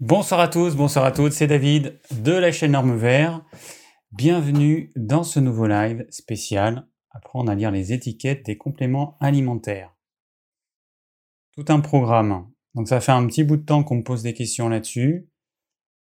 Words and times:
Bonsoir 0.00 0.40
à 0.40 0.48
tous, 0.48 0.76
bonsoir 0.76 1.04
à 1.04 1.12
toutes, 1.12 1.32
c'est 1.32 1.46
David 1.46 2.00
de 2.22 2.32
la 2.32 2.52
chaîne 2.52 2.72
Norme 2.72 2.96
Vert. 2.96 3.44
Bienvenue 4.12 4.90
dans 4.96 5.22
ce 5.22 5.40
nouveau 5.40 5.66
live 5.66 6.06
spécial 6.08 6.88
Apprendre 7.10 7.52
à 7.52 7.54
lire 7.54 7.70
les 7.70 7.92
étiquettes 7.92 8.46
des 8.46 8.56
compléments 8.56 9.18
alimentaires. 9.20 9.94
Tout 11.52 11.66
un 11.68 11.80
programme. 11.80 12.50
Donc 12.74 12.88
ça 12.88 13.02
fait 13.02 13.12
un 13.12 13.26
petit 13.26 13.44
bout 13.44 13.58
de 13.58 13.62
temps 13.62 13.84
qu'on 13.84 13.96
me 13.96 14.02
pose 14.02 14.22
des 14.22 14.32
questions 14.32 14.70
là-dessus. 14.70 15.28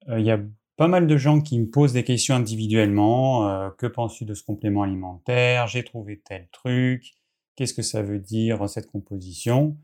Euh, 0.10 0.20
il 0.20 0.26
y 0.26 0.32
a 0.32 0.40
pas 0.76 0.88
mal 0.88 1.06
de 1.06 1.16
gens 1.16 1.40
qui 1.40 1.60
me 1.60 1.70
posent 1.70 1.94
des 1.94 2.04
questions 2.04 2.34
individuellement. 2.34 3.48
Euh, 3.48 3.70
que 3.78 3.86
penses-tu 3.86 4.26
de 4.26 4.34
ce 4.34 4.42
complément 4.42 4.82
alimentaire? 4.82 5.68
J'ai 5.68 5.84
trouvé 5.84 6.20
tel 6.26 6.48
truc. 6.52 7.12
Qu'est-ce 7.56 7.76
que 7.76 7.84
ça 7.84 8.02
veut 8.02 8.20
dire 8.20 8.68
cette 8.68 8.88
composition? 8.88 9.78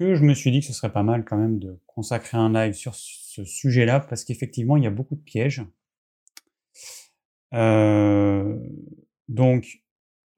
Je 0.00 0.24
me 0.24 0.32
suis 0.32 0.50
dit 0.50 0.60
que 0.60 0.66
ce 0.66 0.72
serait 0.72 0.92
pas 0.92 1.02
mal 1.02 1.26
quand 1.26 1.36
même 1.36 1.58
de 1.58 1.78
consacrer 1.86 2.38
un 2.38 2.50
live 2.50 2.72
sur 2.72 2.94
ce 2.94 3.44
sujet-là 3.44 4.00
parce 4.00 4.24
qu'effectivement 4.24 4.78
il 4.78 4.84
y 4.84 4.86
a 4.86 4.90
beaucoup 4.90 5.14
de 5.14 5.20
pièges. 5.20 5.62
Euh, 7.52 8.56
donc 9.28 9.82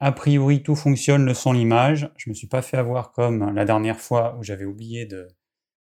a 0.00 0.10
priori, 0.10 0.64
tout 0.64 0.74
fonctionne, 0.74 1.24
le 1.24 1.32
son, 1.32 1.52
l'image. 1.52 2.10
Je 2.16 2.28
me 2.28 2.34
suis 2.34 2.48
pas 2.48 2.60
fait 2.60 2.76
avoir 2.76 3.12
comme 3.12 3.54
la 3.54 3.64
dernière 3.64 4.00
fois 4.00 4.36
où 4.36 4.42
j'avais 4.42 4.64
oublié 4.64 5.08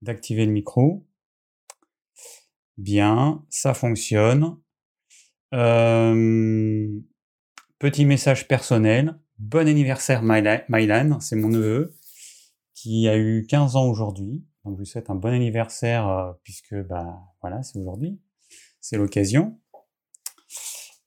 d'activer 0.03 0.47
le 0.47 0.51
micro. 0.51 1.07
Bien, 2.77 3.45
ça 3.51 3.73
fonctionne. 3.73 4.57
Euh, 5.55 6.89
petit 7.79 8.05
message 8.05 8.49
personnel. 8.49 9.17
Bon 9.39 9.69
anniversaire 9.69 10.25
Mylan, 10.25 11.21
c'est 11.21 11.37
mon 11.37 11.49
neveu 11.51 11.95
qui 12.81 13.09
a 13.09 13.17
eu 13.19 13.47
15 13.47 13.77
ans 13.77 13.87
aujourd'hui. 13.87 14.43
Donc 14.65 14.77
je 14.77 14.81
lui 14.81 14.87
souhaite 14.87 15.11
un 15.11 15.15
bon 15.15 15.33
anniversaire 15.33 16.09
euh, 16.09 16.33
puisque 16.45 16.75
bah 16.75 17.21
voilà, 17.43 17.63
c'est 17.63 17.79
aujourd'hui. 17.79 18.19
C'est 18.81 18.97
l'occasion. 18.97 19.61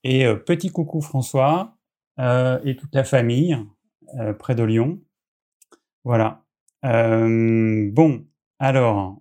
Et 0.04 0.26
euh, 0.26 0.36
petit 0.36 0.70
coucou 0.70 1.02
François, 1.02 1.76
euh, 2.20 2.60
et 2.64 2.76
toute 2.76 2.94
la 2.94 3.04
famille 3.04 3.58
près 4.38 4.54
de 4.54 4.62
Lyon. 4.62 5.02
Voilà. 6.04 6.44
Bon, 6.84 8.28
alors, 8.60 9.20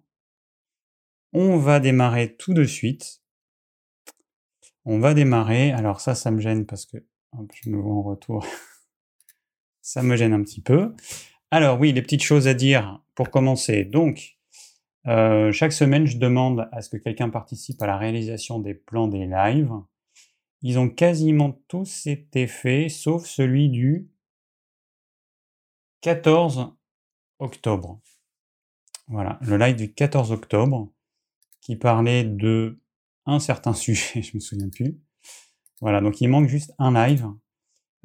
on 1.33 1.57
va 1.57 1.81
démarrer 1.81 2.37
tout 2.37 2.53
de 2.53 2.65
suite. 2.65 3.23
On 4.85 4.99
va 4.99 5.15
démarrer. 5.15 5.73
Alors 5.73 6.01
ça, 6.03 6.15
ça 6.15 6.31
me 6.31 6.41
gêne 6.41 6.67
parce 6.67 6.85
que 6.85 6.99
je 7.55 7.71
me 7.71 7.79
vois 7.79 7.95
en 7.95 8.03
retour. 8.03 8.45
ça 9.81 10.03
me 10.03 10.17
gêne 10.17 10.35
un 10.35 10.43
petit 10.43 10.61
peu. 10.61 10.95
Alors 11.55 11.79
oui, 11.79 11.93
les 11.93 12.01
petites 12.01 12.23
choses 12.23 12.49
à 12.49 12.55
dire 12.55 13.03
pour 13.15 13.31
commencer. 13.31 13.85
Donc, 13.85 14.39
chaque 15.05 15.75
semaine, 15.75 16.07
je 16.07 16.17
demande 16.17 16.67
à 16.73 16.81
ce 16.81 16.89
que 16.89 16.97
quelqu'un 16.97 17.29
participe 17.29 17.83
à 17.83 17.87
la 17.87 17.99
réalisation 17.99 18.59
des 18.59 18.73
plans 18.73 19.07
des 19.07 19.27
lives. 19.27 19.71
Ils 20.63 20.79
ont 20.79 20.89
quasiment 20.89 21.61
tous 21.69 22.07
été 22.07 22.47
faits, 22.47 22.89
sauf 22.89 23.27
celui 23.27 23.69
du 23.69 24.09
14 26.01 26.75
octobre. 27.39 28.01
Voilà, 29.09 29.39
le 29.43 29.59
live 29.59 29.77
du 29.77 29.93
14 29.93 30.33
octobre, 30.33 30.91
qui 31.61 31.77
parlait 31.77 32.25
de 32.25 32.81
un 33.27 33.41
certain 33.41 33.75
sujet, 33.75 34.23
je 34.23 34.35
me 34.35 34.41
souviens 34.41 34.71
plus. 34.71 34.99
Voilà, 35.83 36.01
donc 36.01 36.23
il 36.23 36.29
manque 36.29 36.49
juste 36.49 36.73
un 36.79 36.95
live 36.95 37.27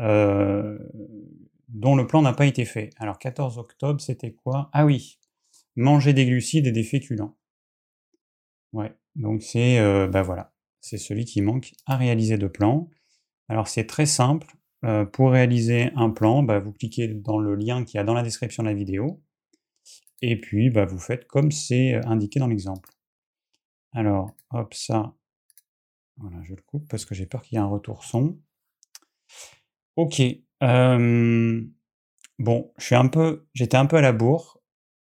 euh, 0.01 0.77
dont 1.67 1.95
le 1.95 2.07
plan 2.07 2.21
n'a 2.21 2.33
pas 2.33 2.45
été 2.45 2.65
fait. 2.65 2.91
Alors 2.97 3.19
14 3.19 3.57
octobre, 3.57 4.01
c'était 4.01 4.33
quoi? 4.33 4.69
Ah 4.73 4.85
oui, 4.85 5.19
manger 5.75 6.13
des 6.13 6.25
glucides 6.25 6.67
et 6.67 6.71
des 6.71 6.83
féculents. 6.83 7.37
Ouais, 8.73 8.93
donc 9.15 9.41
c'est, 9.41 9.79
euh, 9.79 10.07
bah 10.07 10.21
voilà, 10.21 10.53
c'est 10.81 10.97
celui 10.97 11.25
qui 11.25 11.41
manque 11.41 11.73
à 11.85 11.97
réaliser 11.97 12.37
de 12.37 12.47
plan. 12.47 12.89
Alors 13.49 13.67
c'est 13.67 13.85
très 13.85 14.05
simple. 14.05 14.47
Euh, 14.85 15.05
pour 15.05 15.31
réaliser 15.31 15.91
un 15.95 16.11
plan, 16.11 16.43
bah, 16.43 16.59
vous 16.59 16.71
cliquez 16.71 17.07
dans 17.07 17.39
le 17.39 17.55
lien 17.55 17.83
qui 17.83 17.97
a 17.97 18.03
dans 18.03 18.13
la 18.13 18.23
description 18.23 18.63
de 18.63 18.69
la 18.69 18.75
vidéo. 18.75 19.23
Et 20.21 20.39
puis 20.39 20.69
bah, 20.69 20.85
vous 20.85 20.99
faites 20.99 21.27
comme 21.27 21.51
c'est 21.51 21.95
euh, 21.95 22.01
indiqué 22.05 22.39
dans 22.39 22.47
l'exemple. 22.47 22.89
Alors, 23.93 24.35
hop, 24.51 24.73
ça. 24.73 25.15
Voilà, 26.17 26.41
je 26.43 26.53
le 26.55 26.61
coupe 26.61 26.87
parce 26.89 27.05
que 27.05 27.15
j'ai 27.15 27.25
peur 27.25 27.41
qu'il 27.43 27.55
y 27.55 27.59
ait 27.59 27.63
un 27.63 27.67
retour 27.67 28.03
son. 28.03 28.39
Ok. 29.95 30.21
Euh, 30.63 31.61
bon, 32.39 32.71
je 32.77 32.85
suis 32.85 32.95
un 32.95 33.07
peu, 33.07 33.47
j'étais 33.53 33.77
un 33.77 33.85
peu 33.85 33.97
à 33.97 34.01
la 34.01 34.11
bourre, 34.11 34.61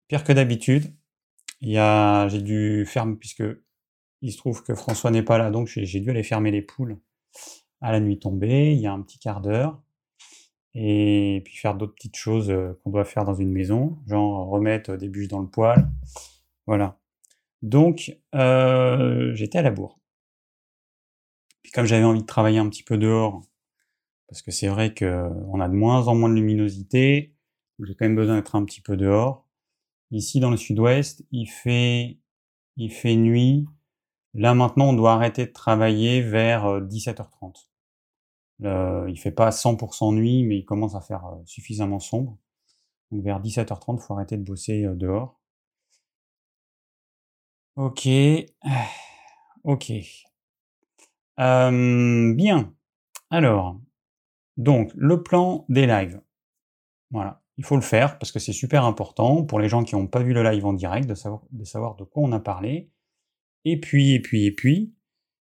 pire 0.07 0.23
que 0.23 0.33
d'habitude. 0.33 0.93
Il 1.61 1.69
y 1.69 1.77
a, 1.77 2.27
j'ai 2.27 2.41
dû 2.41 2.85
faire 2.85 3.05
puisque 3.19 3.43
il 4.21 4.31
se 4.31 4.37
trouve 4.37 4.63
que 4.63 4.75
François 4.75 5.11
n'est 5.11 5.23
pas 5.23 5.37
là, 5.37 5.51
donc 5.51 5.67
j'ai 5.67 5.99
dû 5.99 6.09
aller 6.09 6.23
fermer 6.23 6.51
les 6.51 6.61
poules 6.61 6.99
à 7.81 7.91
la 7.91 7.99
nuit 7.99 8.19
tombée, 8.19 8.73
il 8.73 8.79
y 8.79 8.87
a 8.87 8.93
un 8.93 9.01
petit 9.01 9.19
quart 9.19 9.41
d'heure, 9.41 9.81
et 10.75 11.41
puis 11.43 11.55
faire 11.55 11.75
d'autres 11.75 11.95
petites 11.95 12.15
choses 12.15 12.49
euh, 12.51 12.79
qu'on 12.83 12.91
doit 12.91 13.05
faire 13.05 13.25
dans 13.25 13.33
une 13.33 13.51
maison, 13.51 13.99
genre 14.07 14.47
remettre 14.47 14.95
des 14.95 15.09
bûches 15.09 15.27
dans 15.27 15.41
le 15.41 15.47
poêle, 15.49 15.89
voilà. 16.67 16.99
Donc, 17.63 18.17
euh, 18.35 19.33
j'étais 19.35 19.59
à 19.59 19.61
la 19.63 19.71
bourre. 19.71 19.99
Puis 21.63 21.71
comme 21.71 21.85
j'avais 21.85 22.03
envie 22.03 22.21
de 22.21 22.25
travailler 22.25 22.59
un 22.59 22.69
petit 22.69 22.83
peu 22.83 22.97
dehors, 22.97 23.43
parce 24.31 24.41
que 24.41 24.51
c'est 24.51 24.69
vrai 24.69 24.93
qu'on 24.95 25.59
a 25.59 25.67
de 25.67 25.73
moins 25.73 26.07
en 26.07 26.15
moins 26.15 26.29
de 26.29 26.35
luminosité, 26.35 27.35
j'ai 27.83 27.95
quand 27.95 28.05
même 28.05 28.15
besoin 28.15 28.37
d'être 28.37 28.55
un 28.55 28.63
petit 28.63 28.79
peu 28.79 28.95
dehors. 28.95 29.45
Ici, 30.11 30.39
dans 30.39 30.49
le 30.49 30.55
sud-ouest, 30.55 31.25
il 31.31 31.47
fait, 31.49 32.17
nuit 32.77 33.65
Là 34.33 34.53
maintenant, 34.53 34.85
on 34.91 34.93
doit 34.93 35.11
arrêter 35.15 35.45
de 35.47 35.51
travailler 35.51 36.21
vers 36.21 36.79
17h30. 36.79 37.67
Euh, 38.63 39.05
il 39.09 39.19
fait 39.19 39.31
pas 39.31 39.49
100% 39.51 40.13
nuit, 40.13 40.43
mais 40.43 40.59
il 40.59 40.65
commence 40.65 40.95
à 40.95 41.01
faire 41.01 41.25
euh, 41.25 41.35
suffisamment 41.45 41.99
sombre. 41.99 42.37
Donc 43.11 43.23
vers 43.25 43.41
17h30, 43.41 43.97
il 43.97 44.01
faut 44.01 44.13
arrêter 44.13 44.37
de 44.37 44.43
bosser 44.43 44.85
euh, 44.85 44.95
dehors. 44.95 45.41
Ok. 47.75 48.07
Ok. 49.63 49.91
bien. 51.37 52.73
Alors, 53.29 53.79
donc, 54.57 54.91
le 54.95 55.23
plan 55.23 55.65
des 55.69 55.87
lives. 55.87 56.21
Voilà. 57.09 57.41
Il 57.57 57.65
faut 57.65 57.75
le 57.75 57.81
faire 57.81 58.17
parce 58.17 58.31
que 58.31 58.39
c'est 58.39 58.53
super 58.53 58.85
important 58.85 59.43
pour 59.43 59.59
les 59.59 59.69
gens 59.69 59.83
qui 59.83 59.95
n'ont 59.95 60.07
pas 60.07 60.23
vu 60.23 60.33
le 60.33 60.43
live 60.43 60.65
en 60.65 60.73
direct 60.73 61.07
de 61.07 61.13
savoir, 61.13 61.95
de 61.95 62.03
quoi 62.03 62.23
on 62.23 62.31
a 62.31 62.39
parlé. 62.39 62.89
Et 63.65 63.79
puis, 63.79 64.13
et 64.13 64.19
puis, 64.19 64.45
et 64.45 64.51
puis, 64.51 64.95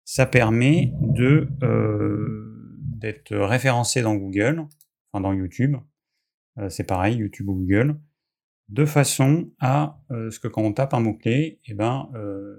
ça 0.04 0.24
permet 0.24 0.92
de 1.00 1.48
euh, 1.62 2.78
d'être 2.78 3.36
référencé 3.36 4.00
dans 4.00 4.14
Google, 4.14 4.66
enfin 5.12 5.20
dans 5.20 5.32
YouTube. 5.32 5.76
Euh, 6.58 6.70
c'est 6.70 6.84
pareil, 6.84 7.16
YouTube 7.16 7.48
ou 7.48 7.54
Google, 7.54 8.00
de 8.68 8.86
façon 8.86 9.50
à 9.58 10.00
euh, 10.10 10.30
ce 10.30 10.40
que 10.40 10.48
quand 10.48 10.62
on 10.62 10.72
tape 10.72 10.94
un 10.94 11.00
mot-clé, 11.00 11.60
eh 11.66 11.74
ben, 11.74 12.10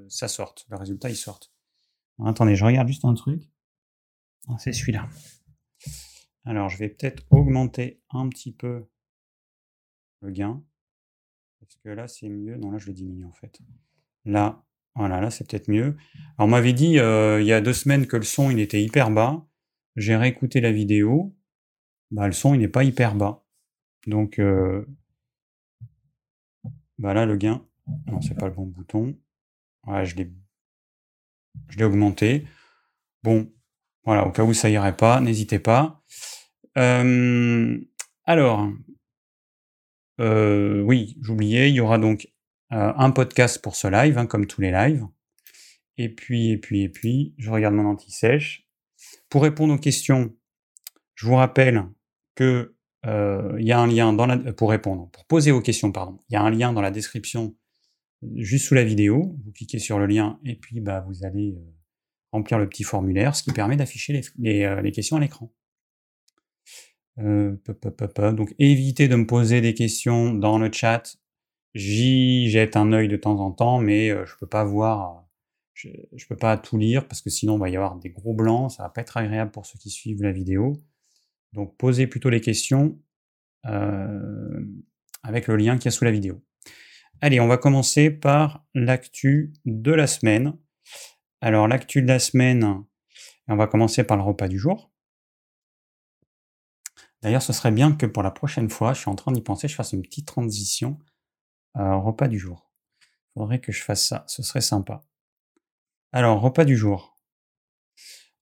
ça 0.09 0.27
sorte, 0.27 0.67
le 0.69 0.77
résultat 0.77 1.09
il 1.09 1.15
sorte. 1.15 1.51
Attendez, 2.23 2.55
je 2.55 2.65
regarde 2.65 2.87
juste 2.87 3.05
un 3.05 3.13
truc. 3.13 3.49
Ah, 4.49 4.55
c'est 4.59 4.73
celui-là. 4.73 5.07
Alors, 6.47 6.69
je 6.69 6.77
vais 6.77 6.87
peut-être 6.87 7.25
augmenter 7.29 8.01
un 8.09 8.29
petit 8.29 8.53
peu 8.53 8.85
le 10.21 10.31
gain. 10.31 10.63
Parce 11.59 11.75
que 11.75 11.89
là, 11.89 12.07
c'est 12.07 12.29
mieux. 12.29 12.55
Non, 12.55 12.71
là, 12.71 12.77
je 12.77 12.87
le 12.87 12.93
diminue 12.93 13.25
en 13.25 13.33
fait. 13.33 13.59
Là, 14.23 14.63
voilà, 14.95 15.19
là 15.21 15.29
c'est 15.29 15.47
peut-être 15.47 15.69
mieux. 15.69 15.95
Alors 16.37 16.47
on 16.47 16.47
m'avait 16.47 16.73
dit 16.73 16.99
euh, 16.99 17.41
il 17.41 17.45
y 17.47 17.53
a 17.53 17.61
deux 17.61 17.73
semaines 17.73 18.07
que 18.07 18.17
le 18.17 18.23
son 18.23 18.49
il 18.49 18.59
était 18.59 18.81
hyper 18.81 19.11
bas. 19.11 19.45
J'ai 19.95 20.15
réécouté 20.15 20.59
la 20.59 20.71
vidéo. 20.71 21.35
Bah, 22.11 22.25
le 22.25 22.33
son 22.33 22.53
il 22.55 22.59
n'est 22.59 22.67
pas 22.67 22.83
hyper 22.83 23.13
bas. 23.13 23.43
Donc 24.07 24.39
euh, 24.39 24.85
bah 26.97 27.13
là 27.13 27.25
le 27.25 27.35
gain. 27.35 27.63
Non, 28.07 28.21
c'est 28.21 28.33
pas 28.33 28.47
le 28.47 28.53
bon 28.53 28.65
bouton. 28.65 29.15
Je 29.87 30.15
l'ai 30.15 30.33
je 31.69 31.77
l'ai 31.77 31.85
augmenté. 31.85 32.47
Bon, 33.23 33.51
voilà, 34.03 34.25
au 34.25 34.31
cas 34.31 34.43
où 34.43 34.53
ça 34.53 34.69
irait 34.69 34.95
pas, 34.95 35.21
n'hésitez 35.21 35.59
pas. 35.59 36.03
Euh, 36.77 37.77
alors, 38.25 38.69
oui, 40.19 41.17
j'oubliais, 41.21 41.69
il 41.69 41.75
y 41.75 41.79
aura 41.79 41.97
donc 41.97 42.27
euh, 42.73 42.93
un 42.97 43.11
podcast 43.11 43.61
pour 43.61 43.77
ce 43.77 43.87
live, 43.87 44.17
hein, 44.17 44.25
comme 44.25 44.45
tous 44.45 44.59
les 44.59 44.71
lives. 44.71 45.05
Et 45.97 46.09
puis, 46.09 46.49
et 46.49 46.57
puis, 46.57 46.81
et 46.81 46.89
puis, 46.89 47.33
je 47.37 47.49
regarde 47.49 47.73
mon 47.73 47.85
anti-sèche. 47.85 48.67
Pour 49.29 49.43
répondre 49.43 49.73
aux 49.73 49.77
questions, 49.77 50.35
je 51.15 51.25
vous 51.25 51.35
rappelle 51.35 51.85
que 52.35 52.75
euh, 53.05 53.55
il 53.57 53.65
y 53.65 53.71
a 53.71 53.79
un 53.79 53.87
lien 53.87 54.11
dans 54.11 54.25
la, 54.25 54.37
pour 54.53 54.69
répondre, 54.69 55.09
pour 55.11 55.25
poser 55.25 55.51
aux 55.51 55.61
questions, 55.61 55.91
pardon. 55.93 56.19
Il 56.29 56.33
y 56.33 56.35
a 56.35 56.41
un 56.41 56.49
lien 56.49 56.73
dans 56.73 56.81
la 56.81 56.91
description, 56.91 57.55
juste 58.35 58.65
sous 58.65 58.75
la 58.75 58.83
vidéo. 58.83 59.37
Vous 59.45 59.51
cliquez 59.53 59.79
sur 59.79 59.97
le 59.97 60.05
lien 60.05 60.39
et 60.43 60.55
puis 60.55 60.81
bah, 60.81 61.05
vous 61.07 61.25
allez 61.25 61.53
euh, 61.53 61.73
remplir 62.33 62.59
le 62.59 62.67
petit 62.67 62.83
formulaire, 62.83 63.33
ce 63.33 63.43
qui 63.43 63.53
permet 63.53 63.77
d'afficher 63.77 64.21
les, 64.37 64.91
questions 64.91 65.15
à 65.15 65.21
l'écran. 65.21 65.53
Donc 67.17 68.53
évitez 68.59 69.07
de 69.07 69.15
me 69.15 69.25
poser 69.25 69.61
des 69.61 69.73
questions 69.73 70.33
dans 70.33 70.59
le 70.59 70.71
chat 70.71 71.17
J'y 71.73 72.49
jette 72.49 72.75
un 72.75 72.91
œil 72.91 73.07
de 73.07 73.17
temps 73.17 73.39
en 73.39 73.51
temps, 73.51 73.79
mais 73.79 74.09
je 74.09 74.35
peux 74.39 74.47
pas 74.47 74.63
voir 74.63 75.27
je 75.77 75.89
ne 75.89 76.27
peux 76.27 76.35
pas 76.35 76.57
tout 76.57 76.77
lire 76.77 77.07
parce 77.07 77.21
que 77.21 77.29
sinon 77.29 77.57
il 77.57 77.59
va 77.59 77.69
y 77.69 77.75
avoir 77.75 77.97
des 77.97 78.09
gros 78.09 78.33
blancs, 78.33 78.71
ça 78.71 78.83
va 78.83 78.89
pas 78.89 79.01
être 79.01 79.17
agréable 79.17 79.51
pour 79.51 79.65
ceux 79.65 79.77
qui 79.77 79.91
suivent 79.91 80.23
la 80.23 80.31
vidéo. 80.31 80.81
Donc 81.53 81.77
posez 81.77 82.07
plutôt 82.07 82.29
les 82.29 82.41
questions 82.41 82.99
euh, 83.67 84.59
avec 85.21 85.47
le 85.47 85.55
lien 85.55 85.77
qu'il 85.77 85.85
y 85.85 85.87
a 85.89 85.91
sous 85.91 86.03
la 86.03 86.11
vidéo. 86.11 86.41
Allez, 87.21 87.39
on 87.39 87.47
va 87.47 87.57
commencer 87.57 88.09
par 88.09 88.65
l'actu 88.73 89.53
de 89.65 89.91
la 89.91 90.07
semaine. 90.07 90.57
Alors 91.41 91.67
l'actu 91.67 92.01
de 92.01 92.07
la 92.07 92.19
semaine, 92.19 92.83
on 93.47 93.55
va 93.55 93.67
commencer 93.67 94.03
par 94.03 94.17
le 94.17 94.23
repas 94.23 94.47
du 94.47 94.57
jour. 94.57 94.91
D'ailleurs, 97.21 97.41
ce 97.41 97.53
serait 97.53 97.71
bien 97.71 97.93
que 97.93 98.05
pour 98.05 98.23
la 98.23 98.31
prochaine 98.31 98.69
fois, 98.69 98.93
je 98.93 98.99
suis 99.01 99.09
en 99.09 99.15
train 99.15 99.31
d'y 99.31 99.41
penser, 99.41 99.67
je 99.67 99.75
fasse 99.75 99.93
une 99.93 100.01
petite 100.01 100.27
transition 100.27 100.99
euh, 101.77 101.95
repas 101.95 102.27
du 102.27 102.39
jour. 102.39 102.71
Il 103.01 103.39
faudrait 103.39 103.59
que 103.59 103.71
je 103.71 103.83
fasse 103.83 104.07
ça, 104.07 104.23
ce 104.27 104.43
serait 104.43 104.61
sympa. 104.61 105.01
Alors, 106.11 106.41
repas 106.41 106.65
du 106.65 106.77
jour. 106.77 107.17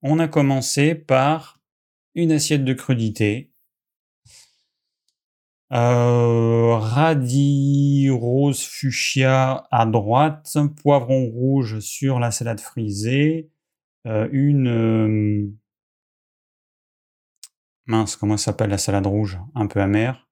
On 0.01 0.19
a 0.19 0.27
commencé 0.27 0.93
par 0.93 1.59
une 2.13 2.31
assiette 2.31 2.63
de 2.63 2.73
crudité. 2.73 3.51
Euh, 5.73 6.75
radis 6.75 8.09
rose 8.11 8.61
fuchsia 8.61 9.67
à 9.71 9.85
droite, 9.85 10.55
poivron 10.81 11.25
rouge 11.25 11.79
sur 11.79 12.19
la 12.19 12.29
salade 12.29 12.59
frisée, 12.59 13.49
euh, 14.05 14.29
une 14.31 14.67
euh, 14.67 15.51
mince, 17.85 18.15
comment 18.15 18.37
s'appelle 18.37 18.69
la 18.69 18.77
salade 18.77 19.07
rouge 19.07 19.39
un 19.53 19.67
peu 19.67 19.81
amère, 19.81 20.27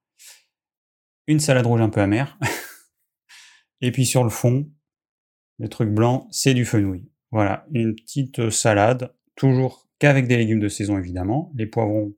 une 1.26 1.40
salade 1.40 1.66
rouge 1.66 1.80
un 1.80 1.88
peu 1.88 2.00
amère, 2.00 2.38
et 3.80 3.92
puis 3.92 4.06
sur 4.06 4.24
le 4.24 4.30
fond, 4.30 4.70
le 5.58 5.68
truc 5.68 5.90
blanc, 5.90 6.28
c'est 6.30 6.54
du 6.54 6.64
fenouil. 6.64 7.10
Voilà, 7.30 7.66
une 7.72 7.94
petite 7.94 8.50
salade, 8.50 9.14
toujours 9.36 9.88
qu'avec 9.98 10.26
des 10.26 10.36
légumes 10.36 10.60
de 10.60 10.68
saison 10.68 10.98
évidemment. 10.98 11.52
Les 11.54 11.66
poivrons, 11.66 12.14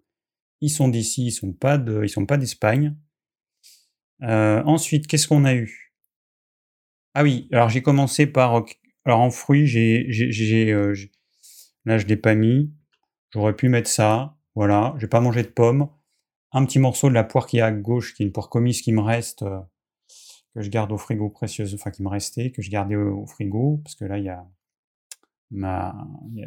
ils 0.60 0.70
sont 0.70 0.88
d'ici, 0.88 1.26
ils 1.26 1.32
sont 1.32 1.52
pas 1.52 1.82
sont 2.08 2.26
pas 2.26 2.36
d'Espagne. 2.36 2.96
Euh, 4.22 4.62
ensuite, 4.64 5.06
qu'est-ce 5.06 5.28
qu'on 5.28 5.44
a 5.44 5.54
eu? 5.54 5.94
Ah 7.14 7.22
oui, 7.22 7.48
alors 7.52 7.68
j'ai 7.68 7.82
commencé 7.82 8.26
par, 8.26 8.64
alors 9.04 9.20
en 9.20 9.30
fruits, 9.30 9.66
j'ai, 9.66 10.06
j'ai, 10.08 10.72
euh, 10.72 10.94
là 11.84 11.98
je 11.98 12.06
l'ai 12.06 12.16
pas 12.16 12.34
mis. 12.34 12.72
J'aurais 13.32 13.56
pu 13.56 13.68
mettre 13.68 13.88
ça. 13.88 14.35
Voilà, 14.56 14.94
j'ai 14.98 15.06
pas 15.06 15.20
mangé 15.20 15.42
de 15.42 15.48
pommes. 15.48 15.88
Un 16.50 16.64
petit 16.64 16.78
morceau 16.78 17.08
de 17.08 17.14
la 17.14 17.24
poire 17.24 17.46
qui 17.46 17.58
est 17.58 17.62
à 17.62 17.70
gauche, 17.70 18.14
qui 18.14 18.22
est 18.22 18.26
une 18.26 18.32
poire 18.32 18.48
commise 18.48 18.80
qui 18.80 18.92
me 18.92 19.02
reste, 19.02 19.42
euh, 19.42 19.60
que 20.54 20.62
je 20.62 20.70
garde 20.70 20.90
au 20.92 20.98
frigo 20.98 21.28
précieuse, 21.28 21.74
enfin 21.74 21.90
qui 21.90 22.02
me 22.02 22.08
restait, 22.08 22.50
que 22.50 22.62
je 22.62 22.70
gardais 22.70 22.96
au 22.96 23.26
frigo, 23.26 23.80
parce 23.84 23.94
que 23.94 24.06
là 24.06 24.18
il 24.18 24.24
y 24.24 24.30
a 24.30 24.44
Ma, 25.52 25.94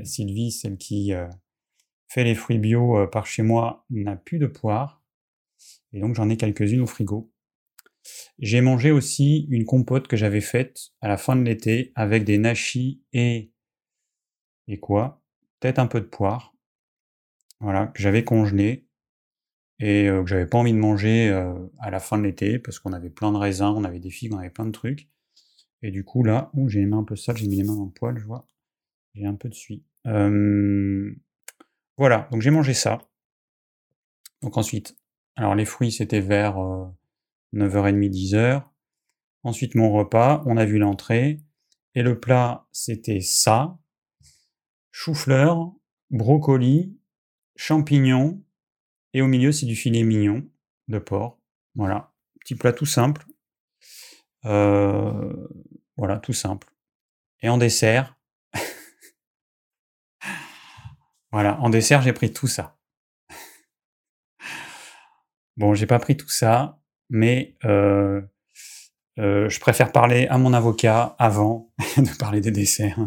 Sylvie, 0.04 0.52
celle 0.52 0.78
qui 0.78 1.14
euh, 1.14 1.30
fait 2.10 2.26
les 2.26 2.36
fruits 2.36 2.58
bio 2.58 2.98
euh, 2.98 3.08
par 3.08 3.26
chez 3.26 3.44
moi, 3.44 3.86
n'a 3.90 4.18
plus 4.18 4.40
de 4.40 4.48
poire. 4.48 5.02
Et 5.94 6.02
donc 6.02 6.16
j'en 6.16 6.30
ai 6.30 6.36
quelques-unes 6.36 6.82
au 6.82 6.88
frigo. 6.88 7.32
J'ai 8.40 8.62
mangé 8.62 8.92
aussi 8.92 9.48
une 9.50 9.66
compote 9.66 10.08
que 10.08 10.18
j'avais 10.18 10.42
faite 10.42 10.92
à 11.02 11.08
la 11.08 11.18
fin 11.18 11.36
de 11.36 11.44
l'été 11.44 11.92
avec 11.96 12.26
des 12.26 12.38
nachis 12.38 13.04
et 13.14 13.52
et 14.68 14.80
quoi? 14.80 15.22
Peut-être 15.60 15.80
un 15.80 15.88
peu 15.88 16.02
de 16.02 16.06
poire. 16.06 16.54
Voilà, 17.62 17.88
que 17.88 18.02
j'avais 18.02 18.24
congelé 18.24 18.88
et 19.80 20.08
euh, 20.08 20.24
que 20.24 20.30
j'avais 20.30 20.46
pas 20.46 20.58
envie 20.58 20.74
de 20.74 20.78
manger 20.78 21.30
à 21.80 21.90
la 21.90 22.00
fin 22.00 22.18
de 22.18 22.24
l'été 22.24 22.60
parce 22.60 22.80
qu'on 22.80 22.94
avait 22.94 23.10
plein 23.10 23.32
de 23.32 23.38
raisins, 23.38 23.74
on 23.76 23.84
avait 23.84 24.00
des 24.00 24.10
figues, 24.10 24.34
on 24.34 24.40
avait 24.40 24.50
plein 24.50 24.66
de 24.66 24.72
trucs. 24.72 25.10
Et 25.82 25.92
du 25.92 26.04
coup 26.04 26.24
là, 26.24 26.50
où 26.54 26.70
j'ai 26.70 26.80
les 26.80 26.86
mains 26.86 27.00
un 27.00 27.04
peu 27.04 27.16
sales, 27.16 27.38
j'ai 27.38 27.48
mis 27.48 27.58
les 27.58 27.64
mains 27.64 27.76
dans 27.76 27.86
le 27.86 27.92
poil, 27.92 28.18
je 28.18 28.26
vois. 28.26 28.48
J'ai 29.16 29.26
un 29.26 29.36
peu 29.36 29.50
de 29.50 29.56
suie. 29.56 29.84
voilà, 31.98 32.28
donc 32.32 32.42
j'ai 32.42 32.52
mangé 32.52 32.74
ça. 32.74 33.00
Donc 34.42 34.58
ensuite, 34.58 34.98
alors 35.36 35.56
les 35.56 35.66
fruits 35.66 35.92
c'était 35.92 36.22
vers 36.22 36.58
9h30, 37.54 38.10
10h. 38.10 38.64
Ensuite 39.44 39.76
mon 39.76 39.92
repas, 39.92 40.44
on 40.46 40.58
a 40.58 40.66
vu 40.66 40.78
l'entrée. 40.78 41.42
Et 41.96 42.04
le 42.04 42.20
plat 42.20 42.68
c'était 42.72 43.22
ça. 43.22 43.78
Chou-fleur, 44.92 45.74
brocoli, 46.10 46.99
champignons. 47.60 48.42
Et 49.14 49.22
au 49.22 49.28
milieu 49.28 49.52
c'est 49.52 49.66
du 49.66 49.76
filet 49.76 50.04
mignon 50.04 50.48
de 50.88 51.00
porc. 51.00 51.40
Voilà, 51.76 52.14
petit 52.40 52.56
plat 52.56 52.74
tout 52.74 52.86
simple. 52.86 53.26
voilà, 54.44 56.20
tout 56.22 56.34
simple. 56.34 56.68
Et 57.42 57.50
en 57.50 57.58
dessert, 57.58 58.18
voilà, 61.32 61.60
en 61.62 61.70
dessert, 61.70 62.02
j'ai 62.02 62.14
pris 62.14 62.34
tout 62.34 62.48
ça. 62.48 62.80
Bon, 65.60 65.74
j'ai 65.74 65.86
pas 65.86 66.00
pris 66.00 66.16
tout 66.16 66.30
ça, 66.30 66.80
mais 67.10 67.58
euh, 67.66 68.22
euh, 69.20 69.50
je 69.50 69.60
préfère 69.60 69.92
parler 69.92 70.26
à 70.28 70.38
mon 70.38 70.54
avocat 70.54 71.18
avant 71.20 71.70
de 71.98 72.18
parler 72.18 72.40
des 72.40 72.52
desserts. 72.52 72.98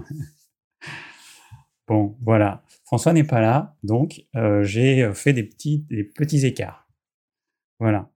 bon, 1.89 2.15
voilà. 2.21 2.63
François 2.93 3.15
n'est 3.15 3.25
pas 3.25 3.41
là, 3.41 3.75
donc 3.83 4.27
euh, 4.37 4.63
j'ai 4.65 5.11
fait 5.15 5.33
des 5.33 5.45
petits, 5.45 5.87
écarts. 6.45 6.87
Voilà. 7.81 8.13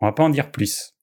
On 0.00 0.06
va 0.06 0.12
pas 0.12 0.22
en 0.22 0.28
dire 0.28 0.52
plus. 0.52 0.94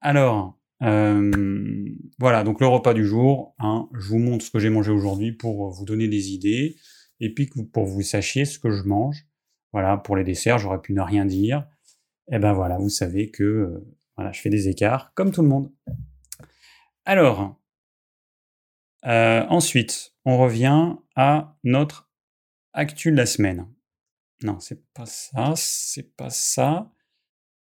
Alors, 0.00 0.58
voilà, 0.80 2.42
donc 2.42 2.62
le 2.62 2.68
repas 2.68 2.94
du 2.94 3.04
jour. 3.04 3.54
Hein, 3.58 3.90
je 3.92 4.08
vous 4.08 4.18
montre 4.18 4.46
ce 4.46 4.50
que 4.50 4.58
j'ai 4.58 4.70
mangé 4.70 4.90
aujourd'hui 4.90 5.32
pour 5.32 5.68
vous 5.68 5.84
donner 5.84 6.08
des 6.08 6.30
idées 6.30 6.76
et 7.20 7.34
puis 7.34 7.50
pour 7.50 7.84
que 7.84 7.90
vous 7.90 8.00
sachiez 8.00 8.46
ce 8.46 8.58
que 8.58 8.70
je 8.70 8.84
mange. 8.84 9.26
Voilà, 9.74 9.98
pour 9.98 10.16
les 10.16 10.24
desserts, 10.24 10.56
j'aurais 10.56 10.80
pu 10.80 10.94
ne 10.94 11.02
rien 11.02 11.26
dire. 11.26 11.68
Et 12.32 12.36
eh 12.36 12.38
ben 12.38 12.54
voilà, 12.54 12.78
vous 12.78 12.88
savez 12.88 13.30
que 13.30 13.44
euh, 13.44 13.94
voilà, 14.16 14.32
je 14.32 14.40
fais 14.40 14.48
des 14.48 14.70
écarts 14.70 15.12
comme 15.12 15.32
tout 15.32 15.42
le 15.42 15.48
monde. 15.48 15.70
Alors, 17.04 17.60
euh, 19.04 19.44
ensuite, 19.50 20.14
on 20.24 20.38
revient 20.38 20.94
à 21.14 21.58
notre 21.62 22.05
actu 22.76 23.10
de 23.10 23.16
la 23.16 23.26
semaine. 23.26 23.66
Non, 24.42 24.60
c'est 24.60 24.84
pas 24.92 25.06
ça, 25.06 25.54
c'est 25.56 26.14
pas 26.16 26.30
ça. 26.30 26.92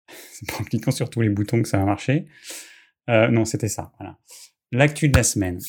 C'est 0.34 0.48
pas 0.52 0.60
en 0.60 0.64
cliquant 0.64 0.92
sur 0.92 1.10
tous 1.10 1.22
les 1.22 1.30
boutons 1.30 1.64
que 1.64 1.68
ça 1.68 1.80
va 1.80 1.86
marcher. 1.86 2.28
Euh, 3.10 3.28
non, 3.30 3.44
c'était 3.44 3.70
ça. 3.70 3.92
Voilà. 3.98 4.20
L'actu 4.72 5.10
de 5.10 5.18
la 5.18 5.24
semaine. 5.24 5.60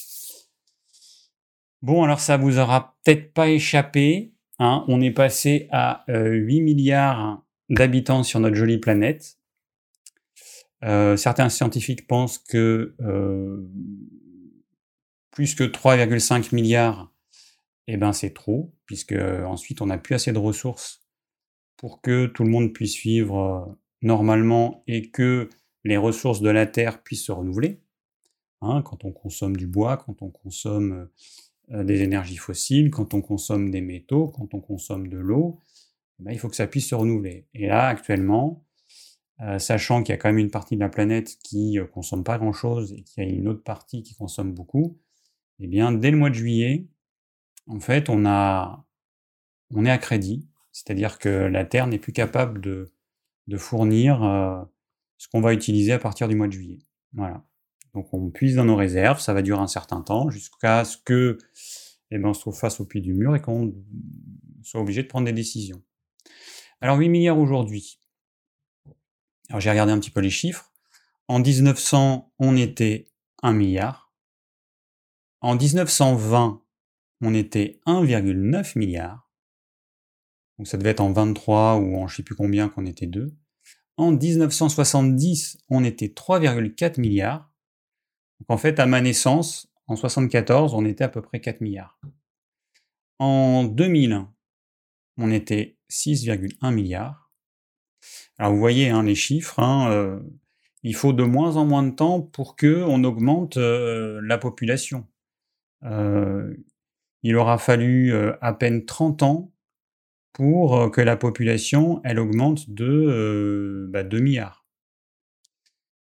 Bon, 1.81 2.03
alors 2.03 2.21
ça 2.21 2.37
vous 2.37 2.59
aura 2.59 2.99
peut-être 3.03 3.33
pas 3.33 3.49
échappé. 3.49 4.35
Hein, 4.59 4.85
on 4.89 5.01
est 5.01 5.11
passé 5.11 5.69
à 5.71 6.05
8 6.09 6.15
euh, 6.15 6.63
milliards 6.63 7.47
d'habitants 7.71 8.23
sur 8.25 8.39
notre 8.41 8.57
jolie 8.57 8.77
planète. 8.77 9.39
Euh, 10.85 11.17
certains 11.17 11.49
scientifiques 11.49 12.07
pensent 12.07 12.39
que 12.39 12.95
plus 15.31 15.55
que 15.55 15.65
3,5 15.65 16.55
milliards, 16.55 17.11
eh 17.87 17.97
ben 17.97 18.13
c'est 18.13 18.35
trop, 18.35 18.76
puisque 18.87 19.15
ensuite 19.15 19.81
on 19.83 19.87
n'a 19.87 19.99
plus 19.99 20.15
assez 20.15 20.33
de 20.33 20.39
ressources 20.39 21.07
pour 21.77 22.01
que 22.01 22.27
tout 22.27 22.45
le 22.45 22.51
monde 22.51 22.73
puisse 22.73 22.97
vivre 22.97 23.77
normalement 24.03 24.83
et 24.87 25.11
que 25.11 25.49
les 25.85 25.97
ressources 25.97 26.41
de 26.41 26.51
la 26.51 26.67
Terre 26.67 27.03
puissent 27.03 27.27
se 27.27 27.33
renouveler. 27.33 27.81
Hein, 28.63 28.83
quand 28.83 29.05
on 29.05 29.13
consomme 29.13 29.57
du 29.57 29.67
bois, 29.67 29.97
quand 29.99 30.23
on 30.23 30.31
consomme 30.31 31.09
euh, 31.73 31.85
des 31.85 32.03
énergies 32.03 32.37
fossiles, 32.37 32.91
quand 32.91 33.13
on 33.13 33.21
consomme 33.21 33.71
des 33.71 33.81
métaux, 33.81 34.29
quand 34.29 34.55
on 34.55 34.61
consomme 34.61 35.09
de 35.09 35.19
l'eau, 35.19 35.61
eh 36.19 36.23
ben, 36.23 36.33
il 36.33 36.39
faut 36.39 36.49
que 36.49 36.57
ça 36.57 36.67
puisse 36.67 36.89
se 36.89 36.95
renouveler. 36.95 37.47
Et 37.55 37.67
là, 37.67 37.89
actuellement, 37.89 38.65
euh, 39.43 39.59
sachant 39.59 40.03
qu'il 40.03 40.13
y 40.13 40.15
a 40.15 40.19
quand 40.19 40.29
même 40.29 40.39
une 40.39 40.51
partie 40.51 40.77
de 40.77 40.81
la 40.81 40.89
planète 40.89 41.37
qui 41.43 41.79
euh, 41.79 41.87
consomme 41.87 42.25
pas 42.25 42.39
grand-chose 42.39 42.93
et 42.93 43.03
qu'il 43.03 43.25
y 43.25 43.27
a 43.27 43.29
une 43.29 43.49
autre 43.49 43.63
partie 43.63 44.03
qui 44.03 44.15
consomme 44.15 44.55
beaucoup, 44.55 44.99
eh 45.59 45.67
bien, 45.67 45.93
dès 45.93 46.11
le 46.11 46.17
mois 46.17 46.31
de 46.31 46.35
juillet, 46.35 46.87
en 47.67 47.81
fait, 47.81 48.09
on, 48.09 48.27
a, 48.27 48.85
on 49.71 49.85
est 49.85 49.91
à 49.91 49.99
crédit, 49.99 50.49
c'est-à-dire 50.73 51.19
que 51.19 51.29
la 51.29 51.65
Terre 51.65 51.87
n'est 51.87 51.99
plus 51.99 52.13
capable 52.13 52.61
de, 52.61 52.93
fournir 53.57 54.21
ce 55.19 55.29
qu'on 55.29 55.41
va 55.41 55.55
utiliser 55.55 55.93
à 55.93 55.99
partir 55.99 56.29
du 56.29 56.35
mois 56.35 56.49
de 56.49 56.53
juillet. 56.53 56.79
Voilà. 57.13 57.45
Donc 57.95 58.13
on 58.13 58.31
puise 58.31 58.57
dans 58.57 58.65
nos 58.65 58.77
réserves, 58.77 59.21
ça 59.21 59.33
va 59.33 59.41
durer 59.41 59.61
un 59.61 59.69
certain 59.69 60.03
temps 60.03 60.29
jusqu'à 60.29 60.85
ce 60.85 60.99
que 60.99 61.39
eh 62.11 62.19
ben, 62.19 62.29
on 62.29 62.35
se 62.35 62.41
trouve 62.41 62.57
face 62.57 62.79
au 62.79 62.85
pied 62.85 63.01
du 63.01 63.15
mur 63.15 63.35
et 63.35 63.41
qu'on 63.41 63.75
soit 64.63 64.81
obligé 64.81 65.03
de 65.03 65.09
prendre 65.09 65.25
des 65.25 65.33
décisions. 65.33 65.83
Alors 66.81 66.99
8 66.99 67.09
milliards 67.09 67.39
aujourd'hui. 67.39 67.99
Alors 69.49 69.61
j'ai 69.61 69.71
regardé 69.71 69.93
un 69.93 69.99
petit 69.99 70.11
peu 70.11 70.21
les 70.21 70.31
chiffres. 70.31 70.73
En 71.29 71.39
1900, 71.39 72.33
on 72.39 72.57
était 72.57 73.09
1 73.43 73.53
milliard. 73.53 74.13
En 75.41 75.57
1920, 75.57 76.63
on 77.21 77.35
était 77.35 77.81
1,9 77.87 78.79
milliard. 78.79 79.31
Donc 80.59 80.67
ça 80.67 80.77
devait 80.77 80.91
être 80.91 81.01
en 81.01 81.13
23 81.13 81.77
ou 81.77 81.97
en 81.97 82.07
je 82.07 82.17
sais 82.17 82.23
plus 82.23 82.35
combien 82.35 82.69
qu'on 82.69 82.87
était 82.87 83.07
2. 83.07 83.35
En 83.97 84.13
1970, 84.13 85.59
on 85.71 85.85
était 85.85 86.09
3,4 86.09 87.01
milliards. 87.01 87.51
Donc 88.41 88.51
en 88.51 88.59
fait, 88.59 88.79
à 88.79 88.87
ma 88.87 89.01
naissance, 89.01 89.69
En 89.89 89.95
74, 89.95 90.75
on 90.75 90.85
était 90.85 91.05
à 91.05 91.09
peu 91.09 91.23
près 91.23 91.41
4 91.41 91.61
milliards. 91.61 91.99
En 93.19 93.65
2000, 93.65 94.27
on 95.17 95.31
était 95.31 95.79
6,1 95.91 96.75
milliards. 96.75 97.31
Alors 98.39 98.53
vous 98.53 98.59
voyez 98.59 98.91
hein, 98.91 99.03
les 99.05 99.15
chiffres, 99.15 99.61
hein, 99.61 99.91
euh, 99.91 100.21
il 100.83 100.95
faut 100.95 101.13
de 101.13 101.23
moins 101.23 101.57
en 101.57 101.65
moins 101.65 101.83
de 101.83 101.95
temps 101.95 102.21
pour 102.21 102.57
que 102.57 102.83
on 102.83 103.03
augmente 103.05 103.57
euh, 103.57 104.21
la 104.23 104.39
population. 104.39 105.07
Euh, 105.85 106.55
il 107.23 107.37
aura 107.37 107.59
fallu 107.59 108.13
à 108.41 108.53
peine 108.55 108.85
30 108.85 109.23
ans 109.23 109.53
pour 110.33 110.91
que 110.91 111.01
la 111.01 111.17
population 111.17 112.01
elle 112.05 112.19
augmente 112.19 112.71
de 112.71 113.87
2 113.89 113.89
bah, 113.91 114.05
milliards. 114.05 114.67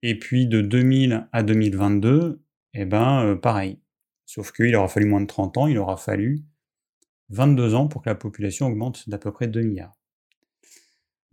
Et 0.04 0.20
puis 0.20 0.48
de 0.48 0.62
2000 0.62 1.28
à 1.32 1.44
2022, 1.44 2.44
eh 2.74 2.86
ben 2.86 3.38
pareil. 3.42 3.80
Sauf 4.26 4.52
qu'il 4.52 4.76
aura 4.76 4.88
fallu 4.88 5.06
moins 5.06 5.22
de 5.22 5.28
30 5.28 5.58
ans, 5.58 5.68
il 5.68 5.78
aura 5.78 5.98
fallu 5.98 6.46
22 7.30 7.76
ans 7.76 7.88
pour 7.88 8.02
que 8.02 8.10
la 8.10 8.16
population 8.16 8.68
augmente 8.68 9.10
d'à 9.10 9.18
peu 9.18 9.32
près 9.32 9.48
2 9.48 9.62
milliards. 9.62 9.98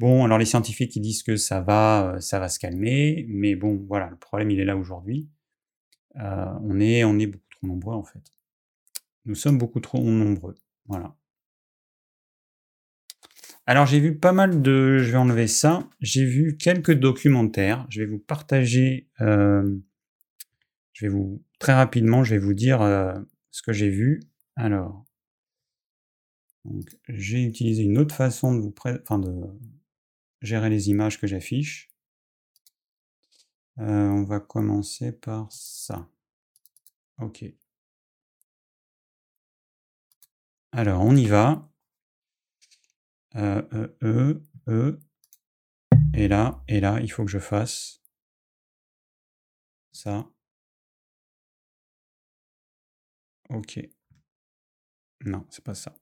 Bon, 0.00 0.24
alors 0.24 0.38
les 0.38 0.44
scientifiques 0.44 1.00
disent 1.00 1.22
que 1.22 1.36
ça 1.36 1.60
va, 1.60 2.14
euh, 2.14 2.20
ça 2.20 2.40
va 2.40 2.48
se 2.48 2.58
calmer, 2.58 3.26
mais 3.28 3.54
bon, 3.54 3.84
voilà, 3.86 4.10
le 4.10 4.16
problème 4.16 4.50
il 4.50 4.58
est 4.58 4.64
là 4.64 4.76
aujourd'hui. 4.76 5.28
Euh, 6.16 6.46
on, 6.62 6.80
est, 6.80 7.04
on 7.04 7.18
est 7.18 7.26
beaucoup 7.26 7.48
trop 7.50 7.66
nombreux 7.66 7.94
en 7.94 8.02
fait. 8.02 8.33
Nous 9.24 9.34
sommes 9.34 9.58
beaucoup 9.58 9.80
trop 9.80 10.02
nombreux. 10.02 10.54
Voilà. 10.86 11.16
Alors 13.66 13.86
j'ai 13.86 14.00
vu 14.00 14.18
pas 14.18 14.32
mal 14.32 14.60
de... 14.60 14.98
Je 14.98 15.10
vais 15.10 15.16
enlever 15.16 15.46
ça. 15.46 15.88
J'ai 16.00 16.24
vu 16.26 16.56
quelques 16.56 16.92
documentaires. 16.92 17.86
Je 17.88 18.00
vais 18.00 18.06
vous 18.06 18.18
partager... 18.18 19.08
Euh, 19.20 19.78
je 20.92 21.06
vais 21.06 21.10
vous... 21.10 21.42
Très 21.58 21.72
rapidement, 21.72 22.24
je 22.24 22.34
vais 22.34 22.40
vous 22.40 22.54
dire 22.54 22.80
ce 23.50 23.62
que 23.62 23.72
j'ai 23.72 23.88
vu. 23.88 24.20
Alors, 24.56 25.04
j'ai 27.08 27.42
utilisé 27.42 27.82
une 27.82 27.98
autre 27.98 28.14
façon 28.14 28.54
de 28.54 28.60
vous 28.60 28.74
de 29.18 29.58
gérer 30.42 30.68
les 30.68 30.90
images 30.90 31.18
que 31.18 31.26
j'affiche. 31.26 31.90
Euh, 33.78 34.08
on 34.08 34.24
va 34.24 34.40
commencer 34.40 35.12
par 35.12 35.50
ça. 35.50 36.08
Ok. 37.18 37.44
Alors, 40.76 41.02
on 41.02 41.14
y 41.14 41.26
va. 41.26 41.70
E, 43.36 44.36
e. 44.66 44.98
Et 46.14 46.28
là, 46.28 46.62
et 46.68 46.80
là, 46.80 47.00
il 47.00 47.10
faut 47.10 47.24
que 47.24 47.30
je 47.30 47.38
fasse 47.38 48.00
ça. 49.92 50.26
Ok. 53.50 53.78
Non, 55.24 55.46
c'est 55.48 55.64
pas 55.64 55.74
ça 55.74 55.94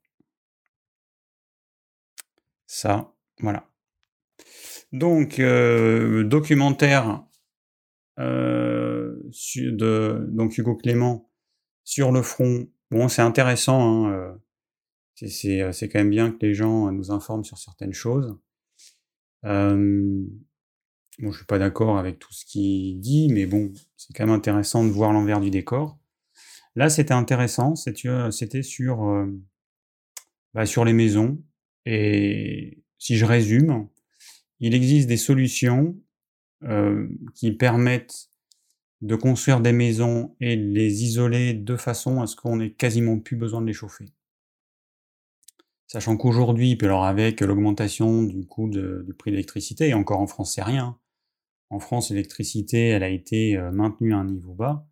ça, 2.67 3.15
voilà. 3.41 3.69
Donc, 4.93 5.39
documentaire 5.39 7.25
de 8.17 10.27
donc 10.31 10.57
Hugo 10.57 10.77
Clément 10.77 11.31
sur 11.85 12.13
le 12.13 12.23
front. 12.23 12.67
Bon, 12.91 13.09
c'est 13.09 13.23
intéressant. 13.23 14.07
Hein, 14.07 14.39
c'est 15.29 15.89
quand 15.89 15.99
même 15.99 16.11
bien 16.11 16.31
que 16.33 16.39
les 16.45 16.55
gens 16.55 16.91
nous 16.93 17.11
informent 17.11 17.45
sur 17.45 17.59
certaines 17.59 17.93
choses. 17.93 18.37
bon, 19.45 20.29
je 21.21 21.37
suis 21.37 21.47
pas 21.47 21.59
d'accord 21.59 21.99
avec 21.99 22.19
tout 22.19 22.33
ce 22.33 22.45
qu'il 22.45 23.01
dit, 23.01 23.29
mais 23.33 23.47
bon, 23.47 23.73
c'est 23.97 24.13
quand 24.15 24.27
même 24.27 24.35
intéressant 24.35 24.85
de 24.85 24.91
voir 24.91 25.13
l'envers 25.13 25.41
du 25.41 25.51
décor. 25.51 25.99
Là, 26.75 26.89
c'était 26.89 27.15
intéressant. 27.15 27.75
C'était 27.77 28.63
sur 28.63 29.27
bah, 30.55 30.67
sur 30.67 30.85
les 30.85 30.93
maisons, 30.93 31.43
et 31.87 32.83
si 32.99 33.17
je 33.17 33.25
résume, 33.25 33.89
il 34.61 34.75
existe 34.75 35.09
des 35.09 35.17
solutions 35.17 35.97
euh, 36.63 37.09
qui 37.35 37.53
permettent 37.53 38.29
de 39.01 39.17
construire 39.17 39.61
des 39.61 39.73
maisons 39.73 40.37
et 40.41 40.55
les 40.55 41.03
isoler 41.03 41.55
de 41.55 41.77
façon 41.77 42.21
à 42.21 42.27
ce 42.27 42.37
qu'on 42.37 42.61
ait 42.61 42.71
quasiment 42.71 43.19
plus 43.19 43.37
besoin 43.37 43.61
de 43.61 43.67
les 43.67 43.73
chauffer. 43.73 44.07
Sachant 45.93 46.17
qu'aujourd'hui, 46.17 46.79
alors 46.81 47.05
avec 47.05 47.43
l'augmentation 47.43 48.23
du 48.23 48.47
coût 48.47 48.71
du 48.71 49.13
prix 49.13 49.31
de 49.31 49.37
l'électricité, 49.37 49.89
et 49.89 49.93
encore 49.93 50.21
en 50.21 50.27
France 50.27 50.55
c'est 50.55 50.63
rien, 50.63 50.99
en 51.69 51.81
France 51.81 52.09
l'électricité 52.09 52.87
elle 52.89 53.03
a 53.03 53.11
été 53.11 53.59
euh, 53.59 53.71
maintenue 53.73 54.15
à 54.15 54.17
un 54.17 54.25
niveau 54.25 54.55
bas, 54.55 54.89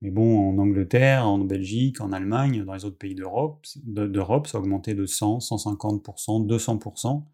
mais 0.00 0.10
bon, 0.10 0.50
en 0.50 0.58
Angleterre, 0.58 1.28
en 1.28 1.38
Belgique, 1.38 2.00
en 2.00 2.10
Allemagne, 2.10 2.64
dans 2.64 2.74
les 2.74 2.84
autres 2.84 2.98
pays 2.98 3.14
d'Europe, 3.14 3.64
ça 4.48 4.58
a 4.58 4.60
augmenté 4.60 4.94
de 4.94 5.06
100, 5.06 5.38
150%, 5.38 6.44
200%. 6.44 7.24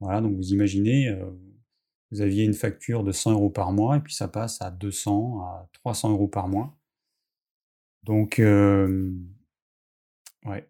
Voilà, 0.00 0.20
donc 0.20 0.36
vous 0.36 0.52
imaginez, 0.52 1.08
euh, 1.08 1.30
vous 2.10 2.20
aviez 2.20 2.44
une 2.44 2.52
facture 2.52 3.04
de 3.04 3.12
100 3.12 3.32
euros 3.32 3.48
par 3.48 3.72
mois, 3.72 3.96
et 3.96 4.00
puis 4.00 4.12
ça 4.12 4.28
passe 4.28 4.60
à 4.60 4.70
200, 4.70 5.40
à 5.40 5.70
300 5.72 6.10
euros 6.10 6.28
par 6.28 6.48
mois. 6.48 6.76
Donc, 8.02 8.38
euh, 8.38 9.14
ouais. 10.44 10.68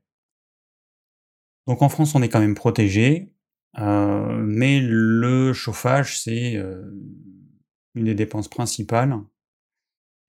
Donc 1.68 1.82
en 1.82 1.88
France, 1.90 2.14
on 2.14 2.22
est 2.22 2.30
quand 2.30 2.40
même 2.40 2.54
protégé, 2.54 3.30
euh, 3.78 4.42
mais 4.42 4.80
le 4.80 5.52
chauffage, 5.52 6.18
c'est 6.18 6.54
une 7.94 8.04
des 8.04 8.14
dépenses 8.14 8.48
principales 8.48 9.20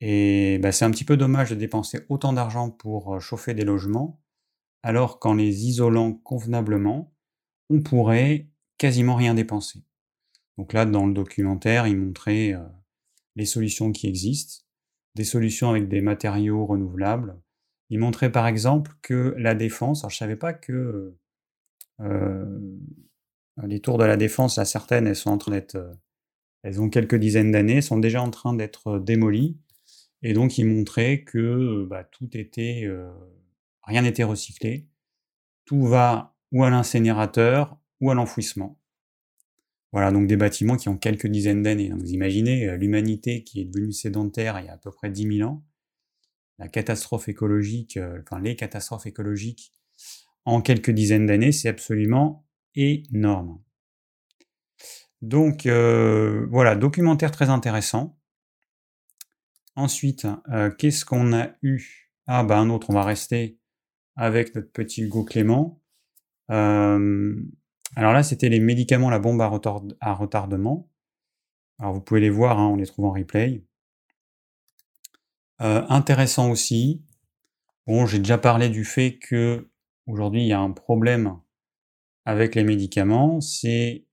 et 0.02 0.60
bah, 0.60 0.72
c'est 0.72 0.86
un 0.86 0.92
petit 0.92 1.06
peu 1.06 1.18
dommage 1.18 1.50
de 1.50 1.56
dépenser 1.56 2.02
autant 2.10 2.34
d'argent 2.34 2.70
pour 2.70 3.22
chauffer 3.22 3.54
des 3.54 3.64
logements, 3.64 4.22
alors 4.84 5.20
qu'en 5.20 5.34
les 5.34 5.66
isolant 5.66 6.14
convenablement, 6.14 7.14
on 7.70 7.82
pourrait 7.82 8.50
quasiment 8.78 9.16
rien 9.16 9.34
dépenser. 9.34 9.84
Donc 10.58 10.74
là, 10.74 10.86
dans 10.86 11.08
le 11.08 11.14
documentaire, 11.14 11.88
il 11.88 11.98
montrait 11.98 12.54
les 13.38 13.46
solutions 13.46 13.94
qui 13.94 14.08
existent, 14.08 14.66
des 15.16 15.24
solutions 15.24 15.70
avec 15.70 15.88
des 15.88 16.02
matériaux 16.02 16.66
renouvelables. 16.66 17.40
Il 17.90 18.00
montrait 18.00 18.32
par 18.32 18.46
exemple 18.46 18.92
que 19.02 19.34
la 19.38 19.56
défense, 19.56 20.04
alors 20.04 20.12
je 20.12 20.18
savais 20.18 20.36
pas 20.36 20.54
que 20.54 21.18
les 22.00 23.80
tours 23.82 23.98
de 23.98 24.06
la 24.06 24.18
défense, 24.18 24.58
là, 24.58 24.66
certaines, 24.66 25.08
elles 25.08 25.16
sont 25.16 25.32
en 25.32 25.38
train 25.38 25.52
d'être, 25.52 25.78
elles 26.64 26.82
ont 26.82 26.90
quelques 26.90 27.16
dizaines 27.16 27.52
d'années, 27.52 27.82
sont 27.82 27.98
déjà 28.00 28.22
en 28.22 28.30
train 28.30 28.54
d'être 28.54 29.00
démolies 29.00 29.58
et 30.22 30.34
donc, 30.34 30.58
il 30.58 30.66
montrait 30.66 31.24
que 31.24 31.86
bah, 31.86 32.04
tout 32.04 32.30
était, 32.36 32.90
rien 33.84 34.02
n'était 34.02 34.24
recyclé. 34.24 34.88
Tout 35.66 35.84
va 35.84 36.36
ou 36.52 36.64
à 36.64 36.70
l'incinérateur 36.70 37.78
ou 38.02 38.12
à 38.12 38.16
l'enfouissement. 38.16 38.80
Voilà, 39.92 40.12
donc 40.12 40.28
des 40.28 40.38
bâtiments 40.38 40.78
qui 40.78 40.90
ont 40.90 40.98
quelques 40.98 41.28
dizaines 41.28 41.64
d'années. 41.64 41.92
vous 41.92 42.12
imaginez 42.12 42.78
l'humanité 42.78 43.44
qui 43.44 43.62
est 43.62 43.66
devenue 43.66 43.92
sédentaire 43.92 44.60
il 44.60 44.68
y 44.68 44.70
a 44.70 44.74
à 44.74 44.78
peu 44.78 44.92
près 44.92 45.10
10 45.10 45.38
000 45.38 45.50
ans, 45.50 45.66
la 46.60 46.68
catastrophe 46.68 47.28
écologique, 47.28 47.98
enfin 48.22 48.40
les 48.40 48.56
catastrophes 48.56 49.08
écologiques 49.08 49.74
en 50.46 50.62
quelques 50.62 50.92
dizaines 50.92 51.26
d'années, 51.26 51.52
c'est 51.52 51.70
absolument 51.70 52.46
énorme. 52.76 53.62
Donc 55.22 55.68
voilà, 55.68 56.76
documentaire 56.76 57.32
très 57.32 57.50
intéressant. 57.50 58.20
Ensuite, 59.80 60.28
euh, 60.52 60.70
qu'est-ce 60.72 61.06
qu'on 61.06 61.32
a 61.32 61.52
eu? 61.62 62.12
Ah, 62.28 62.44
bah 62.44 62.58
un 62.58 62.70
autre, 62.70 62.90
on 62.90 62.94
va 62.94 63.06
rester 63.06 63.58
avec 64.18 64.54
notre 64.54 64.70
petit 64.74 65.04
Hugo 65.04 65.24
Clément. 65.24 65.82
Euh, 66.52 67.34
alors 67.96 68.12
là, 68.12 68.22
c'était 68.22 68.50
les 68.50 68.60
médicaments, 68.60 69.10
la 69.10 69.20
bombe 69.20 69.40
à, 69.40 70.14
retardement. 70.14 70.92
Alors 71.80 71.94
vous 71.94 72.02
pouvez 72.02 72.20
les 72.20 72.30
voir, 72.30 72.60
hein, 72.60 72.68
on 72.68 72.76
les 72.76 72.88
trouve 72.88 73.06
en 73.06 73.14
replay. 73.14 73.64
Euh, 75.62 75.86
intéressant 75.88 76.52
aussi. 76.52 77.06
Bon, 77.88 78.06
j'ai 78.06 78.20
déjà 78.20 78.38
parlé 78.38 78.68
du 78.68 78.84
fait 78.84 79.18
que 79.18 79.69
aujourd'hui 80.10 80.42
il 80.42 80.48
y 80.48 80.54
a 80.54 80.60
un 80.60 80.72
problème 80.72 81.38
avec 82.26 82.56
les 82.56 82.64
médicaments, 82.64 83.42
c'est 83.42 84.06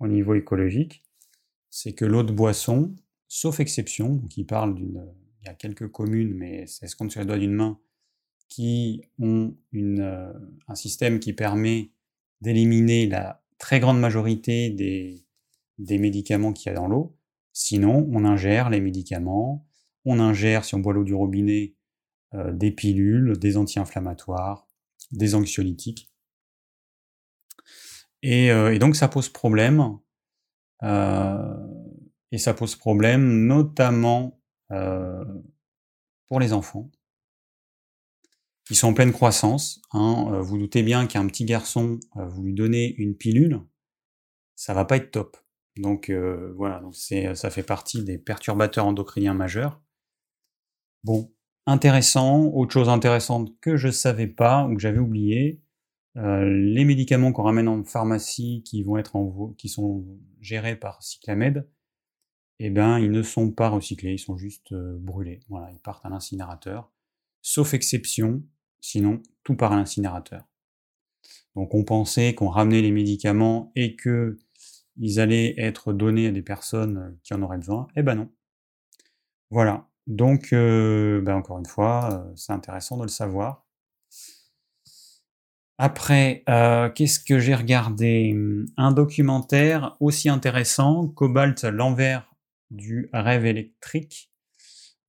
au 0.00 0.06
niveau 0.06 0.34
écologique, 0.34 1.02
c'est 1.70 1.92
que 1.92 2.04
l'eau 2.04 2.22
de 2.22 2.32
boisson, 2.32 2.94
sauf 3.26 3.60
exception, 3.60 4.14
donc 4.14 4.36
il 4.36 4.44
parle 4.44 4.74
d'une, 4.74 5.04
il 5.42 5.46
y 5.46 5.48
a 5.48 5.54
quelques 5.54 5.88
communes, 5.88 6.34
mais 6.34 6.66
c'est 6.66 6.86
ce 6.86 6.96
sur 6.96 7.20
les 7.20 7.26
doigts 7.26 7.38
d'une 7.38 7.54
main, 7.54 7.78
qui 8.48 9.02
ont 9.18 9.54
une, 9.72 10.00
euh, 10.00 10.32
un 10.68 10.74
système 10.74 11.20
qui 11.20 11.32
permet 11.32 11.90
d'éliminer 12.40 13.06
la 13.06 13.42
très 13.58 13.80
grande 13.80 14.00
majorité 14.00 14.70
des, 14.70 15.26
des 15.78 15.98
médicaments 15.98 16.52
qu'il 16.52 16.70
y 16.70 16.74
a 16.74 16.78
dans 16.78 16.88
l'eau. 16.88 17.16
Sinon, 17.52 18.08
on 18.12 18.24
ingère 18.24 18.70
les 18.70 18.80
médicaments, 18.80 19.66
on 20.04 20.18
ingère, 20.20 20.64
si 20.64 20.74
on 20.74 20.78
boit 20.78 20.94
l'eau 20.94 21.04
du 21.04 21.14
robinet, 21.14 21.74
euh, 22.34 22.52
des 22.52 22.70
pilules, 22.70 23.38
des 23.38 23.56
anti-inflammatoires, 23.56 24.66
des 25.12 25.34
anxiolytiques. 25.34 26.12
Et, 28.22 28.50
euh, 28.50 28.74
et, 28.74 28.78
donc 28.78 28.96
ça 28.96 29.08
pose 29.08 29.28
problème. 29.28 29.98
Euh, 30.82 31.56
et 32.30 32.38
ça 32.38 32.54
pose 32.54 32.76
problème, 32.76 33.46
notamment 33.46 34.40
euh, 34.70 35.24
pour 36.28 36.40
les 36.40 36.52
enfants. 36.52 36.90
Ils 38.70 38.76
sont 38.76 38.88
en 38.88 38.94
pleine 38.94 39.12
croissance. 39.12 39.80
Hein. 39.92 40.28
Euh, 40.32 40.42
vous 40.42 40.58
doutez 40.58 40.82
bien 40.82 41.06
qu'un 41.06 41.26
petit 41.26 41.46
garçon, 41.46 41.98
vous 42.14 42.42
lui 42.42 42.54
donnez 42.54 42.94
une 42.98 43.16
pilule, 43.16 43.62
ça 44.56 44.74
va 44.74 44.84
pas 44.84 44.96
être 44.96 45.10
top. 45.10 45.38
Donc 45.78 46.10
euh, 46.10 46.52
voilà, 46.56 46.80
donc 46.80 46.94
ça 46.94 47.50
fait 47.50 47.62
partie 47.62 48.04
des 48.04 48.18
perturbateurs 48.18 48.84
endocriniens 48.84 49.34
majeurs. 49.34 49.80
Bon, 51.04 51.32
intéressant. 51.68 52.46
Autre 52.46 52.72
chose 52.72 52.88
intéressante 52.88 53.58
que 53.60 53.76
je 53.76 53.90
savais 53.90 54.26
pas 54.26 54.66
ou 54.66 54.74
que 54.74 54.80
j'avais 54.80 54.98
oublié, 54.98 55.60
les 56.16 56.84
médicaments 56.84 57.32
qu'on 57.32 57.44
ramène 57.44 57.68
en 57.68 57.84
pharmacie 57.84 58.62
qui 58.64 58.82
vont 58.82 58.96
être 58.96 59.14
qui 59.56 59.68
sont 59.68 60.04
gérés 60.40 60.74
par 60.76 61.02
Cyclamed, 61.02 61.68
eh 62.58 62.70
ben 62.70 62.98
ils 62.98 63.12
ne 63.12 63.22
sont 63.22 63.52
pas 63.52 63.68
recyclés, 63.68 64.14
ils 64.14 64.18
sont 64.18 64.36
juste 64.36 64.74
brûlés. 64.74 65.40
Voilà, 65.48 65.70
ils 65.70 65.78
partent 65.78 66.04
à 66.04 66.08
l'incinérateur. 66.08 66.90
Sauf 67.40 67.72
exception, 67.74 68.42
Sinon, 68.80 69.22
tout 69.44 69.56
part 69.56 69.72
à 69.72 69.76
l'incinérateur. 69.76 70.44
Donc 71.56 71.74
on 71.74 71.84
pensait 71.84 72.34
qu'on 72.34 72.48
ramenait 72.48 72.82
les 72.82 72.92
médicaments 72.92 73.72
et 73.74 73.96
que 73.96 74.38
ils 74.96 75.20
allaient 75.20 75.54
être 75.58 75.92
donnés 75.92 76.28
à 76.28 76.32
des 76.32 76.42
personnes 76.42 77.18
qui 77.22 77.34
en 77.34 77.42
auraient 77.42 77.58
besoin. 77.58 77.88
Eh 77.96 78.02
ben 78.02 78.14
non. 78.14 78.30
Voilà. 79.50 79.87
Donc, 80.08 80.52
euh, 80.52 81.20
ben 81.20 81.36
encore 81.36 81.58
une 81.58 81.66
fois, 81.66 82.10
euh, 82.12 82.32
c'est 82.34 82.52
intéressant 82.52 82.96
de 82.96 83.02
le 83.02 83.08
savoir. 83.08 83.64
Après, 85.78 86.42
euh, 86.48 86.90
qu'est-ce 86.90 87.20
que 87.20 87.38
j'ai 87.38 87.54
regardé? 87.54 88.34
Un 88.76 88.90
documentaire 88.90 89.96
aussi 90.00 90.28
intéressant, 90.28 91.06
Cobalt, 91.06 91.62
l'envers 91.62 92.34
du 92.70 93.08
rêve 93.12 93.46
électrique, 93.46 94.32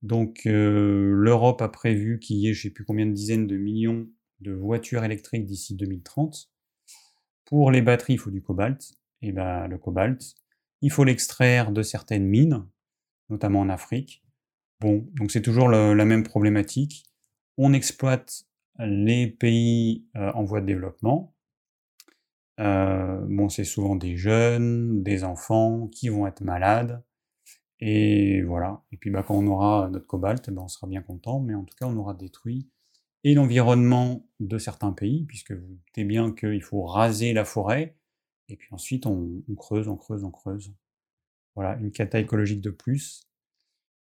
donc 0.02 0.42
euh, 0.46 1.12
l'Europe 1.14 1.60
a 1.60 1.68
prévu 1.68 2.18
qu'il 2.20 2.36
y 2.36 2.48
ait 2.48 2.54
je 2.54 2.60
ne 2.60 2.62
sais 2.62 2.70
plus 2.70 2.84
combien 2.84 3.06
de 3.06 3.12
dizaines 3.12 3.46
de 3.46 3.56
millions 3.56 4.08
de 4.40 4.52
voitures 4.52 5.04
électriques 5.04 5.44
d'ici 5.44 5.74
2030. 5.74 6.50
Pour 7.44 7.70
les 7.70 7.82
batteries, 7.82 8.14
il 8.14 8.18
faut 8.18 8.30
du 8.30 8.42
cobalt. 8.42 8.92
Et 9.22 9.32
ben 9.32 9.66
le 9.66 9.76
cobalt, 9.76 10.34
il 10.80 10.90
faut 10.90 11.04
l'extraire 11.04 11.72
de 11.72 11.82
certaines 11.82 12.26
mines, 12.26 12.64
notamment 13.28 13.60
en 13.60 13.68
Afrique. 13.68 14.22
Bon, 14.80 15.06
donc 15.14 15.30
c'est 15.30 15.42
toujours 15.42 15.68
la 15.68 16.04
même 16.04 16.22
problématique. 16.22 17.04
On 17.58 17.72
exploite 17.72 18.44
les 18.78 19.26
pays 19.26 20.06
euh, 20.16 20.32
en 20.32 20.44
voie 20.44 20.60
de 20.60 20.66
développement. 20.66 21.34
Euh, 22.60 23.20
bon, 23.28 23.48
c'est 23.48 23.64
souvent 23.64 23.96
des 23.96 24.16
jeunes, 24.16 25.02
des 25.02 25.24
enfants 25.24 25.88
qui 25.88 26.08
vont 26.08 26.26
être 26.26 26.42
malades, 26.42 27.02
et 27.80 28.42
voilà. 28.42 28.82
Et 28.92 28.96
puis 28.96 29.10
bah, 29.10 29.22
quand 29.26 29.36
on 29.36 29.46
aura 29.46 29.88
notre 29.90 30.06
cobalt, 30.06 30.50
bah, 30.50 30.62
on 30.62 30.68
sera 30.68 30.86
bien 30.86 31.02
content, 31.02 31.40
mais 31.40 31.54
en 31.54 31.64
tout 31.64 31.74
cas, 31.78 31.86
on 31.86 31.96
aura 31.96 32.14
détruit 32.14 32.68
et 33.24 33.34
l'environnement 33.34 34.26
de 34.40 34.58
certains 34.58 34.92
pays, 34.92 35.24
puisque 35.24 35.52
vous 35.52 35.74
doutez 35.86 36.04
bien 36.04 36.32
qu'il 36.32 36.62
faut 36.62 36.84
raser 36.84 37.32
la 37.32 37.44
forêt, 37.44 37.96
et 38.48 38.56
puis 38.56 38.68
ensuite 38.72 39.06
on, 39.06 39.42
creuse, 39.56 39.88
on 39.88 39.96
creuse, 39.96 40.24
on 40.24 40.30
creuse. 40.30 40.74
Voilà, 41.54 41.76
une 41.76 41.92
cata 41.92 42.18
écologique 42.18 42.60
de 42.60 42.70
plus 42.70 43.29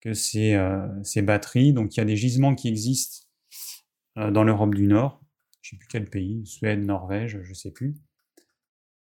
euh, 0.06 1.02
ces 1.02 1.22
batteries. 1.22 1.72
Donc 1.72 1.96
il 1.96 1.98
y 1.98 2.00
a 2.00 2.04
des 2.04 2.16
gisements 2.16 2.54
qui 2.54 2.68
existent 2.68 3.26
euh, 4.18 4.30
dans 4.30 4.44
l'Europe 4.44 4.74
du 4.74 4.86
Nord, 4.86 5.20
je 5.62 5.74
ne 5.74 5.78
sais 5.78 5.78
plus 5.78 5.88
quel 5.88 6.08
pays, 6.08 6.46
Suède, 6.46 6.84
Norvège, 6.84 7.40
je 7.42 7.48
ne 7.48 7.54
sais 7.54 7.72
plus, 7.72 7.96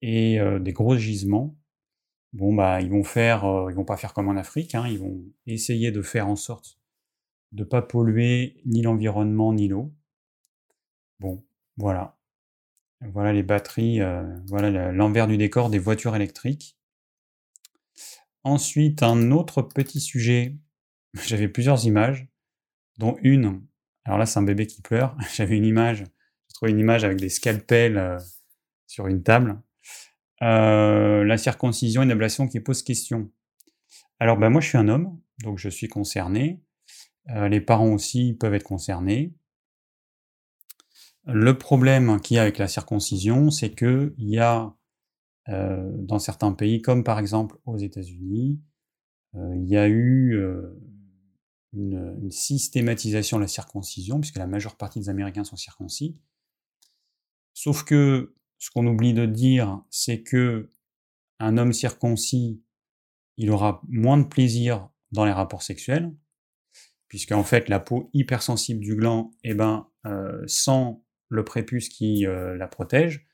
et 0.00 0.40
euh, 0.40 0.58
des 0.58 0.72
gros 0.72 0.96
gisements 0.96 1.56
bon 2.32 2.54
bah 2.54 2.82
ils 2.82 2.90
vont 2.90 3.04
faire, 3.04 3.44
ils 3.70 3.74
vont 3.74 3.84
pas 3.84 3.96
faire 3.96 4.12
comme 4.12 4.28
en 4.28 4.36
Afrique, 4.36 4.74
hein, 4.74 4.86
ils 4.88 4.98
vont 4.98 5.24
essayer 5.46 5.90
de 5.90 6.02
faire 6.02 6.28
en 6.28 6.36
sorte 6.36 6.78
de 7.52 7.64
pas 7.64 7.82
polluer 7.82 8.60
ni 8.66 8.82
l'environnement 8.82 9.52
ni 9.54 9.68
l'eau. 9.68 9.94
Bon, 11.20 11.42
voilà, 11.78 12.18
voilà 13.00 13.32
les 13.32 13.42
batteries, 13.42 14.00
voilà 14.48 14.92
l'envers 14.92 15.26
du 15.26 15.38
décor 15.38 15.70
des 15.70 15.78
voitures 15.78 16.14
électriques. 16.14 16.76
Ensuite, 18.44 19.02
un 19.02 19.30
autre 19.30 19.62
petit 19.62 20.00
sujet, 20.00 20.58
j'avais 21.26 21.48
plusieurs 21.48 21.84
images, 21.86 22.28
dont 22.98 23.16
une, 23.22 23.62
alors 24.04 24.18
là 24.18 24.26
c'est 24.26 24.38
un 24.38 24.42
bébé 24.42 24.66
qui 24.66 24.82
pleure, 24.82 25.16
j'avais 25.34 25.56
une 25.56 25.64
image, 25.64 25.98
j'ai 25.98 26.54
trouvé 26.54 26.72
une 26.72 26.78
image 26.78 27.04
avec 27.04 27.18
des 27.18 27.28
scalpels 27.28 27.98
euh, 27.98 28.18
sur 28.86 29.06
une 29.06 29.22
table, 29.22 29.60
euh, 30.42 31.24
la 31.24 31.38
circoncision, 31.38 32.02
une 32.02 32.10
ablation 32.10 32.46
qui 32.46 32.60
pose 32.60 32.82
question. 32.82 33.30
Alors 34.18 34.36
ben 34.36 34.50
moi 34.50 34.60
je 34.60 34.68
suis 34.68 34.78
un 34.78 34.88
homme, 34.88 35.18
donc 35.42 35.58
je 35.58 35.68
suis 35.68 35.88
concerné. 35.88 36.62
Euh, 37.30 37.48
les 37.48 37.60
parents 37.60 37.92
aussi 37.92 38.34
peuvent 38.34 38.54
être 38.54 38.62
concernés. 38.62 39.34
Le 41.24 41.58
problème 41.58 42.20
qu'il 42.20 42.36
y 42.36 42.38
a 42.38 42.42
avec 42.42 42.58
la 42.58 42.68
circoncision, 42.68 43.50
c'est 43.50 43.70
que 43.70 44.14
il 44.18 44.28
y 44.28 44.38
a 44.38 44.72
dans 45.48 46.18
certains 46.18 46.52
pays, 46.52 46.82
comme 46.82 47.04
par 47.04 47.20
exemple 47.20 47.56
aux 47.66 47.78
États-Unis, 47.78 48.60
il 49.34 49.64
y 49.64 49.76
a 49.76 49.88
eu 49.88 50.36
une, 51.76 52.16
une, 52.22 52.30
systématisation 52.30 53.36
de 53.36 53.42
la 53.42 53.48
circoncision, 53.48 54.20
puisque 54.20 54.38
la 54.38 54.46
majeure 54.46 54.76
partie 54.76 54.98
des 54.98 55.08
Américains 55.08 55.44
sont 55.44 55.56
circoncis. 55.56 56.16
Sauf 57.54 57.84
que 57.84 58.34
ce 58.58 58.70
qu'on 58.70 58.86
oublie 58.86 59.14
de 59.14 59.26
dire, 59.26 59.82
c'est 59.90 60.22
que 60.22 60.70
un 61.38 61.58
homme 61.58 61.72
circoncis, 61.72 62.62
il 63.36 63.50
aura 63.50 63.82
moins 63.88 64.18
de 64.18 64.24
plaisir 64.24 64.88
dans 65.12 65.24
les 65.24 65.32
rapports 65.32 65.62
sexuels, 65.62 66.14
puisque 67.08 67.32
en 67.32 67.44
fait 67.44 67.68
la 67.68 67.80
peau 67.80 68.10
hypersensible 68.12 68.80
du 68.80 68.96
gland, 68.96 69.32
eh 69.44 69.54
ben, 69.54 69.88
euh, 70.06 70.42
sans 70.46 71.04
le 71.28 71.44
prépuce 71.44 71.88
qui 71.88 72.26
euh, 72.26 72.56
la 72.56 72.68
protège, 72.68 73.26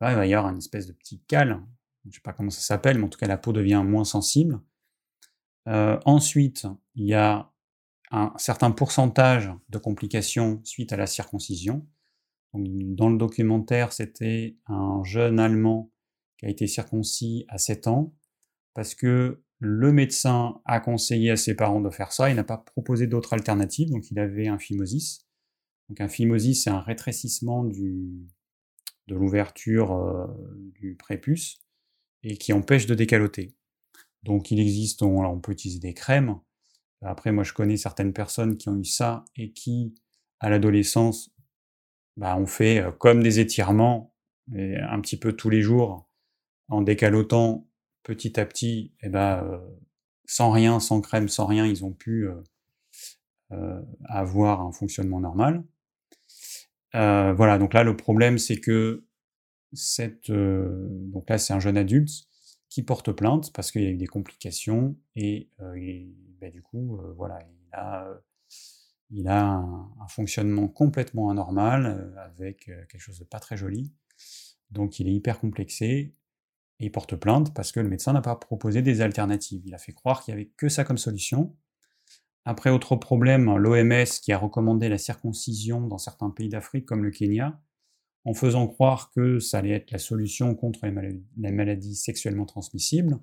bah, 0.00 0.12
il 0.12 0.16
va 0.16 0.26
y 0.26 0.34
avoir 0.34 0.52
une 0.52 0.58
espèce 0.58 0.86
de 0.86 0.92
petit 0.92 1.22
cal, 1.28 1.62
je 2.04 2.08
ne 2.08 2.12
sais 2.12 2.20
pas 2.20 2.32
comment 2.32 2.50
ça 2.50 2.60
s'appelle, 2.60 2.98
mais 2.98 3.04
en 3.04 3.08
tout 3.08 3.18
cas 3.18 3.26
la 3.26 3.38
peau 3.38 3.52
devient 3.52 3.82
moins 3.84 4.04
sensible. 4.04 4.60
Euh, 5.68 5.98
ensuite, 6.04 6.66
il 6.94 7.06
y 7.06 7.14
a 7.14 7.51
un 8.12 8.32
certain 8.36 8.70
pourcentage 8.70 9.50
de 9.68 9.78
complications 9.78 10.60
suite 10.64 10.92
à 10.92 10.96
la 10.96 11.06
circoncision 11.06 11.86
dans 12.54 13.08
le 13.08 13.16
documentaire, 13.16 13.92
c'était 13.92 14.56
un 14.66 15.02
jeune 15.04 15.38
Allemand 15.38 15.90
qui 16.38 16.46
a 16.46 16.48
été 16.50 16.66
circoncis 16.66 17.46
à 17.48 17.58
7 17.58 17.86
ans 17.86 18.14
parce 18.74 18.94
que 18.94 19.42
le 19.58 19.92
médecin 19.92 20.60
a 20.64 20.80
conseillé 20.80 21.30
à 21.30 21.36
ses 21.36 21.54
parents 21.54 21.80
de 21.80 21.90
faire 21.90 22.12
ça. 22.12 22.30
Il 22.30 22.36
n'a 22.36 22.44
pas 22.44 22.58
proposé 22.58 23.06
d'autres 23.06 23.32
alternatives, 23.32 23.90
donc 23.90 24.10
il 24.10 24.18
avait 24.18 24.48
un 24.48 24.58
phimosis. 24.58 25.26
Donc 25.88 26.00
un 26.00 26.08
phimosis, 26.08 26.64
c'est 26.64 26.70
un 26.70 26.80
rétrécissement 26.80 27.64
du, 27.64 28.28
de 29.06 29.14
l'ouverture 29.14 29.92
euh, 29.92 30.26
du 30.74 30.96
prépuce 30.96 31.60
et 32.22 32.36
qui 32.36 32.52
empêche 32.52 32.86
de 32.86 32.94
décaloter. 32.94 33.54
Donc 34.24 34.50
il 34.50 34.60
existe, 34.60 35.02
on, 35.02 35.24
on 35.24 35.40
peut 35.40 35.52
utiliser 35.52 35.80
des 35.80 35.94
crèmes. 35.94 36.38
Après, 37.02 37.32
moi 37.32 37.44
je 37.44 37.52
connais 37.52 37.76
certaines 37.76 38.12
personnes 38.12 38.56
qui 38.56 38.68
ont 38.68 38.76
eu 38.76 38.84
ça 38.84 39.24
et 39.36 39.52
qui, 39.52 39.94
à 40.40 40.50
l'adolescence, 40.50 41.30
bah, 42.16 42.36
on 42.36 42.46
fait 42.46 42.80
euh, 42.80 42.92
comme 42.92 43.22
des 43.22 43.40
étirements, 43.40 44.14
et 44.54 44.76
un 44.76 45.00
petit 45.00 45.18
peu 45.18 45.32
tous 45.32 45.50
les 45.50 45.62
jours, 45.62 46.08
en 46.68 46.82
décalotant 46.82 47.68
petit 48.02 48.38
à 48.38 48.46
petit, 48.46 48.92
et 49.02 49.08
ben, 49.08 49.44
euh, 49.44 49.58
sans 50.26 50.50
rien, 50.50 50.80
sans 50.80 51.00
crème, 51.00 51.28
sans 51.28 51.46
rien, 51.46 51.66
ils 51.66 51.84
ont 51.84 51.92
pu 51.92 52.28
euh, 53.52 53.82
avoir 54.04 54.62
un 54.62 54.72
fonctionnement 54.72 55.20
normal. 55.20 55.64
voilà, 56.94 57.58
donc 57.58 57.74
là 57.74 57.84
le 57.84 57.96
problème 57.96 58.38
c'est 58.38 58.56
que 58.56 59.04
cette, 59.74 60.30
donc 60.30 61.28
là 61.28 61.38
c'est 61.38 61.52
un 61.52 61.60
jeune 61.60 61.76
adulte 61.76 62.26
qui 62.72 62.82
porte 62.82 63.12
plainte 63.12 63.52
parce 63.52 63.70
qu'il 63.70 63.82
y 63.82 63.86
a 63.86 63.90
eu 63.90 63.96
des 63.96 64.06
complications 64.06 64.96
et, 65.16 65.50
bah, 66.40 66.50
du 66.50 66.62
coup 66.62 67.00
voilà 67.16 67.38
il 67.42 67.74
a 67.74 68.22
il 69.12 69.28
a 69.28 69.44
un, 69.44 70.08
fonctionnement 70.08 70.68
complètement 70.68 71.30
anormal, 71.30 71.86
euh, 71.86 72.24
avec 72.24 72.68
euh, 72.68 72.84
quelque 72.86 73.00
chose 73.00 73.18
de 73.18 73.24
pas 73.24 73.38
très 73.38 73.56
joli. 73.56 73.92
Donc 74.70 74.98
il 74.98 75.08
est 75.08 75.12
hyper 75.12 75.38
complexé, 75.38 76.14
et 76.80 76.86
il 76.86 76.90
porte 76.90 77.14
plainte 77.16 77.54
parce 77.54 77.72
que 77.72 77.80
le 77.80 77.88
médecin 77.88 78.12
n'a 78.12 78.22
pas 78.22 78.36
proposé 78.36 78.82
des 78.82 79.02
alternatives. 79.02 79.62
Il 79.66 79.74
a 79.74 79.78
fait 79.78 79.92
croire 79.92 80.22
qu'il 80.22 80.34
n'y 80.34 80.40
avait 80.40 80.50
que 80.56 80.68
ça 80.68 80.84
comme 80.84 80.98
solution. 80.98 81.54
Après, 82.44 82.70
autre 82.70 82.96
problème, 82.96 83.54
l'OMS 83.56 84.04
qui 84.20 84.32
a 84.32 84.38
recommandé 84.38 84.88
la 84.88 84.98
circoncision 84.98 85.86
dans 85.86 85.98
certains 85.98 86.30
pays 86.30 86.48
d'Afrique 86.48 86.86
comme 86.86 87.04
le 87.04 87.12
Kenya, 87.12 87.60
en 88.24 88.34
faisant 88.34 88.66
croire 88.68 89.10
que 89.14 89.38
ça 89.38 89.58
allait 89.58 89.70
être 89.70 89.90
la 89.90 89.98
solution 89.98 90.54
contre 90.54 90.86
les 90.86 91.50
maladies, 91.50 91.96
sexuellement 91.96 92.46
transmissibles, 92.46 93.18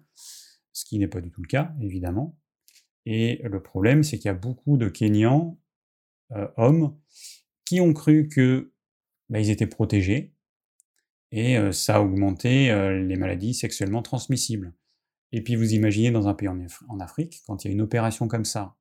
ce 0.74 0.86
qui 0.86 1.00
n'est 1.00 1.08
pas 1.08 1.22
du 1.22 1.32
tout 1.32 1.42
le 1.42 1.48
cas, 1.48 1.74
évidemment. 1.82 2.38
Et 3.06 3.42
le 3.44 3.62
problème, 3.62 4.04
c'est 4.04 4.18
qu'il 4.18 4.28
y 4.28 4.32
a 4.32 4.36
beaucoup 4.36 4.78
de 4.78 4.90
Kenyans 4.90 5.60
euh, 6.34 6.48
hommes 6.58 6.96
qui 7.66 7.82
ont 7.82 7.94
cru 7.94 8.28
que 8.28 8.72
bah, 9.30 9.40
étaient 9.40 9.68
protégés 9.68 10.36
et 11.32 11.58
euh, 11.58 11.72
ça 11.72 11.98
a 11.98 12.02
augmenté 12.02 12.72
euh, 12.72 13.04
les 13.04 13.16
maladies 13.16 13.54
sexuellement 13.54 14.02
transmissibles. 14.02 14.74
Et 15.32 15.44
puis 15.44 15.56
vous 15.56 15.74
imaginez 15.74 16.12
dans 16.12 16.28
un 16.28 16.34
pays 16.34 16.48
en, 16.48 17.00
Afrique, 17.00 17.42
quand 17.46 17.64
il 17.64 17.68
y 17.68 17.72
a 17.72 17.74
une 17.74 17.82
opération 17.82 18.28
comme 18.28 18.46
ça, 18.46 18.76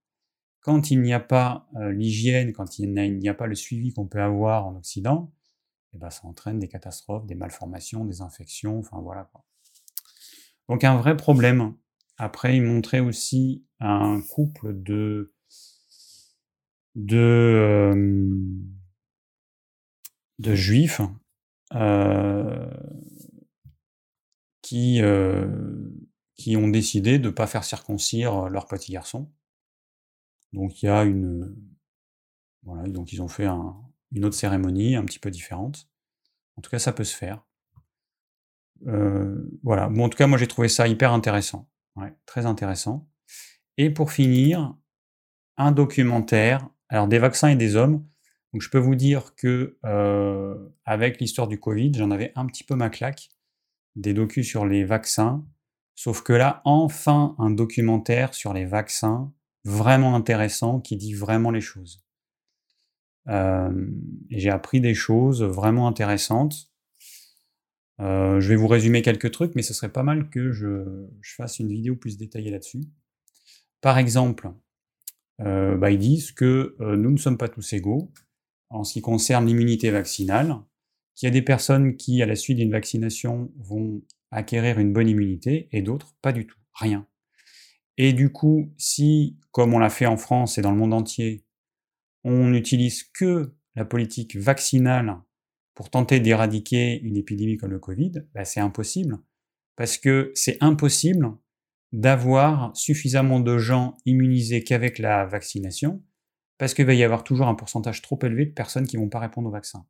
quand 0.60 0.90
il 0.90 1.00
n'y 1.02 1.12
a 1.12 1.20
pas 1.20 1.68
l'hygiène, 1.90 2.52
quand 2.52 2.78
il 2.78 2.92
n'y 2.92 3.28
a, 3.28 3.34
pas 3.34 3.46
le 3.46 3.54
suivi 3.54 3.92
qu'on 3.92 4.06
peut 4.06 4.20
avoir 4.20 4.66
en 4.66 4.76
Occident, 4.76 5.32
eh 5.94 5.98
ben, 5.98 6.10
ça 6.10 6.26
entraîne 6.26 6.58
des 6.58 6.68
catastrophes, 6.68 7.26
des 7.26 7.34
malformations, 7.34 8.04
des 8.04 8.20
infections, 8.20 8.78
enfin 8.78 9.00
voilà. 9.00 9.30
Donc 10.68 10.84
un 10.84 10.96
vrai 10.96 11.16
problème. 11.16 11.74
Après, 12.18 12.56
il 12.56 12.62
montrait 12.62 13.00
aussi 13.00 13.64
un 13.80 14.20
couple 14.20 14.74
de 14.82 15.32
de, 16.94 17.94
euh, 20.44 20.54
juifs 20.54 21.00
euh, 21.74 22.70
qui, 24.62 25.00
qui 26.34 26.56
ont 26.56 26.68
décidé 26.68 27.18
de 27.18 27.28
ne 27.28 27.32
pas 27.32 27.46
faire 27.46 27.64
circoncire 27.64 28.48
leur 28.48 28.66
petit 28.66 28.92
garçon. 28.92 29.30
Donc 30.52 30.82
il 30.82 30.86
y 30.86 30.88
a 30.88 31.04
une. 31.04 31.54
Voilà, 32.62 32.88
donc 32.88 33.12
ils 33.12 33.22
ont 33.22 33.28
fait 33.28 33.46
une 34.12 34.24
autre 34.24 34.36
cérémonie 34.36 34.96
un 34.96 35.04
petit 35.04 35.18
peu 35.18 35.30
différente. 35.30 35.88
En 36.56 36.62
tout 36.62 36.70
cas, 36.70 36.78
ça 36.78 36.92
peut 36.92 37.04
se 37.04 37.16
faire. 37.16 37.44
Euh, 38.86 39.36
voilà. 39.62 39.88
Bon, 39.88 40.04
en 40.04 40.08
tout 40.08 40.16
cas, 40.18 40.26
moi 40.26 40.38
j'ai 40.38 40.46
trouvé 40.46 40.68
ça 40.68 40.88
hyper 40.88 41.12
intéressant. 41.12 41.68
Très 42.26 42.46
intéressant. 42.46 43.08
Et 43.76 43.90
pour 43.90 44.12
finir, 44.12 44.74
un 45.56 45.72
documentaire. 45.72 46.68
Alors 46.88 47.08
des 47.08 47.18
vaccins 47.18 47.48
et 47.48 47.56
des 47.56 47.76
hommes. 47.76 48.06
Je 48.54 48.68
peux 48.70 48.78
vous 48.78 48.94
dire 48.94 49.34
que 49.34 49.78
euh, 49.84 50.56
avec 50.84 51.20
l'histoire 51.20 51.48
du 51.48 51.60
Covid, 51.60 51.92
j'en 51.94 52.10
avais 52.10 52.32
un 52.34 52.46
petit 52.46 52.64
peu 52.64 52.74
ma 52.74 52.88
claque. 52.88 53.28
Des 53.94 54.14
docus 54.14 54.48
sur 54.48 54.64
les 54.64 54.84
vaccins. 54.84 55.44
Sauf 55.94 56.22
que 56.22 56.32
là, 56.32 56.62
enfin, 56.64 57.34
un 57.38 57.50
documentaire 57.50 58.32
sur 58.32 58.54
les 58.54 58.64
vaccins 58.64 59.32
vraiment 59.64 60.14
intéressant 60.14 60.80
qui 60.80 60.96
dit 60.96 61.14
vraiment 61.14 61.50
les 61.50 61.60
choses. 61.60 62.04
Euh, 63.28 63.70
j'ai 64.30 64.50
appris 64.50 64.80
des 64.80 64.94
choses 64.94 65.42
vraiment 65.42 65.86
intéressantes. 65.86 66.70
Euh, 68.00 68.40
je 68.40 68.48
vais 68.48 68.56
vous 68.56 68.68
résumer 68.68 69.02
quelques 69.02 69.30
trucs, 69.30 69.54
mais 69.54 69.62
ce 69.62 69.74
serait 69.74 69.92
pas 69.92 70.02
mal 70.02 70.30
que 70.30 70.52
je, 70.52 71.06
fasse 71.36 71.58
une 71.58 71.68
vidéo 71.68 71.96
plus 71.96 72.16
détaillée 72.16 72.50
là-dessus. 72.50 72.82
Par 73.80 73.98
exemple, 73.98 74.50
euh, 75.40 75.76
bah, 75.76 75.90
ils 75.90 75.98
disent 75.98 76.32
que 76.32 76.76
nous 76.80 77.10
ne 77.10 77.16
sommes 77.16 77.38
pas 77.38 77.48
tous 77.48 77.72
égaux 77.72 78.12
en 78.70 78.84
ce 78.84 78.94
qui 78.94 79.00
concerne 79.00 79.46
l'immunité 79.46 79.90
vaccinale, 79.90 80.56
qu'il 81.14 81.26
y 81.26 81.30
a 81.30 81.32
des 81.32 81.42
personnes 81.42 81.96
qui, 81.96 82.22
à 82.22 82.26
la 82.26 82.36
suite 82.36 82.58
d'une 82.58 82.70
vaccination, 82.70 83.50
vont 83.58 84.02
acquérir 84.30 84.78
une 84.78 84.92
bonne 84.92 85.08
immunité 85.08 85.68
et 85.72 85.82
d'autres 85.82 86.14
pas 86.22 86.32
du 86.32 86.46
tout, 86.46 86.58
rien. 86.74 87.06
Et 87.96 88.12
du 88.12 88.30
coup, 88.30 88.72
si, 88.76 89.38
comme 89.50 89.74
on 89.74 89.78
l'a 89.80 89.90
fait 89.90 90.06
en 90.06 90.16
France 90.16 90.58
et 90.58 90.62
dans 90.62 90.70
le 90.70 90.76
monde 90.76 90.94
entier, 90.94 91.44
on 92.24 92.48
n'utilise 92.48 93.04
que 93.04 93.54
la 93.74 93.84
politique 93.84 94.36
vaccinale 94.36 95.16
pour 95.74 95.90
tenter 95.90 96.20
d'éradiquer 96.20 97.00
une 97.02 97.16
épidémie 97.16 97.56
comme 97.56 97.70
le 97.70 97.78
Covid, 97.78 98.12
bah, 98.34 98.44
c'est 98.44 98.60
impossible. 98.60 99.18
Parce 99.76 99.96
que 99.96 100.32
c'est 100.34 100.58
impossible 100.60 101.30
d'avoir 101.92 102.76
suffisamment 102.76 103.40
de 103.40 103.58
gens 103.58 103.96
immunisés 104.04 104.64
qu'avec 104.64 104.98
la 104.98 105.24
vaccination, 105.24 106.02
parce 106.58 106.74
qu'il 106.74 106.84
va 106.84 106.94
y 106.94 107.04
avoir 107.04 107.22
toujours 107.22 107.46
un 107.46 107.54
pourcentage 107.54 108.02
trop 108.02 108.18
élevé 108.22 108.46
de 108.46 108.52
personnes 108.52 108.86
qui 108.86 108.96
ne 108.96 109.02
vont 109.02 109.08
pas 109.08 109.20
répondre 109.20 109.48
au 109.48 109.52
vaccin. 109.52 109.86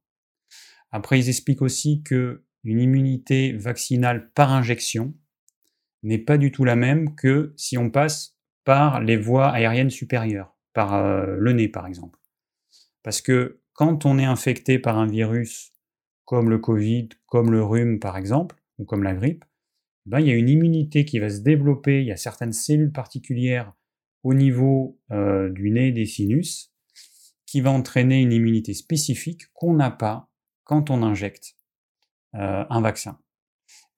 Après, 0.91 1.19
ils 1.19 1.29
expliquent 1.29 1.63
aussi 1.63 2.03
que 2.03 2.45
une 2.65 2.81
immunité 2.81 3.53
vaccinale 3.53 4.31
par 4.35 4.53
injection, 4.53 5.15
n'est 6.03 6.19
pas 6.19 6.39
du 6.39 6.53
tout 6.53 6.65
la 6.65 6.77
même 6.77 7.15
que 7.17 7.55
si 7.57 7.77
on 7.77 7.91
passe 7.91 8.37
par 8.65 9.01
les 9.01 9.17
voies 9.17 9.49
aériennes 9.49 9.91
supérieures, 9.91 10.57
par 10.73 10.95
euh, 10.95 11.37
le 11.39 11.53
nez 11.53 11.69
par 11.69 11.87
exemple. 11.87 12.18
Parce 13.09 13.23
que 13.23 13.63
quand 13.73 14.05
on 14.05 14.19
est 14.19 14.27
infecté 14.27 14.79
par 14.79 14.99
un 14.99 15.07
virus 15.07 15.73
comme 16.27 16.51
le 16.51 16.59
Covid, 16.59 17.09
comme 17.25 17.51
le 17.51 17.65
rhume 17.65 18.01
par 18.01 18.19
exemple, 18.19 18.63
ou 18.77 18.85
comme 18.85 19.03
la 19.03 19.15
grippe, 19.15 19.47
ben, 20.05 20.21
il 20.21 20.27
y 20.27 20.31
a 20.31 20.35
une 20.35 20.51
immunité 20.51 21.07
qui 21.07 21.19
va 21.19 21.31
se 21.31 21.41
développer, 21.41 22.03
il 22.03 22.07
y 22.07 22.13
a 22.13 22.19
certaines 22.19 22.53
cellules 22.53 22.93
particulières 22.93 23.73
au 24.25 24.35
niveau 24.35 25.01
euh, 25.11 25.49
du 25.49 25.71
nez 25.71 25.89
et 25.89 25.93
des 25.93 26.05
sinus 26.05 26.71
qui 27.47 27.63
va 27.63 27.71
entraîner 27.71 28.21
une 28.21 28.31
immunité 28.31 28.75
spécifique 28.75 29.47
qu'on 29.55 29.73
n'a 29.73 29.91
pas 29.91 30.29
quand 30.65 30.91
on 30.91 31.03
injecte 31.03 31.57
euh, 32.35 32.67
un 32.69 32.81
vaccin. 32.83 33.19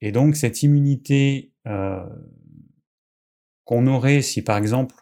Et 0.00 0.12
donc 0.12 0.36
cette 0.36 0.62
immunité 0.62 1.52
euh, 1.66 2.08
qu'on 3.64 3.88
aurait 3.88 4.22
si 4.22 4.42
par 4.42 4.56
exemple 4.56 4.94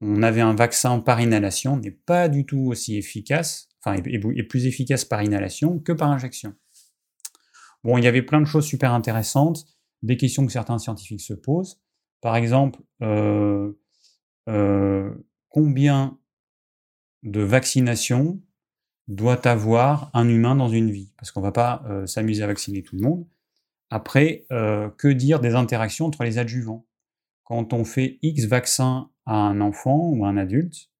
on 0.00 0.22
avait 0.22 0.40
un 0.40 0.54
vaccin 0.54 1.00
par 1.00 1.20
inhalation 1.20 1.76
n'est 1.76 1.90
pas 1.90 2.28
du 2.28 2.46
tout 2.46 2.66
aussi 2.68 2.96
efficace, 2.96 3.68
enfin 3.82 3.96
est, 3.96 4.42
plus 4.44 4.66
efficace 4.66 5.04
par 5.04 5.22
inhalation 5.22 5.78
que 5.78 5.92
par 5.92 6.10
injection. 6.10 6.54
Bon, 7.84 7.98
il 7.98 8.04
y 8.04 8.06
avait 8.06 8.22
plein 8.22 8.40
de 8.40 8.46
choses 8.46 8.66
super 8.66 8.92
intéressantes, 8.92 9.64
des 10.02 10.16
questions 10.16 10.46
que 10.46 10.52
certains 10.52 10.78
scientifiques 10.78 11.20
se 11.20 11.34
posent. 11.34 11.80
Par 12.20 12.36
exemple, 12.36 12.80
euh, 13.02 13.72
euh, 14.48 15.10
combien 15.48 16.18
de 17.22 17.40
vaccinations 17.40 18.40
doit 19.08 19.46
avoir 19.46 20.10
un 20.14 20.28
humain 20.28 20.54
dans 20.54 20.68
une 20.68 20.90
vie? 20.90 21.12
Parce 21.16 21.30
qu'on 21.30 21.40
ne 21.40 21.46
va 21.46 21.52
pas 21.52 21.84
s'amuser 22.06 22.42
à 22.42 22.46
vacciner 22.46 22.82
tout 22.82 22.96
le 22.96 23.02
monde. 23.02 23.26
Après, 23.90 24.46
euh, 24.52 24.88
que 24.88 25.08
dire 25.08 25.40
des 25.40 25.54
interactions 25.54 26.06
entre 26.06 26.22
les 26.22 26.38
adjuvants? 26.38 26.86
Quand 27.42 27.72
on 27.72 27.84
fait 27.84 28.20
X 28.22 28.44
vaccins 28.44 29.09
à 29.30 29.36
un 29.36 29.60
enfant 29.60 30.08
ou 30.08 30.26
un 30.26 30.36
adulte, 30.36 30.90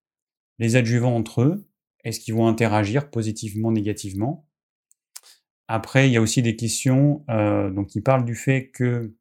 les 0.60 0.76
adjuvants 0.76 1.16
entre 1.16 1.42
eux, 1.42 1.68
est-ce 2.04 2.20
qu'ils 2.20 2.34
vont 2.34 2.46
interagir 2.46 3.10
positivement, 3.10 3.72
négativement? 3.72 4.46
Après, 5.66 6.08
il 6.08 6.12
y 6.12 6.16
a 6.16 6.20
aussi 6.20 6.40
des 6.40 6.54
questions 6.54 7.24
euh, 7.28 7.70
donc, 7.70 7.88
qui 7.88 8.00
parlent 8.00 8.24
du 8.24 8.36
fait 8.36 8.70
que 8.70 9.12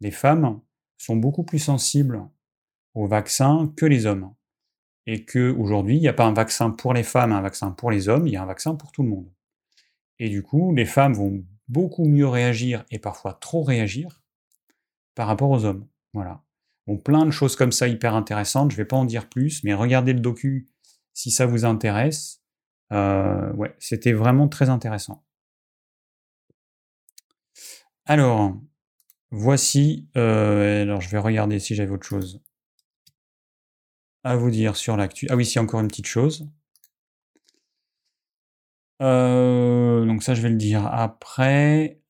les 0.00 0.10
femmes 0.10 0.60
sont 0.98 1.16
beaucoup 1.16 1.44
plus 1.44 1.60
sensibles 1.60 2.28
aux 2.92 3.06
vaccins 3.06 3.72
que 3.74 3.86
les 3.86 4.04
hommes. 4.04 4.34
Et 5.06 5.24
qu'aujourd'hui, 5.24 5.96
il 5.96 6.00
n'y 6.00 6.08
a 6.08 6.12
pas 6.12 6.26
un 6.26 6.34
vaccin 6.34 6.70
pour 6.70 6.92
les 6.92 7.04
femmes, 7.04 7.32
un 7.32 7.40
vaccin 7.40 7.70
pour 7.70 7.90
les 7.90 8.10
hommes, 8.10 8.26
il 8.26 8.34
y 8.34 8.36
a 8.36 8.42
un 8.42 8.46
vaccin 8.46 8.74
pour 8.74 8.92
tout 8.92 9.02
le 9.02 9.08
monde. 9.08 9.32
Et 10.18 10.28
du 10.28 10.42
coup, 10.42 10.74
les 10.74 10.84
femmes 10.84 11.14
vont 11.14 11.42
beaucoup 11.68 12.04
mieux 12.04 12.28
réagir 12.28 12.84
et 12.90 12.98
parfois 12.98 13.32
trop 13.32 13.62
réagir 13.62 14.22
par 15.14 15.26
rapport 15.26 15.50
aux 15.50 15.64
hommes. 15.64 15.88
Voilà. 16.12 16.44
Bon, 16.86 16.98
plein 16.98 17.24
de 17.24 17.30
choses 17.30 17.56
comme 17.56 17.72
ça 17.72 17.88
hyper 17.88 18.14
intéressantes. 18.14 18.70
Je 18.70 18.76
ne 18.76 18.82
vais 18.82 18.86
pas 18.86 18.96
en 18.96 19.04
dire 19.04 19.28
plus, 19.28 19.62
mais 19.64 19.74
regardez 19.74 20.12
le 20.12 20.20
docu 20.20 20.68
si 21.14 21.30
ça 21.30 21.46
vous 21.46 21.64
intéresse. 21.64 22.42
Euh, 22.92 23.52
ouais, 23.54 23.74
c'était 23.78 24.12
vraiment 24.12 24.48
très 24.48 24.68
intéressant. 24.68 25.24
Alors, 28.06 28.54
voici. 29.30 30.08
Euh, 30.16 30.82
alors, 30.82 31.00
je 31.00 31.08
vais 31.10 31.18
regarder 31.18 31.58
si 31.58 31.74
j'avais 31.74 31.92
autre 31.92 32.06
chose 32.06 32.42
à 34.24 34.36
vous 34.36 34.50
dire 34.50 34.76
sur 34.76 34.96
l'actu. 34.96 35.26
Ah 35.30 35.36
oui, 35.36 35.44
c'est 35.46 35.60
encore 35.60 35.80
une 35.80 35.88
petite 35.88 36.06
chose. 36.06 36.48
Euh, 39.00 40.04
donc 40.06 40.22
ça, 40.22 40.34
je 40.34 40.42
vais 40.42 40.48
le 40.48 40.56
dire 40.56 40.86
après. 40.86 42.00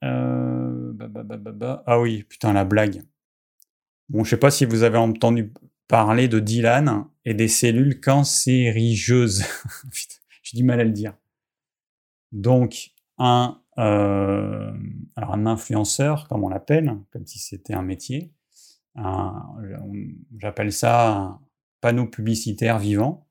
Ah 1.86 2.00
oui, 2.00 2.24
putain, 2.24 2.52
la 2.52 2.64
blague. 2.64 3.02
Bon, 4.08 4.24
je 4.24 4.30
sais 4.30 4.36
pas 4.36 4.50
si 4.50 4.64
vous 4.64 4.82
avez 4.82 4.98
entendu 4.98 5.52
parler 5.88 6.28
de 6.28 6.38
Dylan 6.40 7.06
et 7.24 7.34
des 7.34 7.48
cellules 7.48 8.00
cancérigeuses. 8.00 9.44
J'ai 10.42 10.56
du 10.56 10.64
mal 10.64 10.80
à 10.80 10.84
le 10.84 10.90
dire. 10.90 11.14
Donc, 12.32 12.90
un, 13.18 13.60
euh, 13.78 14.72
alors 15.16 15.34
un 15.34 15.46
influenceur, 15.46 16.28
comme 16.28 16.44
on 16.44 16.48
l'appelle, 16.48 16.98
comme 17.10 17.26
si 17.26 17.38
c'était 17.38 17.74
un 17.74 17.82
métier. 17.82 18.32
J'appelle 20.38 20.72
ça 20.72 21.16
un 21.16 21.40
panneau 21.80 22.06
publicitaire 22.06 22.78
vivant. 22.78 23.26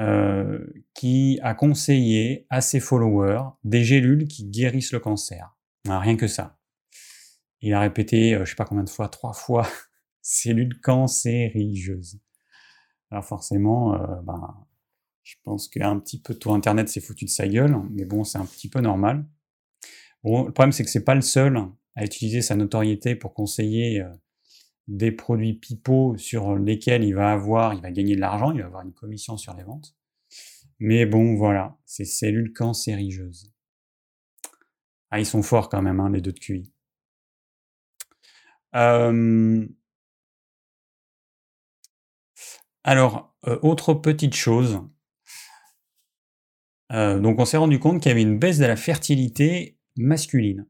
Euh, 0.00 0.66
qui 0.94 1.38
a 1.42 1.52
conseillé 1.52 2.46
à 2.48 2.62
ses 2.62 2.80
followers 2.80 3.42
des 3.62 3.84
gélules 3.84 4.26
qui 4.26 4.46
guérissent 4.46 4.92
le 4.92 5.00
cancer. 5.00 5.54
rien 5.86 6.16
que 6.16 6.26
ça. 6.26 6.58
Il 7.62 7.72
a 7.74 7.80
répété, 7.80 8.34
euh, 8.34 8.44
je 8.44 8.50
sais 8.50 8.56
pas 8.56 8.64
combien 8.64 8.84
de 8.84 8.90
fois, 8.90 9.08
trois 9.08 9.32
fois, 9.32 9.66
cellules 10.22 10.80
cancérigeuses. 10.80 12.20
Alors 13.10 13.24
forcément, 13.24 13.94
euh, 13.94 14.20
ben, 14.22 14.66
je 15.22 15.36
pense 15.44 15.68
qu'un 15.68 15.98
petit 15.98 16.20
peu 16.20 16.34
tout 16.34 16.52
Internet 16.52 16.88
s'est 16.88 17.00
foutu 17.00 17.24
de 17.24 17.30
sa 17.30 17.46
gueule, 17.46 17.76
mais 17.90 18.04
bon, 18.04 18.24
c'est 18.24 18.38
un 18.38 18.46
petit 18.46 18.68
peu 18.68 18.80
normal. 18.80 19.24
Bon, 20.24 20.44
le 20.44 20.52
problème, 20.52 20.72
c'est 20.72 20.84
que 20.84 20.90
c'est 20.90 21.04
pas 21.04 21.14
le 21.14 21.20
seul 21.20 21.58
à 21.94 22.04
utiliser 22.04 22.42
sa 22.42 22.56
notoriété 22.56 23.14
pour 23.16 23.34
conseiller 23.34 24.04
des 24.88 25.12
produits 25.12 25.54
pipeaux 25.54 26.16
sur 26.16 26.56
lesquels 26.56 27.04
il 27.04 27.14
va 27.14 27.32
avoir, 27.32 27.74
il 27.74 27.80
va 27.82 27.90
gagner 27.90 28.16
de 28.16 28.20
l'argent, 28.20 28.52
il 28.52 28.60
va 28.60 28.66
avoir 28.66 28.84
une 28.84 28.92
commission 28.92 29.36
sur 29.36 29.54
les 29.54 29.64
ventes. 29.64 29.94
Mais 30.78 31.06
bon, 31.06 31.36
voilà, 31.36 31.78
ces 31.86 32.04
cellules 32.04 32.52
cancérigeuses. 32.52 33.52
Ah, 35.10 35.20
ils 35.20 35.26
sont 35.26 35.42
forts 35.42 35.68
quand 35.68 35.82
même, 35.82 36.00
hein, 36.00 36.10
les 36.10 36.20
deux 36.20 36.32
de 36.32 36.38
QI. 36.38 36.71
Alors, 42.84 43.36
autre 43.62 43.94
petite 43.94 44.34
chose. 44.34 44.80
Donc, 46.90 47.38
on 47.38 47.44
s'est 47.44 47.56
rendu 47.56 47.78
compte 47.78 48.02
qu'il 48.02 48.10
y 48.10 48.12
avait 48.12 48.22
une 48.22 48.38
baisse 48.38 48.58
de 48.58 48.66
la 48.66 48.76
fertilité 48.76 49.78
masculine. 49.96 50.66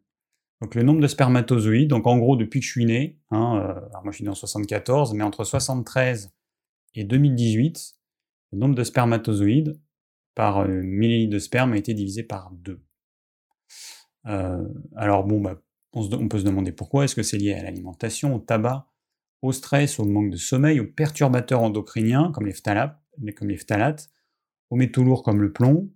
Donc, 0.60 0.74
le 0.76 0.82
nombre 0.84 1.00
de 1.00 1.08
spermatozoïdes, 1.08 1.90
donc 1.90 2.06
en 2.06 2.18
gros, 2.18 2.36
depuis 2.36 2.60
que 2.60 2.66
je 2.66 2.70
suis 2.70 2.84
né, 2.84 3.18
hein, 3.32 3.56
alors 3.90 4.04
moi 4.04 4.12
je 4.12 4.16
suis 4.16 4.24
né 4.24 4.30
en 4.30 4.34
74, 4.34 5.12
mais 5.14 5.24
entre 5.24 5.42
73 5.42 6.32
et 6.94 7.02
2018, 7.02 7.96
le 8.52 8.58
nombre 8.58 8.76
de 8.76 8.84
spermatozoïdes 8.84 9.80
par 10.36 10.68
millilitre 10.68 11.32
de 11.32 11.38
sperme 11.40 11.72
a 11.72 11.76
été 11.76 11.94
divisé 11.94 12.22
par 12.22 12.52
2. 12.52 12.80
alors 14.24 15.24
bon, 15.24 15.40
bah, 15.40 15.60
on, 15.92 16.28
peut 16.28 16.38
se 16.38 16.44
demander 16.44 16.72
pourquoi. 16.72 17.05
Est-ce 17.05 17.14
que 17.14 17.22
c'est 17.22 17.38
lié 17.38 17.55
à 17.55 17.62
l'alimentation, 17.62 18.35
au 18.35 18.38
tabac, 18.38 18.87
au 19.42 19.52
stress, 19.52 19.98
au 19.98 20.05
manque 20.05 20.31
de 20.31 20.37
sommeil, 20.37 20.81
aux 20.81 20.87
perturbateurs 20.87 21.62
endocriniens 21.62 22.33
comme 22.33 22.46
les 22.46 22.55
phtalates, 22.55 24.11
aux 24.70 24.76
métaux 24.76 25.05
lourds 25.05 25.22
comme 25.22 25.42
le 25.42 25.52
plomb, 25.52 25.90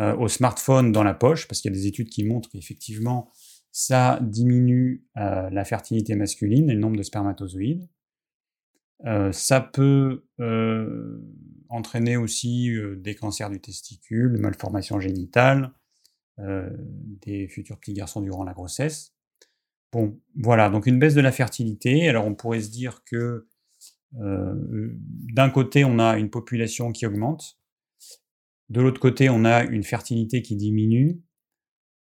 euh, 0.00 0.16
au 0.16 0.28
smartphone 0.28 0.92
dans 0.92 1.02
la 1.02 1.14
poche, 1.14 1.46
parce 1.46 1.60
qu'il 1.60 1.70
y 1.70 1.74
a 1.74 1.76
des 1.76 1.86
études 1.86 2.08
qui 2.08 2.24
montrent 2.24 2.48
qu'effectivement 2.48 3.30
ça 3.72 4.18
diminue 4.22 5.04
euh, 5.16 5.48
la 5.50 5.64
fertilité 5.64 6.16
masculine 6.16 6.70
et 6.70 6.74
le 6.74 6.80
nombre 6.80 6.96
de 6.96 7.02
spermatozoïdes. 7.02 7.88
Euh, 9.06 9.30
ça 9.32 9.60
peut 9.60 10.24
entraîner 11.68 12.16
aussi 12.16 12.70
des 12.96 13.14
cancers 13.14 13.48
du 13.48 13.60
testicule, 13.60 14.32
des 14.32 14.40
malformations 14.40 14.98
génitales, 14.98 15.72
des 16.38 17.46
futurs 17.48 17.78
petits 17.78 17.92
garçons 17.92 18.22
durant 18.22 18.42
la 18.42 18.54
grossesse. 18.54 19.14
Bon, 19.92 20.20
voilà, 20.36 20.70
donc 20.70 20.86
une 20.86 20.98
baisse 20.98 21.14
de 21.14 21.20
la 21.20 21.32
fertilité. 21.32 22.08
Alors 22.08 22.26
on 22.26 22.34
pourrait 22.34 22.60
se 22.60 22.70
dire 22.70 23.02
que 23.04 23.46
euh, 24.18 24.54
d'un 25.32 25.50
côté, 25.50 25.84
on 25.84 25.98
a 25.98 26.16
une 26.18 26.30
population 26.30 26.92
qui 26.92 27.06
augmente, 27.06 27.58
de 28.68 28.80
l'autre 28.80 29.00
côté, 29.00 29.28
on 29.28 29.44
a 29.44 29.64
une 29.64 29.82
fertilité 29.82 30.42
qui 30.42 30.56
diminue. 30.56 31.20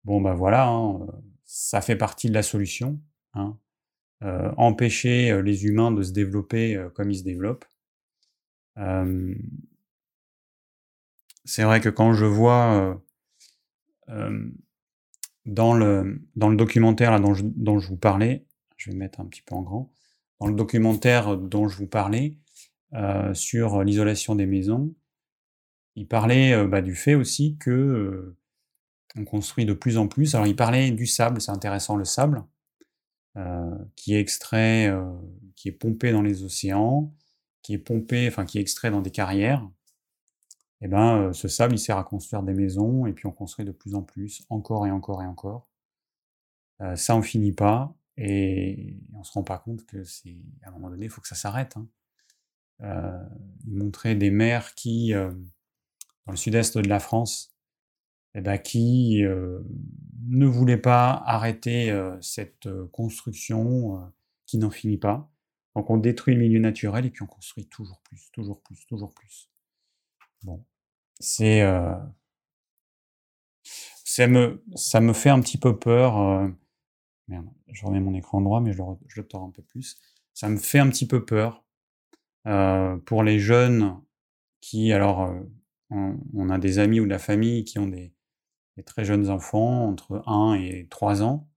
Bon, 0.04 0.22
ben 0.22 0.34
voilà, 0.34 0.68
hein, 0.68 1.08
ça 1.46 1.82
fait 1.82 1.96
partie 1.96 2.30
de 2.30 2.34
la 2.34 2.44
solution. 2.44 3.00
Hein. 3.34 3.58
Euh, 4.24 4.52
empêcher 4.58 5.32
euh, 5.32 5.42
les 5.42 5.66
humains 5.66 5.92
de 5.92 6.02
se 6.02 6.12
développer 6.12 6.84
comme 6.96 7.12
ils 7.12 7.20
se 7.20 7.24
développent. 7.24 7.66
c'est 11.46 11.64
vrai 11.64 11.80
que 11.80 11.90
quand 11.90 12.14
je 12.14 12.26
vois 12.26 13.02
dans 15.46 15.74
le, 15.74 16.22
dans 16.36 16.50
le 16.50 16.56
documentaire 16.56 17.12
là, 17.12 17.20
dont, 17.20 17.34
je, 17.34 17.44
dont 17.44 17.80
je 17.80 17.88
vous 17.88 17.98
parlais, 17.98 18.46
je 18.78 18.92
vais 18.92 18.98
mettre 18.98 19.20
un 19.20 19.26
petit 19.26 19.42
peu 19.42 19.56
en 19.56 19.62
grand, 19.62 19.92
dans 20.40 20.48
le 20.48 20.56
documentaire 20.56 21.38
dont 21.38 21.68
je 21.68 21.78
vous 21.78 21.88
parlais 21.88 22.38
euh, 22.94 23.34
sur 23.34 23.84
l'isolation 23.84 24.36
des 24.36 24.46
maisons, 24.46 24.94
il 25.96 26.08
parlait 26.08 26.54
euh, 26.54 26.68
bah, 26.68 26.82
du 26.82 26.96
fait 26.96 27.16
aussi 27.16 27.58
que 27.58 27.72
euh, 27.72 28.38
on 29.18 29.24
construit 29.24 29.66
de 29.66 29.74
plus 29.74 29.98
en 29.98 30.08
plus. 30.08 30.36
Alors 30.36 30.48
il 30.48 30.56
parlait 30.56 30.92
du 30.92 31.06
sable, 31.06 31.42
c'est 31.42 31.52
intéressant 31.52 31.96
le 31.96 32.06
sable, 32.06 32.44
qui 33.98 34.16
est 34.16 34.20
extrait, 34.22 34.94
qui 35.58 35.68
est 35.68 35.74
pompé 35.74 36.14
dans 36.14 36.22
les 36.22 36.44
océans, 36.44 37.14
qui 37.62 37.74
est 37.74 37.78
pompé, 37.78 38.28
enfin 38.30 38.46
qui 38.46 38.58
est 38.58 38.62
extrait 38.62 38.92
dans 38.92 39.02
des 39.02 39.12
carrières, 39.12 39.70
eh 40.86 40.88
ben, 40.88 41.34
ce 41.34 41.48
sable, 41.48 41.74
il 41.74 41.80
sert 41.80 41.98
à 41.98 42.04
construire 42.04 42.44
des 42.44 42.54
maisons, 42.54 43.08
et 43.08 43.14
puis 43.14 43.26
on 43.26 43.32
construit 43.32 43.66
de 43.66 43.72
plus 43.72 43.96
en 43.96 44.04
plus, 44.04 44.46
encore 44.50 44.86
et 44.86 44.92
encore 44.92 45.24
et 45.24 45.26
encore. 45.26 45.68
ça, 46.96 47.16
on 47.16 47.24
finit 47.24 47.54
pas, 47.54 47.96
et 48.18 49.00
on 49.14 49.24
se 49.24 49.32
rend 49.34 49.44
pas 49.44 49.58
compte 49.58 49.84
que 49.88 50.04
c'est, 50.04 50.38
à 50.64 50.70
un 50.70 50.72
moment 50.72 50.92
donné, 50.92 51.06
il 51.06 51.10
faut 51.10 51.22
que 51.22 51.28
ça 51.28 51.36
s'arrête. 51.36 51.76
Hein. 51.76 51.88
il 53.66 53.74
montrait 53.74 54.14
des 54.14 54.30
maires 54.30 54.76
qui, 54.76 55.12
dans 55.14 56.32
le 56.32 56.38
sud-est 56.38 56.78
de 56.78 56.88
la 56.88 57.00
France, 57.00 57.56
eh 58.36 58.42
ben, 58.42 58.60
qui 58.60 59.24
ne 59.24 60.46
voulaient 60.46 60.78
pas 60.78 61.24
arrêter 61.26 61.92
cette 62.22 62.70
construction 62.92 64.14
qui 64.46 64.60
n'en 64.60 64.70
finit 64.70 65.00
pas. 65.00 65.32
Donc 65.76 65.90
on 65.90 65.98
détruit 65.98 66.36
le 66.36 66.42
milieu 66.42 66.60
naturel 66.60 67.08
et 67.08 67.10
puis 67.10 67.24
on 67.24 67.28
construit 67.28 67.68
toujours 67.68 68.02
plus, 68.04 68.30
toujours 68.32 68.62
plus, 68.62 68.86
toujours 68.86 69.14
plus. 69.14 69.50
Bon, 70.44 70.64
c'est 71.20 71.62
euh, 71.62 71.96
ça 73.64 74.28
me 74.28 74.64
ça 74.76 75.02
me 75.02 75.14
fait 75.14 75.30
un 75.30 75.42
petit 75.42 75.58
peu 75.58 75.78
peur. 75.78 76.20
Euh, 76.20 76.48
je 77.68 77.86
remets 77.86 78.00
mon 78.00 78.14
écran 78.14 78.42
droit, 78.42 78.62
mais 78.62 78.74
je 78.74 78.78
le, 78.78 78.84
je 79.08 79.22
le 79.22 79.28
tords 79.28 79.44
un 79.44 79.52
peu 79.52 79.64
plus. 79.64 79.98
Ça 80.34 80.50
me 80.50 80.58
fait 80.58 80.80
un 80.80 80.90
petit 80.90 81.08
peu 81.08 81.26
peur 81.26 81.66
euh, 82.48 82.98
pour 82.98 83.24
les 83.24 83.40
jeunes 83.40 84.00
qui, 84.62 84.92
alors, 84.92 85.34
on, 85.90 86.50
a 86.50 86.58
des 86.60 86.80
amis 86.80 87.00
ou 87.00 87.06
de 87.06 87.10
la 87.10 87.20
famille 87.20 87.64
qui 87.66 87.80
ont 87.80 87.88
des, 87.88 88.14
très 88.86 89.06
jeunes 89.06 89.30
enfants, 89.30 89.88
entre 89.88 90.24
1 90.28 90.56
et 90.56 90.88
3 90.90 91.24
ans. 91.24 91.50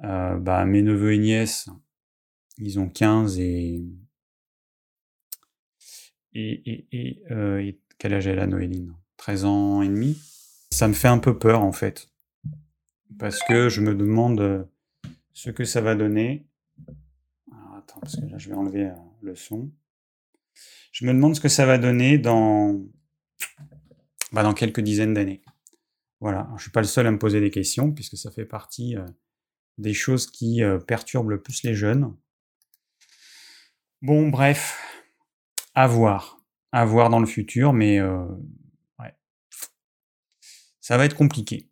bah, 0.00 0.64
mes 0.64 0.82
neveux 0.82 1.14
et 1.14 1.18
nièces, 1.18 1.68
ils 2.58 2.78
ont 2.80 2.88
15 2.88 3.38
et 3.40 3.84
et, 6.34 7.22
euh, 7.30 7.58
et, 7.58 7.78
quel 8.02 8.14
âge 8.14 8.26
est 8.26 8.34
la 8.34 8.48
Noéline? 8.48 8.96
13 9.18 9.44
ans 9.44 9.80
et 9.80 9.86
demi? 9.86 10.20
Ça 10.72 10.88
me 10.88 10.92
fait 10.92 11.06
un 11.06 11.20
peu 11.20 11.38
peur 11.38 11.62
en 11.62 11.70
fait. 11.70 12.08
Parce 13.16 13.38
que 13.44 13.68
je 13.68 13.80
me 13.80 13.94
demande 13.94 14.40
euh, 14.40 14.64
ce 15.32 15.50
que 15.50 15.64
ça 15.64 15.80
va 15.80 15.94
donner. 15.94 16.44
attends, 17.76 18.00
parce 18.00 18.16
que 18.16 18.26
là 18.26 18.38
je 18.38 18.48
vais 18.48 18.56
enlever 18.56 18.86
euh, 18.86 18.94
le 19.20 19.36
son. 19.36 19.70
Je 20.90 21.06
me 21.06 21.12
demande 21.12 21.36
ce 21.36 21.40
que 21.40 21.48
ça 21.48 21.64
va 21.64 21.78
donner 21.78 22.18
dans, 22.18 22.82
bah, 24.32 24.42
dans 24.42 24.52
quelques 24.52 24.80
dizaines 24.80 25.14
d'années. 25.14 25.40
Voilà, 26.18 26.46
je 26.48 26.54
ne 26.54 26.58
suis 26.58 26.72
pas 26.72 26.80
le 26.80 26.88
seul 26.88 27.06
à 27.06 27.12
me 27.12 27.20
poser 27.20 27.40
des 27.40 27.52
questions, 27.52 27.92
puisque 27.92 28.16
ça 28.16 28.32
fait 28.32 28.46
partie 28.46 28.96
des 29.78 29.94
choses 29.94 30.28
qui 30.28 30.60
perturbent 30.88 31.30
le 31.30 31.40
plus 31.40 31.62
les 31.62 31.74
jeunes. 31.74 32.16
Bon, 34.02 34.28
bref, 34.28 34.76
à 35.74 35.86
voir. 35.86 36.41
À 36.72 36.84
voir 36.84 37.10
dans 37.10 37.20
le 37.20 37.26
futur, 37.26 37.72
mais 37.72 38.00
euh. 38.00 38.26
Ça 40.82 40.98
va 40.98 41.04
être 41.04 41.14
compliqué. 41.14 41.68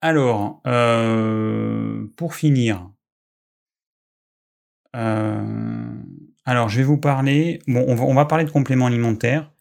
Alors, 0.00 0.60
euh, 0.66 2.04
pour 2.16 2.34
finir, 2.34 2.90
euh, 4.96 5.94
alors 6.44 6.68
je 6.68 6.78
vais 6.78 6.84
vous 6.84 6.98
parler. 6.98 7.60
Bon, 7.68 7.84
on 7.86 7.94
va, 7.94 8.04
on 8.04 8.14
va 8.14 8.24
parler 8.24 8.44
de 8.44 8.50
compléments 8.50 8.86
alimentaires, 8.86 9.52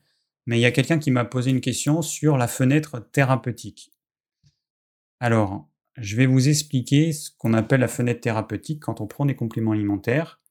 mais 0.48 0.58
il 0.58 0.62
y 0.62 0.66
a 0.66 0.72
quelqu'un 0.72 0.98
qui 0.98 1.12
m'a 1.12 1.24
posé 1.24 1.52
une 1.52 1.62
question 1.62 2.02
sur 2.02 2.36
la 2.36 2.48
fenêtre 2.48 3.00
thérapeutique. 3.12 3.92
Alors, 5.20 5.70
je 5.96 6.16
vais 6.16 6.26
vous 6.26 6.50
expliquer 6.50 7.14
ce 7.14 7.30
qu'on 7.38 7.54
appelle 7.54 7.82
la 7.82 7.88
fenêtre 7.88 8.22
thérapeutique 8.22 8.82
quand 8.82 9.02
on 9.02 9.08
prend 9.08 9.26
des 9.26 9.36
compléments 9.36 9.74
alimentaires 9.74 10.42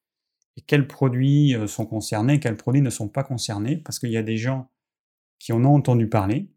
quels 0.62 0.86
produits 0.86 1.54
euh, 1.54 1.66
sont 1.66 1.86
concernés, 1.86 2.40
quels 2.40 2.56
produits 2.56 2.82
ne 2.82 2.90
sont 2.90 3.08
pas 3.08 3.22
concernés, 3.22 3.76
parce 3.76 3.98
qu'il 3.98 4.10
y 4.10 4.16
a 4.16 4.22
des 4.22 4.36
gens 4.36 4.70
qui 5.38 5.52
en 5.52 5.64
ont 5.64 5.74
entendu 5.74 6.08
parler, 6.08 6.50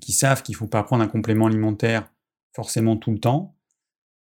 qui 0.00 0.12
savent 0.12 0.42
qu'il 0.42 0.54
ne 0.54 0.58
faut 0.58 0.66
pas 0.66 0.82
prendre 0.82 1.02
un 1.02 1.08
complément 1.08 1.46
alimentaire 1.46 2.12
forcément 2.54 2.96
tout 2.96 3.10
le 3.10 3.18
temps, 3.18 3.56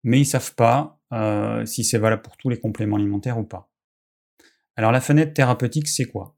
mais 0.04 0.18
ils 0.18 0.22
ne 0.22 0.26
savent 0.26 0.56
pas 0.56 1.02
euh, 1.14 1.66
si 1.66 1.84
c'est 1.84 1.98
valable 1.98 2.22
pour 2.22 2.38
tous 2.38 2.50
les 2.50 2.60
compléments 2.60 2.98
alimentaires 2.98 3.40
ou 3.40 3.44
pas. 3.44 3.72
Alors 4.76 4.92
la 4.92 5.02
fenêtre 5.02 5.34
thérapeutique, 5.34 5.88
c'est 5.88 6.06
quoi? 6.06 6.36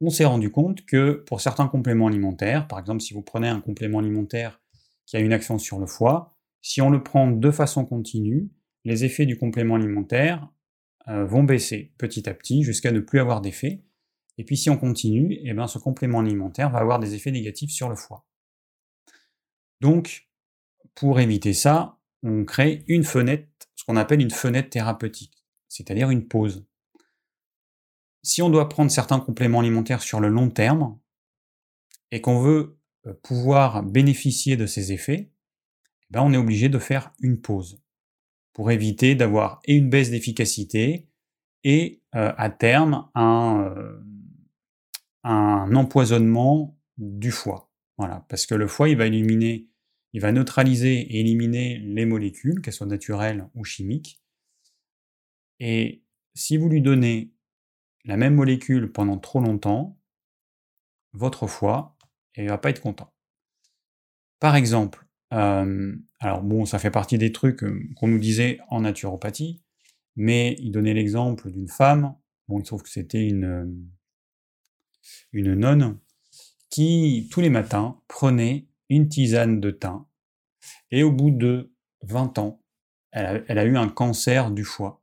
On 0.00 0.10
s'est 0.10 0.24
rendu 0.24 0.50
compte 0.50 0.84
que 0.84 1.12
pour 1.26 1.40
certains 1.40 1.68
compléments 1.68 2.08
alimentaires, 2.08 2.66
par 2.66 2.78
exemple 2.78 3.00
si 3.00 3.14
vous 3.14 3.22
prenez 3.22 3.48
un 3.48 3.60
complément 3.60 4.00
alimentaire 4.00 4.60
qui 5.06 5.16
a 5.16 5.20
une 5.20 5.32
action 5.32 5.58
sur 5.58 5.78
le 5.78 5.86
foie, 5.86 6.36
si 6.60 6.82
on 6.82 6.90
le 6.90 7.02
prend 7.02 7.30
de 7.30 7.50
façon 7.50 7.84
continue, 7.84 8.50
les 8.84 9.04
effets 9.04 9.26
du 9.26 9.38
complément 9.38 9.76
alimentaire 9.76 10.48
vont 11.06 11.42
baisser 11.42 11.92
petit 11.98 12.28
à 12.28 12.34
petit 12.34 12.62
jusqu'à 12.62 12.92
ne 12.92 13.00
plus 13.00 13.20
avoir 13.20 13.40
d'effet. 13.40 13.82
Et 14.38 14.44
puis 14.44 14.56
si 14.56 14.70
on 14.70 14.76
continue, 14.76 15.38
eh 15.42 15.52
ben, 15.52 15.66
ce 15.66 15.78
complément 15.78 16.20
alimentaire 16.20 16.70
va 16.70 16.78
avoir 16.78 16.98
des 16.98 17.14
effets 17.14 17.30
négatifs 17.30 17.70
sur 17.70 17.88
le 17.88 17.96
foie. 17.96 18.26
Donc, 19.80 20.28
pour 20.94 21.20
éviter 21.20 21.54
ça, 21.54 21.98
on 22.22 22.44
crée 22.44 22.84
une 22.86 23.04
fenêtre, 23.04 23.48
ce 23.74 23.84
qu'on 23.84 23.96
appelle 23.96 24.20
une 24.20 24.30
fenêtre 24.30 24.70
thérapeutique, 24.70 25.44
c'est-à-dire 25.68 26.10
une 26.10 26.28
pause. 26.28 26.64
Si 28.22 28.42
on 28.42 28.50
doit 28.50 28.68
prendre 28.68 28.90
certains 28.90 29.18
compléments 29.18 29.60
alimentaires 29.60 30.02
sur 30.02 30.20
le 30.20 30.28
long 30.28 30.50
terme 30.50 30.98
et 32.12 32.20
qu'on 32.20 32.38
veut 32.38 32.78
euh, 33.06 33.14
pouvoir 33.22 33.82
bénéficier 33.82 34.56
de 34.56 34.66
ces 34.66 34.92
effets, 34.92 35.32
eh 35.32 36.06
ben 36.10 36.22
on 36.22 36.32
est 36.32 36.36
obligé 36.36 36.68
de 36.68 36.78
faire 36.78 37.12
une 37.20 37.40
pause 37.40 37.81
pour 38.52 38.70
éviter 38.70 39.14
d'avoir 39.14 39.60
une 39.66 39.88
baisse 39.88 40.10
d'efficacité 40.10 41.08
et 41.64 42.02
euh, 42.14 42.32
à 42.36 42.50
terme 42.50 43.08
un, 43.14 43.72
euh, 43.76 44.00
un 45.24 45.74
empoisonnement 45.74 46.78
du 46.98 47.30
foie. 47.30 47.70
Voilà, 47.98 48.24
parce 48.28 48.46
que 48.46 48.54
le 48.54 48.66
foie, 48.66 48.88
il 48.88 48.96
va 48.96 49.06
éliminer, 49.06 49.68
il 50.12 50.20
va 50.20 50.32
neutraliser 50.32 51.00
et 51.00 51.20
éliminer 51.20 51.78
les 51.78 52.04
molécules, 52.04 52.60
qu'elles 52.60 52.74
soient 52.74 52.86
naturelles 52.86 53.48
ou 53.54 53.64
chimiques. 53.64 54.20
Et 55.60 56.02
si 56.34 56.56
vous 56.56 56.68
lui 56.68 56.82
donnez 56.82 57.32
la 58.04 58.16
même 58.16 58.34
molécule 58.34 58.90
pendant 58.90 59.18
trop 59.18 59.40
longtemps, 59.40 59.98
votre 61.12 61.46
foie, 61.46 61.96
et 62.34 62.42
il 62.42 62.48
va 62.48 62.58
pas 62.58 62.70
être 62.70 62.80
content. 62.80 63.12
Par 64.40 64.56
exemple, 64.56 65.06
euh, 65.32 65.96
alors 66.20 66.42
bon, 66.42 66.66
ça 66.66 66.78
fait 66.78 66.90
partie 66.90 67.18
des 67.18 67.32
trucs 67.32 67.64
euh, 67.64 67.82
qu'on 67.96 68.08
nous 68.08 68.18
disait 68.18 68.60
en 68.68 68.80
naturopathie, 68.80 69.62
mais 70.16 70.56
il 70.58 70.72
donnait 70.72 70.94
l'exemple 70.94 71.50
d'une 71.50 71.68
femme, 71.68 72.14
bon, 72.48 72.60
il 72.60 72.64
trouve 72.64 72.82
que 72.82 72.90
c'était 72.90 73.26
une, 73.26 73.44
euh, 73.44 73.66
une 75.32 75.54
nonne, 75.54 75.98
qui 76.68 77.28
tous 77.30 77.40
les 77.40 77.50
matins 77.50 78.00
prenait 78.08 78.68
une 78.88 79.08
tisane 79.08 79.60
de 79.60 79.70
thym, 79.70 80.04
et 80.90 81.02
au 81.02 81.10
bout 81.10 81.30
de 81.30 81.72
20 82.02 82.38
ans, 82.38 82.62
elle 83.12 83.58
a, 83.58 83.64
eu 83.64 83.76
un 83.76 83.88
cancer 83.88 84.50
du 84.50 84.64
foie. 84.64 85.02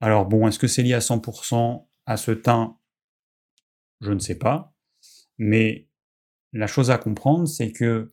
Alors 0.00 0.26
bon, 0.26 0.46
est-ce 0.46 0.58
que 0.58 0.66
c'est 0.66 0.82
lié 0.82 0.94
à 0.94 1.00
100% 1.00 1.86
à 2.06 2.16
ce 2.16 2.30
thym? 2.32 2.74
Je 4.00 4.12
ne 4.12 4.18
sais 4.18 4.36
pas. 4.36 4.74
Mais 5.38 5.88
la 6.52 6.66
chose 6.66 6.90
à 6.90 6.98
comprendre, 6.98 7.48
c'est 7.48 7.72
que 7.72 8.12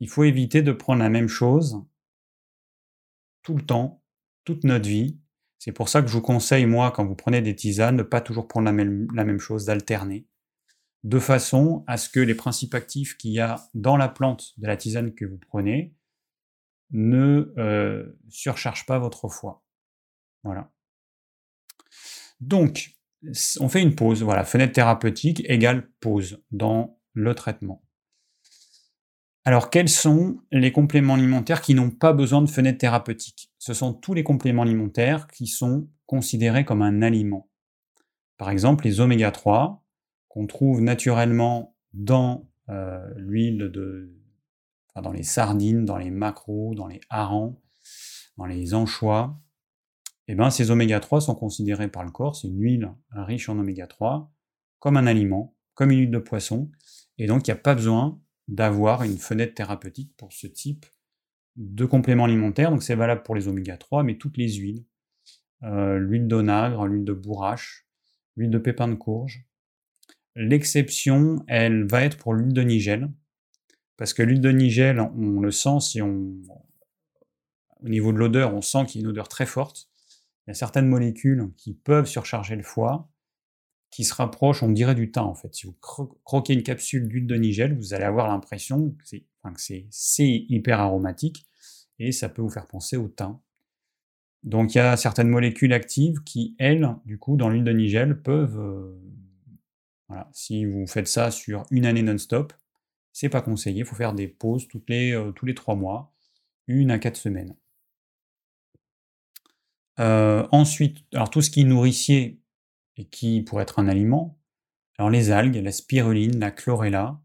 il 0.00 0.08
faut 0.08 0.24
éviter 0.24 0.62
de 0.62 0.72
prendre 0.72 1.02
la 1.02 1.10
même 1.10 1.28
chose 1.28 1.84
tout 3.42 3.54
le 3.54 3.64
temps, 3.64 4.02
toute 4.44 4.64
notre 4.64 4.88
vie. 4.88 5.18
C'est 5.58 5.72
pour 5.72 5.88
ça 5.88 6.00
que 6.00 6.08
je 6.08 6.12
vous 6.14 6.22
conseille, 6.22 6.66
moi, 6.66 6.90
quand 6.90 7.04
vous 7.04 7.14
prenez 7.14 7.42
des 7.42 7.54
tisanes, 7.54 7.96
de 7.96 8.02
ne 8.02 8.08
pas 8.08 8.20
toujours 8.20 8.48
prendre 8.48 8.64
la 8.64 8.72
même, 8.72 9.38
chose, 9.38 9.66
d'alterner, 9.66 10.26
de 11.04 11.18
façon 11.18 11.84
à 11.86 11.96
ce 11.98 12.08
que 12.08 12.20
les 12.20 12.34
principes 12.34 12.74
actifs 12.74 13.16
qu'il 13.16 13.32
y 13.32 13.40
a 13.40 13.68
dans 13.74 13.96
la 13.96 14.08
plante 14.08 14.54
de 14.58 14.66
la 14.66 14.76
tisane 14.76 15.14
que 15.14 15.26
vous 15.26 15.38
prenez 15.38 15.94
ne 16.92 17.52
euh, 17.58 18.18
surcharge 18.28 18.86
pas 18.86 18.98
votre 18.98 19.28
foie. 19.28 19.62
Voilà. 20.42 20.72
Donc, 22.40 22.96
on 23.60 23.68
fait 23.68 23.82
une 23.82 23.94
pause. 23.94 24.22
Voilà, 24.22 24.44
fenêtre 24.44 24.72
thérapeutique 24.72 25.42
égale 25.48 25.90
pause 26.00 26.42
dans 26.50 26.98
le 27.12 27.34
traitement. 27.34 27.82
Alors, 29.44 29.70
quels 29.70 29.88
sont 29.88 30.38
les 30.52 30.70
compléments 30.70 31.14
alimentaires 31.14 31.62
qui 31.62 31.74
n'ont 31.74 31.90
pas 31.90 32.12
besoin 32.12 32.42
de 32.42 32.50
fenêtre 32.50 32.78
thérapeutique 32.78 33.50
Ce 33.58 33.72
sont 33.72 33.94
tous 33.94 34.12
les 34.12 34.22
compléments 34.22 34.62
alimentaires 34.62 35.26
qui 35.28 35.46
sont 35.46 35.88
considérés 36.06 36.64
comme 36.64 36.82
un 36.82 37.00
aliment. 37.00 37.48
Par 38.36 38.50
exemple, 38.50 38.84
les 38.84 39.00
oméga 39.00 39.30
3, 39.30 39.82
qu'on 40.28 40.46
trouve 40.46 40.80
naturellement 40.80 41.74
dans 41.92 42.48
euh, 42.68 43.00
l'huile 43.16 43.70
de, 43.72 44.14
dans 45.00 45.12
les 45.12 45.22
sardines, 45.22 45.84
dans 45.84 45.96
les 45.96 46.10
maquereaux, 46.10 46.74
dans 46.74 46.86
les 46.86 47.00
harengs, 47.08 47.58
dans 48.36 48.46
les 48.46 48.74
anchois, 48.74 49.40
eh 50.28 50.34
ben, 50.34 50.50
ces 50.50 50.70
oméga 50.70 51.00
3 51.00 51.22
sont 51.22 51.34
considérés 51.34 51.88
par 51.88 52.04
le 52.04 52.10
corps, 52.10 52.36
c'est 52.36 52.48
une 52.48 52.60
huile 52.60 52.92
riche 53.10 53.48
en 53.48 53.58
oméga 53.58 53.86
3, 53.86 54.30
comme 54.78 54.96
un 54.96 55.06
aliment, 55.06 55.56
comme 55.74 55.90
une 55.90 56.00
huile 56.00 56.10
de 56.10 56.18
poisson, 56.18 56.70
et 57.18 57.26
donc 57.26 57.46
il 57.46 57.50
n'y 57.50 57.58
a 57.58 57.60
pas 57.60 57.74
besoin 57.74 58.20
d'avoir 58.50 59.04
une 59.04 59.16
fenêtre 59.16 59.54
thérapeutique 59.54 60.12
pour 60.16 60.32
ce 60.32 60.48
type 60.48 60.84
de 61.56 61.84
complément 61.84 62.24
alimentaire. 62.24 62.70
Donc 62.70 62.82
c'est 62.82 62.96
valable 62.96 63.22
pour 63.22 63.34
les 63.36 63.48
oméga 63.48 63.76
3, 63.76 64.02
mais 64.02 64.16
toutes 64.16 64.36
les 64.36 64.52
huiles. 64.54 64.84
Euh, 65.62 65.98
l'huile 65.98 66.26
d'onagre, 66.26 66.86
l'huile 66.86 67.04
de 67.04 67.12
bourrache, 67.12 67.86
l'huile 68.36 68.50
de 68.50 68.58
pépin 68.58 68.88
de 68.88 68.94
courge. 68.94 69.46
L'exception, 70.34 71.44
elle 71.46 71.84
va 71.84 72.02
être 72.02 72.16
pour 72.16 72.34
l'huile 72.34 72.52
de 72.52 72.62
nigel, 72.62 73.10
parce 73.96 74.14
que 74.14 74.22
l'huile 74.22 74.40
de 74.40 74.50
nigel, 74.50 75.00
on 75.00 75.40
le 75.40 75.50
sent 75.50 75.80
si 75.80 76.02
on. 76.02 76.34
Au 77.82 77.88
niveau 77.88 78.12
de 78.12 78.18
l'odeur, 78.18 78.54
on 78.54 78.62
sent 78.62 78.86
qu'il 78.86 79.00
y 79.00 79.04
a 79.04 79.06
une 79.06 79.10
odeur 79.10 79.28
très 79.28 79.46
forte. 79.46 79.88
Il 80.46 80.50
y 80.50 80.52
a 80.52 80.54
certaines 80.54 80.88
molécules 80.88 81.50
qui 81.56 81.74
peuvent 81.74 82.06
surcharger 82.06 82.56
le 82.56 82.62
foie, 82.62 83.09
qui 83.90 84.04
se 84.04 84.14
rapprochent, 84.14 84.62
on 84.62 84.70
dirait 84.70 84.94
du 84.94 85.10
thym 85.10 85.24
en 85.24 85.34
fait. 85.34 85.54
Si 85.54 85.66
vous 85.66 85.76
croquez 85.80 86.54
une 86.54 86.62
capsule 86.62 87.08
d'huile 87.08 87.26
de 87.26 87.36
nigel, 87.36 87.76
vous 87.76 87.92
allez 87.92 88.04
avoir 88.04 88.28
l'impression 88.28 88.90
que 88.90 89.18
c'est 89.90 90.46
hyper 90.48 90.80
aromatique 90.80 91.46
et 91.98 92.12
ça 92.12 92.28
peut 92.28 92.42
vous 92.42 92.50
faire 92.50 92.66
penser 92.66 92.96
au 92.96 93.08
thym. 93.08 93.38
Donc 94.42 94.74
il 94.74 94.78
y 94.78 94.80
a 94.80 94.96
certaines 94.96 95.28
molécules 95.28 95.72
actives 95.72 96.22
qui, 96.24 96.54
elles, 96.58 96.96
du 97.04 97.18
coup, 97.18 97.36
dans 97.36 97.48
l'huile 97.48 97.64
de 97.64 97.72
nigel, 97.72 98.22
peuvent. 98.22 98.58
Euh, 98.58 98.96
si 100.32 100.64
vous 100.64 100.86
faites 100.86 101.06
ça 101.06 101.30
sur 101.30 101.64
une 101.70 101.86
année 101.86 102.02
non-stop, 102.02 102.52
c'est 103.12 103.28
pas 103.28 103.42
conseillé, 103.42 103.80
il 103.80 103.84
faut 103.84 103.96
faire 103.96 104.14
des 104.14 104.28
pauses 104.28 104.66
euh, 104.90 105.32
tous 105.32 105.46
les 105.46 105.54
trois 105.54 105.76
mois, 105.76 106.12
une 106.66 106.90
à 106.90 106.98
quatre 106.98 107.16
semaines. 107.16 107.54
Euh, 109.98 110.46
ensuite, 110.50 111.04
alors 111.12 111.30
tout 111.30 111.42
ce 111.42 111.50
qui 111.50 111.60
est 111.60 111.64
nourricier 111.64 112.40
qui 113.06 113.42
pourrait 113.42 113.62
être 113.62 113.78
un 113.78 113.88
aliment, 113.88 114.38
alors 114.98 115.10
les 115.10 115.30
algues, 115.30 115.56
la 115.56 115.72
spiruline, 115.72 116.38
la 116.38 116.50
chlorella, 116.50 117.20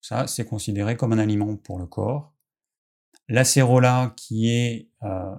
ça 0.00 0.26
c'est 0.26 0.44
considéré 0.44 0.96
comme 0.96 1.12
un 1.12 1.18
aliment 1.18 1.56
pour 1.56 1.78
le 1.78 1.86
corps. 1.86 2.34
L'acérola 3.28 4.12
qui 4.16 4.50
est 4.50 4.90
euh, 5.02 5.34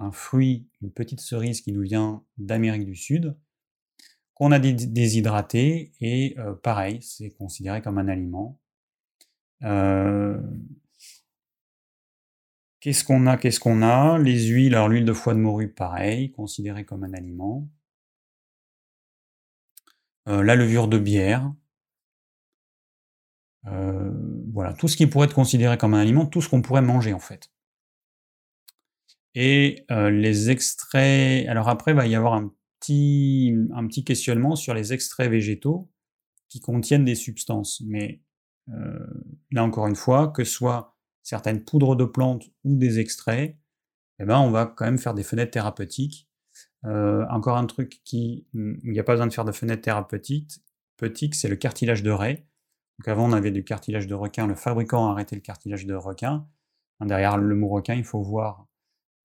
un 0.00 0.10
fruit, 0.10 0.68
une 0.82 0.90
petite 0.90 1.20
cerise 1.20 1.60
qui 1.60 1.72
nous 1.72 1.82
vient 1.82 2.24
d'Amérique 2.38 2.86
du 2.86 2.96
Sud, 2.96 3.36
qu'on 4.34 4.52
a 4.52 4.58
déshydraté 4.58 5.92
et 6.00 6.36
pareil, 6.62 7.00
c'est 7.00 7.30
considéré 7.30 7.80
comme 7.80 7.98
un 7.98 8.08
aliment. 8.08 8.60
Euh, 9.62 10.38
qu'est-ce 12.80 13.04
qu'on 13.04 13.26
a 13.26 13.36
Qu'est-ce 13.36 13.60
qu'on 13.60 13.82
a? 13.82 14.18
Les 14.18 14.48
huiles, 14.48 14.74
alors 14.74 14.88
l'huile 14.88 15.04
de 15.04 15.12
foie 15.12 15.34
de 15.34 15.38
morue, 15.38 15.72
pareil, 15.72 16.32
considérée 16.32 16.84
comme 16.84 17.04
un 17.04 17.14
aliment. 17.14 17.68
Euh, 20.28 20.42
la 20.42 20.56
levure 20.56 20.88
de 20.88 20.98
bière. 20.98 21.52
Euh, 23.66 24.12
voilà, 24.52 24.72
tout 24.72 24.88
ce 24.88 24.96
qui 24.96 25.06
pourrait 25.06 25.26
être 25.26 25.34
considéré 25.34 25.76
comme 25.76 25.94
un 25.94 26.00
aliment, 26.00 26.26
tout 26.26 26.40
ce 26.40 26.48
qu'on 26.48 26.62
pourrait 26.62 26.82
manger 26.82 27.12
en 27.12 27.20
fait. 27.20 27.50
Et 29.34 29.84
les 29.90 30.48
extraits, 30.48 31.46
alors 31.46 31.68
après, 31.68 31.90
il 31.90 31.94
va 31.94 32.06
y 32.06 32.14
avoir 32.14 32.32
un 32.32 32.54
petit, 32.80 33.54
un 33.74 33.86
petit 33.86 34.02
questionnement 34.02 34.56
sur 34.56 34.72
les 34.72 34.94
extraits 34.94 35.30
végétaux 35.30 35.90
qui 36.48 36.60
contiennent 36.60 37.04
des 37.04 37.14
substances. 37.14 37.82
Mais 37.86 38.22
euh, 38.70 39.06
là 39.50 39.64
encore 39.64 39.86
une 39.86 39.96
fois, 39.96 40.28
que 40.28 40.44
ce 40.44 40.52
soit 40.52 40.96
certaines 41.22 41.64
poudres 41.64 41.96
de 41.96 42.04
plantes 42.04 42.44
ou 42.64 42.76
des 42.76 42.98
extraits, 42.98 43.56
eh 44.18 44.24
ben, 44.24 44.38
on 44.38 44.50
va 44.50 44.66
quand 44.66 44.84
même 44.84 44.98
faire 44.98 45.14
des 45.14 45.22
fenêtres 45.22 45.50
thérapeutiques. 45.50 46.28
Euh, 46.84 47.24
encore 47.30 47.56
un 47.56 47.66
truc 47.66 48.00
qui, 48.04 48.46
il 48.54 48.92
n'y 48.92 48.98
a 48.98 49.04
pas 49.04 49.12
besoin 49.12 49.26
de 49.26 49.32
faire 49.32 49.44
de 49.44 49.52
fenêtres 49.52 49.82
thérapeutiques, 49.82 50.60
c'est 51.34 51.48
le 51.48 51.56
cartilage 51.56 52.02
de 52.02 52.10
raie. 52.10 52.46
Avant, 53.06 53.28
on 53.28 53.32
avait 53.32 53.50
du 53.50 53.64
cartilage 53.64 54.06
de 54.06 54.14
requin. 54.14 54.46
Le 54.46 54.54
fabricant 54.54 55.08
a 55.08 55.12
arrêté 55.12 55.34
le 55.34 55.42
cartilage 55.42 55.84
de 55.86 55.94
requin. 55.94 56.48
Derrière 57.00 57.36
le 57.36 57.54
mot 57.54 57.68
requin, 57.68 57.94
il 57.94 58.04
faut 58.04 58.22
voir 58.22 58.66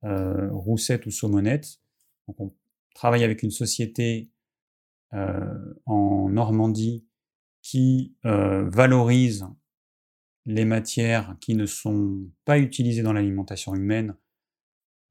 euh, 0.03 0.49
roussette 0.51 1.05
ou 1.05 1.11
saumonette. 1.11 1.79
Donc 2.27 2.39
on 2.39 2.55
travaille 2.95 3.23
avec 3.23 3.43
une 3.43 3.51
société 3.51 4.31
en 5.13 6.29
Normandie 6.29 7.05
qui 7.61 8.15
euh, 8.25 8.69
valorise 8.69 9.45
les 10.45 10.65
matières 10.65 11.35
qui 11.39 11.55
ne 11.55 11.65
sont 11.65 12.27
pas 12.45 12.57
utilisées 12.57 13.03
dans 13.03 13.13
l'alimentation 13.13 13.75
humaine. 13.75 14.15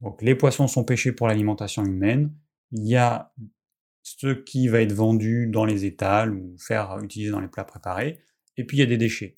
Donc 0.00 0.22
les 0.22 0.34
poissons 0.34 0.66
sont 0.66 0.84
pêchés 0.84 1.12
pour 1.12 1.28
l'alimentation 1.28 1.84
humaine. 1.84 2.34
Il 2.72 2.86
y 2.86 2.96
a 2.96 3.32
ce 4.02 4.32
qui 4.32 4.68
va 4.68 4.80
être 4.80 4.92
vendu 4.92 5.46
dans 5.46 5.64
les 5.64 5.84
étals 5.84 6.32
ou 6.32 6.56
faire 6.58 6.98
utiliser 7.02 7.30
dans 7.30 7.40
les 7.40 7.48
plats 7.48 7.64
préparés. 7.64 8.20
Et 8.56 8.64
puis 8.64 8.78
il 8.78 8.80
y 8.80 8.84
a 8.84 8.86
des 8.86 8.96
déchets. 8.96 9.36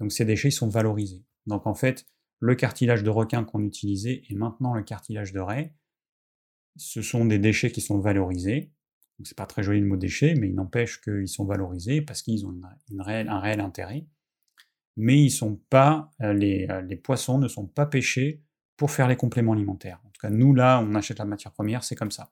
Donc 0.00 0.12
ces 0.12 0.24
déchets 0.24 0.50
sont 0.50 0.68
valorisés. 0.68 1.24
Donc 1.46 1.66
en 1.66 1.74
fait, 1.74 2.06
le 2.40 2.54
cartilage 2.54 3.02
de 3.02 3.10
requin 3.10 3.44
qu'on 3.44 3.62
utilisait 3.62 4.22
et 4.28 4.34
maintenant 4.34 4.74
le 4.74 4.82
cartilage 4.82 5.32
de 5.32 5.40
raie, 5.40 5.74
ce 6.76 7.02
sont 7.02 7.24
des 7.24 7.38
déchets 7.38 7.70
qui 7.70 7.80
sont 7.80 7.98
valorisés 7.98 8.72
c'est 9.22 9.36
pas 9.36 9.46
très 9.46 9.62
joli 9.62 9.80
le 9.80 9.86
mot 9.86 9.96
déchet, 9.96 10.34
mais 10.34 10.48
il 10.48 10.54
n'empêche 10.54 11.00
qu'ils 11.00 11.28
sont 11.28 11.44
valorisés 11.44 12.02
parce 12.02 12.22
qu'ils 12.22 12.46
ont 12.46 12.54
un 12.98 13.40
réel 13.40 13.60
intérêt. 13.60 14.06
Mais 14.96 15.20
ils 15.20 15.30
sont 15.30 15.56
pas, 15.70 16.10
euh, 16.22 16.34
euh, 16.34 16.80
les, 16.82 16.96
poissons 16.96 17.38
ne 17.38 17.48
sont 17.48 17.66
pas 17.66 17.86
pêchés 17.86 18.42
pour 18.76 18.90
faire 18.90 19.08
les 19.08 19.16
compléments 19.16 19.52
alimentaires. 19.52 20.00
Nous 20.30 20.54
là, 20.54 20.80
on 20.80 20.94
achète 20.94 21.18
la 21.18 21.24
matière 21.24 21.52
première, 21.52 21.84
c'est 21.84 21.94
comme 21.94 22.10
ça. 22.10 22.30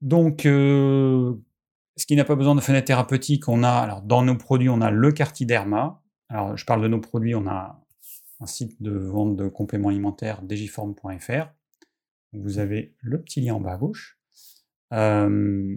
Donc, 0.00 0.44
euh, 0.44 1.34
ce 1.96 2.06
qui 2.06 2.16
n'a 2.16 2.24
pas 2.24 2.36
besoin 2.36 2.54
de 2.54 2.60
fenêtre 2.60 2.86
thérapeutique, 2.86 3.48
on 3.48 3.62
a, 3.62 3.70
alors 3.70 4.02
dans 4.02 4.22
nos 4.22 4.36
produits, 4.36 4.68
on 4.68 4.80
a 4.80 4.90
le 4.90 5.12
cartiderma. 5.12 6.02
Alors, 6.28 6.56
je 6.56 6.64
parle 6.64 6.82
de 6.82 6.88
nos 6.88 7.00
produits, 7.00 7.34
on 7.34 7.46
a 7.46 7.80
un 8.40 8.46
site 8.46 8.82
de 8.82 8.90
vente 8.90 9.36
de 9.36 9.48
compléments 9.48 9.88
alimentaires, 9.88 10.42
digiform.fr. 10.42 11.48
Vous 12.32 12.58
avez 12.58 12.94
le 13.00 13.22
petit 13.22 13.40
lien 13.40 13.54
en 13.54 13.60
bas 13.60 13.72
à 13.72 13.76
gauche. 13.76 14.18
Euh, 14.92 15.76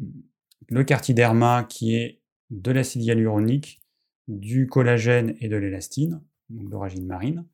le 0.70 0.84
cartiderma 0.84 1.64
qui 1.64 1.95
est 1.95 2.22
de 2.50 2.72
l'acide 2.72 3.04
hyaluronique, 3.04 3.82
du 4.28 4.68
collagène 4.68 5.36
et 5.39 5.48
de 5.48 5.56
l'élastine, 5.56 6.22
donc 6.50 6.70
d'origine 6.70 7.06
marine. 7.06 7.45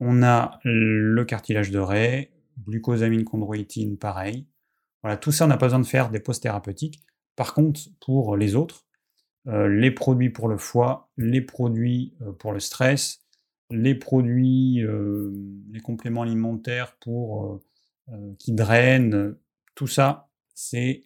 On 0.00 0.22
a 0.22 0.60
le 0.64 1.24
cartilage 1.24 1.70
de 1.70 1.78
raie, 1.78 2.32
glucosamine 2.64 3.24
chondroïtine, 3.24 3.96
pareil. 3.96 4.46
Voilà, 5.02 5.16
tout 5.16 5.32
ça, 5.32 5.44
on 5.44 5.48
n'a 5.48 5.56
pas 5.56 5.66
besoin 5.66 5.80
de 5.80 5.86
faire 5.86 6.10
des 6.10 6.20
pauses 6.20 6.40
thérapeutiques. 6.40 7.02
Par 7.36 7.54
contre, 7.54 7.80
pour 8.00 8.36
les 8.36 8.56
autres, 8.56 8.86
euh, 9.48 9.68
les 9.68 9.90
produits 9.90 10.30
pour 10.30 10.48
le 10.48 10.58
foie, 10.58 11.10
les 11.16 11.40
produits 11.40 12.14
euh, 12.22 12.32
pour 12.32 12.52
le 12.52 12.60
stress, 12.60 13.20
les 13.70 13.94
produits, 13.94 14.82
euh, 14.82 15.32
les 15.70 15.80
compléments 15.80 16.22
alimentaires 16.22 16.96
qui 18.38 18.52
drainent, 18.52 19.36
tout 19.74 19.86
ça, 19.86 20.28
c'est 20.54 21.04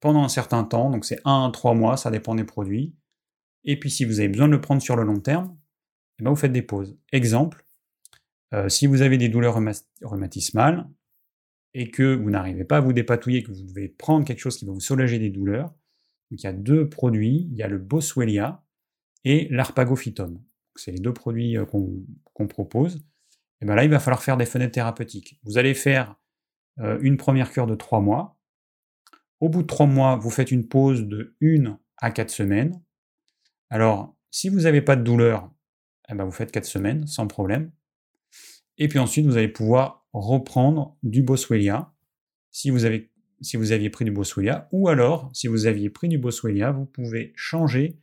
pendant 0.00 0.24
un 0.24 0.28
certain 0.28 0.64
temps, 0.64 0.90
donc 0.90 1.04
c'est 1.04 1.20
1 1.24 1.46
à 1.46 1.50
3 1.52 1.74
mois, 1.74 1.96
ça 1.96 2.10
dépend 2.10 2.34
des 2.34 2.44
produits. 2.44 2.94
Et 3.64 3.78
puis 3.78 3.90
si 3.90 4.04
vous 4.04 4.18
avez 4.18 4.28
besoin 4.28 4.48
de 4.48 4.52
le 4.52 4.60
prendre 4.60 4.82
sur 4.82 4.96
le 4.96 5.04
long 5.04 5.20
terme, 5.20 5.56
eh 6.18 6.24
ben, 6.24 6.30
vous 6.30 6.36
faites 6.36 6.52
des 6.52 6.62
pauses. 6.62 6.98
Exemple, 7.12 7.64
si 8.68 8.86
vous 8.86 9.02
avez 9.02 9.18
des 9.18 9.28
douleurs 9.28 9.58
rhumatismales 10.02 10.88
et 11.74 11.90
que 11.90 12.14
vous 12.14 12.30
n'arrivez 12.30 12.64
pas 12.64 12.78
à 12.78 12.80
vous 12.80 12.92
dépatouiller, 12.92 13.42
que 13.42 13.50
vous 13.50 13.64
devez 13.64 13.88
prendre 13.88 14.26
quelque 14.26 14.40
chose 14.40 14.56
qui 14.56 14.66
va 14.66 14.72
vous 14.72 14.80
soulager 14.80 15.18
des 15.18 15.30
douleurs, 15.30 15.74
il 16.32 16.40
y 16.40 16.46
a 16.46 16.52
deux 16.52 16.88
produits, 16.88 17.46
il 17.50 17.56
y 17.56 17.62
a 17.62 17.68
le 17.68 17.78
Boswellia 17.78 18.64
et 19.24 19.48
l'Arpagophytum. 19.50 20.42
C'est 20.76 20.92
les 20.92 20.98
deux 20.98 21.12
produits 21.12 21.58
euh, 21.58 21.66
qu'on 21.66 22.46
propose. 22.46 23.04
Et 23.60 23.66
bien 23.66 23.74
là, 23.74 23.84
il 23.84 23.90
va 23.90 24.00
falloir 24.00 24.22
faire 24.22 24.38
des 24.38 24.46
fenêtres 24.46 24.72
thérapeutiques. 24.72 25.38
Vous 25.44 25.58
allez 25.58 25.74
faire 25.74 26.16
euh, 26.80 26.98
une 27.02 27.18
première 27.18 27.50
cure 27.50 27.66
de 27.66 27.74
trois 27.74 28.00
mois. 28.00 28.38
Au 29.40 29.48
bout 29.48 29.62
de 29.62 29.66
trois 29.66 29.86
mois, 29.86 30.16
vous 30.16 30.30
faites 30.30 30.50
une 30.50 30.66
pause 30.66 31.06
de 31.06 31.36
une 31.40 31.78
à 31.98 32.10
quatre 32.10 32.30
semaines. 32.30 32.82
Alors, 33.68 34.16
si 34.30 34.48
vous 34.48 34.60
n'avez 34.60 34.80
pas 34.80 34.96
de 34.96 35.02
douleur, 35.02 35.52
eh 36.08 36.14
ben 36.14 36.24
vous 36.24 36.32
faites 36.32 36.50
quatre 36.50 36.64
semaines 36.64 37.06
sans 37.06 37.26
problème. 37.26 37.70
Et 38.82 38.88
puis 38.88 38.98
ensuite, 38.98 39.26
vous 39.26 39.36
allez 39.36 39.46
pouvoir 39.46 40.04
reprendre 40.12 40.96
du 41.04 41.22
Boswellia 41.22 41.92
si 42.50 42.68
vous 42.68 42.84
avez 42.84 43.12
si 43.40 43.56
vous 43.56 43.70
aviez 43.70 43.90
pris 43.90 44.04
du 44.04 44.10
Boswellia, 44.10 44.68
ou 44.72 44.88
alors, 44.88 45.30
si 45.32 45.46
vous 45.46 45.66
aviez 45.66 45.88
pris 45.88 46.08
du 46.08 46.18
Boswellia, 46.18 46.72
vous 46.72 46.84
pouvez 46.84 47.32
changer 47.36 48.00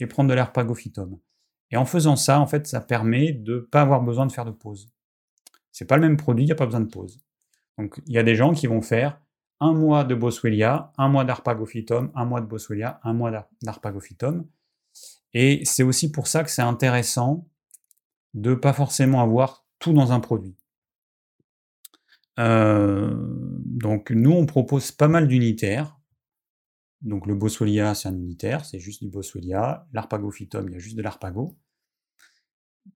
et 0.00 0.06
prendre 0.06 0.30
de 0.30 0.34
l'Arpagophytum. 0.34 1.18
Et 1.70 1.76
en 1.76 1.84
faisant 1.84 2.16
ça, 2.16 2.40
en 2.40 2.46
fait, 2.46 2.66
ça 2.66 2.80
permet 2.80 3.32
de 3.32 3.54
ne 3.56 3.60
pas 3.60 3.82
avoir 3.82 4.02
besoin 4.02 4.24
de 4.24 4.32
faire 4.32 4.46
de 4.46 4.50
pause. 4.50 4.90
C'est 5.70 5.84
pas 5.84 5.96
le 5.96 6.02
même 6.02 6.16
produit, 6.16 6.44
il 6.44 6.46
n'y 6.46 6.52
a 6.52 6.56
pas 6.56 6.66
besoin 6.66 6.80
de 6.80 6.90
pause. 6.90 7.20
Donc, 7.78 8.00
il 8.06 8.14
y 8.14 8.18
a 8.18 8.22
des 8.22 8.34
gens 8.34 8.52
qui 8.52 8.66
vont 8.66 8.82
faire 8.82 9.20
un 9.60 9.74
mois 9.74 10.04
de 10.04 10.14
Boswellia, 10.14 10.92
un 10.96 11.08
mois 11.08 11.24
d'Arpagophytum, 11.24 12.10
un 12.14 12.24
mois 12.24 12.40
de 12.40 12.46
Boswellia, 12.46 13.00
un 13.04 13.12
mois 13.12 13.48
d'Arpagophytum. 13.62 14.46
Et 15.34 15.62
c'est 15.64 15.82
aussi 15.82 16.10
pour 16.10 16.26
ça 16.26 16.42
que 16.42 16.50
c'est 16.50 16.62
intéressant 16.62 17.46
de 18.32 18.50
ne 18.50 18.54
pas 18.54 18.72
forcément 18.72 19.20
avoir 19.22 19.61
dans 19.90 20.12
un 20.12 20.20
produit. 20.20 20.56
Euh, 22.38 23.12
donc 23.64 24.10
nous, 24.10 24.32
on 24.32 24.46
propose 24.46 24.92
pas 24.92 25.08
mal 25.08 25.28
d'unitaires. 25.28 25.98
Donc 27.00 27.26
le 27.26 27.34
Boswellia, 27.34 27.94
c'est 27.94 28.08
un 28.08 28.14
unitaire, 28.14 28.64
c'est 28.64 28.78
juste 28.78 29.02
du 29.02 29.08
Boswellia. 29.08 29.88
L'Arpagophytum, 29.92 30.68
il 30.68 30.72
y 30.72 30.76
a 30.76 30.78
juste 30.78 30.96
de 30.96 31.02
l'Arpago. 31.02 31.58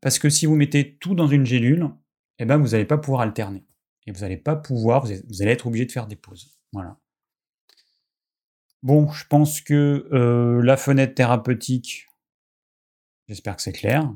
Parce 0.00 0.18
que 0.18 0.30
si 0.30 0.46
vous 0.46 0.54
mettez 0.54 0.96
tout 0.98 1.14
dans 1.14 1.26
une 1.26 1.44
gélule, 1.44 1.90
eh 2.38 2.44
ben 2.44 2.56
vous 2.58 2.68
n'allez 2.68 2.84
pas 2.84 2.98
pouvoir 2.98 3.22
alterner. 3.22 3.66
Et 4.06 4.12
vous 4.12 4.20
n'allez 4.20 4.36
pas 4.36 4.54
pouvoir, 4.54 5.04
vous 5.04 5.42
allez 5.42 5.50
être 5.50 5.66
obligé 5.66 5.86
de 5.86 5.92
faire 5.92 6.06
des 6.06 6.16
pauses. 6.16 6.56
Voilà. 6.72 6.98
Bon, 8.82 9.10
je 9.10 9.26
pense 9.26 9.60
que 9.60 10.08
euh, 10.12 10.62
la 10.62 10.76
fenêtre 10.76 11.14
thérapeutique, 11.14 12.06
j'espère 13.26 13.56
que 13.56 13.62
c'est 13.62 13.72
clair. 13.72 14.14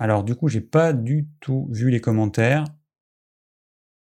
Alors 0.00 0.24
du 0.24 0.34
coup, 0.34 0.48
j'ai 0.48 0.62
pas 0.62 0.94
du 0.94 1.28
tout 1.40 1.68
vu 1.70 1.90
les 1.90 2.00
commentaires. 2.00 2.64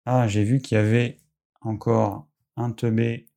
Ah, 0.06 0.28
j'ai 0.28 0.44
vu 0.44 0.62
qu'il 0.62 0.76
y 0.76 0.80
avait 0.80 1.20
encore 1.62 2.30
un 2.56 2.72
teubé 2.72 3.28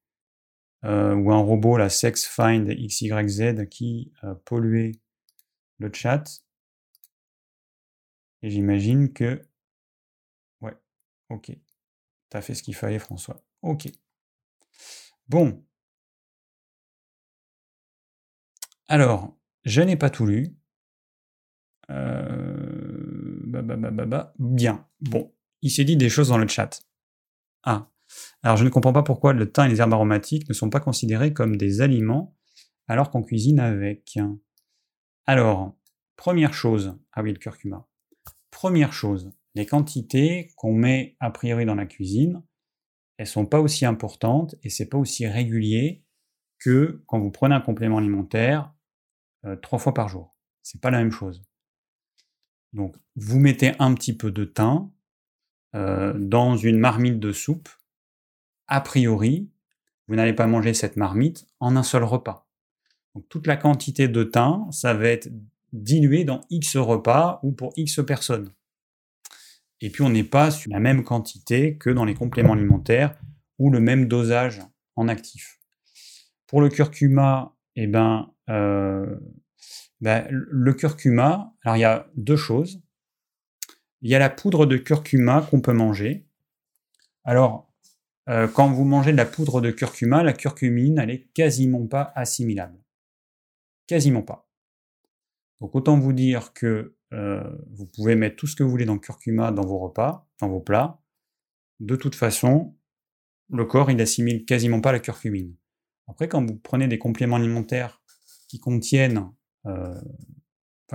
euh, 0.84 1.14
ou 1.14 1.32
un 1.32 1.38
robot, 1.38 1.78
la 1.78 1.88
SexFind 1.88 2.68
XYZ, 2.68 3.66
qui 3.70 4.12
a 4.20 4.34
pollué 4.34 5.00
le 5.78 5.90
chat. 5.94 6.24
Et 8.42 8.50
j'imagine 8.50 9.14
que... 9.14 9.40
Ouais, 10.60 10.76
ok. 11.30 11.52
T'as 12.28 12.42
fait 12.42 12.54
ce 12.54 12.62
qu'il 12.62 12.74
fallait, 12.74 12.98
François. 12.98 13.42
Ok. 13.62 13.88
Bon. 15.26 15.64
Alors, 18.88 19.38
je 19.64 19.80
n'ai 19.80 19.96
pas 19.96 20.10
tout 20.10 20.26
lu. 20.26 20.54
Euh... 21.92 23.38
Bien. 24.38 24.86
Bon 25.00 25.32
il 25.62 25.70
s'est 25.70 25.84
dit 25.84 25.96
des 25.96 26.10
choses 26.10 26.28
dans 26.28 26.38
le 26.38 26.48
chat. 26.48 26.82
Ah. 27.62 27.88
Alors 28.42 28.56
je 28.56 28.64
ne 28.64 28.68
comprends 28.68 28.92
pas 28.92 29.02
pourquoi 29.02 29.32
le 29.32 29.50
thym 29.50 29.66
et 29.66 29.68
les 29.68 29.80
herbes 29.80 29.94
aromatiques 29.94 30.48
ne 30.48 30.54
sont 30.54 30.68
pas 30.68 30.80
considérés 30.80 31.32
comme 31.32 31.56
des 31.56 31.80
aliments 31.80 32.36
alors 32.88 33.10
qu'on 33.10 33.22
cuisine 33.22 33.60
avec. 33.60 34.18
Alors, 35.24 35.78
première 36.16 36.52
chose, 36.52 36.98
ah 37.12 37.22
oui, 37.22 37.32
le 37.32 37.38
curcuma. 37.38 37.88
Première 38.50 38.92
chose, 38.92 39.32
les 39.54 39.64
quantités 39.64 40.50
qu'on 40.56 40.74
met 40.74 41.16
a 41.20 41.30
priori 41.30 41.64
dans 41.64 41.76
la 41.76 41.86
cuisine, 41.86 42.42
elles 43.16 43.26
sont 43.26 43.46
pas 43.46 43.60
aussi 43.60 43.86
importantes 43.86 44.56
et 44.62 44.68
c'est 44.68 44.88
pas 44.88 44.98
aussi 44.98 45.26
régulier 45.26 46.04
que 46.58 47.02
quand 47.06 47.20
vous 47.20 47.30
prenez 47.30 47.54
un 47.54 47.60
complément 47.60 47.98
alimentaire 47.98 48.74
euh, 49.44 49.56
trois 49.56 49.78
fois 49.78 49.94
par 49.94 50.08
jour. 50.08 50.36
C'est 50.62 50.80
pas 50.80 50.90
la 50.90 50.98
même 50.98 51.12
chose. 51.12 51.42
Donc, 52.72 52.96
vous 53.16 53.38
mettez 53.38 53.72
un 53.78 53.94
petit 53.94 54.16
peu 54.16 54.30
de 54.30 54.44
thym, 54.44 54.90
euh, 55.74 56.12
dans 56.18 56.56
une 56.56 56.78
marmite 56.78 57.18
de 57.18 57.32
soupe, 57.32 57.68
a 58.66 58.80
priori, 58.80 59.50
vous 60.08 60.16
n'allez 60.16 60.34
pas 60.34 60.46
manger 60.46 60.74
cette 60.74 60.96
marmite 60.96 61.46
en 61.60 61.76
un 61.76 61.82
seul 61.82 62.04
repas. 62.04 62.46
Donc 63.14 63.28
toute 63.28 63.46
la 63.46 63.56
quantité 63.56 64.08
de 64.08 64.24
thym, 64.24 64.70
ça 64.70 64.94
va 64.94 65.08
être 65.08 65.30
dilué 65.72 66.24
dans 66.24 66.40
X 66.50 66.76
repas 66.76 67.40
ou 67.42 67.52
pour 67.52 67.72
X 67.76 68.00
personnes. 68.06 68.50
Et 69.80 69.90
puis 69.90 70.02
on 70.02 70.10
n'est 70.10 70.24
pas 70.24 70.50
sur 70.50 70.70
la 70.70 70.80
même 70.80 71.02
quantité 71.04 71.76
que 71.76 71.90
dans 71.90 72.04
les 72.04 72.14
compléments 72.14 72.52
alimentaires 72.52 73.14
ou 73.58 73.70
le 73.70 73.80
même 73.80 74.06
dosage 74.06 74.60
en 74.96 75.08
actif. 75.08 75.58
Pour 76.46 76.60
le 76.60 76.68
curcuma, 76.68 77.54
eh 77.76 77.86
ben, 77.86 78.30
euh, 78.48 79.16
ben, 80.02 80.26
le 80.30 80.74
curcuma, 80.74 81.54
alors 81.62 81.76
il 81.76 81.80
y 81.80 81.84
a 81.84 82.10
deux 82.16 82.36
choses. 82.36 82.82
Il 84.00 84.10
y 84.10 84.16
a 84.16 84.18
la 84.18 84.30
poudre 84.30 84.66
de 84.66 84.76
curcuma 84.76 85.46
qu'on 85.48 85.60
peut 85.60 85.72
manger. 85.72 86.26
Alors, 87.22 87.72
euh, 88.28 88.48
quand 88.48 88.68
vous 88.72 88.84
mangez 88.84 89.12
de 89.12 89.16
la 89.16 89.26
poudre 89.26 89.60
de 89.60 89.70
curcuma, 89.70 90.24
la 90.24 90.32
curcumine, 90.32 90.98
elle 90.98 91.10
est 91.10 91.32
quasiment 91.34 91.86
pas 91.86 92.12
assimilable. 92.16 92.82
Quasiment 93.86 94.22
pas. 94.22 94.50
Donc 95.60 95.76
autant 95.76 95.96
vous 95.96 96.12
dire 96.12 96.52
que 96.52 96.96
euh, 97.12 97.44
vous 97.70 97.86
pouvez 97.86 98.16
mettre 98.16 98.34
tout 98.34 98.48
ce 98.48 98.56
que 98.56 98.64
vous 98.64 98.70
voulez 98.70 98.86
dans 98.86 98.94
le 98.94 98.98
curcuma 98.98 99.52
dans 99.52 99.64
vos 99.64 99.78
repas, 99.78 100.28
dans 100.40 100.48
vos 100.48 100.60
plats. 100.60 101.00
De 101.78 101.94
toute 101.94 102.16
façon, 102.16 102.76
le 103.50 103.64
corps, 103.66 103.88
il 103.92 104.00
assimile 104.00 104.44
quasiment 104.46 104.80
pas 104.80 104.90
la 104.90 104.98
curcumine. 104.98 105.54
Après, 106.08 106.26
quand 106.26 106.44
vous 106.44 106.56
prenez 106.56 106.88
des 106.88 106.98
compléments 106.98 107.36
alimentaires 107.36 108.02
qui 108.48 108.58
contiennent 108.58 109.30
euh, 109.66 110.00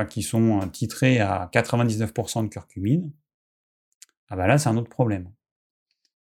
qui 0.09 0.22
sont 0.22 0.61
euh, 0.61 0.65
titrés 0.68 1.20
à 1.20 1.49
99% 1.51 2.43
de 2.43 2.49
curcumine, 2.49 3.11
ah 4.30 4.36
bah 4.36 4.47
là 4.47 4.57
c'est 4.57 4.70
un 4.70 4.78
autre 4.78 4.89
problème. 4.89 5.32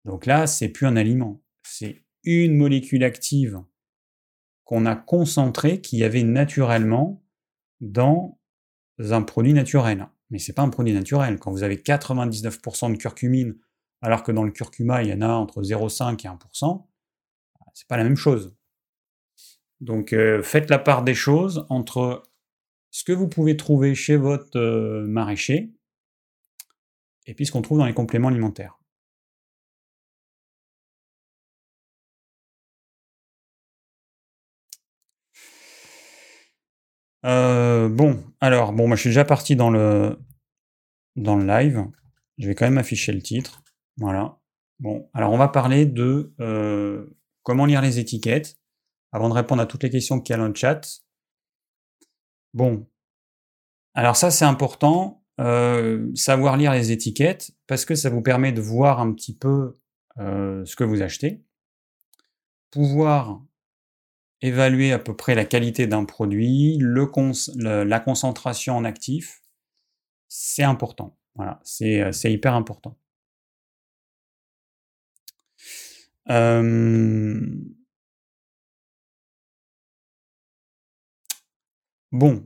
Donc 0.06 0.26
là, 0.26 0.48
c'est 0.48 0.70
plus 0.70 0.88
un 0.88 0.96
aliment, 0.96 1.42
c'est 1.64 2.04
une 2.24 2.58
molécule 2.58 3.04
active 3.04 3.62
qu'on 4.64 4.86
a 4.86 4.96
concentrée 4.96 5.82
qui 5.82 5.98
y 5.98 6.04
avait 6.04 6.24
naturellement 6.24 7.24
dans 7.82 8.40
un 9.00 9.22
produit 9.22 9.54
naturel. 9.54 10.08
Mais 10.30 10.40
c'est 10.40 10.54
pas 10.54 10.62
un 10.62 10.70
produit 10.70 10.94
naturel. 10.94 11.38
Quand 11.40 11.52
vous 11.52 11.64
avez 11.64 11.76
99% 11.76 12.92
de 12.92 12.98
curcumine, 12.98 13.58
alors 14.02 14.24
que 14.24 14.32
dans 14.32 14.44
le 14.44 14.52
curcuma, 14.52 15.04
il 15.04 15.10
y 15.10 15.14
en 15.14 15.22
a 15.22 15.28
entre 15.28 15.62
0,5% 15.62 16.14
et 16.14 16.28
1%, 16.28 16.86
c'est 17.74 17.88
pas 17.88 17.98
la 17.98 18.04
même 18.04 18.16
chose. 18.16 18.56
Donc 19.80 20.14
euh, 20.14 20.42
faites 20.44 20.70
la 20.70 20.80
part 20.80 21.04
des 21.04 21.16
choses 21.16 21.66
entre 21.70 22.24
ce 22.92 23.04
que 23.04 23.14
vous 23.14 23.28
pouvez 23.28 23.58
trouver 23.58 23.96
chez 23.96 24.18
votre 24.18 24.60
euh, 24.60 25.06
maraîcher, 25.08 25.72
et 27.26 27.34
puis 27.34 27.46
ce 27.46 27.52
qu'on 27.52 27.62
trouve 27.62 27.80
dans 27.80 27.86
les 27.86 27.94
compléments 27.94 28.28
alimentaires. 28.28 28.78
Euh, 37.26 37.88
bon, 37.90 38.24
alors, 38.40 38.74
bon, 38.74 38.88
moi 38.88 38.96
je 38.96 39.02
suis 39.02 39.10
déjà 39.10 39.26
parti 39.26 39.56
dans 39.56 39.70
le, 39.70 40.18
dans 41.16 41.36
le 41.36 41.46
live. 41.46 41.86
Je 42.38 42.48
vais 42.48 42.56
quand 42.56 42.66
même 42.66 42.78
afficher 42.78 43.12
le 43.12 43.22
titre. 43.22 43.64
Voilà. 43.98 44.40
Bon, 44.80 45.10
alors 45.14 45.32
on 45.32 45.38
va 45.38 45.48
parler 45.48 45.86
de 45.86 46.34
euh, 46.40 47.06
comment 47.44 47.66
lire 47.66 47.82
les 47.82 48.00
étiquettes. 48.00 48.58
Avant 49.12 49.30
de 49.30 49.34
répondre 49.34 49.62
à 49.62 49.66
toutes 49.66 49.84
les 49.84 49.90
questions 49.90 50.20
qu'il 50.20 50.34
y 50.34 50.36
a 50.36 50.38
dans 50.38 50.48
le 50.48 50.56
chat, 50.56 50.82
Bon. 52.54 52.88
Alors 53.94 54.16
ça, 54.16 54.32
c'est 54.32 54.46
important, 54.46 55.24
euh, 55.40 56.10
savoir 56.16 56.58
lire 56.58 56.72
les 56.72 56.92
étiquettes, 56.92 57.52
parce 57.68 57.86
que 57.86 57.96
ça 57.96 58.10
vous 58.10 58.22
permet 58.22 58.52
de 58.52 58.62
voir 58.62 59.00
un 59.00 59.14
petit 59.14 59.36
peu 59.36 59.78
euh, 60.20 60.66
ce 60.66 60.76
que 60.76 60.84
vous 60.84 61.02
achetez. 61.02 61.44
pouvoir 62.72 63.42
évaluer 64.42 64.92
à 64.92 65.00
peu 65.00 65.16
près 65.16 65.36
la 65.36 65.46
qualité 65.46 65.88
d'un 65.88 66.06
produit, 66.06 66.80
la 66.80 68.00
concentration 68.00 68.76
en 68.76 68.86
actifs, 68.86 69.42
c'est 70.28 70.64
important. 70.64 71.18
Voilà, 71.36 71.60
c'est 71.64 72.02
euh, 72.02 72.12
hyper 72.24 72.56
important. 72.56 72.98
Bon, 82.12 82.46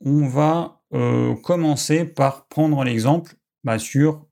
on 0.00 0.26
va 0.26 0.82
euh, 0.92 1.34
commencer 1.36 2.04
par 2.04 2.48
prendre 2.48 2.82
l'exemple 2.84 3.36
bah, 3.64 3.78
sur 3.78 4.26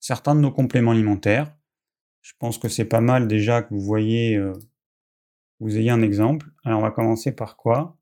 certains 0.00 0.34
de 0.34 0.40
nos 0.40 0.52
compléments 0.52 0.92
alimentaires. 0.92 1.54
Je 2.22 2.32
pense 2.38 2.58
que 2.58 2.68
c'est 2.68 2.84
pas 2.84 3.00
mal 3.00 3.28
déjà 3.28 3.62
que 3.62 3.74
vous 3.74 3.80
voyez, 3.80 4.36
euh, 4.36 4.52
vous 5.60 5.76
ayez 5.76 5.90
un 5.90 6.02
exemple. 6.02 6.48
Alors 6.64 6.80
on 6.80 6.82
va 6.82 6.90
commencer 6.90 7.32
par 7.32 7.56
quoi? 7.56 7.96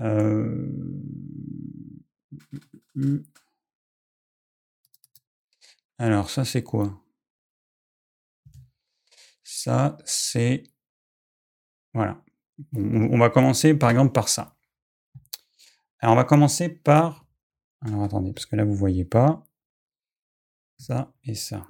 Euh, 0.00 0.68
Alors 5.98 6.30
ça 6.30 6.44
c'est 6.44 6.62
quoi? 6.62 7.00
Ça 9.44 9.96
c'est... 10.04 10.64
Voilà. 11.94 12.21
On, 12.74 13.18
va 13.18 13.30
commencer 13.30 13.74
par 13.74 13.90
exemple 13.90 14.12
par 14.12 14.28
ça. 14.28 14.56
Alors 15.98 16.14
on 16.14 16.16
va 16.16 16.24
commencer 16.24 16.68
par... 16.68 17.26
Alors 17.80 18.02
attendez, 18.04 18.32
parce 18.32 18.46
que 18.46 18.56
là 18.56 18.64
vous 18.64 18.74
voyez 18.74 19.04
pas. 19.04 19.44
Ça 20.78 21.12
et 21.24 21.34
ça. 21.34 21.66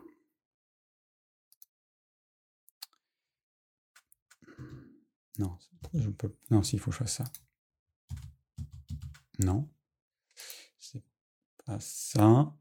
Non, 5.38 5.56
je 5.94 6.08
peux... 6.10 6.34
Non, 6.50 6.62
s'il 6.62 6.80
faut 6.80 6.90
que 6.90 7.06
ça. 7.06 7.24
Non. 9.38 9.68
C'est 10.78 11.02
pas 11.64 11.80
ça. 11.80 12.54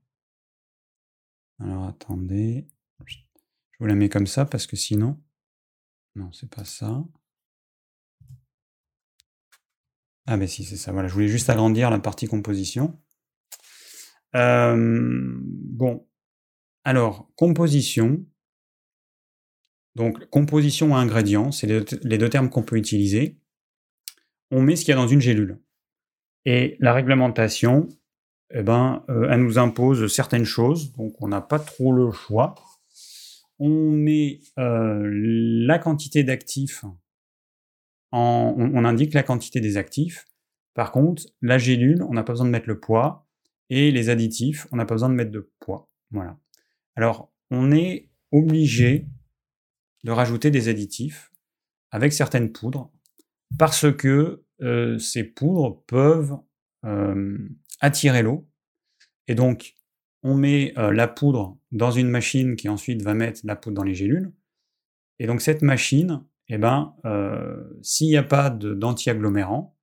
Alors 1.60 1.86
attendez. 1.86 2.68
Je 3.06 3.18
vous 3.80 3.86
la 3.86 3.96
mets 3.96 4.10
comme 4.10 4.28
ça 4.28 4.46
parce 4.46 4.68
que 4.68 4.76
sinon. 4.76 5.22
Non, 6.16 6.32
c'est 6.32 6.50
pas 6.50 6.66
ça. 6.66 7.04
Ah 10.28 10.38
ben 10.38 10.48
si, 10.48 10.64
c'est 10.64 10.78
ça. 10.78 10.92
Voilà, 10.92 11.08
je 11.08 11.14
voulais 11.14 11.28
juste 11.28 11.50
agrandir 11.50 11.90
la 11.90 12.00
partie 12.00 12.28
composition. 12.28 13.00
bon, 14.34 16.06
alors, 16.84 17.30
composition. 17.36 18.26
Donc, 19.96 20.30
composition 20.30 20.96
à 20.96 21.00
ingrédients, 21.00 21.52
c'est 21.52 21.68
les, 21.68 22.18
deux 22.18 22.30
termes 22.30 22.50
qu'on 22.50 22.64
peut 22.64 22.78
utiliser. 22.78 23.38
On 24.50 24.62
met 24.62 24.76
ce 24.76 24.86
qu'il 24.86 24.94
y 24.94 24.98
a 24.98 25.02
dans 25.02 25.08
une 25.08 25.22
gélule. 25.22 25.60
Et 26.46 26.78
la 26.80 26.94
réglementation, 26.94 27.88
eh 28.54 28.64
ben, 28.64 29.04
euh, 29.10 29.28
elle 29.30 29.44
nous 29.44 29.60
impose 29.60 30.12
certaines 30.12 30.46
choses, 30.46 30.94
donc 30.94 31.22
on 31.22 31.28
n'a 31.28 31.42
pas 31.42 31.60
trop 31.60 31.94
le 31.94 32.12
choix. 32.12 32.56
On 33.60 33.92
met 33.92 34.40
euh, 34.58 35.08
la 35.12 35.78
quantité 35.78 36.24
d'actifs 36.24 36.84
on, 38.12 38.86
indique 38.86 39.14
la 39.14 39.24
quantité 39.24 39.62
des 39.62 39.78
actifs. 39.78 40.26
Par 40.74 40.92
contre, 40.92 41.24
la 41.42 41.58
gélule, 41.58 42.04
on 42.04 42.14
n'a 42.14 42.24
pas 42.24 42.34
besoin 42.34 42.46
de 42.46 42.52
mettre 42.52 42.68
le 42.68 42.80
poids, 42.80 43.28
et 43.70 43.92
les 43.92 44.10
additifs, 44.10 44.68
on 44.72 44.78
n'a 44.78 44.86
pas 44.86 44.96
besoin 44.96 45.10
de 45.10 45.16
mettre 45.16 45.32
de 45.32 45.50
poids. 45.60 45.90
Voilà. 46.12 46.38
Alors, 46.96 47.32
on 47.52 47.72
est 47.72 48.10
obligé 48.32 49.08
de 50.04 50.12
rajouter 50.12 50.52
des 50.52 50.68
additifs 50.68 51.32
avec 51.92 52.14
certaines 52.14 52.52
poudres, 52.52 52.92
parce 53.58 53.92
que 53.94 54.44
euh, 54.62 54.98
ces 54.98 55.24
poudres 55.24 55.84
peuvent 55.88 56.38
euh, 56.86 57.38
attirer 57.80 58.24
l'eau. 58.24 58.48
Et 59.28 59.36
donc, 59.36 59.76
on 60.24 60.36
met 60.36 60.74
euh, 60.78 60.92
la 60.92 61.08
poudre 61.08 61.58
dans 61.72 61.92
une 61.92 62.10
machine 62.10 62.56
qui 62.56 62.70
ensuite 62.70 63.02
va 63.02 63.14
mettre 63.14 63.42
la 63.44 63.56
poudre 63.56 63.76
dans 63.76 63.84
les 63.84 63.96
gélules. 63.96 64.32
Et 65.20 65.28
donc, 65.28 65.42
cette 65.42 65.62
machine, 65.62 66.24
eh 66.54 66.58
ben, 66.58 66.96
euh, 67.06 67.64
s'il 67.82 68.08
n'y 68.08 68.18
a 68.18 68.24
pas 68.24 68.50
d'anti-agglomérant, 68.50 69.78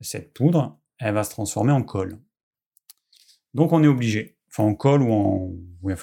cette 0.00 0.32
poudre, 0.32 0.80
va 1.00 1.24
se 1.24 1.30
transformer 1.30 1.72
en 1.72 1.82
colle. 1.82 2.18
Donc 3.52 3.72
on 3.72 3.82
est 3.82 3.88
obligé, 3.88 4.38
enfin 4.48 4.64
en 4.64 4.74
colle 4.74 5.02
ou 5.02 5.12
en, 5.12 5.52
oui. 5.82 5.94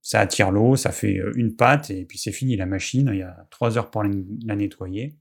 Ça 0.00 0.20
attire 0.20 0.50
l'eau, 0.50 0.76
ça 0.76 0.92
fait 0.92 1.18
euh, 1.18 1.32
une 1.34 1.56
pâte 1.56 1.90
et 1.90 2.04
puis 2.04 2.18
c'est 2.18 2.30
fini 2.30 2.56
la 2.56 2.66
machine. 2.66 3.10
Il 3.12 3.18
y 3.18 3.22
a 3.22 3.46
trois 3.50 3.76
heures 3.78 3.90
pour 3.90 4.04
la 4.04 4.54
nettoyer. 4.54 5.16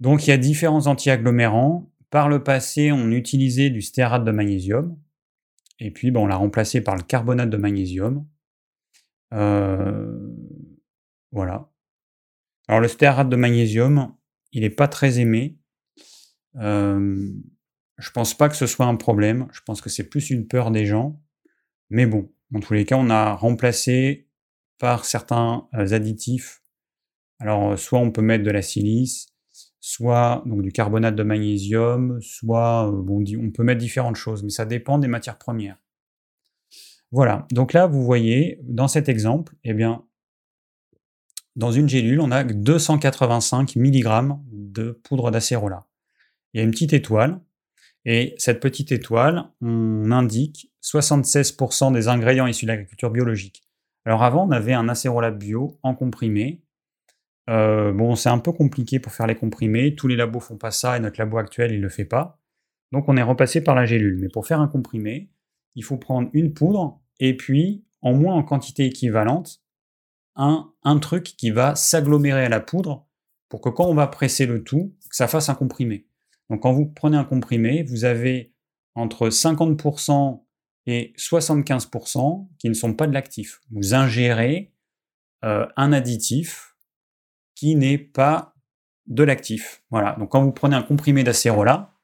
Donc 0.00 0.26
il 0.26 0.30
y 0.30 0.32
a 0.32 0.38
différents 0.38 0.86
anti-agglomérants. 0.86 1.92
Par 2.10 2.28
le 2.28 2.42
passé, 2.42 2.90
on 2.90 3.10
utilisait 3.10 3.70
du 3.70 3.82
stéarate 3.82 4.24
de 4.24 4.30
magnésium. 4.30 4.98
Et 5.78 5.90
puis, 5.90 6.10
on 6.16 6.26
l'a 6.26 6.36
remplacé 6.36 6.80
par 6.80 6.96
le 6.96 7.02
carbonate 7.02 7.50
de 7.50 7.56
magnésium. 7.56 8.26
Euh, 9.34 10.16
voilà. 11.32 11.70
Alors 12.68 12.80
le 12.80 12.88
stéarate 12.88 13.28
de 13.28 13.36
magnésium, 13.36 14.14
il 14.52 14.62
n'est 14.62 14.70
pas 14.70 14.88
très 14.88 15.20
aimé. 15.20 15.58
Euh, 16.56 17.28
je 17.98 18.10
pense 18.10 18.34
pas 18.34 18.48
que 18.48 18.56
ce 18.56 18.66
soit 18.66 18.86
un 18.86 18.96
problème. 18.96 19.48
Je 19.52 19.60
pense 19.62 19.80
que 19.80 19.90
c'est 19.90 20.08
plus 20.08 20.30
une 20.30 20.46
peur 20.46 20.70
des 20.70 20.86
gens. 20.86 21.20
Mais 21.90 22.06
bon, 22.06 22.30
dans 22.50 22.60
tous 22.60 22.74
les 22.74 22.84
cas, 22.84 22.96
on 22.96 23.10
a 23.10 23.32
remplacé 23.32 24.28
par 24.78 25.04
certains 25.04 25.66
euh, 25.74 25.92
additifs. 25.92 26.62
Alors, 27.40 27.72
euh, 27.72 27.76
soit 27.76 27.98
on 27.98 28.10
peut 28.10 28.22
mettre 28.22 28.44
de 28.44 28.50
la 28.50 28.62
silice, 28.62 29.28
soit 29.80 30.42
donc 30.46 30.62
du 30.62 30.72
carbonate 30.72 31.16
de 31.16 31.22
magnésium, 31.22 32.20
soit 32.20 32.90
bon, 32.92 33.24
on 33.38 33.50
peut 33.50 33.62
mettre 33.62 33.80
différentes 33.80 34.16
choses, 34.16 34.42
mais 34.42 34.50
ça 34.50 34.66
dépend 34.66 34.98
des 34.98 35.08
matières 35.08 35.38
premières. 35.38 35.78
Voilà. 37.10 37.46
Donc 37.52 37.72
là, 37.72 37.86
vous 37.86 38.04
voyez, 38.04 38.60
dans 38.62 38.88
cet 38.88 39.08
exemple, 39.08 39.54
eh 39.64 39.72
bien, 39.72 40.04
dans 41.58 41.72
une 41.72 41.88
gélule, 41.88 42.20
on 42.20 42.30
a 42.30 42.44
285 42.44 43.74
mg 43.74 44.38
de 44.52 44.92
poudre 44.92 45.32
d'acérola. 45.32 45.86
Il 46.52 46.58
y 46.58 46.60
a 46.60 46.64
une 46.64 46.70
petite 46.70 46.92
étoile, 46.92 47.40
et 48.04 48.36
cette 48.38 48.60
petite 48.60 48.92
étoile, 48.92 49.50
on 49.60 50.12
indique 50.12 50.72
76% 50.84 51.92
des 51.92 52.06
ingrédients 52.06 52.46
issus 52.46 52.64
de 52.64 52.70
l'agriculture 52.70 53.10
biologique. 53.10 53.64
Alors 54.04 54.22
avant, 54.22 54.46
on 54.46 54.52
avait 54.52 54.72
un 54.72 54.88
acérola 54.88 55.32
bio 55.32 55.78
en 55.82 55.96
comprimé. 55.96 56.62
Euh, 57.50 57.92
bon, 57.92 58.14
c'est 58.14 58.28
un 58.28 58.38
peu 58.38 58.52
compliqué 58.52 59.00
pour 59.00 59.12
faire 59.12 59.26
les 59.26 59.34
comprimés. 59.34 59.96
Tous 59.96 60.06
les 60.06 60.16
labos 60.16 60.40
font 60.40 60.56
pas 60.56 60.70
ça 60.70 60.96
et 60.96 61.00
notre 61.00 61.20
labo 61.20 61.38
actuel, 61.38 61.72
il 61.72 61.80
le 61.80 61.88
fait 61.88 62.04
pas. 62.04 62.38
Donc 62.92 63.08
on 63.08 63.16
est 63.16 63.22
repassé 63.22 63.64
par 63.64 63.74
la 63.74 63.84
gélule. 63.84 64.16
Mais 64.18 64.28
pour 64.28 64.46
faire 64.46 64.60
un 64.60 64.68
comprimé, 64.68 65.28
il 65.74 65.82
faut 65.82 65.96
prendre 65.96 66.30
une 66.32 66.54
poudre 66.54 67.00
et 67.18 67.36
puis, 67.36 67.84
en 68.00 68.14
moins 68.14 68.34
en 68.34 68.44
quantité 68.44 68.86
équivalente, 68.86 69.60
un, 70.38 70.98
truc 71.00 71.24
qui 71.24 71.50
va 71.50 71.74
s'agglomérer 71.74 72.44
à 72.44 72.48
la 72.48 72.60
poudre 72.60 73.06
pour 73.48 73.60
que 73.60 73.68
quand 73.68 73.86
on 73.86 73.94
va 73.94 74.06
presser 74.06 74.46
le 74.46 74.62
tout, 74.62 74.94
ça 75.10 75.28
fasse 75.28 75.48
un 75.48 75.54
comprimé. 75.54 76.06
Donc 76.48 76.62
quand 76.62 76.72
vous 76.72 76.86
prenez 76.86 77.16
un 77.16 77.24
comprimé, 77.24 77.82
vous 77.82 78.04
avez 78.04 78.54
entre 78.94 79.28
50% 79.28 80.44
et 80.86 81.12
75% 81.18 82.48
qui 82.58 82.68
ne 82.68 82.74
sont 82.74 82.94
pas 82.94 83.06
de 83.06 83.12
l'actif. 83.12 83.60
Vous 83.70 83.94
ingérez 83.94 84.72
euh, 85.44 85.66
un 85.76 85.92
additif 85.92 86.76
qui 87.54 87.74
n'est 87.74 87.98
pas 87.98 88.54
de 89.06 89.24
l'actif. 89.24 89.82
Voilà. 89.90 90.14
Donc 90.18 90.30
quand 90.30 90.42
vous 90.42 90.52
prenez 90.52 90.76
un 90.76 90.82
comprimé 90.82 91.24
d'acérola, 91.24 91.94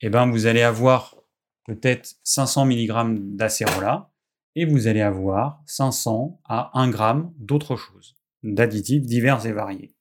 eh 0.00 0.10
ben 0.10 0.30
vous 0.30 0.46
allez 0.46 0.62
avoir 0.62 1.16
peut-être 1.64 2.16
500 2.24 2.66
mg 2.66 3.36
d'acérola 3.36 4.10
et 4.58 4.64
vous 4.64 4.88
allez 4.88 5.02
avoir 5.02 5.62
500 5.66 6.40
à 6.44 6.76
1 6.76 6.90
gramme 6.90 7.32
d'autres 7.38 7.76
choses, 7.76 8.16
d'additifs 8.42 9.06
divers 9.06 9.46
et 9.46 9.52
variés. 9.52 9.94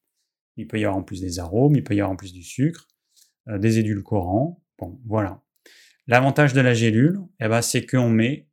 Il 0.55 0.67
peut 0.67 0.79
y 0.79 0.85
avoir 0.85 0.97
en 0.97 1.03
plus 1.03 1.21
des 1.21 1.37
arômes, 1.37 1.75
il 1.75 1.83
peut 1.83 1.93
y 1.93 2.01
avoir 2.01 2.11
en 2.11 2.15
plus 2.15 2.33
du 2.33 2.41
sucre, 2.41 2.87
euh, 3.49 3.59
des 3.59 3.77
édulcorants. 3.77 4.63
Bon, 4.79 4.99
voilà. 5.05 5.43
L'avantage 6.07 6.53
de 6.53 6.61
la 6.61 6.73
gélule, 6.73 7.19
eh 7.39 7.47
ben, 7.47 7.61
c'est 7.61 7.85
qu'on 7.85 8.09
met 8.09 8.49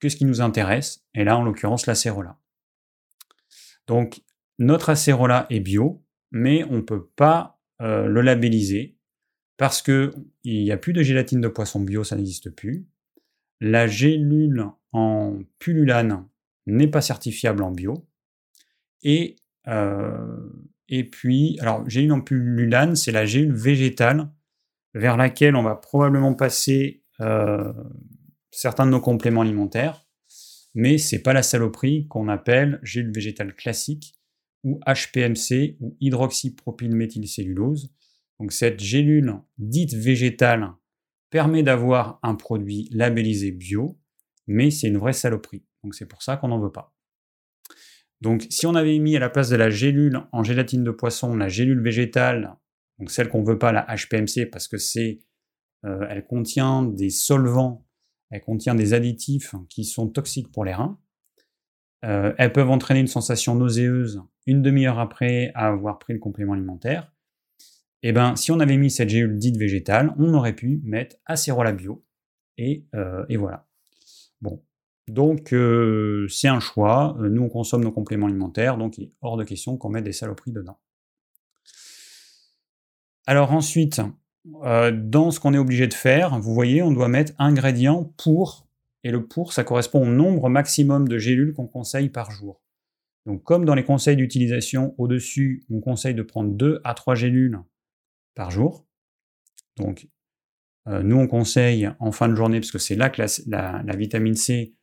que 0.00 0.08
ce 0.08 0.16
qui 0.16 0.24
nous 0.24 0.40
intéresse, 0.40 1.04
et 1.12 1.22
là, 1.22 1.36
en 1.36 1.42
l'occurrence, 1.42 1.86
l'acérola. 1.86 2.38
Donc, 3.86 4.22
notre 4.58 4.88
acérola 4.88 5.46
est 5.50 5.60
bio, 5.60 6.02
mais 6.30 6.64
on 6.64 6.76
ne 6.76 6.80
peut 6.80 7.08
pas 7.14 7.60
euh, 7.82 8.06
le 8.06 8.22
labelliser 8.22 8.96
parce 9.58 9.82
qu'il 9.82 10.14
n'y 10.46 10.72
a 10.72 10.78
plus 10.78 10.94
de 10.94 11.02
gélatine 11.02 11.42
de 11.42 11.48
poisson 11.48 11.80
bio, 11.80 12.04
ça 12.04 12.16
n'existe 12.16 12.48
plus. 12.50 12.86
La 13.60 13.86
gélule 13.86 14.64
en 14.92 15.38
pullulane 15.58 16.26
n'est 16.66 16.88
pas 16.88 17.00
certifiable 17.00 17.62
en 17.62 17.70
bio. 17.70 18.06
Et, 19.02 19.36
euh, 19.68 20.48
et 20.88 21.08
puis, 21.08 21.58
alors, 21.60 21.88
gélule 21.88 22.12
en 22.12 22.20
pullulane, 22.20 22.94
c'est 22.94 23.12
la 23.12 23.26
gélule 23.26 23.54
végétale 23.54 24.30
vers 24.94 25.16
laquelle 25.16 25.56
on 25.56 25.62
va 25.62 25.74
probablement 25.74 26.34
passer 26.34 27.02
euh, 27.20 27.72
certains 28.50 28.86
de 28.86 28.90
nos 28.90 29.00
compléments 29.00 29.40
alimentaires, 29.40 30.06
mais 30.74 30.98
c'est 30.98 31.22
pas 31.22 31.32
la 31.32 31.42
saloperie 31.42 32.06
qu'on 32.08 32.28
appelle 32.28 32.78
gélule 32.82 33.12
végétale 33.12 33.54
classique, 33.54 34.14
ou 34.64 34.80
HPMC 34.86 35.76
ou 35.80 35.96
hydroxypropylméthylcellulose. 36.00 37.92
Donc 38.38 38.52
cette 38.52 38.80
gélule 38.80 39.34
dite 39.58 39.94
végétale 39.94 40.72
permet 41.30 41.62
d'avoir 41.62 42.18
un 42.22 42.34
produit 42.34 42.88
labellisé 42.92 43.50
bio, 43.50 43.98
mais 44.46 44.70
c'est 44.70 44.88
une 44.88 44.98
vraie 44.98 45.12
saloperie. 45.12 45.64
Donc 45.82 45.94
c'est 45.94 46.06
pour 46.06 46.22
ça 46.22 46.36
qu'on 46.36 46.48
n'en 46.48 46.60
veut 46.60 46.72
pas. 46.72 46.94
Donc 48.20 48.46
si 48.50 48.66
on 48.66 48.74
avait 48.74 48.98
mis 48.98 49.16
à 49.16 49.20
la 49.20 49.30
place 49.30 49.48
de 49.48 49.56
la 49.56 49.70
gélule 49.70 50.20
en 50.32 50.44
gélatine 50.44 50.84
de 50.84 50.90
poisson 50.90 51.34
la 51.34 51.48
gélule 51.48 51.82
végétale, 51.82 52.56
donc 52.98 53.10
celle 53.10 53.28
qu'on 53.28 53.42
ne 53.42 53.46
veut 53.46 53.58
pas, 53.58 53.72
la 53.72 53.86
HPMC, 53.88 54.46
parce 54.50 54.68
que 54.68 54.78
c'est, 54.78 55.20
euh, 55.84 56.06
elle 56.08 56.24
contient 56.24 56.82
des 56.82 57.10
solvants, 57.10 57.86
elle 58.30 58.40
contient 58.40 58.74
des 58.74 58.94
additifs 58.94 59.54
qui 59.68 59.84
sont 59.84 60.08
toxiques 60.08 60.52
pour 60.52 60.64
les 60.64 60.74
reins. 60.74 60.98
Euh, 62.04 62.32
elles 62.38 62.52
peuvent 62.52 62.70
entraîner 62.70 63.00
une 63.00 63.06
sensation 63.06 63.54
nauséeuse 63.54 64.22
une 64.46 64.62
demi-heure 64.62 64.98
après 64.98 65.52
avoir 65.54 65.98
pris 65.98 66.12
le 66.12 66.18
complément 66.18 66.52
alimentaire. 66.52 67.12
Et 68.04 68.08
eh 68.08 68.12
ben, 68.12 68.34
si 68.34 68.50
on 68.50 68.58
avait 68.58 68.76
mis 68.76 68.90
cette 68.90 69.08
gélule 69.08 69.38
dite 69.38 69.56
végétale, 69.56 70.12
on 70.18 70.34
aurait 70.34 70.56
pu 70.56 70.80
mettre 70.82 71.16
acérola 71.24 71.72
bio. 71.72 72.04
Et, 72.58 72.84
euh, 72.96 73.24
et 73.28 73.36
voilà. 73.36 73.68
Bon. 74.42 74.62
Donc, 75.08 75.52
euh, 75.52 76.26
c'est 76.28 76.48
un 76.48 76.60
choix. 76.60 77.16
Euh, 77.18 77.28
nous, 77.28 77.42
on 77.42 77.48
consomme 77.48 77.82
nos 77.82 77.92
compléments 77.92 78.26
alimentaires, 78.26 78.76
donc 78.76 78.98
il 78.98 79.04
est 79.04 79.12
hors 79.20 79.36
de 79.36 79.44
question 79.44 79.76
qu'on 79.76 79.88
mette 79.88 80.04
des 80.04 80.12
saloperies 80.12 80.52
dedans. 80.52 80.78
Alors 83.26 83.52
ensuite, 83.52 84.00
dans 84.44 85.30
ce 85.30 85.38
qu'on 85.38 85.54
est 85.54 85.58
obligé 85.58 85.86
de 85.86 85.94
faire, 85.94 86.40
vous 86.40 86.52
voyez, 86.52 86.82
on 86.82 86.90
doit 86.90 87.08
mettre 87.08 87.32
ingrédient 87.38 88.12
pour, 88.16 88.66
et 89.04 89.12
le 89.12 89.26
pour, 89.26 89.52
ça 89.52 89.62
correspond 89.62 90.02
au 90.02 90.10
nombre 90.10 90.48
maximum 90.48 91.06
de 91.06 91.18
gélules 91.18 91.52
qu'on 91.52 91.68
conseille 91.68 92.08
par 92.08 92.32
jour. 92.32 92.60
Donc 93.26 93.44
comme 93.44 93.64
dans 93.64 93.76
les 93.76 93.84
conseils 93.84 94.16
d'utilisation 94.16 94.94
au-dessus, 94.98 95.64
on 95.70 95.80
conseille 95.80 96.14
de 96.14 96.22
prendre 96.22 96.50
2 96.50 96.80
à 96.82 96.94
3 96.94 97.14
gélules 97.14 97.60
par 98.34 98.50
jour. 98.50 98.86
Donc, 99.76 100.04
euh, 100.04 100.08
nous, 100.86 101.16
on 101.16 101.28
conseille 101.28 101.90
en 102.00 102.10
fin 102.10 102.28
de 102.28 102.34
journée, 102.34 102.58
parce 102.60 102.72
que 102.72 102.78
c'est 102.78 102.96
là 102.96 103.08
que 103.08 103.22
la, 103.46 103.96
vitamine 103.96 104.34
C 104.34 104.74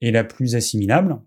est 0.00 0.10
la 0.10 0.24
plus 0.24 0.54
assimilable, 0.54 1.20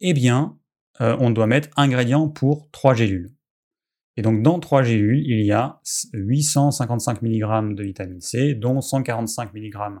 eh 0.00 0.12
bien, 0.12 0.58
euh, 1.00 1.16
on 1.20 1.30
doit 1.30 1.46
mettre 1.46 1.70
ingrédient 1.76 2.28
pour 2.28 2.70
3 2.70 2.94
gélules. 2.94 3.34
Et 4.16 4.22
donc, 4.22 4.42
dans 4.42 4.60
3 4.60 4.82
gélules, 4.82 5.22
il 5.24 5.46
y 5.46 5.52
a 5.52 5.80
855 6.12 7.22
mg 7.22 7.74
de 7.74 7.82
vitamine 7.82 8.20
C, 8.20 8.54
dont 8.54 8.80
145 8.80 9.54
mg 9.54 10.00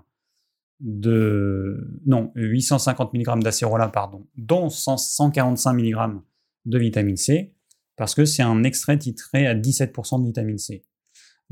de... 0.80 2.00
Non, 2.04 2.32
850 2.34 3.14
mg 3.14 3.42
d'acérola, 3.42 3.88
pardon, 3.88 4.26
dont 4.36 4.68
145 4.68 5.72
mg 5.72 6.20
de 6.66 6.78
vitamine 6.78 7.16
C, 7.16 7.54
parce 7.96 8.14
que 8.14 8.24
c'est 8.24 8.42
un 8.42 8.64
extrait 8.64 8.98
titré 8.98 9.46
à 9.46 9.54
17% 9.54 10.20
de 10.20 10.26
vitamine 10.26 10.58
C. 10.58 10.84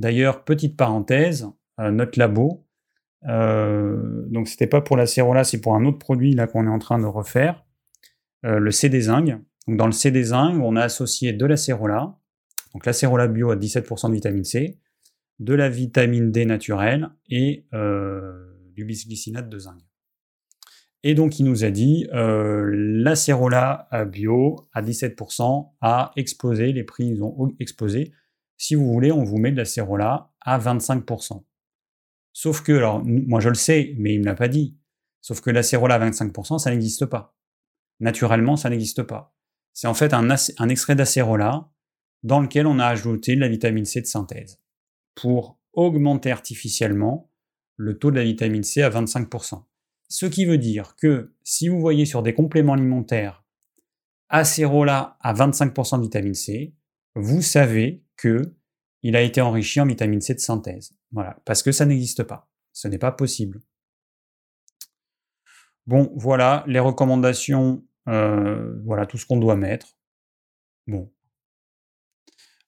D'ailleurs, 0.00 0.44
petite 0.44 0.78
parenthèse, 0.78 1.46
euh, 1.78 1.90
notre 1.90 2.18
labo, 2.18 2.66
euh, 3.28 4.24
donc 4.28 4.48
c'était 4.48 4.66
pas 4.66 4.80
pour 4.80 4.96
la 4.96 5.04
cérola, 5.04 5.44
c'est 5.44 5.60
pour 5.60 5.74
un 5.74 5.84
autre 5.84 5.98
produit 5.98 6.32
là 6.32 6.46
qu'on 6.46 6.66
est 6.66 6.70
en 6.70 6.78
train 6.78 6.98
de 6.98 7.04
refaire, 7.04 7.66
euh, 8.46 8.58
le 8.58 8.70
zinc. 8.70 9.26
Donc 9.68 9.76
dans 9.76 9.84
le 9.84 9.92
CD 9.92 10.22
zinc, 10.22 10.58
on 10.62 10.74
a 10.76 10.80
associé 10.80 11.34
de 11.34 11.44
la 11.44 11.58
cérola, 11.58 12.18
donc 12.72 12.86
la 12.86 12.94
cérola 12.94 13.28
bio 13.28 13.50
à 13.50 13.56
17% 13.56 14.08
de 14.08 14.14
vitamine 14.14 14.44
C, 14.44 14.78
de 15.38 15.52
la 15.52 15.68
vitamine 15.68 16.32
D 16.32 16.46
naturelle 16.46 17.10
et 17.28 17.66
du 18.74 18.84
bisglycinate 18.86 19.50
de 19.50 19.58
zinc. 19.58 19.78
Et 21.02 21.14
donc, 21.14 21.38
il 21.38 21.44
nous 21.44 21.64
a 21.64 21.70
dit, 21.70 22.06
euh, 22.12 22.70
la 22.74 23.16
Cerola 23.16 23.88
bio 24.10 24.68
à 24.72 24.82
17% 24.82 25.72
a 25.80 26.12
explosé, 26.16 26.72
les 26.72 26.84
prix 26.84 27.18
ont 27.22 27.54
explosé. 27.58 28.12
Si 28.60 28.74
vous 28.74 28.92
voulez, 28.92 29.10
on 29.10 29.24
vous 29.24 29.38
met 29.38 29.52
de 29.52 29.56
la 29.56 29.64
Cerola 29.64 30.34
à 30.42 30.58
25%. 30.58 31.42
Sauf 32.34 32.60
que, 32.60 32.72
alors, 32.72 33.02
moi 33.02 33.40
je 33.40 33.48
le 33.48 33.54
sais, 33.54 33.94
mais 33.96 34.12
il 34.12 34.18
ne 34.18 34.20
me 34.20 34.26
l'a 34.26 34.34
pas 34.34 34.48
dit. 34.48 34.76
Sauf 35.22 35.40
que 35.40 35.48
la 35.48 35.62
Cerola 35.62 35.94
à 35.94 36.10
25%, 36.10 36.58
ça 36.58 36.70
n'existe 36.70 37.06
pas. 37.06 37.34
Naturellement, 38.00 38.56
ça 38.56 38.68
n'existe 38.68 39.02
pas. 39.02 39.34
C'est 39.72 39.86
en 39.86 39.94
fait 39.94 40.12
un, 40.12 40.28
un 40.28 40.68
extrait 40.68 40.94
d'acérola 40.94 41.70
dans 42.22 42.40
lequel 42.40 42.66
on 42.66 42.78
a 42.78 42.84
ajouté 42.84 43.34
de 43.34 43.40
la 43.40 43.48
vitamine 43.48 43.86
C 43.86 44.02
de 44.02 44.06
synthèse 44.06 44.60
pour 45.14 45.58
augmenter 45.72 46.30
artificiellement 46.30 47.32
le 47.76 47.98
taux 47.98 48.10
de 48.10 48.16
la 48.16 48.24
vitamine 48.24 48.62
C 48.62 48.82
à 48.82 48.90
25%. 48.90 49.64
Ce 50.10 50.26
qui 50.26 50.44
veut 50.44 50.58
dire 50.58 50.96
que 50.96 51.32
si 51.44 51.68
vous 51.68 51.80
voyez 51.80 52.04
sur 52.04 52.22
des 52.22 52.34
compléments 52.34 52.74
alimentaires 52.74 53.42
acérola 54.28 55.16
à 55.22 55.32
25% 55.32 55.96
de 55.96 56.02
vitamine 56.02 56.34
C, 56.34 56.74
vous 57.14 57.40
savez 57.40 58.04
il 59.02 59.16
a 59.16 59.22
été 59.22 59.40
enrichi 59.40 59.80
en 59.80 59.86
vitamine 59.86 60.20
C 60.20 60.34
de 60.34 60.40
synthèse. 60.40 60.94
Voilà, 61.12 61.38
parce 61.44 61.62
que 61.62 61.72
ça 61.72 61.86
n'existe 61.86 62.22
pas. 62.22 62.48
Ce 62.72 62.88
n'est 62.88 62.98
pas 62.98 63.12
possible. 63.12 63.60
Bon, 65.86 66.12
voilà 66.14 66.64
les 66.66 66.78
recommandations, 66.78 67.84
euh, 68.08 68.80
voilà 68.84 69.06
tout 69.06 69.18
ce 69.18 69.26
qu'on 69.26 69.38
doit 69.38 69.56
mettre. 69.56 69.96
Bon. 70.86 71.12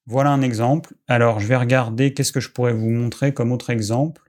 Voilà 0.07 0.31
un 0.31 0.43
exemple. 0.43 0.95
Alors, 1.07 1.39
je 1.39 1.47
vais 1.47 1.57
regarder 1.57 2.13
qu'est-ce 2.13 2.33
que 2.33 2.41
je 2.41 2.51
pourrais 2.51 2.73
vous 2.73 2.91
montrer 2.91 3.33
comme 3.33 3.53
autre 3.53 3.71
exemple. 3.71 4.23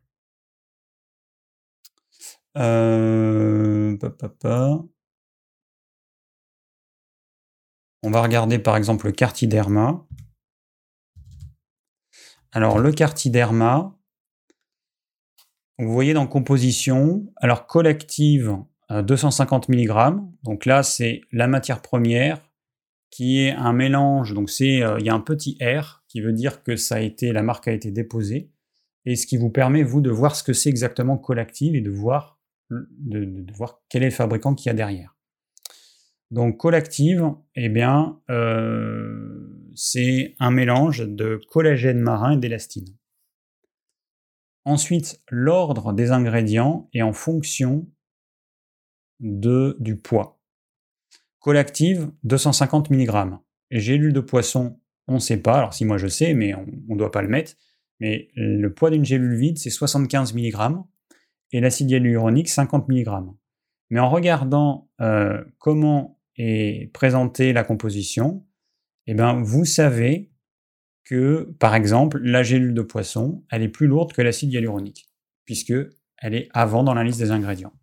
Euh, 2.58 3.98
On 8.04 8.12
va 8.12 8.22
regarder 8.22 8.60
par 8.60 8.78
exemple 8.78 9.08
le 9.08 9.14
cartiderma. 9.14 10.06
Alors 12.56 12.78
le 12.78 12.92
cartiderma, 12.92 13.98
vous 15.80 15.92
voyez 15.92 16.14
dans 16.14 16.28
composition, 16.28 17.26
alors 17.38 17.66
collective 17.66 18.56
250 18.92 19.70
mg, 19.70 20.22
donc 20.44 20.68
là 20.68 20.84
c'est 20.84 21.22
la 21.32 21.48
matière 21.48 21.82
première 21.82 22.40
qui 23.10 23.40
est 23.40 23.52
un 23.52 23.74
mélange, 23.74 24.36
donc 24.36 24.52
euh, 24.62 24.98
il 25.00 25.06
y 25.06 25.10
a 25.10 25.16
un 25.16 25.20
petit 25.20 25.58
R 25.64 26.04
qui 26.08 26.22
veut 26.22 26.32
dire 26.32 26.62
que 26.62 26.76
ça 26.76 26.96
a 26.96 27.00
été 27.00 27.32
la 27.32 27.42
marque 27.42 27.68
a 27.68 27.72
été 27.72 27.90
déposée. 27.90 28.52
Et 29.06 29.16
ce 29.16 29.26
qui 29.26 29.38
vous 29.38 29.50
permet 29.50 29.82
vous 29.82 30.02
de 30.02 30.12
voir 30.12 30.36
ce 30.36 30.44
que 30.44 30.54
c'est 30.54 30.70
exactement 30.70 31.18
collective 31.18 31.76
et 31.76 31.82
de 31.82 31.90
voir 31.90 32.40
de, 32.70 33.52
voir 33.54 33.82
quel 33.90 34.04
est 34.04 34.08
le 34.08 34.12
fabricant 34.12 34.54
qu'il 34.54 34.68
y 34.68 34.70
a 34.70 34.74
derrière. 34.74 35.16
Donc 36.30 36.58
Colactive, 36.58 37.32
eh 37.56 37.70
bien, 37.70 38.20
euh, 38.30 39.63
c'est 39.76 40.36
un 40.40 40.52
mélange 40.52 41.08
de 41.08 41.40
collagène 41.50 42.00
marin 42.00 42.32
et 42.34 42.38
d'élastine. 42.38 42.96
Ensuite, 44.66 45.22
l'ordre 45.30 45.94
des 45.94 46.12
ingrédients 46.12 46.90
est 46.94 47.02
en 47.02 47.14
fonction 47.14 47.88
de, 49.20 49.76
du 49.80 49.98
poids. 49.98 50.40
Colactive, 51.40 52.12
250 52.24 52.90
mg. 52.90 53.38
Gélule 53.72 54.14
de 54.14 54.20
poisson, 54.22 54.80
on 55.08 55.16
ne 55.16 55.20
sait 55.20 55.38
pas. 55.38 55.58
Alors 55.58 55.74
si 55.74 55.84
moi 55.84 55.98
je 55.98 56.08
sais, 56.08 56.34
mais 56.34 56.54
on 56.56 56.66
ne 56.88 56.98
doit 56.98 57.12
pas 57.12 57.22
le 57.22 57.28
mettre. 57.28 57.54
Mais 58.00 58.30
le 58.36 58.74
poids 58.74 58.90
d'une 58.90 59.06
gélule 59.06 59.36
vide, 59.36 59.58
c'est 59.58 59.70
75 59.70 60.34
mg 60.34 60.84
et 61.52 61.60
l'acide 61.60 61.92
hyaluronique 61.92 62.50
50 62.50 62.88
mg. 62.88 63.10
Mais 63.90 64.00
en 64.00 64.10
regardant 64.10 64.90
euh, 65.02 65.44
comment 65.60 66.20
est 66.38 66.92
présentée 66.94 67.54
la 67.54 67.64
composition, 67.64 68.46
eh 69.08 69.14
ben, 69.14 69.42
vous 69.42 69.66
savez 69.66 70.32
que, 71.04 71.54
par 71.60 71.76
exemple, 71.76 72.20
la 72.20 72.44
gélule 72.44 72.74
de 72.74 72.82
poisson, 72.82 73.44
elle 73.52 73.62
est 73.62 73.70
plus 73.70 73.88
lourde 73.88 74.14
que 74.14 74.22
l'acide 74.22 74.52
hyaluronique, 74.52 75.10
puisque 75.46 75.74
elle 76.18 76.34
est 76.34 76.50
avant 76.54 76.84
dans 76.84 76.94
la 76.94 77.04
liste 77.04 77.20
des 77.20 77.32
ingrédients. 77.32 77.74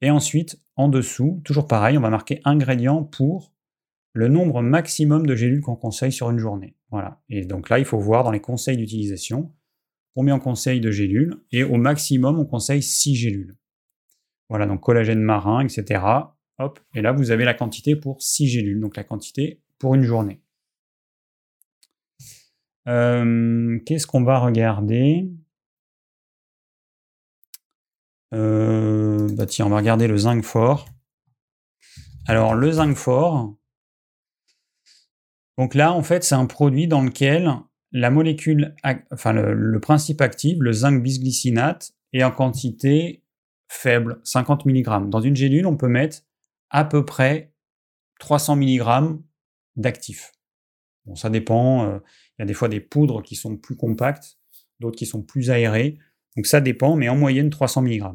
Et 0.00 0.10
ensuite, 0.10 0.62
en 0.76 0.88
dessous, 0.88 1.42
toujours 1.44 1.66
pareil, 1.66 1.98
on 1.98 2.02
va 2.02 2.10
marquer 2.10 2.40
ingrédients 2.44 3.02
pour 3.02 3.52
le 4.12 4.28
nombre 4.28 4.62
maximum 4.62 5.26
de 5.26 5.34
gélules 5.34 5.60
qu'on 5.60 5.76
conseille 5.76 6.12
sur 6.12 6.30
une 6.30 6.38
journée. 6.38 6.76
Voilà. 6.90 7.20
Et 7.28 7.44
donc 7.44 7.68
là, 7.68 7.78
il 7.78 7.84
faut 7.84 7.98
voir 7.98 8.24
dans 8.24 8.30
les 8.30 8.40
conseils 8.40 8.76
d'utilisation 8.76 9.52
combien 10.14 10.36
on 10.36 10.40
conseille 10.40 10.80
de 10.80 10.90
gélules, 10.90 11.36
et 11.52 11.62
au 11.62 11.76
maximum, 11.76 12.40
on 12.40 12.44
conseille 12.44 12.82
6 12.82 13.14
gélules. 13.14 13.56
Voilà, 14.48 14.66
donc 14.66 14.80
collagène 14.80 15.20
marin, 15.20 15.60
etc. 15.60 16.02
Hop, 16.58 16.80
et 16.94 17.02
là, 17.02 17.12
vous 17.12 17.30
avez 17.30 17.44
la 17.44 17.54
quantité 17.54 17.94
pour 17.94 18.20
6 18.20 18.48
gélules, 18.48 18.80
donc 18.80 18.96
la 18.96 19.04
quantité 19.04 19.62
pour 19.78 19.94
une 19.94 20.02
journée. 20.02 20.42
Euh, 22.88 23.78
qu'est-ce 23.84 24.06
qu'on 24.06 24.24
va 24.24 24.38
regarder? 24.38 25.30
Euh, 28.34 29.28
bah 29.32 29.46
tiens, 29.46 29.66
on 29.66 29.70
va 29.70 29.76
regarder 29.76 30.06
le 30.06 30.16
zinc 30.16 30.44
fort. 30.44 30.86
Alors, 32.26 32.54
le 32.54 32.72
zinc 32.72 32.96
fort, 32.96 33.54
donc 35.58 35.74
là, 35.74 35.92
en 35.92 36.02
fait, 36.02 36.22
c'est 36.24 36.36
un 36.36 36.46
produit 36.46 36.86
dans 36.86 37.02
lequel 37.02 37.52
la 37.90 38.10
molécule, 38.10 38.74
enfin 39.10 39.32
le, 39.32 39.80
principe 39.80 40.20
actif, 40.20 40.56
le 40.60 40.72
zinc 40.72 41.02
bisglycinate, 41.02 41.92
est 42.12 42.22
en 42.22 42.30
quantité 42.30 43.24
faible, 43.68 44.20
50 44.24 44.66
mg. 44.66 45.08
Dans 45.08 45.20
une 45.20 45.36
gélule, 45.36 45.66
on 45.66 45.76
peut 45.76 45.88
mettre 45.88 46.18
à 46.70 46.84
peu 46.84 47.04
près 47.04 47.52
300 48.20 48.56
mg 48.56 49.18
d'actifs. 49.78 50.32
Bon, 51.06 51.14
ça 51.14 51.30
dépend. 51.30 51.86
Euh, 51.86 51.98
il 52.38 52.42
y 52.42 52.44
a 52.44 52.46
des 52.46 52.54
fois 52.54 52.68
des 52.68 52.80
poudres 52.80 53.22
qui 53.22 53.34
sont 53.34 53.56
plus 53.56 53.76
compactes, 53.76 54.38
d'autres 54.80 54.96
qui 54.96 55.06
sont 55.06 55.22
plus 55.22 55.50
aérées. 55.50 55.98
Donc 56.36 56.46
ça 56.46 56.60
dépend, 56.60 56.96
mais 56.96 57.08
en 57.08 57.16
moyenne 57.16 57.50
300 57.50 57.82
mg. 57.82 58.12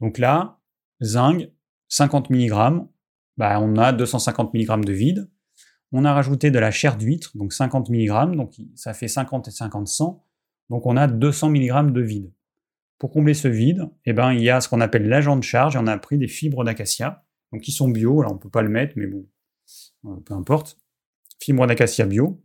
Donc 0.00 0.18
là, 0.18 0.58
zinc, 1.02 1.50
50 1.88 2.30
mg, 2.30 2.84
bah, 3.36 3.60
on 3.60 3.76
a 3.76 3.92
250 3.92 4.54
mg 4.54 4.84
de 4.84 4.92
vide. 4.92 5.30
On 5.92 6.04
a 6.04 6.12
rajouté 6.12 6.50
de 6.50 6.58
la 6.58 6.70
chair 6.70 6.96
d'huître, 6.96 7.36
donc 7.36 7.52
50 7.52 7.88
mg, 7.88 8.36
donc 8.36 8.54
ça 8.74 8.92
fait 8.92 9.08
50 9.08 9.48
et 9.48 9.50
50, 9.50 9.88
100. 9.88 10.24
Donc 10.68 10.84
on 10.86 10.96
a 10.96 11.06
200 11.06 11.50
mg 11.50 11.92
de 11.92 12.00
vide. 12.02 12.32
Pour 12.98 13.10
combler 13.10 13.32
ce 13.32 13.48
vide, 13.48 13.88
eh 14.04 14.12
ben, 14.12 14.32
il 14.32 14.42
y 14.42 14.50
a 14.50 14.60
ce 14.60 14.68
qu'on 14.68 14.80
appelle 14.80 15.08
l'agent 15.08 15.36
de 15.36 15.44
charge, 15.44 15.76
et 15.76 15.78
on 15.78 15.86
a 15.86 15.96
pris 15.96 16.18
des 16.18 16.26
fibres 16.26 16.64
d'acacia, 16.64 17.24
donc 17.52 17.62
qui 17.62 17.72
sont 17.72 17.88
bio, 17.88 18.20
alors 18.20 18.32
on 18.32 18.34
ne 18.34 18.40
peut 18.40 18.50
pas 18.50 18.62
le 18.62 18.68
mettre, 18.68 18.94
mais 18.96 19.06
bon, 19.06 19.24
peu 20.02 20.34
importe. 20.34 20.78
Fibres 21.40 21.66
d'acacia 21.66 22.06
bio. 22.06 22.42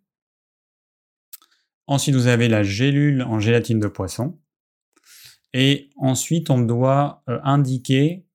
Ensuite, 1.87 2.15
vous 2.15 2.27
avez 2.27 2.47
la 2.47 2.63
gélule 2.63 3.23
en 3.23 3.39
gélatine 3.39 3.79
de 3.79 3.87
poisson. 3.87 4.39
Et 5.53 5.89
ensuite, 5.97 6.49
on 6.49 6.59
doit 6.59 7.23
euh, 7.29 7.39
indiquer 7.43 8.25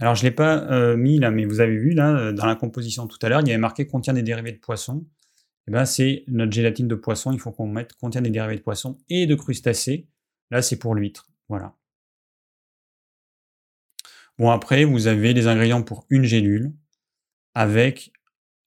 alors, 0.00 0.14
je 0.14 0.24
ne 0.24 0.30
l'ai 0.30 0.34
pas 0.34 0.62
euh, 0.70 0.96
mis 0.96 1.18
là, 1.18 1.30
mais 1.30 1.44
vous 1.44 1.60
avez 1.60 1.76
vu 1.76 1.90
là, 1.90 2.16
euh, 2.16 2.32
dans 2.32 2.46
la 2.46 2.54
composition 2.54 3.06
tout 3.08 3.18
à 3.22 3.28
l'heure, 3.28 3.40
il 3.40 3.48
y 3.48 3.50
avait 3.50 3.58
marqué 3.58 3.86
contient 3.86 4.12
des 4.12 4.22
dérivés 4.22 4.52
de 4.52 4.58
poisson. 4.58 5.04
Eh 5.66 5.72
ben, 5.72 5.84
c'est 5.84 6.24
notre 6.28 6.52
gélatine 6.52 6.88
de 6.88 6.94
poisson. 6.94 7.32
Il 7.32 7.40
faut 7.40 7.50
qu'on 7.50 7.66
mette 7.66 7.94
contient 7.94 8.22
des 8.22 8.30
dérivés 8.30 8.56
de 8.56 8.62
poisson 8.62 8.98
et 9.08 9.26
de 9.26 9.34
crustacés. 9.34 10.08
Là, 10.50 10.62
c'est 10.62 10.78
pour 10.78 10.94
l'huître. 10.94 11.26
Voilà. 11.48 11.74
Bon, 14.38 14.50
après, 14.50 14.84
vous 14.84 15.08
avez 15.08 15.34
les 15.34 15.48
ingrédients 15.48 15.82
pour 15.82 16.06
une 16.10 16.24
gélule 16.24 16.72
avec. 17.54 18.12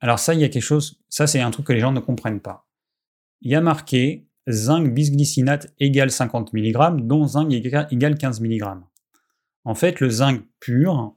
Alors, 0.02 0.20
ça, 0.20 0.34
il 0.34 0.42
y 0.42 0.44
a 0.44 0.50
quelque 0.50 0.64
chose. 0.64 1.00
Ça, 1.10 1.28
c'est 1.28 1.40
un 1.40 1.52
truc 1.52 1.68
que 1.68 1.74
les 1.74 1.80
gens 1.80 1.92
ne 1.92 2.00
comprennent 2.00 2.42
pas. 2.42 2.68
Il 3.42 3.52
y 3.52 3.56
a 3.56 3.62
marqué 3.62 4.28
zinc 4.50 4.94
bisglycinate 4.94 5.74
égale 5.80 6.12
50 6.12 6.54
mg, 6.54 7.06
dont 7.06 7.28
zinc 7.28 7.52
égale 7.52 8.18
15 8.18 8.42
mg. 8.42 8.64
En 9.64 9.76
fait, 9.76 10.00
le 10.00 10.10
zinc 10.10 10.44
pur, 10.60 11.16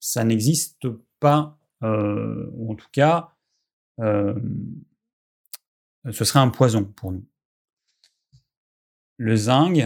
ça 0.00 0.24
n'existe 0.24 0.88
pas, 1.20 1.58
euh, 1.82 2.50
ou 2.54 2.72
en 2.72 2.74
tout 2.74 2.88
cas, 2.90 3.34
euh, 4.00 4.34
ce 6.10 6.24
serait 6.24 6.40
un 6.40 6.48
poison 6.48 6.84
pour 6.84 7.12
nous. 7.12 7.26
Le 9.18 9.36
zinc, 9.36 9.78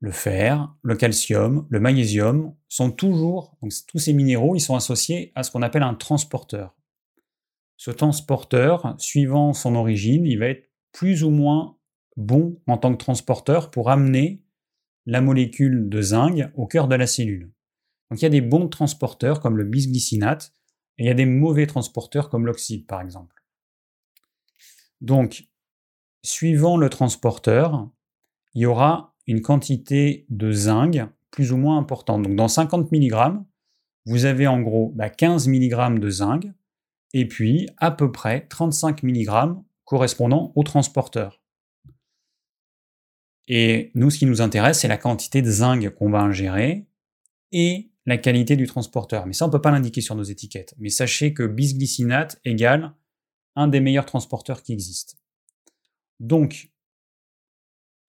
le 0.00 0.12
fer, 0.12 0.72
le 0.82 0.94
calcium, 0.94 1.66
le 1.68 1.80
magnésium 1.80 2.54
sont 2.68 2.92
toujours, 2.92 3.58
tous 3.88 3.98
ces 3.98 4.12
minéraux, 4.12 4.54
ils 4.54 4.60
sont 4.60 4.76
associés 4.76 5.32
à 5.34 5.42
ce 5.42 5.50
qu'on 5.50 5.62
appelle 5.62 5.82
un 5.82 5.94
transporteur. 5.94 6.77
Ce 7.78 7.90
transporteur, 7.90 8.96
suivant 8.98 9.54
son 9.54 9.76
origine, 9.76 10.26
il 10.26 10.38
va 10.38 10.48
être 10.48 10.68
plus 10.92 11.22
ou 11.22 11.30
moins 11.30 11.78
bon 12.16 12.60
en 12.66 12.76
tant 12.76 12.92
que 12.92 12.98
transporteur 12.98 13.70
pour 13.70 13.88
amener 13.88 14.42
la 15.06 15.20
molécule 15.20 15.88
de 15.88 16.02
zinc 16.02 16.50
au 16.54 16.66
cœur 16.66 16.88
de 16.88 16.96
la 16.96 17.06
cellule. 17.06 17.52
Donc 18.10 18.20
il 18.20 18.24
y 18.24 18.26
a 18.26 18.30
des 18.30 18.40
bons 18.40 18.68
transporteurs 18.68 19.40
comme 19.40 19.56
le 19.56 19.64
bisglycinate, 19.64 20.52
et 20.98 21.04
il 21.04 21.06
y 21.06 21.10
a 21.10 21.14
des 21.14 21.24
mauvais 21.24 21.66
transporteurs 21.66 22.28
comme 22.28 22.46
l'oxyde 22.46 22.86
par 22.86 23.00
exemple. 23.00 23.44
Donc, 25.00 25.44
suivant 26.24 26.76
le 26.76 26.90
transporteur, 26.90 27.88
il 28.54 28.62
y 28.62 28.66
aura 28.66 29.14
une 29.28 29.40
quantité 29.40 30.26
de 30.30 30.50
zinc 30.50 30.98
plus 31.30 31.52
ou 31.52 31.56
moins 31.56 31.78
importante. 31.78 32.22
Donc 32.22 32.34
dans 32.34 32.48
50 32.48 32.90
mg, 32.90 33.40
vous 34.06 34.24
avez 34.24 34.48
en 34.48 34.60
gros 34.60 34.92
15 35.16 35.46
bah, 35.46 35.52
mg 35.52 36.00
de 36.00 36.10
zinc, 36.10 36.46
et 37.12 37.26
puis 37.26 37.68
à 37.78 37.90
peu 37.90 38.12
près 38.12 38.46
35 38.48 39.02
mg 39.02 39.56
correspondant 39.84 40.52
au 40.54 40.62
transporteur. 40.62 41.42
Et 43.48 43.90
nous, 43.94 44.10
ce 44.10 44.18
qui 44.18 44.26
nous 44.26 44.42
intéresse, 44.42 44.80
c'est 44.80 44.88
la 44.88 44.98
quantité 44.98 45.40
de 45.40 45.50
zinc 45.50 45.88
qu'on 45.94 46.10
va 46.10 46.20
ingérer 46.20 46.86
et 47.50 47.90
la 48.04 48.18
qualité 48.18 48.56
du 48.56 48.66
transporteur. 48.66 49.26
Mais 49.26 49.32
ça, 49.32 49.46
on 49.46 49.48
ne 49.48 49.52
peut 49.52 49.60
pas 49.60 49.70
l'indiquer 49.70 50.02
sur 50.02 50.14
nos 50.14 50.22
étiquettes. 50.22 50.74
Mais 50.78 50.90
sachez 50.90 51.32
que 51.32 51.46
bisglycinate 51.46 52.38
égale 52.44 52.94
un 53.56 53.68
des 53.68 53.80
meilleurs 53.80 54.06
transporteurs 54.06 54.62
qui 54.62 54.72
existent. 54.72 55.14
Donc, 56.20 56.70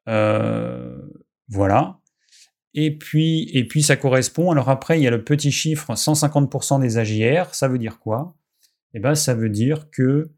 euh, 0.08 1.02
voilà. 1.47 2.00
Et 2.74 2.97
puis, 2.97 3.50
et 3.54 3.68
puis, 3.68 3.82
ça 3.82 3.95
correspond. 3.95 4.52
Alors 4.52 4.70
après, 4.70 5.00
il 5.00 5.04
y 5.04 5.08
a 5.08 5.12
le 5.12 5.24
petit 5.24 5.52
chiffre 5.52 5.93
150% 5.93 6.82
des 6.82 6.97
AGR. 6.97 7.54
Ça 7.56 7.68
veut 7.68 7.80
dire 7.80 8.00
quoi? 8.00 8.36
Eh 8.94 9.00
bien, 9.00 9.16
ça 9.16 9.34
veut 9.34 9.50
dire 9.50 9.90
que 9.92 10.32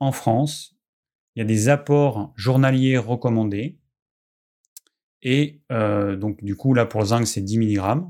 en 0.00 0.12
France, 0.12 0.76
il 1.34 1.40
y 1.40 1.42
a 1.42 1.44
des 1.44 1.68
apports 1.68 2.32
journaliers 2.36 2.98
recommandés. 2.98 3.78
Et 5.22 5.62
euh, 5.70 6.16
donc, 6.16 6.42
du 6.42 6.56
coup, 6.56 6.74
là, 6.74 6.84
pour 6.86 7.00
le 7.00 7.06
zinc, 7.06 7.26
c'est 7.26 7.40
10 7.40 7.58
mg. 7.58 8.02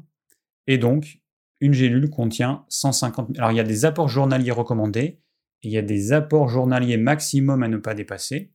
Et 0.66 0.78
donc, 0.78 1.20
une 1.60 1.74
gélule 1.74 2.10
contient 2.10 2.64
150 2.68 3.38
Alors, 3.38 3.52
il 3.52 3.56
y 3.56 3.60
a 3.60 3.64
des 3.64 3.84
apports 3.84 4.08
journaliers 4.08 4.50
recommandés 4.50 5.20
et 5.62 5.68
il 5.68 5.70
y 5.70 5.78
a 5.78 5.82
des 5.82 6.12
apports 6.12 6.48
journaliers 6.48 6.96
maximum 6.96 7.62
à 7.62 7.68
ne 7.68 7.76
pas 7.76 7.94
dépasser. 7.94 8.52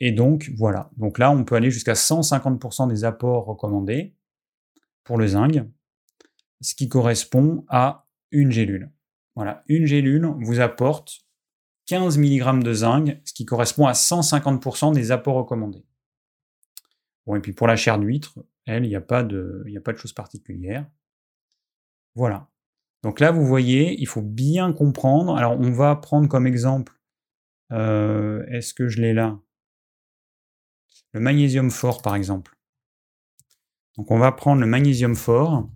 Et 0.00 0.10
donc, 0.10 0.50
voilà. 0.56 0.90
Donc 0.96 1.18
là, 1.18 1.30
on 1.30 1.44
peut 1.44 1.54
aller 1.54 1.70
jusqu'à 1.70 1.92
150% 1.92 2.88
des 2.88 3.04
apports 3.04 3.46
recommandés 3.46 4.14
pour 5.04 5.16
le 5.16 5.28
zinc, 5.28 5.62
ce 6.60 6.74
qui 6.74 6.88
correspond 6.88 7.64
à 7.68 8.06
une 8.30 8.50
gélule. 8.50 8.90
Voilà, 9.34 9.64
une 9.68 9.86
gélule 9.86 10.26
vous 10.40 10.60
apporte 10.60 11.20
15 11.86 12.18
mg 12.18 12.62
de 12.62 12.72
zinc, 12.72 13.20
ce 13.24 13.32
qui 13.32 13.44
correspond 13.44 13.86
à 13.86 13.92
150% 13.92 14.92
des 14.92 15.10
apports 15.10 15.36
recommandés. 15.36 15.84
Bon, 17.26 17.36
et 17.36 17.40
puis 17.40 17.52
pour 17.52 17.66
la 17.66 17.76
chair 17.76 17.98
d'huître, 17.98 18.38
elle, 18.66 18.84
il 18.84 18.88
n'y 18.88 18.96
a, 18.96 19.00
pas 19.00 19.22
de, 19.22 19.64
a 19.76 19.80
pas 19.80 19.92
de 19.92 19.98
choses 19.98 20.12
particulières. 20.12 20.86
Voilà. 22.14 22.48
Donc 23.02 23.20
là, 23.20 23.32
vous 23.32 23.44
voyez, 23.44 24.00
il 24.00 24.06
faut 24.06 24.22
bien 24.22 24.72
comprendre. 24.72 25.36
Alors, 25.36 25.58
on 25.58 25.72
va 25.72 25.96
prendre 25.96 26.28
comme 26.28 26.46
exemple, 26.46 27.00
euh, 27.72 28.44
est-ce 28.48 28.74
que 28.74 28.88
je 28.88 29.00
l'ai 29.00 29.12
là? 29.12 29.38
Le 31.12 31.20
magnésium 31.20 31.70
fort, 31.70 32.00
par 32.02 32.14
exemple. 32.14 32.56
Donc, 33.96 34.10
on 34.10 34.18
va 34.18 34.32
prendre 34.32 34.60
le 34.60 34.66
magnésium 34.66 35.16
fort. 35.16 35.68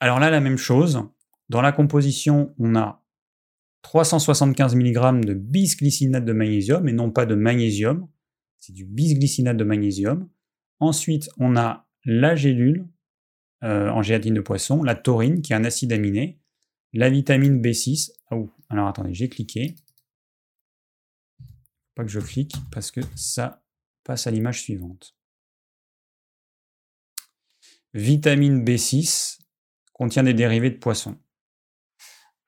Alors 0.00 0.18
là, 0.18 0.30
la 0.30 0.40
même 0.40 0.58
chose. 0.58 1.02
Dans 1.50 1.62
la 1.62 1.72
composition, 1.72 2.54
on 2.60 2.76
a 2.76 3.04
375 3.82 4.76
mg 4.76 5.24
de 5.24 5.34
bisglycinate 5.34 6.24
de 6.24 6.32
magnésium 6.32 6.88
et 6.88 6.92
non 6.92 7.10
pas 7.10 7.26
de 7.26 7.34
magnésium. 7.34 8.08
C'est 8.58 8.72
du 8.72 8.84
bisglycinate 8.84 9.56
de 9.56 9.64
magnésium. 9.64 10.28
Ensuite, 10.78 11.28
on 11.38 11.56
a 11.56 11.88
la 12.04 12.36
gélule 12.36 12.86
euh, 13.64 13.90
en 13.90 14.00
gélatine 14.00 14.34
de 14.34 14.40
poisson, 14.40 14.84
la 14.84 14.94
taurine, 14.94 15.42
qui 15.42 15.52
est 15.52 15.56
un 15.56 15.64
acide 15.64 15.92
aminé, 15.92 16.38
la 16.92 17.10
vitamine 17.10 17.60
B6. 17.60 18.12
Ah, 18.30 18.36
alors 18.68 18.86
attendez, 18.86 19.12
j'ai 19.12 19.28
cliqué. 19.28 19.74
Pas 21.96 22.04
que 22.04 22.10
je 22.12 22.20
clique 22.20 22.54
parce 22.70 22.92
que 22.92 23.00
ça 23.16 23.64
passe 24.04 24.28
à 24.28 24.30
l'image 24.30 24.62
suivante. 24.62 25.16
Vitamine 27.92 28.64
B6 28.64 29.40
contient 29.92 30.22
des 30.22 30.32
dérivés 30.32 30.70
de 30.70 30.78
poisson. 30.78 31.18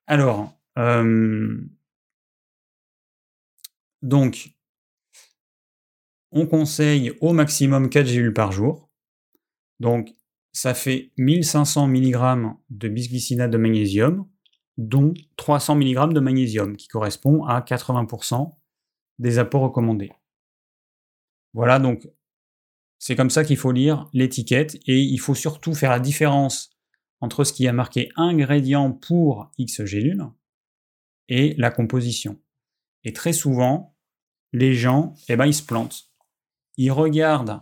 Alors, 0.07 0.53
euh, 0.79 1.59
donc, 4.03 4.51
on 6.33 6.47
conseille 6.47 7.13
au 7.21 7.33
maximum 7.33 7.89
4 7.89 8.07
gélules 8.07 8.35
par 8.35 8.53
jour. 8.53 8.91
Donc, 9.81 10.15
ça 10.53 10.75
fait 10.75 11.13
1500 11.19 11.89
mg 11.89 12.55
de 12.71 12.89
bisglycinate 12.89 13.51
de 13.51 13.59
magnésium, 13.59 14.27
dont 14.77 15.15
300 15.37 15.77
mg 15.77 16.13
de 16.13 16.21
magnésium, 16.21 16.77
qui 16.77 16.89
correspond 16.89 17.45
à 17.45 17.61
80% 17.61 18.55
des 19.19 19.39
apports 19.39 19.63
recommandés. 19.63 20.13
Voilà, 21.55 21.79
donc 21.79 22.09
c'est 22.99 23.17
comme 23.17 23.31
ça 23.31 23.45
qu'il 23.45 23.57
faut 23.57 23.73
lire 23.73 24.09
l'étiquette 24.13 24.77
et 24.87 24.99
il 24.99 25.19
faut 25.19 25.35
surtout 25.35 25.75
faire 25.75 25.91
la 25.91 26.01
différence 26.01 26.72
entre 27.23 27.45
ce 27.45 27.53
qui 27.53 27.67
a 27.69 27.73
marqué 27.73 28.11
ingrédient 28.17 28.91
pour 28.91 29.51
X 29.57 29.85
gélules 29.85 30.27
et 31.29 31.55
la 31.57 31.71
composition. 31.71 32.39
Et 33.05 33.13
très 33.13 33.33
souvent, 33.33 33.97
les 34.53 34.75
gens, 34.75 35.15
eh 35.29 35.37
ben, 35.37 35.47
ils 35.47 35.55
se 35.55 35.63
plantent. 35.63 36.11
Ils 36.77 36.91
regardent 36.91 37.61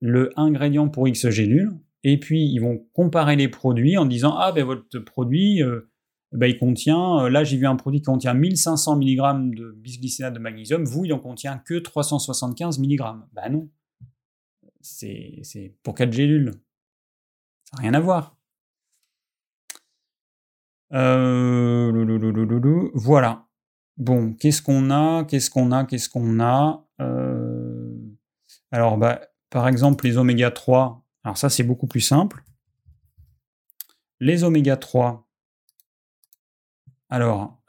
le 0.00 0.32
ingrédient 0.36 0.88
pour 0.88 1.06
X 1.06 1.28
gélules 1.28 1.72
et 2.02 2.18
puis 2.18 2.46
ils 2.46 2.58
vont 2.58 2.86
comparer 2.92 3.36
les 3.36 3.48
produits 3.48 3.96
en 3.96 4.04
disant 4.04 4.36
ah 4.36 4.52
ben 4.52 4.64
votre 4.64 4.98
produit 4.98 5.62
euh, 5.62 5.90
ben, 6.32 6.46
il 6.46 6.58
contient 6.58 7.24
euh, 7.24 7.30
là 7.30 7.42
j'ai 7.42 7.56
vu 7.56 7.66
un 7.66 7.76
produit 7.76 8.00
qui 8.00 8.06
contient 8.06 8.34
1500 8.34 8.96
mg 8.96 9.54
de 9.56 9.72
bisglycinate 9.72 10.34
de 10.34 10.38
magnésium, 10.38 10.84
vous 10.84 11.06
il 11.06 11.12
en 11.14 11.18
contient 11.18 11.56
que 11.58 11.78
375 11.78 12.78
mg. 12.78 13.00
Ben 13.32 13.48
non, 13.48 13.70
c'est 14.82 15.74
pour 15.82 15.94
4 15.94 16.12
gélules, 16.12 16.52
ça 17.64 17.76
n'a 17.76 17.82
rien 17.82 17.94
à 17.94 18.00
voir. 18.00 18.36
Euh, 20.94 22.90
voilà. 22.94 23.46
Bon, 23.96 24.32
qu'est-ce 24.34 24.62
qu'on 24.62 24.90
a 24.90 25.24
Qu'est-ce 25.24 25.50
qu'on 25.50 25.72
a 25.72 25.84
Qu'est-ce 25.84 26.08
qu'on 26.08 26.40
a 26.40 26.84
Alors, 28.70 28.98
bah, 28.98 29.20
par 29.50 29.68
exemple, 29.68 30.06
les 30.06 30.16
oméga 30.16 30.50
3. 30.50 31.04
Alors 31.24 31.38
ça, 31.38 31.48
c'est 31.48 31.62
beaucoup 31.62 31.86
plus 31.86 32.00
simple. 32.00 32.44
Les 34.20 34.44
oméga 34.44 34.76
3. 34.76 35.28
Alors, 37.08 37.60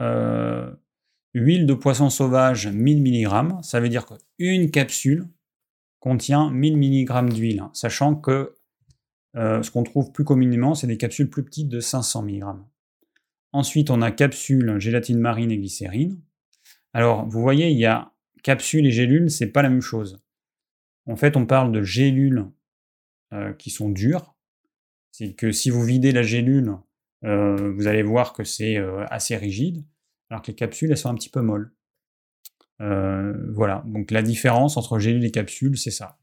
huile 1.36 1.68
de 1.68 1.74
poisson 1.74 2.10
sauvage, 2.10 2.68
1000 2.68 3.02
mg. 3.04 3.62
Ça 3.62 3.80
veut 3.80 3.90
dire 3.90 4.06
qu'une 4.06 4.72
capsule 4.72 5.28
contient 6.00 6.50
1000 6.52 6.78
mg 6.78 7.34
d'huile, 7.34 7.60
hein, 7.60 7.72
sachant 7.74 8.16
que 8.16 8.56
euh, 9.36 9.62
ce 9.64 9.72
qu'on 9.72 9.84
trouve 9.84 10.12
plus 10.12 10.24
communément, 10.24 10.76
c'est 10.76 10.88
des 10.88 10.98
capsules 10.98 11.30
plus 11.30 11.44
petites 11.44 11.68
de 11.68 11.80
500 11.80 12.24
mg. 12.24 12.44
Ensuite, 13.56 13.90
on 13.90 14.02
a 14.02 14.12
capsule, 14.12 14.80
gélatine 14.80 15.20
marine 15.20 15.52
et 15.52 15.58
glycérine. 15.58 16.22
Alors, 16.94 17.26
vous 17.28 17.42
voyez, 17.42 17.70
il 17.70 17.78
y 17.78 17.86
a 17.86 18.12
capsule 18.44 18.86
et 18.86 18.92
gélule, 18.92 19.32
c'est 19.32 19.48
pas 19.48 19.62
la 19.62 19.70
même 19.70 19.82
chose. 19.82 20.22
En 21.08 21.16
fait, 21.16 21.38
on 21.38 21.46
parle 21.46 21.72
de 21.72 21.82
gélules 21.82 22.46
euh, 23.34 23.54
qui 23.54 23.70
sont 23.70 23.90
dures. 23.90 24.36
C'est 25.12 25.34
que 25.34 25.52
si 25.52 25.70
vous 25.70 25.84
videz 25.84 26.12
la 26.12 26.24
gélule, 26.24 26.76
euh, 27.24 27.72
vous 27.72 27.88
allez 27.88 28.04
voir 28.04 28.34
que 28.34 28.44
c'est 28.44 28.78
assez 29.10 29.36
rigide, 29.38 29.86
alors 30.30 30.42
que 30.42 30.48
les 30.48 30.56
capsules, 30.56 30.92
elles 30.92 30.98
sont 30.98 31.10
un 31.10 31.16
petit 31.16 31.30
peu 31.30 31.42
molles. 31.42 31.72
voilà, 32.80 33.84
donc 33.86 34.12
la 34.12 34.22
différence 34.22 34.78
entre 34.78 35.00
gélule 35.00 35.24
et 35.24 35.32
capsule, 35.32 35.78
c'est 35.78 35.92
ça 35.92 36.18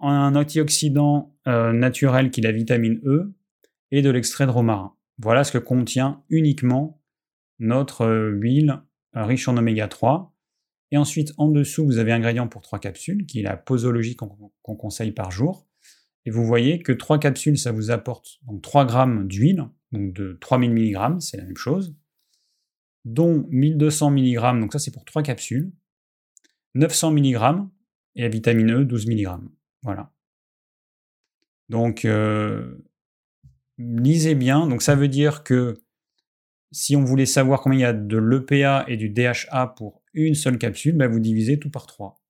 un 0.00 0.34
antioxydant 0.34 1.34
euh, 1.46 1.72
naturel 1.72 2.30
qui 2.30 2.40
est 2.40 2.44
la 2.44 2.52
vitamine 2.52 3.00
E 3.04 3.32
et 3.90 4.02
de 4.02 4.10
l'extrait 4.10 4.46
de 4.46 4.50
romarin. 4.50 4.95
Voilà 5.18 5.44
ce 5.44 5.52
que 5.52 5.58
contient 5.58 6.22
uniquement 6.28 7.02
notre 7.58 8.02
euh, 8.02 8.30
huile 8.30 8.82
euh, 9.16 9.24
riche 9.24 9.48
en 9.48 9.56
oméga 9.56 9.88
3. 9.88 10.34
Et 10.92 10.98
ensuite, 10.98 11.32
en 11.36 11.48
dessous, 11.48 11.84
vous 11.84 11.98
avez 11.98 12.12
un 12.12 12.16
ingrédient 12.16 12.46
pour 12.46 12.62
trois 12.62 12.78
capsules, 12.78 13.26
qui 13.26 13.40
est 13.40 13.42
la 13.42 13.56
posologie 13.56 14.14
qu'on 14.14 14.76
conseille 14.76 15.10
par 15.10 15.32
jour. 15.32 15.66
Et 16.26 16.30
vous 16.30 16.44
voyez 16.44 16.80
que 16.80 16.92
trois 16.92 17.18
capsules, 17.18 17.58
ça 17.58 17.72
vous 17.72 17.90
apporte 17.90 18.38
donc 18.42 18.62
3 18.62 18.84
grammes 18.84 19.26
d'huile, 19.26 19.64
donc 19.92 20.12
de 20.12 20.38
3000 20.40 20.70
mg, 20.70 21.20
c'est 21.20 21.36
la 21.36 21.44
même 21.44 21.56
chose, 21.56 21.96
dont 23.04 23.46
1200 23.50 24.10
mg, 24.10 24.60
donc 24.60 24.72
ça 24.72 24.78
c'est 24.78 24.90
pour 24.90 25.04
trois 25.04 25.22
capsules, 25.22 25.72
900 26.74 27.12
mg, 27.12 27.68
et 28.16 28.22
la 28.22 28.28
vitamine 28.28 28.72
E, 28.72 28.84
12 28.84 29.06
mg. 29.06 29.28
Voilà. 29.82 30.12
Donc, 31.68 32.04
euh, 32.04 32.76
lisez 33.78 34.34
bien. 34.34 34.66
Donc, 34.66 34.82
ça 34.82 34.94
veut 34.94 35.08
dire 35.08 35.42
que 35.42 35.82
si 36.72 36.96
on 36.96 37.04
voulait 37.04 37.26
savoir 37.26 37.60
combien 37.60 37.78
il 37.78 37.82
y 37.82 37.84
a 37.84 37.92
de 37.92 38.18
l'EPA 38.18 38.84
et 38.88 38.96
du 38.96 39.08
DHA 39.08 39.74
pour 39.76 40.02
une 40.14 40.34
seule 40.34 40.58
capsule, 40.58 40.96
bah, 40.96 41.08
vous 41.08 41.20
divisez 41.20 41.58
tout 41.58 41.70
par 41.70 41.86
3. 41.86 42.20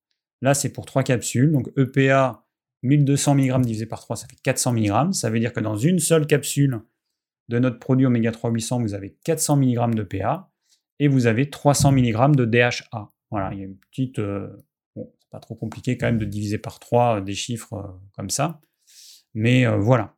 Là, 0.41 0.53
c'est 0.53 0.71
pour 0.71 0.85
3 0.85 1.03
capsules. 1.03 1.51
Donc, 1.51 1.69
EPA, 1.77 2.45
1200 2.83 3.35
mg 3.35 3.61
divisé 3.61 3.85
par 3.85 4.01
3, 4.01 4.15
ça 4.15 4.27
fait 4.27 4.37
400 4.41 4.73
mg. 4.73 5.13
Ça 5.13 5.29
veut 5.29 5.39
dire 5.39 5.53
que 5.53 5.59
dans 5.59 5.77
une 5.77 5.99
seule 5.99 6.27
capsule 6.27 6.81
de 7.49 7.59
notre 7.59 7.79
produit 7.79 8.05
oméga 8.05 8.31
3 8.31 8.51
800, 8.51 8.81
vous 8.81 8.93
avez 8.93 9.17
400 9.23 9.57
mg 9.57 9.95
d'EPA 9.95 10.49
et 10.99 11.07
vous 11.07 11.27
avez 11.27 11.49
300 11.49 11.91
mg 11.91 12.35
de 12.35 12.45
DHA. 12.45 13.11
Voilà, 13.31 13.53
il 13.53 13.59
y 13.59 13.61
a 13.61 13.65
une 13.65 13.77
petite, 13.77 14.19
euh, 14.19 14.47
pas 15.31 15.39
trop 15.39 15.55
compliqué 15.55 15.97
quand 15.97 16.05
même 16.05 16.17
de 16.17 16.25
diviser 16.25 16.57
par 16.57 16.79
3 16.79 17.17
euh, 17.17 17.21
des 17.21 17.33
chiffres 17.33 17.73
euh, 17.73 17.87
comme 18.15 18.29
ça. 18.29 18.61
Mais 19.33 19.67
voilà. 19.67 20.16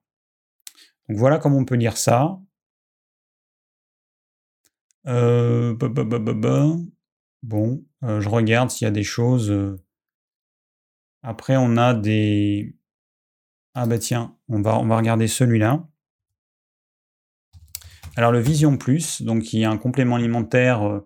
Voilà 1.09 1.39
comment 1.39 1.57
on 1.57 1.65
peut 1.65 1.75
lire 1.75 1.97
ça. 1.97 2.39
bon, 7.43 7.83
je 8.01 8.29
regarde 8.29 8.69
s'il 8.69 8.85
y 8.85 8.87
a 8.87 8.91
des 8.91 9.03
choses. 9.03 9.77
Après, 11.23 11.57
on 11.57 11.77
a 11.77 11.93
des. 11.93 12.75
Ah 13.73 13.85
bah 13.85 13.97
tiens, 13.97 14.35
on 14.47 14.61
va, 14.61 14.77
regarder 14.77 15.27
celui-là. 15.27 15.87
Alors 18.15 18.31
le 18.31 18.39
Vision 18.39 18.77
Plus, 18.77 19.21
donc 19.21 19.43
qui 19.43 19.61
est 19.61 19.65
un 19.65 19.77
complément 19.77 20.15
alimentaire 20.15 21.01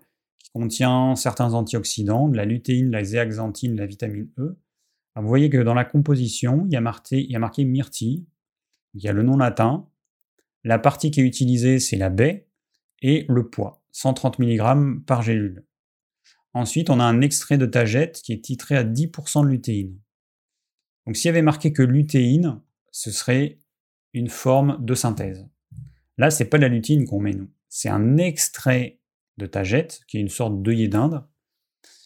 contient 0.54 1.16
certains 1.16 1.54
antioxydants, 1.54 2.30
de 2.30 2.38
la 2.38 2.45
lutéine, 2.45 2.91
la 2.91 3.04
zéaxanthine, 3.04 3.76
la 3.76 3.86
vitamine 3.86 4.30
E. 4.38 4.58
vous 5.16 5.28
voyez 5.28 5.49
que 5.49 5.58
dans 5.58 5.74
la 5.74 5.86
composition, 5.86 6.66
il 6.68 6.74
y 6.74 6.76
a 6.76 6.82
marqué, 6.82 7.26
il 7.28 7.68
myrtille, 7.68 8.26
il 8.93 9.04
y 9.04 9.08
a 9.08 9.14
le 9.14 9.24
nom 9.24 9.38
latin, 9.38 9.88
la 10.64 10.80
partie 10.80 11.11
qui 11.11 11.22
est 11.22 11.26
utilisée, 11.26 11.80
c'est 11.80 11.97
la 11.97 12.09
baie, 12.09 12.47
et 13.01 13.26
le 13.28 13.49
poids, 13.49 13.84
130 13.91 14.39
mg 14.39 15.03
par 15.05 15.22
gélule. 15.22 15.66
Ensuite, 16.53 16.89
on 16.89 16.99
a 16.99 17.03
un 17.03 17.22
extrait 17.22 17.57
de 17.57 17.66
tagette 17.66 18.22
qui 18.22 18.32
est 18.34 18.43
titré 18.43 18.78
à 18.78 18.84
10% 18.84 19.43
de 19.43 19.49
lutéine. 19.49 19.99
Donc 21.05 21.18
s'il 21.18 21.28
y 21.28 21.30
avait 21.30 21.41
marqué 21.41 21.74
que 21.74 21.82
lutéine, 21.82 22.61
ce 22.91 23.11
serait 23.11 23.59
une 24.14 24.30
forme 24.30 24.78
de 24.84 24.93
synthèse. 24.93 25.47
Là, 26.18 26.30
c'est 26.30 26.45
pas 26.45 26.57
de 26.57 26.64
la 26.64 26.70
lutéine 26.70 27.05
qu'on 27.05 27.20
met, 27.20 27.34
nous. 27.34 27.49
C'est 27.70 27.89
un 27.89 28.18
extrait 28.18 28.99
de 29.38 29.47
tagette, 29.47 30.01
qui 30.07 30.18
est 30.18 30.22
une 30.22 30.30
sorte 30.30 30.61
d'œillet 30.61 30.88
d'Inde. 30.88 31.26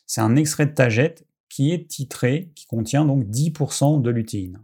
C'est 0.05 0.21
un 0.21 0.37
extrait 0.37 0.65
de 0.65 0.73
tagette 0.73 1.27
qui 1.49 1.71
est 1.71 1.89
titré, 1.89 2.51
qui 2.55 2.65
contient 2.65 3.05
donc 3.05 3.25
10% 3.25 4.01
de 4.01 4.09
lutéine. 4.09 4.63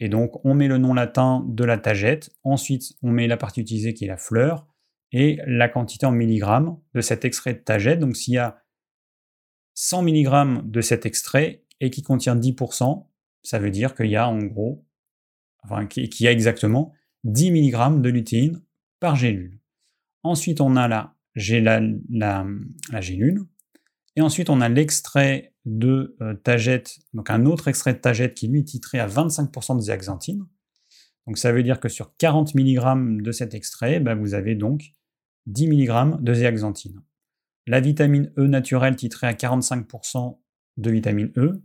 Et 0.00 0.08
donc 0.08 0.44
on 0.44 0.54
met 0.54 0.68
le 0.68 0.78
nom 0.78 0.94
latin 0.94 1.44
de 1.48 1.64
la 1.64 1.78
tagette, 1.78 2.30
ensuite 2.42 2.94
on 3.02 3.10
met 3.10 3.26
la 3.26 3.36
partie 3.36 3.60
utilisée 3.60 3.94
qui 3.94 4.04
est 4.04 4.08
la 4.08 4.16
fleur, 4.16 4.66
et 5.12 5.38
la 5.46 5.68
quantité 5.68 6.06
en 6.06 6.12
milligrammes 6.12 6.80
de 6.94 7.00
cet 7.00 7.24
extrait 7.24 7.54
de 7.54 7.60
tagette. 7.60 8.00
Donc 8.00 8.16
s'il 8.16 8.34
y 8.34 8.38
a 8.38 8.62
100 9.74 10.02
mg 10.02 10.70
de 10.70 10.80
cet 10.80 11.06
extrait 11.06 11.64
et 11.80 11.90
qui 11.90 12.02
contient 12.02 12.36
10%, 12.36 13.06
ça 13.42 13.58
veut 13.58 13.70
dire 13.70 13.94
qu'il 13.94 14.06
y 14.06 14.16
a 14.16 14.28
en 14.28 14.38
gros, 14.38 14.84
enfin 15.62 15.86
qu'il 15.86 16.08
y 16.20 16.26
a 16.26 16.32
exactement 16.32 16.92
10 17.24 17.52
mg 17.52 18.00
de 18.00 18.08
lutéine 18.08 18.62
par 18.98 19.14
gélule. 19.14 19.60
Ensuite 20.24 20.60
on 20.60 20.76
a 20.76 20.88
la 20.88 21.14
la, 21.36 21.80
la, 22.10 23.00
gélule. 23.00 23.44
Et 24.16 24.20
ensuite, 24.20 24.50
on 24.50 24.60
a 24.60 24.68
l'extrait 24.68 25.53
de 25.64 26.16
euh, 26.20 26.34
tagette, 26.34 26.98
donc 27.14 27.30
un 27.30 27.46
autre 27.46 27.68
extrait 27.68 27.94
de 27.94 27.98
tagette 27.98 28.34
qui 28.34 28.48
lui 28.48 28.60
est 28.60 28.64
titré 28.64 28.98
à 28.98 29.06
25% 29.06 29.76
de 29.76 29.80
zéaxanthine. 29.80 30.46
Donc 31.26 31.38
ça 31.38 31.52
veut 31.52 31.62
dire 31.62 31.80
que 31.80 31.88
sur 31.88 32.14
40 32.16 32.54
mg 32.54 33.22
de 33.22 33.32
cet 33.32 33.54
extrait, 33.54 34.00
bah, 34.00 34.14
vous 34.14 34.34
avez 34.34 34.54
donc 34.54 34.92
10 35.46 35.68
mg 35.68 36.22
de 36.22 36.34
zéaxanthine. 36.34 37.00
La 37.66 37.80
vitamine 37.80 38.30
E 38.36 38.46
naturelle 38.46 38.96
titrée 38.96 39.26
à 39.26 39.32
45% 39.32 40.38
de 40.76 40.90
vitamine 40.90 41.32
E. 41.36 41.62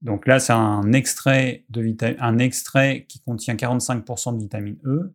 Donc 0.00 0.26
là, 0.26 0.40
c'est 0.40 0.52
un 0.52 0.92
extrait, 0.92 1.64
un 2.18 2.38
extrait 2.38 3.06
qui 3.08 3.20
contient 3.20 3.54
45% 3.54 4.36
de 4.36 4.42
vitamine 4.42 4.78
E. 4.84 5.14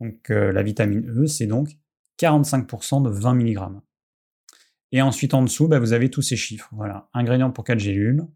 Donc 0.00 0.30
euh, 0.30 0.52
la 0.52 0.62
vitamine 0.62 1.08
E, 1.08 1.26
c'est 1.26 1.46
donc 1.46 1.78
45% 2.18 3.02
de 3.02 3.08
20 3.08 3.34
mg. 3.34 3.80
Et 4.96 5.02
ensuite 5.02 5.34
en 5.34 5.42
dessous, 5.42 5.68
bah, 5.68 5.78
vous 5.78 5.92
avez 5.92 6.08
tous 6.08 6.22
ces 6.22 6.36
chiffres. 6.36 6.70
Voilà, 6.72 7.10
ingrédients 7.12 7.50
pour 7.50 7.64
4 7.64 7.78
gélules, 7.78 8.26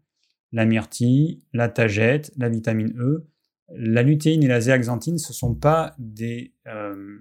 la 0.51 0.67
myrtille, 0.67 1.43
la 1.53 1.69
tagette, 1.69 2.31
la 2.37 2.49
vitamine 2.49 2.93
E. 2.99 3.27
La 3.73 4.03
lutéine 4.03 4.43
et 4.43 4.47
la 4.47 4.61
zéaxanthine, 4.61 5.17
ce 5.17 5.31
ne 5.31 5.33
sont 5.33 5.55
pas 5.55 5.95
des 5.97 6.53
euh, 6.67 7.17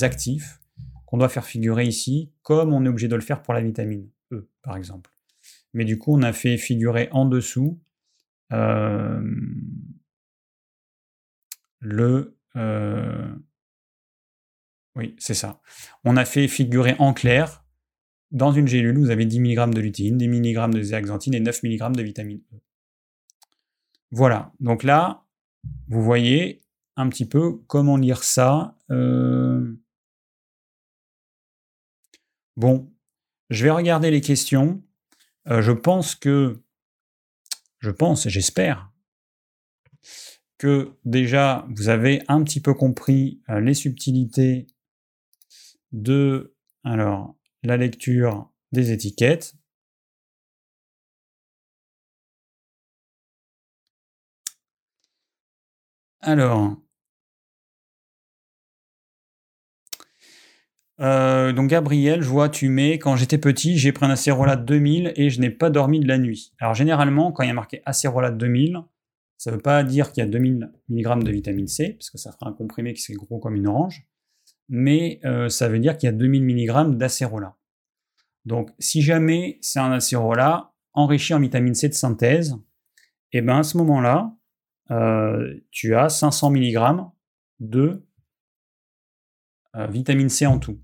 actifs 0.00 0.58
qu'on 1.06 1.16
doit 1.16 1.28
faire 1.28 1.44
figurer 1.44 1.84
ici, 1.84 2.32
comme 2.42 2.72
on 2.72 2.84
est 2.84 2.88
obligé 2.88 3.06
de 3.06 3.14
le 3.14 3.20
faire 3.20 3.42
pour 3.42 3.54
la 3.54 3.60
vitamine 3.60 4.10
E, 4.32 4.48
par 4.62 4.76
exemple. 4.76 5.12
Mais 5.74 5.84
du 5.84 5.96
coup, 5.96 6.12
on 6.18 6.22
a 6.22 6.32
fait 6.32 6.56
figurer 6.56 7.08
en 7.12 7.24
dessous 7.24 7.80
euh, 8.52 9.22
le, 11.78 12.36
euh, 12.56 13.32
oui, 14.96 15.14
c'est 15.20 15.34
ça. 15.34 15.60
On 16.02 16.16
a 16.16 16.24
fait 16.24 16.48
figurer 16.48 16.96
en 16.98 17.12
clair, 17.12 17.61
dans 18.32 18.50
une 18.50 18.66
gélule, 18.66 18.98
vous 18.98 19.10
avez 19.10 19.26
10 19.26 19.40
mg 19.40 19.74
de 19.74 19.80
lutéine, 19.80 20.18
10 20.18 20.28
mg 20.28 20.70
de 20.72 20.82
zéaxanthine 20.82 21.34
et 21.34 21.40
9 21.40 21.62
mg 21.62 21.92
de 21.96 22.02
vitamine 22.02 22.40
E. 22.52 22.56
Voilà, 24.10 24.52
donc 24.58 24.82
là, 24.82 25.24
vous 25.88 26.02
voyez 26.02 26.62
un 26.96 27.08
petit 27.08 27.26
peu 27.26 27.58
comment 27.66 27.96
lire 27.96 28.24
ça. 28.24 28.76
Euh. 28.90 29.74
Bon, 32.56 32.90
je 33.50 33.64
vais 33.64 33.70
regarder 33.70 34.10
les 34.10 34.20
questions. 34.20 34.82
Euh, 35.48 35.62
je 35.62 35.72
pense 35.72 36.14
que, 36.14 36.62
je 37.80 37.90
pense, 37.90 38.28
j'espère 38.28 38.90
que 40.58 40.96
déjà 41.04 41.66
vous 41.70 41.88
avez 41.88 42.22
un 42.28 42.42
petit 42.44 42.60
peu 42.60 42.74
compris 42.74 43.42
euh, 43.48 43.60
les 43.60 43.74
subtilités 43.74 44.66
de 45.90 46.54
alors, 46.84 47.36
la 47.62 47.76
lecture 47.76 48.50
des 48.72 48.92
étiquettes. 48.92 49.54
Alors, 56.20 56.76
Euh, 61.00 61.52
donc 61.52 61.68
Gabriel, 61.70 62.22
je 62.22 62.28
vois, 62.28 62.48
tu 62.48 62.68
mets, 62.68 62.98
quand 62.98 63.16
j'étais 63.16 63.38
petit, 63.38 63.76
j'ai 63.78 63.92
pris 63.92 64.06
un 64.06 64.10
acérola 64.10 64.56
2000 64.56 65.12
et 65.16 65.30
je 65.30 65.40
n'ai 65.40 65.50
pas 65.50 65.70
dormi 65.70 66.00
de 66.00 66.06
la 66.06 66.18
nuit. 66.18 66.52
Alors 66.60 66.74
généralement, 66.74 67.32
quand 67.32 67.42
il 67.42 67.48
y 67.48 67.50
a 67.50 67.54
marqué 67.54 67.82
acérola 67.86 68.30
2000, 68.30 68.78
ça 69.38 69.50
ne 69.50 69.56
veut 69.56 69.62
pas 69.62 69.82
dire 69.82 70.12
qu'il 70.12 70.22
y 70.22 70.26
a 70.26 70.30
2000 70.30 70.70
mg 70.88 71.24
de 71.24 71.32
vitamine 71.32 71.66
C, 71.66 71.96
parce 71.98 72.10
que 72.10 72.18
ça 72.18 72.30
fera 72.32 72.48
un 72.48 72.52
comprimé 72.52 72.92
qui 72.94 73.02
serait 73.02 73.14
gros 73.14 73.40
comme 73.40 73.56
une 73.56 73.66
orange, 73.66 74.06
mais 74.68 75.20
euh, 75.24 75.48
ça 75.48 75.68
veut 75.68 75.78
dire 75.78 75.96
qu'il 75.96 76.06
y 76.06 76.10
a 76.10 76.12
2000 76.12 76.44
mg 76.44 76.96
d'acérola. 76.96 77.56
Donc 78.44 78.70
si 78.78 79.02
jamais 79.02 79.58
c'est 79.60 79.78
un 79.78 79.92
acérola 79.92 80.72
enrichi 80.92 81.34
en 81.34 81.40
vitamine 81.40 81.74
C 81.74 81.88
de 81.88 81.94
synthèse, 81.94 82.56
et 83.34 83.38
eh 83.38 83.40
ben 83.40 83.58
à 83.58 83.62
ce 83.62 83.78
moment-là, 83.78 84.34
euh, 84.90 85.58
tu 85.70 85.94
as 85.94 86.08
500 86.08 86.50
mg 86.50 86.78
de 87.60 88.06
vitamine 89.88 90.28
C 90.28 90.44
en 90.46 90.58
tout. 90.58 90.78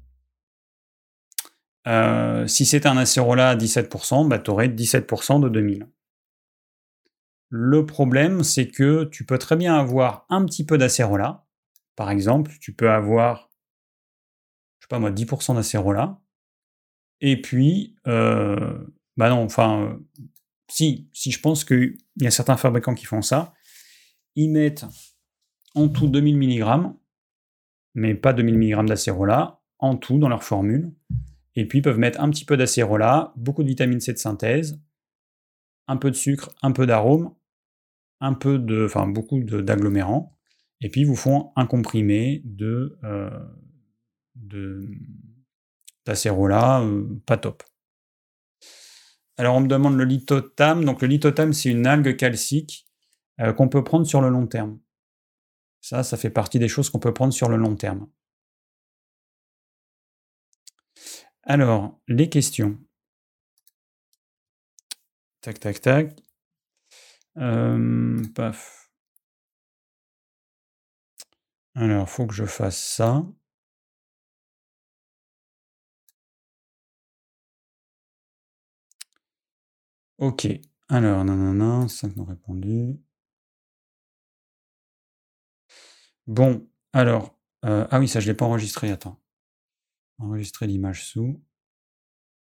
Euh, 1.89 2.47
si 2.47 2.67
c'est 2.67 2.85
un 2.85 2.97
acérola 2.99 3.51
à 3.51 3.57
17%, 3.57 4.29
bah, 4.29 4.39
tu 4.39 4.51
aurais 4.51 4.69
17% 4.69 5.41
de 5.41 5.49
2000. 5.49 5.89
Le 7.49 7.87
problème, 7.87 8.45
c'est 8.45 8.69
que 8.69 9.05
tu 9.05 9.25
peux 9.25 9.39
très 9.39 9.57
bien 9.57 9.75
avoir 9.75 10.27
un 10.29 10.45
petit 10.45 10.67
peu 10.67 10.77
d'acérola. 10.77 11.47
Par 11.97 12.11
exemple, 12.11 12.53
tu 12.61 12.75
peux 12.75 12.91
avoir, 12.91 13.48
pas 14.89 14.99
moi, 14.99 15.11
10% 15.11 15.55
d'acérola. 15.55 16.21
Et 17.21 17.41
puis, 17.41 17.97
euh, 18.07 18.79
bah 19.17 19.29
non, 19.29 19.43
enfin, 19.43 19.83
euh, 19.83 19.99
si, 20.69 21.09
si 21.13 21.31
je 21.31 21.41
pense 21.41 21.65
qu'il 21.65 21.97
y 22.21 22.27
a 22.27 22.31
certains 22.31 22.57
fabricants 22.57 22.95
qui 22.95 23.07
font 23.07 23.23
ça, 23.23 23.55
ils 24.35 24.51
mettent 24.51 24.87
en 25.75 25.89
tout 25.89 26.09
2000 26.09 26.37
mg, 26.37 26.93
mais 27.95 28.15
pas 28.15 28.33
2000 28.33 28.57
mg 28.57 28.87
d'acérola, 28.87 29.61
en 29.79 29.97
tout 29.97 30.19
dans 30.19 30.29
leur 30.29 30.45
formule. 30.45 30.93
Et 31.55 31.67
puis, 31.67 31.79
ils 31.79 31.83
peuvent 31.83 31.99
mettre 31.99 32.21
un 32.21 32.31
petit 32.31 32.45
peu 32.45 32.57
d'acérola, 32.57 33.33
beaucoup 33.37 33.63
de 33.63 33.69
vitamine 33.69 34.01
C 34.01 34.13
de 34.13 34.19
synthèse, 34.19 34.81
un 35.89 35.97
peu 35.97 36.11
de 36.11 36.17
sucre, 36.17 36.55
un 36.63 36.73
peu 36.73 36.87
d'arôme, 36.87 37.35
un 38.21 38.35
peu 38.35 38.59
de, 38.59 38.85
enfin, 38.85 39.09
beaucoup 39.09 39.41
d'agglomérants. 39.41 40.39
Et 40.81 40.89
puis, 40.89 41.01
ils 41.01 41.07
vous 41.07 41.17
font 41.17 41.51
un 41.57 41.67
comprimé 41.67 42.43
de, 42.45 42.99
euh, 43.03 43.31
d'acérola 46.05 46.83
euh, 46.83 47.07
pas 47.27 47.37
top. 47.37 47.63
Alors, 49.37 49.55
on 49.55 49.61
me 49.61 49.69
demande 49.69 49.97
le 49.97 50.05
lithotame. 50.05 50.85
Donc, 50.85 51.03
le 51.03 51.09
lithotame, 51.09 51.53
c'est 51.53 51.71
une 51.71 51.87
algue 51.87 52.17
calcique 52.17 52.89
euh, 53.41 53.53
qu'on 53.53 53.69
peut 53.69 53.85
prendre 53.85 54.07
sur 54.07 54.21
le 54.21 54.29
long 54.29 54.47
terme. 54.47 54.81
Ça, 55.81 56.03
ça 56.03 56.17
fait 56.17 56.31
partie 56.31 56.59
des 56.59 56.69
choses 56.69 56.91
qu'on 56.91 56.99
peut 56.99 57.15
prendre 57.15 57.33
sur 57.33 57.49
le 57.49 57.57
long 57.57 57.77
terme. 57.77 58.09
Alors, 61.45 61.99
les 62.09 62.29
questions. 62.29 62.79
Tac, 65.41 65.61
tac, 65.61 65.81
tac. 65.81 66.17
Euh, 67.37 68.23
paf. 68.35 68.91
Alors, 71.75 72.11
faut 72.11 72.27
que 72.27 72.35
je 72.35 72.45
fasse 72.45 72.77
ça. 72.77 73.25
Ok. 80.19 80.47
Alors, 80.89 81.25
non, 81.25 81.89
5 81.89 82.17
non 82.17 82.25
répondus. 82.25 82.99
Bon, 86.27 86.69
alors, 86.93 87.39
euh, 87.65 87.87
ah 87.91 87.99
oui, 87.99 88.09
ça 88.09 88.21
je 88.21 88.27
l'ai 88.29 88.35
pas 88.35 88.45
enregistré, 88.45 88.91
attends 88.91 89.21
enregistrer 90.19 90.67
l'image 90.67 91.05
sous. 91.05 91.43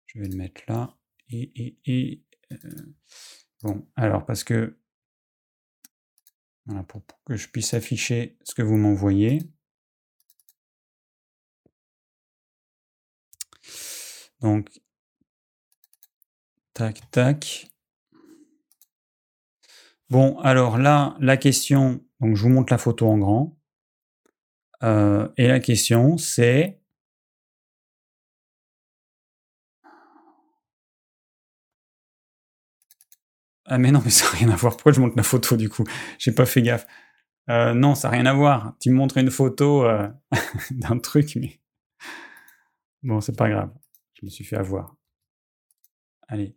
Je 0.07 0.21
vais 0.21 0.29
le 0.29 0.37
mettre 0.37 0.63
là. 0.69 0.97
Et, 1.31 1.77
et, 1.87 2.23
euh, 2.53 2.57
bon, 3.63 3.87
alors 3.97 4.25
parce 4.25 4.45
que 4.45 4.79
voilà, 6.67 6.83
pour, 6.85 7.03
que 7.25 7.37
je 7.37 7.49
puisse 7.49 7.75
afficher 7.75 8.39
ce 8.45 8.55
que 8.55 8.63
vous 8.63 8.77
m'envoyez. 8.77 9.41
Donc, 14.41 14.69
tac, 16.77 17.11
tac. 17.11 17.69
Bon, 20.11 20.39
alors 20.41 20.77
là, 20.77 21.17
la 21.21 21.39
question, 21.39 22.05
donc 22.21 22.37
je 22.37 22.43
vous 22.43 22.51
montre 22.51 22.73
la 22.73 22.79
photo 22.79 23.09
en 23.09 23.17
grand. 23.19 23.59
Euh, 24.83 25.27
et 25.39 25.49
la 25.49 25.59
question, 25.59 26.19
c'est 26.19 26.81
Ah 33.65 33.79
mais 33.79 33.91
non, 33.91 34.01
mais 34.05 34.11
ça 34.11 34.27
n'a 34.27 34.31
rien 34.33 34.51
à 34.51 34.57
voir. 34.57 34.75
Pourquoi 34.77 34.93
je 34.93 35.01
montre 35.01 35.17
la 35.17 35.23
photo 35.23 35.57
du 35.57 35.69
coup? 35.69 35.85
J'ai 36.19 36.33
pas 36.33 36.47
fait 36.47 36.63
gaffe. 36.63 36.87
Euh, 37.51 37.75
non, 37.75 37.95
ça 37.95 38.09
n'a 38.09 38.17
rien 38.17 38.27
à 38.27 38.35
voir. 38.35 38.75
Tu 38.81 38.91
me 38.91 38.97
montres 38.97 39.17
une 39.17 39.31
photo 39.31 39.85
euh, 39.85 40.09
d'un 40.71 40.99
truc, 40.99 41.37
mais 41.37 41.59
bon, 43.03 43.21
c'est 43.21 43.37
pas 43.37 43.49
grave. 43.49 43.73
Je 44.21 44.27
me 44.27 44.31
suis 44.31 44.45
fait 44.45 44.57
avoir. 44.57 44.97
Allez, 46.29 46.57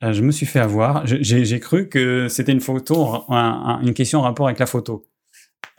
je 0.00 0.22
me 0.22 0.32
suis 0.32 0.46
fait 0.46 0.60
avoir. 0.60 1.06
J'ai 1.06 1.60
cru 1.60 1.88
que 1.88 2.28
c'était 2.28 2.52
une 2.52 2.60
photo, 2.60 3.24
une 3.28 3.94
question 3.94 4.20
en 4.20 4.22
rapport 4.22 4.46
avec 4.46 4.58
la 4.58 4.66
photo. 4.66 5.08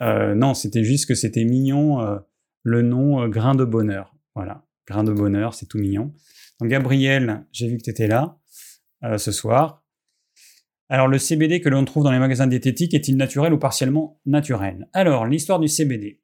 non, 0.00 0.54
c'était 0.54 0.84
juste 0.84 1.06
que 1.06 1.14
c'était 1.14 1.44
mignon. 1.44 2.20
le 2.62 2.82
nom 2.82 3.28
Grain 3.28 3.54
de 3.54 3.64
Bonheur. 3.64 4.14
Voilà, 4.34 4.64
Grain 4.86 5.04
de 5.04 5.12
Bonheur, 5.12 5.54
c'est 5.54 5.66
tout 5.66 5.78
mignon. 5.78 6.14
Donc 6.60 6.70
Gabriel, 6.70 7.46
j'ai 7.52 7.68
vu 7.68 7.76
que 7.76 7.82
tu 7.82 7.90
étais 7.90 8.06
là 8.06 8.38
ce 9.18 9.32
soir. 9.32 9.84
Alors, 10.90 11.08
le 11.08 11.18
CBD 11.18 11.60
que 11.60 11.68
l'on 11.68 11.84
trouve 11.84 12.04
dans 12.04 12.12
les 12.12 12.18
magasins 12.18 12.46
diététiques 12.46 12.94
est-il 12.94 13.16
naturel 13.16 13.52
ou 13.52 13.58
partiellement 13.58 14.20
naturel? 14.26 14.88
Alors, 14.92 15.26
l'histoire 15.26 15.58
du 15.58 15.66
CBD. 15.66 16.20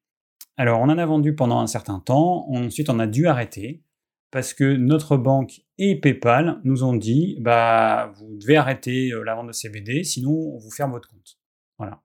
Alors, 0.56 0.80
on 0.80 0.84
en 0.84 0.98
a 0.98 1.06
vendu 1.06 1.34
pendant 1.34 1.60
un 1.60 1.66
certain 1.66 1.98
temps, 1.98 2.46
ensuite 2.50 2.90
on 2.90 2.98
a 2.98 3.06
dû 3.06 3.26
arrêter 3.26 3.82
parce 4.30 4.54
que 4.54 4.76
notre 4.76 5.16
banque 5.16 5.62
et 5.78 5.98
PayPal 6.00 6.60
nous 6.64 6.84
ont 6.84 6.94
dit 6.94 7.36
bah 7.40 8.12
vous 8.16 8.36
devez 8.36 8.56
arrêter 8.56 9.10
euh, 9.10 9.22
la 9.22 9.34
vente 9.34 9.48
de 9.48 9.52
CBD, 9.52 10.04
sinon 10.04 10.32
on 10.32 10.58
vous 10.58 10.70
ferme 10.70 10.92
votre 10.92 11.08
compte. 11.08 11.38
Voilà. 11.78 12.02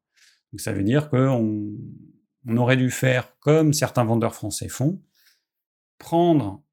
Donc 0.51 0.61
ça 0.61 0.73
veut 0.73 0.83
dire 0.83 1.09
qu'on 1.09 1.73
on 2.47 2.57
aurait 2.57 2.77
dû 2.77 2.89
faire 2.89 3.37
comme 3.39 3.73
certains 3.73 4.05
vendeurs 4.05 4.35
français 4.35 4.69
font, 4.69 5.01
prendre 5.97 6.63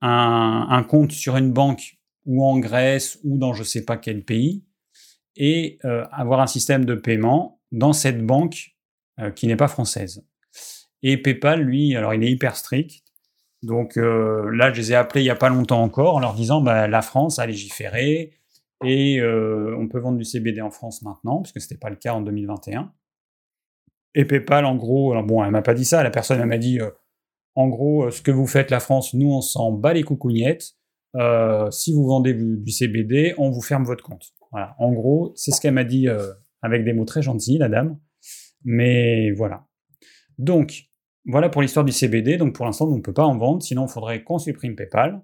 un, 0.00 0.84
compte 0.88 1.12
sur 1.12 1.36
une 1.36 1.52
banque 1.52 1.98
ou 2.26 2.44
en 2.44 2.58
Grèce 2.58 3.18
ou 3.24 3.38
dans 3.38 3.52
je 3.52 3.60
ne 3.60 3.66
sais 3.66 3.84
pas 3.84 3.96
quel 3.96 4.24
pays, 4.24 4.64
et 5.36 5.78
euh, 5.84 6.04
avoir 6.12 6.40
un 6.40 6.46
système 6.46 6.84
de 6.84 6.94
paiement 6.94 7.60
dans 7.72 7.92
cette 7.92 8.24
banque 8.24 8.76
euh, 9.20 9.30
qui 9.30 9.46
n'est 9.46 9.56
pas 9.56 9.68
française. 9.68 10.24
Et 11.02 11.16
PayPal, 11.16 11.62
lui, 11.62 11.94
alors 11.96 12.14
il 12.14 12.22
est 12.24 12.30
hyper 12.30 12.56
strict. 12.56 13.04
Donc 13.62 13.96
euh, 13.96 14.50
là, 14.54 14.72
je 14.72 14.80
les 14.80 14.92
ai 14.92 14.94
appelés 14.94 15.22
il 15.22 15.24
n'y 15.24 15.30
a 15.30 15.36
pas 15.36 15.48
longtemps 15.48 15.82
encore 15.82 16.16
en 16.16 16.20
leur 16.20 16.34
disant 16.34 16.60
bah, 16.60 16.86
la 16.86 17.02
France 17.02 17.38
a 17.38 17.46
légiféré 17.46 18.32
et 18.84 19.20
on 19.20 19.88
peut 19.88 19.98
vendre 19.98 20.18
du 20.18 20.24
CBD 20.24 20.60
en 20.60 20.70
France 20.70 21.02
maintenant, 21.02 21.42
puisque 21.42 21.60
ce 21.60 21.66
n'était 21.66 21.80
pas 21.80 21.90
le 21.90 21.96
cas 21.96 22.14
en 22.14 22.20
2021. 22.20 22.92
Et 24.14 24.24
PayPal, 24.24 24.64
en 24.64 24.76
gros, 24.76 25.10
alors 25.10 25.24
bon, 25.24 25.42
elle 25.42 25.50
m'a 25.50 25.62
pas 25.62 25.74
dit 25.74 25.84
ça, 25.84 26.04
la 26.04 26.10
personne 26.10 26.44
m'a 26.44 26.58
dit 26.58 26.78
en 27.56 27.66
gros, 27.66 28.08
ce 28.10 28.22
que 28.22 28.30
vous 28.30 28.46
faites 28.46 28.70
la 28.70 28.78
France, 28.78 29.14
nous 29.14 29.32
on 29.32 29.40
s'en 29.40 29.72
bat 29.72 29.94
les 29.94 30.04
coucougnettes. 30.04 30.76
si 31.72 31.92
vous 31.92 32.06
vendez 32.06 32.34
du 32.34 32.70
CBD, 32.70 33.34
on 33.36 33.50
vous 33.50 33.62
ferme 33.62 33.82
votre 33.82 34.04
compte. 34.04 34.32
Voilà. 34.50 34.74
En 34.78 34.92
gros, 34.92 35.32
c'est 35.36 35.50
ce 35.50 35.60
qu'elle 35.60 35.74
m'a 35.74 35.84
dit 35.84 36.08
euh, 36.08 36.32
avec 36.62 36.84
des 36.84 36.92
mots 36.92 37.04
très 37.04 37.22
gentils, 37.22 37.58
la 37.58 37.68
dame. 37.68 37.98
Mais 38.64 39.30
voilà. 39.32 39.66
Donc, 40.38 40.87
voilà 41.28 41.48
pour 41.48 41.62
l'histoire 41.62 41.84
du 41.84 41.92
CBD. 41.92 42.36
Donc, 42.36 42.54
pour 42.54 42.64
l'instant, 42.66 42.88
on 42.88 42.96
ne 42.96 43.02
peut 43.02 43.12
pas 43.12 43.24
en 43.24 43.38
vendre. 43.38 43.62
Sinon, 43.62 43.86
il 43.86 43.92
faudrait 43.92 44.24
qu'on 44.24 44.38
supprime 44.38 44.74
PayPal. 44.74 45.22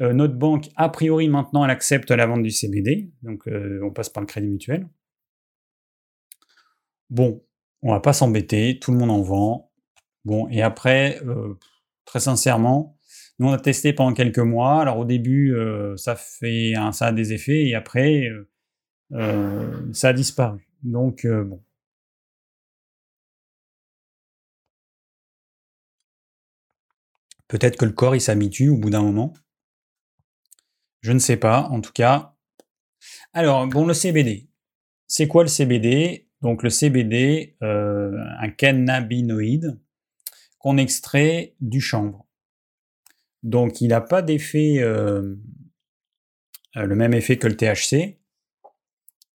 Euh, 0.00 0.12
notre 0.12 0.34
banque, 0.34 0.70
a 0.76 0.88
priori, 0.88 1.28
maintenant, 1.28 1.64
elle 1.64 1.70
accepte 1.70 2.10
la 2.10 2.26
vente 2.26 2.42
du 2.42 2.50
CBD. 2.50 3.10
Donc, 3.22 3.46
euh, 3.46 3.80
on 3.84 3.90
passe 3.90 4.08
par 4.08 4.22
le 4.22 4.26
crédit 4.26 4.48
mutuel. 4.48 4.88
Bon, 7.10 7.42
on 7.82 7.92
va 7.92 8.00
pas 8.00 8.12
s'embêter. 8.12 8.78
Tout 8.80 8.92
le 8.92 8.98
monde 8.98 9.10
en 9.10 9.20
vend. 9.20 9.70
Bon, 10.24 10.48
et 10.48 10.62
après, 10.62 11.20
très 12.06 12.20
sincèrement, 12.20 12.94
nous, 13.38 13.48
on 13.48 13.52
a 13.52 13.58
testé 13.58 13.92
pendant 13.92 14.14
quelques 14.14 14.38
mois. 14.38 14.80
Alors 14.80 14.98
au 14.98 15.04
début, 15.04 15.54
euh, 15.54 15.96
ça, 15.96 16.14
fait 16.16 16.74
ça 16.92 17.06
a 17.06 17.12
des 17.12 17.32
effets 17.32 17.64
et 17.66 17.74
après, 17.74 18.28
euh, 18.28 18.48
euh, 19.12 19.92
ça 19.92 20.08
a 20.08 20.12
disparu. 20.12 20.68
Donc 20.82 21.26
bon. 21.26 21.62
Peut-être 27.54 27.76
que 27.76 27.84
le 27.84 27.92
corps, 27.92 28.16
il 28.16 28.20
s'habitue 28.20 28.68
au 28.68 28.76
bout 28.76 28.90
d'un 28.90 29.02
moment. 29.02 29.32
Je 31.02 31.12
ne 31.12 31.20
sais 31.20 31.36
pas, 31.36 31.68
en 31.70 31.80
tout 31.80 31.92
cas. 31.92 32.34
Alors, 33.32 33.68
bon, 33.68 33.86
le 33.86 33.94
CBD. 33.94 34.48
C'est 35.06 35.28
quoi 35.28 35.44
le 35.44 35.48
CBD 35.48 36.26
Donc 36.42 36.64
le 36.64 36.68
CBD, 36.68 37.56
un 37.60 38.50
cannabinoïde 38.50 39.80
qu'on 40.58 40.78
extrait 40.78 41.54
du 41.60 41.80
chanvre. 41.80 42.26
Donc 43.44 43.80
il 43.80 43.86
n'a 43.86 44.00
pas 44.00 44.20
d'effet, 44.20 44.78
euh, 44.80 45.36
euh, 46.76 46.86
le 46.86 46.96
même 46.96 47.14
effet 47.14 47.36
que 47.36 47.46
le 47.46 47.56
THC. 47.56 48.18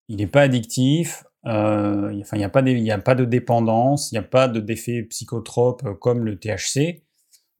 Il 0.08 0.16
n'est 0.16 0.26
pas 0.26 0.42
addictif. 0.42 1.24
Euh, 1.46 2.10
il 2.12 2.36
n'y 2.36 2.44
a, 2.44 2.48
a 2.48 2.98
pas 2.98 3.14
de 3.14 3.24
dépendance, 3.24 4.12
il 4.12 4.16
n'y 4.16 4.18
a 4.18 4.28
pas 4.28 4.46
d'effet 4.46 5.04
psychotrope 5.04 5.98
comme 6.00 6.22
le 6.26 6.38
THC. 6.38 7.02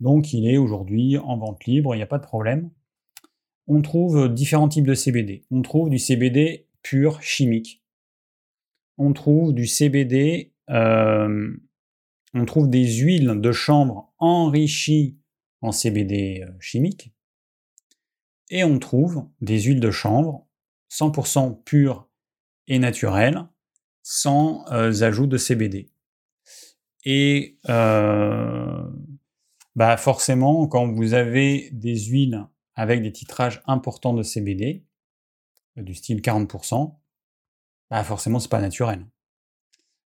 Donc 0.01 0.33
il 0.33 0.49
est 0.49 0.57
aujourd'hui 0.57 1.19
en 1.19 1.39
vente 1.39 1.65
libre, 1.65 1.95
il 1.95 1.99
n'y 1.99 2.03
a 2.03 2.07
pas 2.07 2.19
de 2.19 2.25
problème. 2.25 2.71
On 3.67 3.83
trouve 3.83 4.33
différents 4.33 4.69
types 4.69 4.87
de 4.87 4.95
CBD. 4.95 5.45
On 5.51 5.63
trouve 5.63 5.91
du 5.91 5.99
CBD 5.99 6.67
pur 6.83 7.23
chimique. 7.23 7.83
On 8.99 9.13
trouve 9.13 9.55
du 9.55 9.67
CBD, 9.67 10.53
on 10.69 12.45
trouve 12.47 12.69
des 12.69 12.87
huiles 12.87 13.41
de 13.41 13.53
chanvre 13.53 14.13
enrichies 14.19 15.19
en 15.63 15.73
CBD 15.73 16.45
euh, 16.47 16.53
chimique. 16.61 17.13
Et 18.51 18.65
on 18.65 18.79
trouve 18.79 19.29
des 19.41 19.61
huiles 19.61 19.81
de 19.81 19.91
chanvre 19.91 20.47
100% 20.91 21.63
pures 21.65 22.09
et 22.67 22.79
naturelles, 22.79 23.47
sans 24.03 24.65
euh, 24.73 25.03
ajout 25.03 25.27
de 25.27 25.37
CBD. 25.37 25.91
Et 27.05 27.59
euh, 27.69 28.83
bah 29.77 29.97
forcément, 29.97 30.67
quand 30.67 30.91
vous 30.91 31.15
avez 31.15 31.71
des 31.73 31.99
huiles 31.99 32.47
avec 32.75 33.03
des 33.03 33.13
titrages 33.13 33.63
importants 33.67 34.15
de 34.15 34.23
CBD, 34.23 34.85
du 35.77 35.95
style 35.95 36.21
40%, 36.21 36.97
bah 37.91 38.05
forcément 38.05 38.39
c'est 38.39 38.51
pas 38.51 38.61
naturel. 38.61 39.07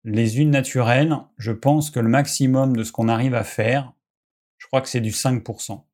Les 0.05 0.31
huiles 0.31 0.51
naturelles, 0.51 1.17
je 1.37 1.53
pense 1.53 1.91
que 1.91 2.01
le 2.01 2.09
maximum 2.09 2.77
de 2.77 2.85
ce 2.85 2.93
qu'on 2.93 3.09
arrive 3.09 3.35
à 3.35 3.45
faire, 3.45 3.93
je 4.57 4.67
crois 4.67 4.81
que 4.81 4.89
c'est 4.89 5.01
du 5.01 5.11
5%. 5.11 5.85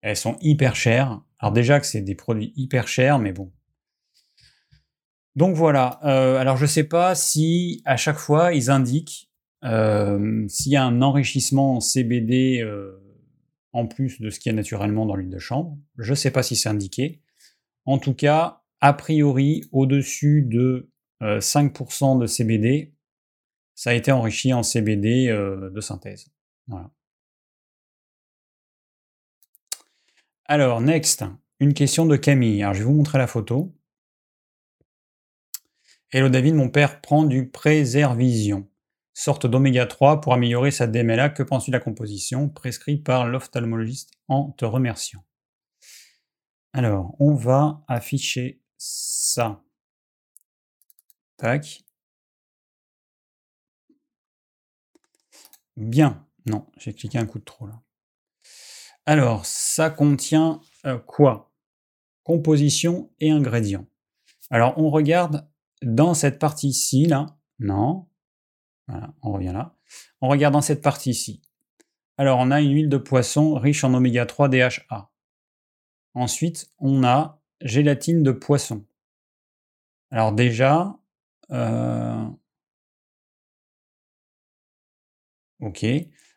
Elles 0.00 0.16
sont 0.16 0.36
hyper 0.40 0.76
chères. 0.76 1.20
Alors 1.38 1.52
déjà 1.52 1.80
que 1.80 1.86
c'est 1.86 2.02
des 2.02 2.14
produits 2.14 2.52
hyper 2.56 2.88
chers, 2.88 3.18
mais 3.18 3.32
bon. 3.32 3.52
Donc 5.34 5.54
voilà. 5.54 6.00
Euh, 6.04 6.36
alors 6.36 6.56
je 6.56 6.66
sais 6.66 6.84
pas 6.84 7.14
si 7.14 7.82
à 7.84 7.96
chaque 7.96 8.18
fois 8.18 8.52
ils 8.54 8.70
indiquent 8.70 9.27
euh, 9.64 10.46
s'il 10.48 10.72
y 10.72 10.76
a 10.76 10.84
un 10.84 11.02
enrichissement 11.02 11.76
en 11.76 11.80
CBD 11.80 12.60
euh, 12.62 13.02
en 13.72 13.86
plus 13.86 14.20
de 14.20 14.30
ce 14.30 14.38
qu'il 14.40 14.50
y 14.50 14.52
a 14.52 14.56
naturellement 14.56 15.06
dans 15.06 15.16
l'huile 15.16 15.30
de 15.30 15.38
chambre. 15.38 15.76
Je 15.98 16.10
ne 16.10 16.16
sais 16.16 16.30
pas 16.30 16.42
si 16.42 16.56
c'est 16.56 16.68
indiqué. 16.68 17.20
En 17.84 17.98
tout 17.98 18.14
cas, 18.14 18.62
a 18.80 18.92
priori, 18.92 19.64
au-dessus 19.72 20.42
de 20.42 20.90
5% 21.20 22.20
de 22.20 22.26
CBD, 22.26 22.94
ça 23.74 23.90
a 23.90 23.94
été 23.94 24.12
enrichi 24.12 24.52
en 24.52 24.62
CBD 24.62 25.28
de 25.28 25.80
synthèse. 25.80 26.28
Voilà. 26.66 26.90
Alors, 30.44 30.80
next, 30.80 31.24
une 31.60 31.74
question 31.74 32.06
de 32.06 32.16
Camille. 32.16 32.62
Alors, 32.62 32.74
je 32.74 32.80
vais 32.80 32.84
vous 32.84 32.94
montrer 32.94 33.18
la 33.18 33.26
photo. 33.26 33.74
Hello 36.10 36.28
David, 36.30 36.54
mon 36.54 36.70
père 36.70 37.02
prend 37.02 37.24
du 37.24 37.48
Préservision, 37.50 38.66
sorte 39.18 39.46
d'oméga 39.46 39.84
3 39.84 40.20
pour 40.20 40.32
améliorer 40.32 40.70
sa 40.70 40.86
DMLA. 40.86 41.30
Que 41.30 41.42
penses-tu 41.42 41.72
de 41.72 41.76
la 41.76 41.80
composition 41.80 42.48
prescrit 42.48 42.98
par 42.98 43.26
l'ophtalmologiste 43.26 44.12
en 44.28 44.52
te 44.52 44.64
remerciant? 44.64 45.24
Alors, 46.72 47.16
on 47.18 47.34
va 47.34 47.82
afficher 47.88 48.62
ça. 48.76 49.64
Tac. 51.36 51.82
Bien. 55.76 56.24
Non, 56.46 56.66
j'ai 56.76 56.94
cliqué 56.94 57.18
un 57.18 57.26
coup 57.26 57.40
de 57.40 57.44
trop 57.44 57.66
là. 57.66 57.82
Alors, 59.04 59.46
ça 59.46 59.90
contient 59.90 60.60
euh, 60.86 60.98
quoi? 60.98 61.52
Composition 62.22 63.10
et 63.18 63.30
ingrédients. 63.30 63.86
Alors, 64.50 64.78
on 64.78 64.90
regarde 64.90 65.48
dans 65.82 66.14
cette 66.14 66.38
partie-ci, 66.38 67.06
là. 67.06 67.26
Non. 67.58 68.08
Voilà, 68.88 69.14
on 69.22 69.32
revient 69.32 69.52
là. 69.52 69.76
On 70.20 70.28
regarde 70.28 70.54
dans 70.54 70.62
cette 70.62 70.82
partie-ci. 70.82 71.42
Alors, 72.16 72.38
on 72.40 72.50
a 72.50 72.60
une 72.60 72.72
huile 72.72 72.88
de 72.88 72.96
poisson 72.96 73.54
riche 73.54 73.84
en 73.84 73.94
oméga 73.94 74.26
3 74.26 74.48
DHA. 74.48 75.10
Ensuite, 76.14 76.70
on 76.78 77.04
a 77.04 77.40
gélatine 77.60 78.22
de 78.22 78.32
poisson. 78.32 78.84
Alors 80.10 80.32
déjà, 80.32 80.98
euh, 81.50 82.24
ok. 85.60 85.86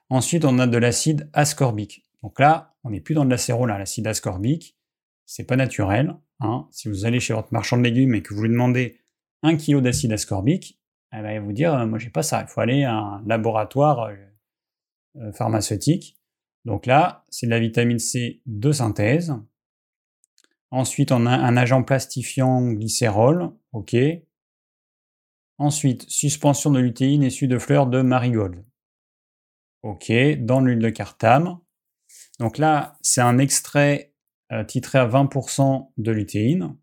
Ensuite, 0.09 0.45
on 0.45 0.59
a 0.59 0.67
de 0.67 0.77
l'acide 0.77 1.29
ascorbique. 1.33 2.05
Donc 2.21 2.39
là, 2.39 2.75
on 2.83 2.89
n'est 2.89 2.99
plus 2.99 3.15
dans 3.15 3.25
de 3.25 3.29
l'acérol, 3.29 3.69
l'acide 3.69 4.07
ascorbique. 4.07 4.77
C'est 5.25 5.45
pas 5.45 5.55
naturel. 5.55 6.17
Hein. 6.41 6.67
Si 6.71 6.89
vous 6.89 7.05
allez 7.05 7.19
chez 7.19 7.33
votre 7.33 7.53
marchand 7.53 7.77
de 7.77 7.83
légumes 7.83 8.13
et 8.15 8.21
que 8.21 8.33
vous 8.33 8.43
lui 8.43 8.49
demandez 8.49 8.99
un 9.41 9.55
kilo 9.55 9.79
d'acide 9.79 10.11
ascorbique, 10.11 10.80
elle 11.11 11.23
va 11.23 11.39
vous 11.39 11.53
dire, 11.53 11.85
moi 11.87 11.99
j'ai 11.99 12.09
pas 12.09 12.23
ça. 12.23 12.41
Il 12.41 12.47
faut 12.47 12.61
aller 12.61 12.83
à 12.83 12.93
un 12.93 13.23
laboratoire 13.25 14.03
euh, 14.03 14.15
euh, 15.17 15.31
pharmaceutique. 15.33 16.17
Donc 16.65 16.85
là, 16.85 17.25
c'est 17.29 17.47
de 17.47 17.51
la 17.51 17.59
vitamine 17.59 17.99
C 17.99 18.41
de 18.45 18.71
synthèse. 18.71 19.35
Ensuite, 20.69 21.11
on 21.11 21.25
a 21.25 21.31
un 21.31 21.57
agent 21.57 21.83
plastifiant 21.83 22.71
glycérol. 22.71 23.51
OK. 23.73 23.95
Ensuite, 25.57 26.09
suspension 26.09 26.71
de 26.71 26.79
lutéine 26.79 27.23
issue 27.23 27.47
de 27.47 27.59
fleurs 27.59 27.87
de 27.87 28.01
marigold. 28.01 28.63
OK. 29.83 30.11
Dans 30.39 30.61
l'huile 30.61 30.79
de 30.79 30.89
cartame. 30.89 31.59
Donc 32.39 32.57
là, 32.57 32.97
c'est 33.01 33.21
un 33.21 33.37
extrait 33.37 34.13
euh, 34.51 34.63
titré 34.63 34.99
à 34.99 35.07
20% 35.07 35.91
de 35.97 36.11
lutéine. 36.11 36.77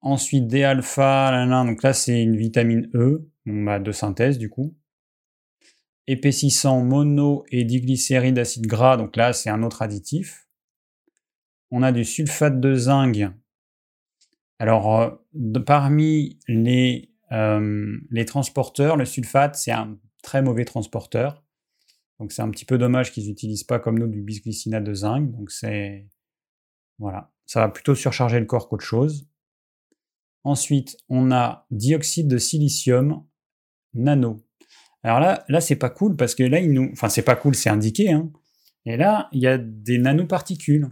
Ensuite, 0.00 0.46
D-alpha, 0.46 1.46
donc 1.64 1.82
là, 1.82 1.92
c'est 1.92 2.22
une 2.22 2.36
vitamine 2.36 2.88
E, 2.94 3.28
bah, 3.46 3.78
de 3.78 3.92
synthèse 3.92 4.38
du 4.38 4.48
coup. 4.48 4.76
Épaississant 6.06 6.82
mono 6.82 7.44
et 7.50 7.64
diglycéride 7.64 8.36
d'acide 8.36 8.66
gras, 8.66 8.96
donc 8.96 9.16
là, 9.16 9.32
c'est 9.32 9.50
un 9.50 9.62
autre 9.62 9.82
additif. 9.82 10.48
On 11.70 11.82
a 11.82 11.92
du 11.92 12.04
sulfate 12.04 12.60
de 12.60 12.74
zinc. 12.74 13.18
Alors, 14.58 15.00
euh, 15.00 15.10
parmi 15.66 16.38
les, 16.48 17.12
euh, 17.32 17.98
les 18.10 18.24
transporteurs, 18.24 18.96
le 18.96 19.04
sulfate, 19.04 19.56
c'est 19.56 19.72
un 19.72 19.98
très 20.22 20.42
mauvais 20.42 20.64
transporteur. 20.64 21.44
Donc 22.18 22.32
c'est 22.32 22.42
un 22.42 22.50
petit 22.50 22.64
peu 22.64 22.78
dommage 22.78 23.12
qu'ils 23.12 23.28
n'utilisent 23.28 23.64
pas 23.64 23.78
comme 23.78 23.98
nous 23.98 24.08
du 24.08 24.22
bisglycinate 24.22 24.84
de 24.84 24.94
zinc. 24.94 25.30
Donc 25.30 25.50
c'est 25.50 26.08
voilà, 26.98 27.30
ça 27.46 27.60
va 27.60 27.68
plutôt 27.68 27.94
surcharger 27.94 28.40
le 28.40 28.46
corps 28.46 28.68
qu'autre 28.68 28.84
chose. 28.84 29.28
Ensuite, 30.44 30.96
on 31.08 31.30
a 31.30 31.66
dioxyde 31.70 32.28
de 32.28 32.38
silicium 32.38 33.24
nano. 33.94 34.44
Alors 35.02 35.20
là, 35.20 35.44
là 35.48 35.60
c'est 35.60 35.76
pas 35.76 35.90
cool 35.90 36.16
parce 36.16 36.34
que 36.34 36.42
là, 36.42 36.60
il 36.60 36.72
nous, 36.72 36.90
enfin 36.92 37.08
c'est 37.08 37.22
pas 37.22 37.36
cool, 37.36 37.54
c'est 37.54 37.70
indiqué. 37.70 38.10
Hein. 38.12 38.30
Et 38.84 38.96
là, 38.96 39.28
il 39.32 39.40
y 39.40 39.46
a 39.46 39.58
des 39.58 39.98
nanoparticules. 39.98 40.88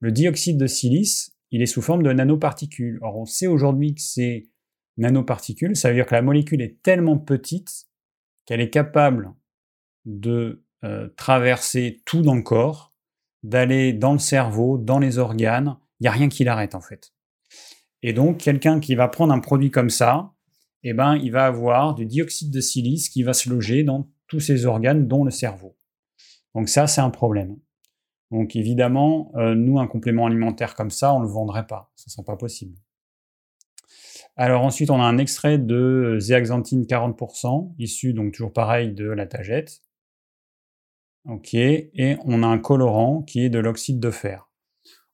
Le 0.00 0.12
dioxyde 0.12 0.58
de 0.58 0.66
silice, 0.66 1.36
il 1.50 1.62
est 1.62 1.66
sous 1.66 1.82
forme 1.82 2.02
de 2.02 2.12
nanoparticules. 2.12 2.98
Or, 3.02 3.16
on 3.16 3.24
sait 3.24 3.46
aujourd'hui 3.46 3.94
que 3.94 4.02
c'est 4.02 4.48
nanoparticules, 4.96 5.76
ça 5.76 5.88
veut 5.88 5.94
dire 5.94 6.06
que 6.06 6.14
la 6.14 6.22
molécule 6.22 6.62
est 6.62 6.82
tellement 6.82 7.18
petite 7.18 7.86
qu'elle 8.46 8.60
est 8.60 8.70
capable 8.70 9.34
de 10.04 10.64
euh, 10.84 11.08
traverser 11.16 12.02
tout 12.04 12.22
dans 12.22 12.34
le 12.34 12.42
corps, 12.42 12.94
d'aller 13.42 13.92
dans 13.92 14.12
le 14.12 14.18
cerveau, 14.18 14.78
dans 14.78 14.98
les 14.98 15.18
organes. 15.18 15.76
Il 16.00 16.04
n'y 16.04 16.08
a 16.08 16.12
rien 16.12 16.28
qui 16.28 16.44
l'arrête 16.44 16.74
en 16.74 16.80
fait. 16.80 17.12
Et 18.06 18.12
donc, 18.12 18.38
quelqu'un 18.38 18.78
qui 18.78 18.94
va 18.94 19.08
prendre 19.08 19.34
un 19.34 19.40
produit 19.40 19.72
comme 19.72 19.90
ça, 19.90 20.32
eh 20.84 20.92
ben, 20.92 21.16
il 21.16 21.32
va 21.32 21.44
avoir 21.44 21.96
du 21.96 22.06
dioxyde 22.06 22.52
de 22.52 22.60
silice 22.60 23.08
qui 23.08 23.24
va 23.24 23.32
se 23.32 23.50
loger 23.50 23.82
dans 23.82 24.08
tous 24.28 24.38
ses 24.38 24.64
organes, 24.64 25.08
dont 25.08 25.24
le 25.24 25.32
cerveau. 25.32 25.76
Donc 26.54 26.68
ça, 26.68 26.86
c'est 26.86 27.00
un 27.00 27.10
problème. 27.10 27.56
Donc 28.30 28.54
évidemment, 28.54 29.32
euh, 29.34 29.56
nous, 29.56 29.80
un 29.80 29.88
complément 29.88 30.26
alimentaire 30.26 30.76
comme 30.76 30.92
ça, 30.92 31.12
on 31.14 31.18
ne 31.18 31.24
le 31.24 31.32
vendrait 31.32 31.66
pas. 31.66 31.90
Ce 31.96 32.08
ne 32.08 32.12
serait 32.12 32.24
pas 32.24 32.36
possible. 32.36 32.78
Alors 34.36 34.62
ensuite, 34.62 34.90
on 34.90 35.00
a 35.00 35.04
un 35.04 35.18
extrait 35.18 35.58
de 35.58 36.18
zéaxanthine 36.20 36.84
40%, 36.84 37.74
issu 37.80 38.12
donc 38.12 38.34
toujours 38.34 38.52
pareil 38.52 38.92
de 38.92 39.06
la 39.06 39.26
tagette. 39.26 39.82
Ok, 41.24 41.54
et 41.54 42.16
on 42.24 42.44
a 42.44 42.46
un 42.46 42.58
colorant 42.58 43.22
qui 43.22 43.44
est 43.44 43.50
de 43.50 43.58
l'oxyde 43.58 43.98
de 43.98 44.12
fer. 44.12 44.48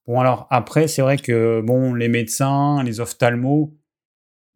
Bon, 0.06 0.18
alors 0.20 0.46
après, 0.50 0.88
c'est 0.88 1.02
vrai 1.02 1.16
que 1.16 1.60
bon, 1.60 1.94
les 1.94 2.08
médecins, 2.08 2.82
les 2.82 3.00
ophtalmos, 3.00 3.72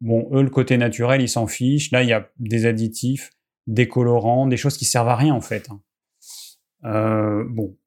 bon, 0.01 0.29
eux, 0.33 0.43
le 0.43 0.49
côté 0.49 0.77
naturel, 0.77 1.21
ils 1.21 1.29
s'en 1.29 1.47
fichent. 1.47 1.91
Là, 1.91 2.03
il 2.03 2.09
y 2.09 2.13
a 2.13 2.29
des 2.37 2.65
additifs, 2.65 3.31
des 3.65 3.87
colorants, 3.87 4.47
des 4.47 4.57
choses 4.57 4.77
qui 4.77 4.85
servent 4.85 5.09
à 5.09 5.15
rien 5.15 5.33
en 5.33 5.41
fait. 5.41 5.69
Hein. 5.69 5.81
Euh, 6.85 7.45
bon, 7.49 7.77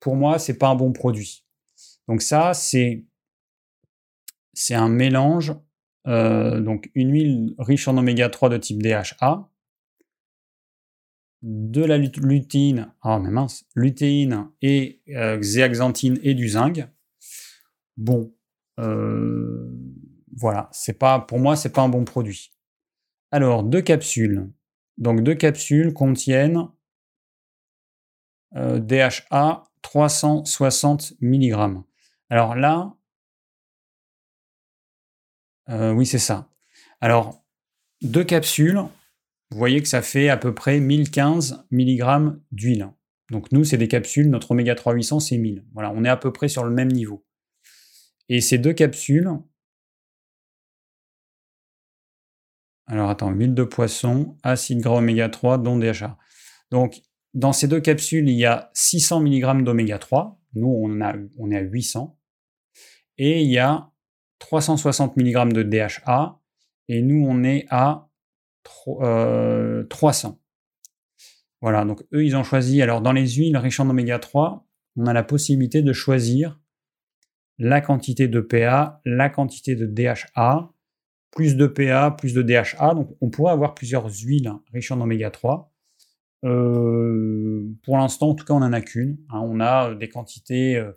pour 0.00 0.16
moi, 0.16 0.38
c'est 0.38 0.58
pas 0.58 0.68
un 0.68 0.74
bon 0.74 0.92
produit. 0.92 1.44
Donc 2.08 2.22
ça, 2.22 2.52
c'est 2.54 3.04
c'est 4.52 4.74
un 4.74 4.88
mélange, 4.88 5.52
euh, 6.06 6.60
donc 6.60 6.90
une 6.94 7.10
huile 7.12 7.54
riche 7.58 7.88
en 7.88 7.96
oméga 7.96 8.28
3 8.28 8.48
de 8.50 8.56
type 8.56 8.82
DHA, 8.82 9.48
de 11.42 11.84
la 11.84 11.98
lutéine, 11.98 12.92
ah 13.02 13.18
mais 13.18 13.30
mince, 13.30 13.66
lutéine 13.74 14.48
et 14.62 15.02
euh, 15.10 15.40
zéaxanthine 15.42 16.18
et 16.22 16.34
du 16.34 16.48
zinc. 16.48 16.88
Bon, 17.96 18.34
euh, 18.80 19.70
voilà, 20.36 20.68
c'est 20.72 20.98
pas 20.98 21.20
pour 21.20 21.38
moi 21.38 21.56
c'est 21.56 21.72
pas 21.72 21.82
un 21.82 21.88
bon 21.88 22.04
produit. 22.04 22.52
Alors 23.30 23.62
deux 23.62 23.82
capsules, 23.82 24.50
donc 24.98 25.22
deux 25.22 25.34
capsules 25.34 25.92
contiennent 25.92 26.68
euh, 28.56 28.78
DHA 28.78 29.64
360 29.82 31.14
mg. 31.20 31.82
Alors 32.30 32.54
là, 32.54 32.94
oui 35.68 36.06
c'est 36.06 36.18
ça. 36.18 36.48
Alors 37.00 37.44
deux 38.02 38.24
capsules, 38.24 38.82
vous 39.50 39.58
voyez 39.58 39.82
que 39.82 39.88
ça 39.88 40.02
fait 40.02 40.28
à 40.28 40.36
peu 40.36 40.54
près 40.54 40.80
1015 40.80 41.66
mg 41.70 42.38
d'huile. 42.52 42.90
Donc 43.30 43.50
nous, 43.52 43.64
c'est 43.64 43.78
des 43.78 43.88
capsules, 43.88 44.28
notre 44.28 44.50
oméga 44.50 44.74
3 44.74 44.92
800, 44.94 45.20
c'est 45.20 45.38
1000. 45.38 45.64
Voilà, 45.72 45.90
on 45.92 46.04
est 46.04 46.08
à 46.08 46.16
peu 46.16 46.32
près 46.32 46.48
sur 46.48 46.64
le 46.64 46.70
même 46.70 46.92
niveau. 46.92 47.23
Et 48.28 48.40
ces 48.40 48.58
deux 48.58 48.72
capsules, 48.72 49.30
alors 52.86 53.10
attends, 53.10 53.30
huile 53.30 53.54
de 53.54 53.64
poisson, 53.64 54.36
acide 54.42 54.80
gras 54.80 54.98
oméga 54.98 55.28
3, 55.28 55.58
dont 55.58 55.78
DHA. 55.78 56.18
Donc 56.70 57.02
dans 57.34 57.52
ces 57.52 57.66
deux 57.66 57.80
capsules, 57.80 58.28
il 58.28 58.36
y 58.36 58.46
a 58.46 58.70
600 58.74 59.20
mg 59.20 59.64
d'oméga 59.64 59.98
3. 59.98 60.40
Nous, 60.54 60.68
on, 60.68 61.50
est 61.50 61.56
à 61.56 61.60
800. 61.60 62.16
Et 63.18 63.42
il 63.42 63.50
y 63.50 63.58
a 63.58 63.90
360 64.38 65.16
mg 65.16 65.52
de 65.52 65.62
DHA. 65.64 66.40
Et 66.88 67.02
nous, 67.02 67.26
on 67.26 67.42
est 67.42 67.66
à 67.70 68.08
300. 68.62 69.00
Euh, 69.02 70.32
voilà, 71.60 71.84
donc 71.84 72.04
eux, 72.12 72.24
ils 72.24 72.36
ont 72.36 72.44
choisi, 72.44 72.82
alors 72.82 73.00
dans 73.00 73.12
les 73.12 73.26
huiles 73.26 73.56
riches 73.56 73.80
en 73.80 73.88
oméga 73.88 74.18
3, 74.18 74.66
on 74.96 75.06
a 75.06 75.12
la 75.12 75.24
possibilité 75.24 75.82
de 75.82 75.92
choisir 75.92 76.60
la 77.58 77.80
quantité 77.80 78.28
de 78.28 78.40
PA, 78.40 79.00
la 79.04 79.30
quantité 79.30 79.76
de 79.76 79.86
DHA, 79.86 80.70
plus 81.30 81.56
de 81.56 81.66
PA, 81.66 82.10
plus 82.10 82.34
de 82.34 82.42
DHA. 82.42 82.94
Donc 82.94 83.16
on 83.20 83.30
pourrait 83.30 83.52
avoir 83.52 83.74
plusieurs 83.74 84.08
huiles 84.08 84.52
riches 84.72 84.90
en 84.90 85.00
oméga 85.00 85.30
3. 85.30 85.72
Euh, 86.44 87.66
pour 87.82 87.96
l'instant, 87.96 88.30
en 88.30 88.34
tout 88.34 88.44
cas, 88.44 88.54
on 88.54 88.60
n'en 88.60 88.72
a 88.72 88.80
qu'une. 88.80 89.18
Hein. 89.30 89.40
on 89.42 89.60
a 89.60 89.94
des 89.94 90.08
quantités 90.08 90.76
euh, 90.76 90.92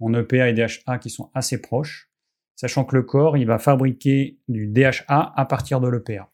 en 0.00 0.14
EPA 0.14 0.48
et 0.48 0.52
DHA 0.52 0.98
qui 0.98 1.10
sont 1.10 1.30
assez 1.34 1.60
proches, 1.60 2.10
sachant 2.54 2.84
que 2.84 2.96
le 2.96 3.02
corps, 3.02 3.36
il 3.36 3.46
va 3.46 3.58
fabriquer 3.58 4.38
du 4.48 4.66
DHA 4.66 5.32
à 5.36 5.44
partir 5.46 5.80
de 5.80 5.88
l'EPA. 5.88 6.30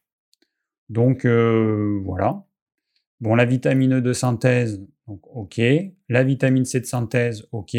Donc 0.88 1.24
euh, 1.24 2.00
voilà. 2.04 2.44
Bon, 3.20 3.34
la 3.34 3.44
vitamine 3.44 3.94
E 3.94 4.00
de 4.00 4.12
synthèse, 4.12 4.80
donc 5.06 5.20
ok. 5.34 5.60
La 6.08 6.22
vitamine 6.22 6.64
C 6.64 6.80
de 6.80 6.86
synthèse, 6.86 7.46
ok. 7.52 7.76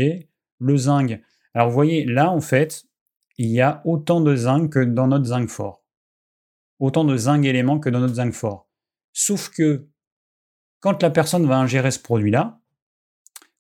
Le 0.59 0.77
zinc. 0.77 1.19
Alors 1.53 1.69
vous 1.69 1.73
voyez, 1.73 2.05
là 2.05 2.31
en 2.31 2.41
fait, 2.41 2.85
il 3.38 3.49
y 3.49 3.61
a 3.61 3.81
autant 3.85 4.21
de 4.21 4.35
zinc 4.35 4.71
que 4.71 4.80
dans 4.80 5.07
notre 5.07 5.26
zinc 5.26 5.49
fort. 5.49 5.84
Autant 6.80 7.03
de 7.03 7.15
zinc 7.17 7.45
éléments 7.45 7.80
que 7.80 7.89
dans 7.89 7.99
notre 7.99 8.15
zinc 8.15 8.34
fort. 8.34 8.69
Sauf 9.13 9.49
que 9.49 9.88
quand 10.80 11.01
la 11.01 11.09
personne 11.09 11.45
va 11.45 11.57
ingérer 11.57 11.91
ce 11.91 11.99
produit-là, 11.99 12.59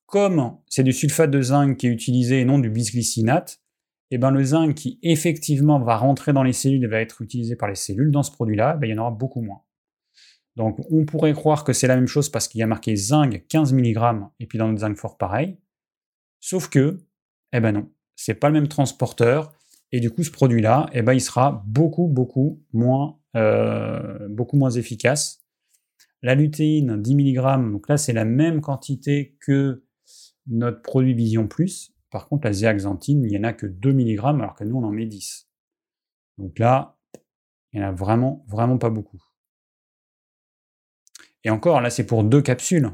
comme 0.05 0.57
c'est 0.67 0.83
du 0.83 0.93
sulfate 0.93 1.31
de 1.31 1.41
zinc 1.41 1.77
qui 1.77 1.87
est 1.87 1.91
utilisé 1.91 2.39
et 2.39 2.45
non 2.45 2.59
du 2.59 2.69
bisglycinate, 2.69 3.61
eh 4.11 4.17
ben 4.17 4.31
le 4.31 4.43
zinc 4.43 4.73
qui 4.73 4.99
effectivement 5.03 5.79
va 5.79 5.97
rentrer 5.97 6.33
dans 6.33 6.43
les 6.43 6.53
cellules 6.53 6.83
et 6.83 6.87
va 6.87 6.99
être 6.99 7.21
utilisé 7.21 7.55
par 7.55 7.69
les 7.69 7.75
cellules 7.75 8.11
dans 8.11 8.23
ce 8.23 8.31
produit-là, 8.31 8.75
ben 8.75 8.87
il 8.87 8.91
y 8.91 8.93
en 8.97 9.01
aura 9.01 9.11
beaucoup 9.11 9.41
moins. 9.41 9.61
Donc 10.55 10.79
on 10.91 11.05
pourrait 11.05 11.33
croire 11.33 11.63
que 11.63 11.73
c'est 11.73 11.87
la 11.87 11.95
même 11.95 12.07
chose 12.07 12.29
parce 12.29 12.47
qu'il 12.47 12.59
y 12.59 12.63
a 12.63 12.67
marqué 12.67 12.95
zinc 12.95 13.45
15 13.47 13.73
mg 13.73 14.25
et 14.39 14.47
puis 14.47 14.57
dans 14.57 14.67
notre 14.67 14.81
zinc 14.81 14.97
fort 14.97 15.17
pareil. 15.17 15.57
Sauf 16.39 16.69
que, 16.69 16.99
eh 17.53 17.59
ben 17.59 17.71
non, 17.71 17.91
c'est 18.15 18.35
pas 18.35 18.49
le 18.49 18.53
même 18.53 18.67
transporteur 18.67 19.53
et 19.91 19.99
du 19.99 20.11
coup 20.11 20.23
ce 20.23 20.31
produit-là, 20.31 20.89
eh 20.93 21.01
ben 21.01 21.13
il 21.13 21.21
sera 21.21 21.63
beaucoup 21.65 22.07
beaucoup 22.07 22.63
moins, 22.73 23.19
euh, 23.35 24.27
efficace. 24.75 25.43
La 26.21 26.35
lutéine 26.35 27.01
10 27.01 27.15
mg, 27.15 27.71
donc 27.71 27.87
là 27.87 27.97
c'est 27.97 28.13
la 28.13 28.25
même 28.25 28.61
quantité 28.61 29.37
que 29.39 29.85
notre 30.47 30.81
produit 30.81 31.13
Vision 31.13 31.47
Plus, 31.47 31.93
par 32.09 32.27
contre, 32.27 32.47
la 32.47 32.53
zéaxanthine, 32.53 33.23
il 33.23 33.29
n'y 33.29 33.37
en 33.37 33.43
a 33.43 33.53
que 33.53 33.67
2 33.67 33.93
mg, 33.93 34.19
alors 34.19 34.55
que 34.55 34.63
nous, 34.63 34.77
on 34.77 34.83
en 34.83 34.91
met 34.91 35.05
10. 35.05 35.47
Donc 36.37 36.57
là, 36.57 36.97
il 37.71 37.79
n'y 37.79 37.85
en 37.85 37.89
a 37.89 37.91
vraiment, 37.91 38.45
vraiment 38.47 38.77
pas 38.77 38.89
beaucoup. 38.89 39.21
Et 41.43 41.49
encore, 41.49 41.81
là, 41.81 41.89
c'est 41.89 42.05
pour 42.05 42.23
deux 42.23 42.41
capsules. 42.41 42.85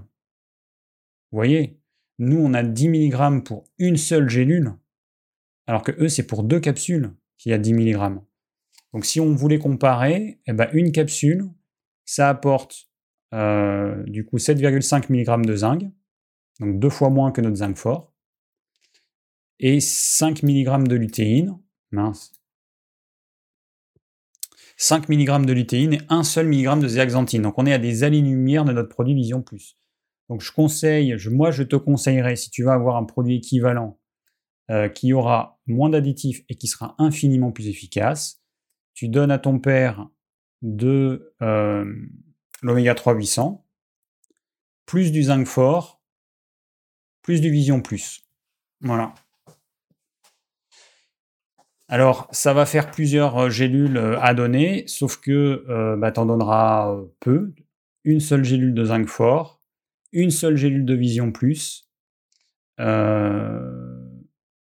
Vous 1.32 1.38
voyez, 1.38 1.80
nous, 2.20 2.38
on 2.38 2.54
a 2.54 2.64
10 2.64 2.90
mg 2.90 3.44
pour 3.44 3.66
une 3.78 3.98
seule 3.98 4.30
gélule, 4.30 4.74
alors 5.68 5.84
que 5.84 5.92
eux, 6.02 6.10
c'est 6.10 6.28
pour 6.28 6.44
deux 6.44 6.60
capsules 6.60 7.14
qu'il 7.38 7.52
y 7.52 7.54
a 7.54 7.58
10 7.58 7.74
mg. 7.74 8.20
Donc 8.94 9.06
si 9.06 9.20
on 9.20 9.34
voulait 9.34 9.60
comparer, 9.60 10.40
eh 10.48 10.54
ben, 10.54 10.70
une 10.74 10.92
capsule, 10.92 11.50
ça 12.06 12.30
apporte 12.30 12.90
euh, 13.34 14.04
du 14.04 14.26
coup 14.26 14.38
7,5 14.38 15.12
mg 15.12 15.46
de 15.46 15.56
zinc, 15.56 15.84
donc 16.60 16.80
deux 16.80 16.90
fois 16.90 17.10
moins 17.10 17.32
que 17.32 17.42
notre 17.42 17.58
zinc 17.58 17.76
fort 17.76 18.14
et 19.60 19.80
5 19.80 20.44
mg 20.44 20.88
de 20.88 20.96
lutéine. 20.96 21.58
Mince. 21.92 22.34
5 24.78 25.08
mg 25.08 25.46
de 25.46 25.54
lutéine 25.54 25.94
et 25.94 26.02
1 26.10 26.24
seul 26.24 26.48
milligramme 26.48 26.82
de 26.82 26.88
zéaxanthine. 26.88 27.42
Donc 27.42 27.56
on 27.58 27.66
est 27.66 27.74
à 27.74 27.78
des 27.78 28.04
années-lumière 28.04 28.66
de 28.66 28.74
notre 28.74 28.90
produit 28.90 29.14
Vision 29.14 29.42
Plus. 29.42 29.78
Donc 30.30 30.42
je 30.42 30.52
conseille, 30.52 31.16
moi 31.30 31.52
je 31.52 31.64
te 31.64 31.76
conseillerais, 31.76 32.36
si 32.36 32.50
tu 32.50 32.64
vas 32.64 32.74
avoir 32.74 32.96
un 32.98 33.04
produit 33.04 33.36
équivalent 33.36 34.00
euh, 34.72 34.90
qui 34.90 35.14
aura 35.14 35.60
moins 35.68 35.90
d'additifs 35.90 36.44
et 36.50 36.56
qui 36.56 36.68
sera 36.68 36.96
infiniment 36.98 37.52
plus 37.52 37.68
efficace, 37.68 38.42
tu 38.96 39.10
donnes 39.10 39.30
à 39.30 39.38
ton 39.38 39.60
père 39.60 40.08
de 40.64 41.36
euh, 41.44 41.86
l'oméga 42.64 42.96
3 42.96 43.14
800, 43.14 43.64
plus 44.88 45.12
du 45.12 45.24
zinc 45.24 45.46
fort, 45.46 46.02
plus 47.22 47.42
du 47.42 47.52
Vision 47.52 47.82
Plus. 47.82 48.24
Voilà. 48.82 49.14
Alors, 51.88 52.28
ça 52.32 52.54
va 52.54 52.66
faire 52.66 52.90
plusieurs 52.90 53.38
euh, 53.38 53.50
gélules 53.52 54.18
à 54.20 54.34
donner, 54.34 54.88
sauf 54.88 55.18
que 55.18 55.96
bah, 55.98 56.12
tu 56.12 56.20
en 56.20 56.26
donneras 56.26 56.98
peu. 57.20 57.54
Une 58.04 58.20
seule 58.20 58.44
gélule 58.44 58.74
de 58.74 58.86
zinc 58.86 59.08
fort, 59.08 59.62
une 60.16 60.32
seule 60.32 60.56
gélule 60.56 60.86
de 60.86 60.96
vision 60.96 61.32
plus. 61.32 61.88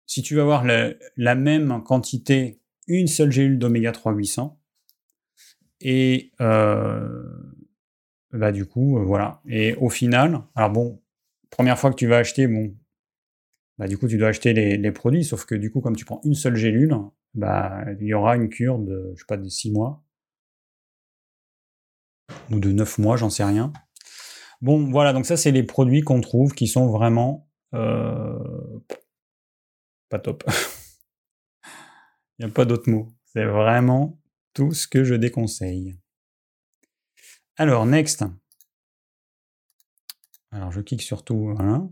si 0.08 0.22
tu 0.24 0.36
veux 0.36 0.42
avoir 0.42 0.66
la, 0.66 1.36
même 1.36 1.84
quantité, 1.84 2.60
une 2.88 3.08
seule 3.08 3.32
gélule 3.32 3.60
d'oméga 3.60 3.92
3 3.92 4.14
800. 4.14 4.60
Et 5.82 6.32
bah, 8.34 8.52
du 8.52 8.66
coup, 8.66 9.00
voilà. 9.06 9.42
Et 9.48 9.76
au 9.76 9.90
final, 9.90 10.42
alors 10.56 10.72
bon, 10.72 11.02
première 11.52 11.78
fois 11.78 11.92
que 11.92 11.96
tu 11.96 12.08
vas 12.08 12.18
acheter, 12.18 12.48
bon, 12.48 12.76
bah, 13.78 13.88
du 13.88 13.98
coup, 13.98 14.08
tu 14.08 14.18
dois 14.18 14.30
acheter 14.30 14.54
les, 14.54 14.92
produits, 14.92 15.24
sauf 15.24 15.46
que 15.46 15.56
du 15.56 15.72
coup, 15.72 15.82
comme 15.82 15.96
tu 15.96 16.06
prends 16.06 16.22
une 16.24 16.36
seule 16.36 16.56
gélule, 16.56 16.96
bah, 17.34 17.86
il 18.00 18.08
y 18.08 18.14
aura 18.14 18.36
une 18.36 18.50
cure 18.50 18.80
de, 18.80 19.14
je 19.16 19.22
sais 19.22 19.26
pas, 19.28 19.38
de 19.38 19.48
6 19.48 19.72
mois. 19.72 20.04
Ou 22.52 22.60
de 22.60 22.72
9 22.72 22.98
mois, 23.00 23.18
j'en 23.18 23.30
sais 23.30 23.44
rien. 23.44 23.72
Bon, 24.64 24.90
voilà, 24.90 25.12
donc 25.12 25.26
ça, 25.26 25.36
c'est 25.36 25.52
les 25.52 25.64
produits 25.64 26.04
qu'on 26.04 26.22
trouve 26.22 26.54
qui 26.54 26.68
sont 26.68 26.88
vraiment 26.88 27.50
euh, 27.74 28.80
pas 30.08 30.20
top. 30.20 30.46
il 32.40 32.46
n'y 32.46 32.50
a 32.50 32.54
pas 32.54 32.64
d'autre 32.64 32.90
mot. 32.90 33.14
C'est 33.26 33.44
vraiment 33.44 34.22
tout 34.54 34.72
ce 34.72 34.88
que 34.88 35.04
je 35.04 35.16
déconseille. 35.16 36.00
Alors, 37.58 37.86
next. 37.86 38.24
Alors, 40.52 40.72
je 40.72 40.80
clique 40.80 41.02
sur 41.02 41.26
tout. 41.26 41.54
Voilà. 41.58 41.86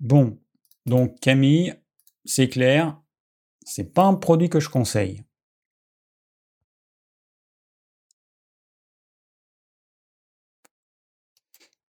Bon, 0.00 0.36
donc 0.84 1.20
Camille, 1.20 1.76
c'est 2.24 2.48
clair, 2.48 3.00
c'est 3.64 3.94
pas 3.94 4.02
un 4.02 4.14
produit 4.14 4.50
que 4.50 4.58
je 4.58 4.68
conseille. 4.68 5.22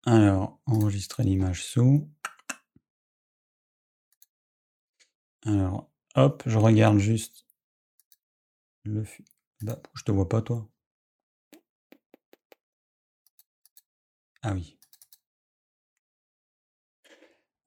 Alors, 0.06 0.60
enregistrer 0.68 1.24
l'image 1.24 1.64
sous. 1.64 2.08
Alors, 5.46 5.90
hop, 6.16 6.44
je 6.46 6.58
regarde 6.58 7.00
juste 7.00 7.46
le... 8.84 9.04
Bah, 9.62 9.82
je 9.96 10.04
te 10.04 10.12
vois 10.12 10.30
pas, 10.30 10.42
toi 10.42 10.70
Ah 14.44 14.54
oui. 14.54 14.78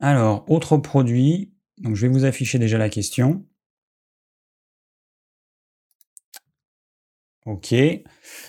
Alors, 0.01 0.49
autre 0.51 0.77
produit. 0.77 1.53
Donc, 1.79 1.95
je 1.97 2.07
vais 2.07 2.13
vous 2.13 2.25
afficher 2.25 2.59
déjà 2.59 2.79
la 2.79 2.89
question. 2.89 3.48
Ok. 7.49 7.75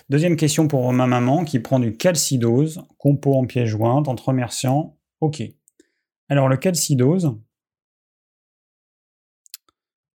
Deuxième 0.10 0.36
question 0.36 0.68
pour 0.68 0.92
ma 0.92 1.08
maman 1.08 1.46
qui 1.46 1.62
prend 1.62 1.80
du 1.80 1.96
calcidose, 1.96 2.84
compo 2.98 3.34
en 3.34 3.46
pièce 3.46 3.70
jointe, 3.70 4.10
entre 4.10 4.28
remerciant. 4.28 5.00
Ok. 5.22 5.42
Alors 6.28 6.50
le 6.50 6.58
calcidose, 6.58 7.40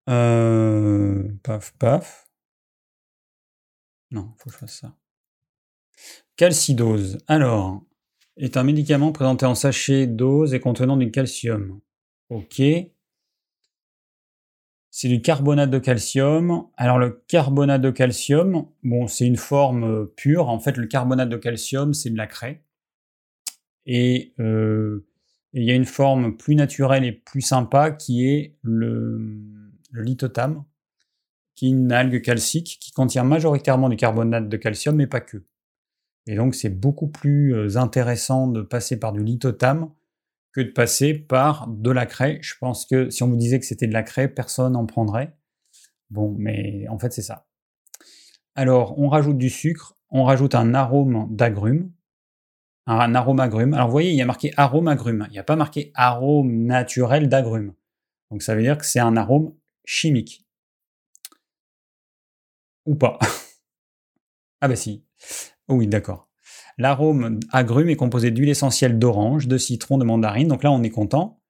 euh, 0.08 1.22
paf, 1.44 1.72
paf. 1.78 2.28
Non, 4.10 4.32
faut 4.36 4.50
que 4.50 4.54
je 4.54 4.58
fasse 4.58 4.80
ça. 4.80 4.96
Calcidose, 6.34 7.18
alors, 7.28 7.84
est 8.36 8.56
un 8.56 8.64
médicament 8.64 9.12
présenté 9.12 9.46
en 9.46 9.54
sachet 9.54 10.08
dose 10.08 10.54
et 10.54 10.60
contenant 10.60 10.96
du 10.96 11.12
calcium. 11.12 11.80
Ok. 12.30 12.60
C'est 14.94 15.08
du 15.08 15.22
carbonate 15.22 15.70
de 15.70 15.78
calcium. 15.78 16.66
Alors 16.76 16.98
le 16.98 17.22
carbonate 17.26 17.80
de 17.80 17.90
calcium, 17.90 18.66
bon, 18.82 19.06
c'est 19.06 19.26
une 19.26 19.38
forme 19.38 19.84
euh, 19.84 20.04
pure. 20.04 20.50
En 20.50 20.60
fait, 20.60 20.76
le 20.76 20.86
carbonate 20.86 21.30
de 21.30 21.38
calcium, 21.38 21.94
c'est 21.94 22.10
de 22.10 22.16
la 22.18 22.26
craie. 22.26 22.62
Et 23.86 24.34
euh, 24.38 25.06
il 25.54 25.64
y 25.64 25.70
a 25.70 25.74
une 25.74 25.86
forme 25.86 26.36
plus 26.36 26.54
naturelle 26.54 27.06
et 27.06 27.12
plus 27.12 27.40
sympa 27.40 27.90
qui 27.90 28.28
est 28.28 28.58
le, 28.60 29.18
le 29.92 30.02
lithotame, 30.02 30.62
qui 31.54 31.68
est 31.68 31.70
une 31.70 31.90
algue 31.90 32.20
calcique 32.20 32.76
qui 32.78 32.92
contient 32.92 33.24
majoritairement 33.24 33.88
du 33.88 33.96
carbonate 33.96 34.46
de 34.46 34.56
calcium, 34.58 34.96
mais 34.96 35.06
pas 35.06 35.20
que. 35.20 35.42
Et 36.26 36.36
donc 36.36 36.54
c'est 36.54 36.68
beaucoup 36.68 37.08
plus 37.08 37.54
euh, 37.54 37.78
intéressant 37.78 38.46
de 38.46 38.60
passer 38.60 39.00
par 39.00 39.12
du 39.12 39.24
lithotame 39.24 39.90
que 40.52 40.60
de 40.60 40.70
passer 40.70 41.14
par 41.14 41.66
de 41.68 41.90
la 41.90 42.06
craie. 42.06 42.38
Je 42.42 42.54
pense 42.60 42.84
que 42.86 43.10
si 43.10 43.22
on 43.22 43.28
vous 43.28 43.36
disait 43.36 43.58
que 43.58 43.66
c'était 43.66 43.86
de 43.86 43.92
la 43.92 44.02
craie, 44.02 44.28
personne 44.28 44.74
n'en 44.74 44.86
prendrait. 44.86 45.36
Bon, 46.10 46.34
mais 46.38 46.86
en 46.88 46.98
fait, 46.98 47.12
c'est 47.12 47.22
ça. 47.22 47.46
Alors, 48.54 48.98
on 48.98 49.08
rajoute 49.08 49.38
du 49.38 49.48
sucre, 49.48 49.96
on 50.10 50.24
rajoute 50.24 50.54
un 50.54 50.74
arôme 50.74 51.26
d'agrumes, 51.30 51.90
un 52.86 53.14
arôme 53.14 53.40
agrume. 53.40 53.72
Alors, 53.72 53.86
vous 53.86 53.92
voyez, 53.92 54.10
il 54.10 54.16
y 54.16 54.22
a 54.22 54.26
marqué 54.26 54.52
arôme 54.56 54.88
agrume. 54.88 55.26
Il 55.30 55.32
n'y 55.32 55.38
a 55.38 55.44
pas 55.44 55.56
marqué 55.56 55.90
arôme 55.94 56.64
naturel 56.66 57.28
d'agrumes. 57.28 57.74
Donc, 58.30 58.42
ça 58.42 58.54
veut 58.54 58.62
dire 58.62 58.76
que 58.76 58.84
c'est 58.84 59.00
un 59.00 59.16
arôme 59.16 59.54
chimique. 59.86 60.46
Ou 62.84 62.94
pas. 62.94 63.18
ah 64.60 64.68
bah 64.68 64.76
si. 64.76 65.04
oui, 65.68 65.86
d'accord. 65.86 66.31
L'arôme 66.78 67.40
agrume 67.50 67.88
est 67.90 67.96
composé 67.96 68.30
d'huile 68.30 68.48
essentielle 68.48 68.98
d'orange, 68.98 69.48
de 69.48 69.58
citron, 69.58 69.98
de 69.98 70.04
mandarine. 70.04 70.48
Donc 70.48 70.62
là, 70.62 70.72
on 70.72 70.82
est 70.82 70.90
content. 70.90 71.40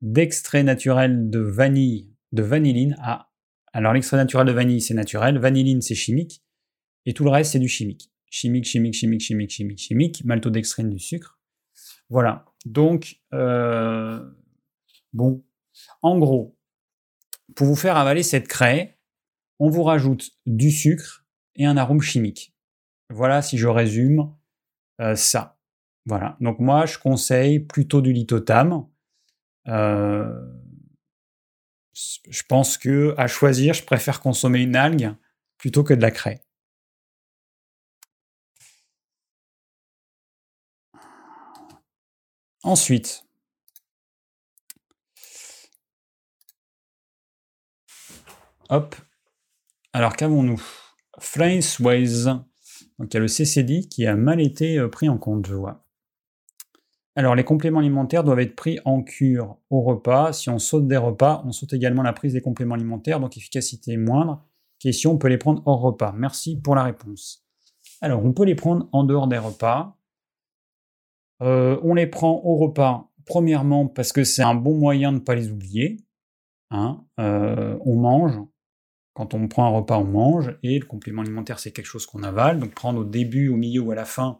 D'extrait 0.00 0.62
naturel 0.62 1.30
de 1.30 1.40
vanille, 1.40 2.12
de 2.32 2.42
vanilline. 2.42 2.96
Ah, 3.00 3.30
alors 3.72 3.92
l'extrait 3.92 4.16
naturel 4.16 4.46
de 4.46 4.52
vanille, 4.52 4.80
c'est 4.80 4.94
naturel. 4.94 5.38
Vanilline, 5.38 5.82
c'est 5.82 5.94
chimique. 5.94 6.42
Et 7.06 7.14
tout 7.14 7.24
le 7.24 7.30
reste, 7.30 7.52
c'est 7.52 7.58
du 7.58 7.68
chimique. 7.68 8.12
Chimique, 8.30 8.66
chimique, 8.66 8.94
chimique, 8.94 9.20
chimique, 9.22 9.50
chimique, 9.50 9.78
chimique. 9.78 10.24
Maltodextrine 10.24 10.90
du 10.90 10.98
sucre. 10.98 11.40
Voilà. 12.08 12.44
Donc, 12.64 13.20
euh, 13.34 14.20
bon. 15.12 15.44
En 16.02 16.18
gros, 16.18 16.56
pour 17.54 17.66
vous 17.66 17.76
faire 17.76 17.96
avaler 17.96 18.22
cette 18.22 18.48
craie, 18.48 18.98
on 19.58 19.70
vous 19.70 19.82
rajoute 19.82 20.30
du 20.46 20.70
sucre 20.70 21.24
et 21.56 21.66
un 21.66 21.76
arôme 21.76 22.00
chimique. 22.00 22.54
Voilà 23.10 23.42
si 23.42 23.58
je 23.58 23.66
résume 23.66 24.32
ça. 25.14 25.58
Voilà. 26.06 26.36
Donc 26.40 26.58
moi, 26.58 26.86
je 26.86 26.98
conseille 26.98 27.60
plutôt 27.60 28.00
du 28.00 28.12
lithotame. 28.12 28.86
Euh, 29.68 30.40
je 32.28 32.42
pense 32.48 32.78
que 32.78 33.14
à 33.18 33.26
choisir, 33.26 33.74
je 33.74 33.84
préfère 33.84 34.20
consommer 34.20 34.60
une 34.62 34.76
algue 34.76 35.14
plutôt 35.58 35.84
que 35.84 35.94
de 35.94 36.00
la 36.02 36.10
craie. 36.10 36.42
Ensuite, 42.62 43.24
hop. 48.68 48.94
Alors 49.92 50.16
qu'avons-nous? 50.16 50.62
Flames 51.18 51.62
donc 52.98 53.12
il 53.12 53.14
y 53.14 53.18
a 53.18 53.20
le 53.20 53.28
CCD 53.28 53.88
qui 53.88 54.06
a 54.06 54.16
mal 54.16 54.40
été 54.40 54.78
euh, 54.78 54.88
pris 54.88 55.08
en 55.08 55.18
compte, 55.18 55.46
je 55.46 55.54
vois. 55.54 55.84
Alors 57.14 57.34
les 57.34 57.44
compléments 57.44 57.80
alimentaires 57.80 58.22
doivent 58.22 58.40
être 58.40 58.54
pris 58.54 58.78
en 58.84 59.02
cure 59.02 59.56
au 59.70 59.80
repas. 59.80 60.32
Si 60.32 60.50
on 60.50 60.58
saute 60.58 60.86
des 60.86 60.96
repas, 60.96 61.42
on 61.44 61.52
saute 61.52 61.72
également 61.72 62.02
la 62.02 62.12
prise 62.12 62.32
des 62.32 62.40
compléments 62.40 62.76
alimentaires, 62.76 63.18
donc 63.18 63.36
efficacité 63.36 63.96
moindre. 63.96 64.44
Question, 64.78 65.12
on 65.12 65.18
peut 65.18 65.28
les 65.28 65.38
prendre 65.38 65.62
hors 65.66 65.80
repas. 65.80 66.12
Merci 66.16 66.60
pour 66.60 66.76
la 66.76 66.84
réponse. 66.84 67.44
Alors 68.00 68.24
on 68.24 68.32
peut 68.32 68.44
les 68.44 68.54
prendre 68.54 68.88
en 68.92 69.02
dehors 69.02 69.26
des 69.26 69.38
repas. 69.38 69.96
Euh, 71.42 71.78
on 71.82 71.94
les 71.94 72.06
prend 72.06 72.40
au 72.44 72.56
repas, 72.56 73.10
premièrement 73.26 73.86
parce 73.86 74.12
que 74.12 74.24
c'est 74.24 74.42
un 74.42 74.54
bon 74.54 74.76
moyen 74.76 75.12
de 75.12 75.18
ne 75.18 75.22
pas 75.22 75.34
les 75.34 75.50
oublier. 75.50 75.96
Hein. 76.70 77.04
Euh, 77.18 77.76
on 77.84 77.96
mange, 77.96 78.38
quand 79.18 79.34
on 79.34 79.48
prend 79.48 79.66
un 79.66 79.70
repas, 79.70 79.98
on 79.98 80.04
mange, 80.04 80.56
et 80.62 80.78
le 80.78 80.86
complément 80.86 81.22
alimentaire, 81.22 81.58
c'est 81.58 81.72
quelque 81.72 81.86
chose 81.86 82.06
qu'on 82.06 82.22
avale. 82.22 82.60
Donc 82.60 82.70
prendre 82.70 83.00
au 83.00 83.04
début, 83.04 83.48
au 83.48 83.56
milieu 83.56 83.80
ou 83.80 83.90
à 83.90 83.96
la 83.96 84.04
fin, 84.04 84.38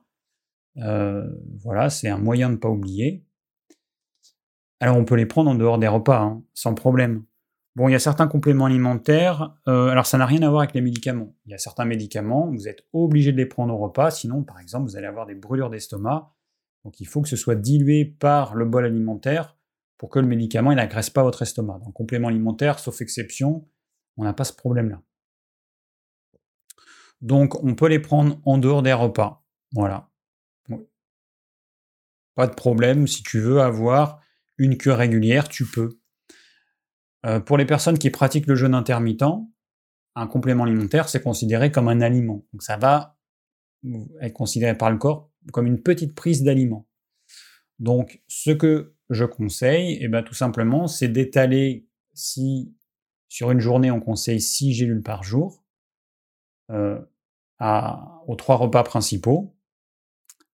euh, 0.76 1.28
voilà, 1.64 1.90
c'est 1.90 2.08
un 2.08 2.18
moyen 2.18 2.48
de 2.48 2.54
ne 2.54 2.58
pas 2.58 2.68
oublier. 2.68 3.26
Alors 4.78 4.96
on 4.96 5.04
peut 5.04 5.16
les 5.16 5.26
prendre 5.26 5.50
en 5.50 5.56
dehors 5.56 5.78
des 5.78 5.88
repas, 5.88 6.20
hein, 6.20 6.44
sans 6.54 6.74
problème. 6.74 7.24
Bon, 7.74 7.88
il 7.88 7.92
y 7.92 7.96
a 7.96 7.98
certains 7.98 8.28
compléments 8.28 8.66
alimentaires, 8.66 9.52
euh, 9.66 9.88
alors 9.88 10.06
ça 10.06 10.16
n'a 10.16 10.26
rien 10.26 10.42
à 10.42 10.48
voir 10.48 10.60
avec 10.60 10.74
les 10.76 10.80
médicaments. 10.80 11.34
Il 11.46 11.50
y 11.50 11.54
a 11.54 11.58
certains 11.58 11.84
médicaments, 11.84 12.48
vous 12.48 12.68
êtes 12.68 12.84
obligé 12.92 13.32
de 13.32 13.36
les 13.36 13.46
prendre 13.46 13.74
au 13.74 13.78
repas, 13.78 14.12
sinon 14.12 14.44
par 14.44 14.60
exemple 14.60 14.88
vous 14.88 14.96
allez 14.96 15.08
avoir 15.08 15.26
des 15.26 15.34
brûlures 15.34 15.70
d'estomac. 15.70 16.36
Donc 16.84 17.00
il 17.00 17.08
faut 17.08 17.20
que 17.20 17.28
ce 17.28 17.34
soit 17.34 17.56
dilué 17.56 18.04
par 18.04 18.54
le 18.54 18.64
bol 18.64 18.84
alimentaire 18.84 19.56
pour 19.96 20.08
que 20.08 20.20
le 20.20 20.28
médicament 20.28 20.72
n'agresse 20.72 21.10
pas 21.10 21.24
votre 21.24 21.42
estomac. 21.42 21.80
Donc 21.84 21.94
complément 21.94 22.28
alimentaire, 22.28 22.78
sauf 22.78 23.00
exception, 23.00 23.66
on 24.18 24.24
n'a 24.24 24.34
pas 24.34 24.44
ce 24.44 24.52
problème-là. 24.52 25.00
Donc 27.20 27.62
on 27.64 27.74
peut 27.74 27.88
les 27.88 27.98
prendre 27.98 28.40
en 28.44 28.58
dehors 28.58 28.82
des 28.82 28.92
repas. 28.92 29.44
Voilà. 29.72 30.10
Pas 32.34 32.46
de 32.46 32.54
problème, 32.54 33.06
si 33.06 33.22
tu 33.22 33.40
veux 33.40 33.60
avoir 33.60 34.20
une 34.58 34.76
cure 34.76 34.96
régulière, 34.96 35.48
tu 35.48 35.64
peux. 35.64 35.98
Euh, 37.26 37.40
pour 37.40 37.56
les 37.56 37.66
personnes 37.66 37.98
qui 37.98 38.10
pratiquent 38.10 38.46
le 38.46 38.54
jeûne 38.54 38.74
intermittent, 38.74 39.24
un 40.14 40.26
complément 40.26 40.64
alimentaire, 40.64 41.08
c'est 41.08 41.22
considéré 41.22 41.72
comme 41.72 41.88
un 41.88 42.00
aliment. 42.00 42.44
Donc 42.52 42.62
ça 42.62 42.76
va 42.76 43.16
être 44.20 44.34
considéré 44.34 44.76
par 44.76 44.90
le 44.90 44.98
corps 44.98 45.30
comme 45.52 45.66
une 45.66 45.82
petite 45.82 46.14
prise 46.14 46.42
d'aliment. 46.42 46.86
Donc 47.78 48.22
ce 48.28 48.50
que 48.50 48.94
je 49.10 49.24
conseille, 49.24 49.98
eh 50.00 50.08
ben, 50.08 50.22
tout 50.22 50.34
simplement, 50.34 50.86
c'est 50.86 51.08
d'étaler 51.08 51.88
si 52.14 52.74
sur 53.28 53.50
une 53.50 53.60
journée, 53.60 53.90
on 53.90 54.00
conseille 54.00 54.40
6 54.40 54.72
gélules 54.72 55.02
par 55.02 55.22
jour 55.22 55.64
euh, 56.70 56.98
aux 57.60 58.36
trois 58.36 58.56
repas 58.56 58.82
principaux. 58.82 59.54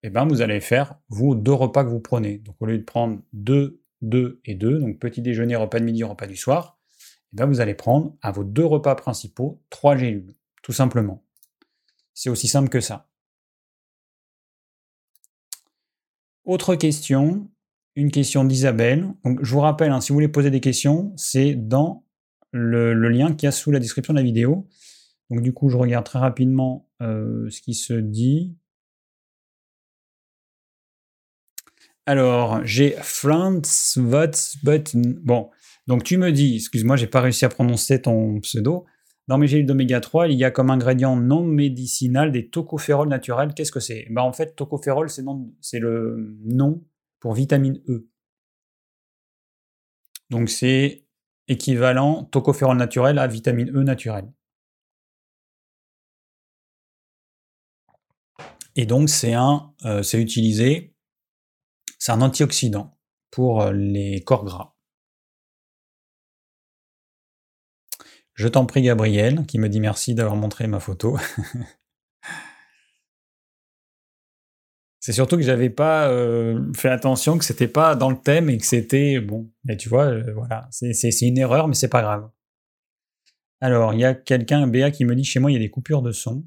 Et 0.02 0.09
eh 0.09 0.10
ben, 0.10 0.26
vous 0.26 0.42
allez 0.42 0.60
faire, 0.60 0.98
vous, 1.09 1.34
deux 1.34 1.52
repas 1.52 1.82
que 1.82 1.88
vous 1.88 2.01
prenez. 2.01 2.36
Donc, 2.38 2.56
au 2.60 2.66
lieu 2.66 2.76
de 2.76 2.84
prendre 2.84 3.22
2, 3.32 3.80
2 4.02 4.40
et 4.44 4.55
2, 4.55 4.78
donc 4.78 4.98
petit 4.98 5.22
déjeuner, 5.22 5.56
repas 5.56 5.80
de 5.80 5.84
midi, 5.84 6.05
repas 6.05 6.26
du 6.26 6.36
soir, 6.36 6.78
et 6.92 7.06
eh 7.32 7.36
ben, 7.36 7.46
vous 7.46 7.60
allez 7.60 7.74
prendre 7.74 8.14
à 8.20 8.30
vos 8.30 8.44
deux 8.44 8.66
repas 8.66 8.94
principaux 8.96 9.62
3 9.70 9.96
gélules, 9.96 10.34
tout 10.62 10.72
simplement. 10.72 11.24
C'est 12.12 12.28
aussi 12.28 12.48
simple 12.48 12.68
que 12.68 12.80
ça. 12.80 13.09
Autre 16.44 16.74
question, 16.74 17.51
une 17.96 18.10
question 18.10 18.44
d'Isabelle. 18.44 19.09
Je 19.40 19.51
vous 19.55 19.60
rappelle, 19.60 19.90
hein, 19.90 20.02
si 20.02 20.10
vous 20.10 20.16
voulez 20.16 20.28
poser 20.28 20.51
des 20.51 20.60
questions, 20.60 21.14
c'est 21.16 21.55
dans 21.55 22.05
le, 22.55 23.09
lien 23.09 23.35
qu'il 23.35 23.47
y 23.47 23.48
a 23.48 23.52
sous 23.52 23.70
la 23.72 23.81
description 23.81 24.14
de 24.14 24.18
la 24.18 24.24
vidéo. 24.24 24.68
Donc 25.31 25.43
du 25.43 25.52
coup, 25.52 25.68
je 25.68 25.76
regarde 25.76 26.05
très 26.05 26.20
rapidement 26.20 26.89
euh, 27.02 27.51
ce 27.51 27.60
qui 27.60 27.74
se 27.74 27.94
dit. 27.94 28.56
Alors, 32.06 32.64
j'ai 32.64 32.90
Franz 33.02 33.98
Button. 34.62 35.02
Bon, 35.22 35.51
donc 35.86 36.05
tu 36.05 36.16
me 36.16 36.31
dis, 36.31 36.56
excuse-moi, 36.56 36.97
j'ai 36.97 37.06
pas 37.06 37.20
réussi 37.20 37.44
à 37.44 37.48
prononcer 37.48 38.02
ton 38.02 38.40
pseudo. 38.40 38.85
Dans 39.26 39.39
mes 39.39 39.47
gélules 39.47 39.66
d'oméga 39.66 40.01
3, 40.01 40.28
il 40.28 40.39
y 40.39 40.44
a 40.44 40.51
comme 40.51 40.70
ingrédient 40.70 41.16
non 41.16 41.43
médicinal 41.43 42.31
des 42.31 42.51
tocophérols 42.51 43.09
naturels. 43.09 43.55
Qu'est-ce 43.55 43.72
que 43.72 43.81
c'est? 43.81 44.06
Ben, 44.10 44.22
En 44.22 44.35
fait, 44.35 44.55
tocophérol, 44.55 45.09
c'est 45.09 45.78
le 45.81 46.36
nom 46.44 46.85
pour 47.20 47.32
vitamine 47.32 47.81
E. 47.89 48.06
Donc 50.31 50.51
c'est 50.51 51.03
équivalent 51.49 52.25
tocopherol 52.25 52.77
naturel 52.77 53.19
à 53.19 53.27
vitamine 53.27 53.71
E 53.71 53.83
naturelle. 53.83 54.33
Et 58.77 58.87
donc 58.87 59.09
c'est 59.09 59.35
un, 59.35 59.73
euh, 59.85 60.03
c'est 60.03 60.21
utilisé, 60.21 60.95
c'est 61.99 62.12
un 62.12 62.23
antioxydant 62.23 62.99
pour 63.31 63.62
euh, 63.62 63.73
les 63.73 64.23
corps 64.23 64.45
gras. 64.45 64.75
Je 68.35 68.49
t'en 68.49 68.66
prie 68.66 68.83
Gabriel, 68.83 69.47
qui 69.47 69.59
me 69.59 69.69
dit 69.69 69.81
merci 69.81 70.15
d'avoir 70.15 70.37
montré 70.37 70.66
ma 70.66 70.81
photo. 70.81 71.16
C'est 75.05 75.12
surtout 75.12 75.36
que 75.36 75.43
j'avais 75.43 75.68
pas 75.68 76.09
euh, 76.09 76.72
fait 76.72 76.89
attention 76.89 77.36
que 77.36 77.44
c'était 77.44 77.68
pas 77.68 77.94
dans 77.94 78.09
le 78.09 78.16
thème 78.18 78.48
et 78.48 78.56
que 78.56 78.64
c'était 78.64 79.20
bon. 79.20 79.52
Mais 79.64 79.76
tu 79.76 79.90
vois, 79.90 80.06
euh, 80.06 80.32
voilà, 80.32 80.66
c'est 80.70 81.20
une 81.20 81.36
erreur, 81.36 81.68
mais 81.68 81.74
c'est 81.74 81.90
pas 81.90 82.01
grave. 82.01 82.31
Alors, 83.60 83.93
il 83.93 84.01
y 84.01 84.06
a 84.06 84.14
quelqu'un, 84.14 84.66
BA, 84.66 84.90
qui 84.93 85.05
me 85.05 85.14
dit 85.14 85.22
chez 85.22 85.40
moi, 85.40 85.51
il 85.51 85.55
y 85.55 85.56
a 85.59 85.60
des 85.60 85.68
coupures 85.68 86.01
de 86.01 86.10
son. 86.10 86.47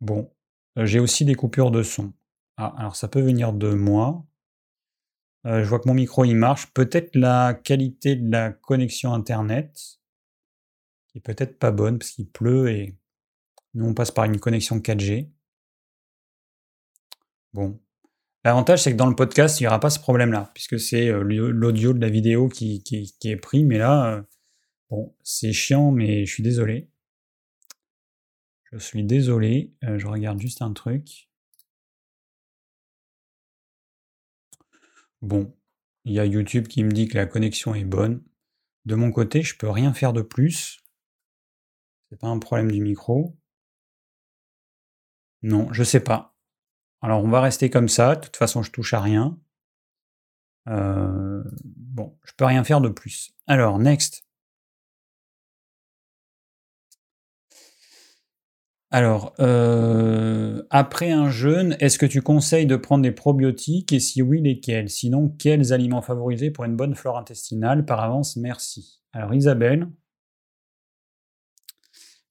Bon, 0.00 0.32
euh, 0.78 0.86
j'ai 0.86 0.98
aussi 0.98 1.26
des 1.26 1.34
coupures 1.34 1.70
de 1.70 1.82
son. 1.82 2.14
Ah, 2.56 2.74
alors 2.78 2.96
ça 2.96 3.06
peut 3.06 3.20
venir 3.20 3.52
de 3.52 3.74
moi. 3.74 4.24
je 5.44 5.62
vois 5.64 5.78
que 5.78 5.88
mon 5.88 5.94
micro 5.94 6.24
il 6.24 6.36
marche. 6.36 6.72
Peut-être 6.72 7.16
la 7.16 7.52
qualité 7.52 8.16
de 8.16 8.30
la 8.32 8.50
connexion 8.50 9.12
internet 9.12 9.78
est 11.14 11.20
peut-être 11.20 11.58
pas 11.58 11.70
bonne 11.70 11.98
parce 11.98 12.12
qu'il 12.12 12.30
pleut 12.30 12.70
et 12.70 12.96
nous 13.74 13.84
on 13.84 13.92
passe 13.92 14.10
par 14.10 14.24
une 14.24 14.40
connexion 14.40 14.78
4G. 14.78 15.28
Bon. 17.52 17.80
L'avantage, 18.44 18.82
c'est 18.82 18.92
que 18.92 18.96
dans 18.96 19.08
le 19.08 19.16
podcast, 19.16 19.60
il 19.60 19.64
n'y 19.64 19.66
aura 19.66 19.80
pas 19.80 19.90
ce 19.90 19.98
problème-là, 20.00 20.50
puisque 20.54 20.80
c'est 20.80 21.08
euh, 21.08 21.22
l'audio 21.22 21.92
de 21.92 22.00
la 22.00 22.08
vidéo 22.08 22.48
qui, 22.48 22.82
est 23.24 23.36
pris. 23.36 23.64
Mais 23.64 23.78
là, 23.78 24.14
euh, 24.14 24.22
bon, 24.88 25.14
c'est 25.22 25.52
chiant, 25.52 25.92
mais 25.92 26.24
je 26.24 26.32
suis 26.32 26.42
désolé. 26.42 26.90
Je 28.72 28.78
suis 28.78 29.04
désolé. 29.04 29.74
Euh, 29.84 29.98
je 29.98 30.06
regarde 30.06 30.40
juste 30.40 30.62
un 30.62 30.72
truc. 30.72 31.28
Bon, 35.20 35.54
il 36.04 36.14
y 36.14 36.20
a 36.20 36.24
YouTube 36.24 36.66
qui 36.66 36.82
me 36.82 36.90
dit 36.92 37.08
que 37.08 37.18
la 37.18 37.26
connexion 37.26 37.74
est 37.74 37.84
bonne. 37.84 38.22
De 38.86 38.94
mon 38.94 39.12
côté, 39.12 39.42
je 39.42 39.56
peux 39.56 39.68
rien 39.68 39.92
faire 39.92 40.14
de 40.14 40.22
plus. 40.22 40.80
C'est 42.08 42.18
pas 42.18 42.28
un 42.28 42.38
problème 42.38 42.70
du 42.70 42.80
micro. 42.80 43.36
Non, 45.42 45.72
je 45.72 45.82
sais 45.82 46.00
pas. 46.00 46.29
Alors 47.02 47.24
on 47.24 47.28
va 47.28 47.40
rester 47.40 47.70
comme 47.70 47.88
ça, 47.88 48.16
de 48.16 48.20
toute 48.20 48.36
façon 48.36 48.62
je 48.62 48.70
touche 48.70 48.94
à 48.94 49.00
rien. 49.00 49.38
Euh, 50.68 51.42
bon, 51.64 52.16
je 52.24 52.32
peux 52.36 52.44
rien 52.44 52.64
faire 52.64 52.80
de 52.80 52.88
plus. 52.88 53.32
Alors, 53.46 53.78
next. 53.78 54.24
Alors, 58.92 59.34
euh, 59.38 60.62
après 60.70 61.12
un 61.12 61.30
jeûne, 61.30 61.76
est-ce 61.78 61.98
que 61.98 62.06
tu 62.06 62.22
conseilles 62.22 62.66
de 62.66 62.76
prendre 62.76 63.02
des 63.02 63.12
probiotiques? 63.12 63.92
Et 63.92 64.00
si 64.00 64.20
oui, 64.20 64.42
lesquels? 64.42 64.90
Sinon, 64.90 65.28
quels 65.28 65.72
aliments 65.72 66.02
favorisés 66.02 66.50
pour 66.50 66.64
une 66.64 66.74
bonne 66.74 66.96
flore 66.96 67.16
intestinale? 67.16 67.84
Par 67.84 68.00
avance, 68.00 68.36
merci. 68.36 69.00
Alors, 69.12 69.32
Isabelle, 69.32 69.88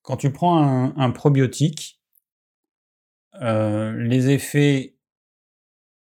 quand 0.01 0.17
tu 0.17 0.31
prends 0.33 0.97
un 0.97 1.11
probiotique, 1.11 1.98
euh, 3.41 3.91
les 3.91 4.29
effets 4.29 4.97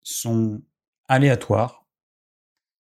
sont 0.02 0.62
aléatoires. 1.08 1.86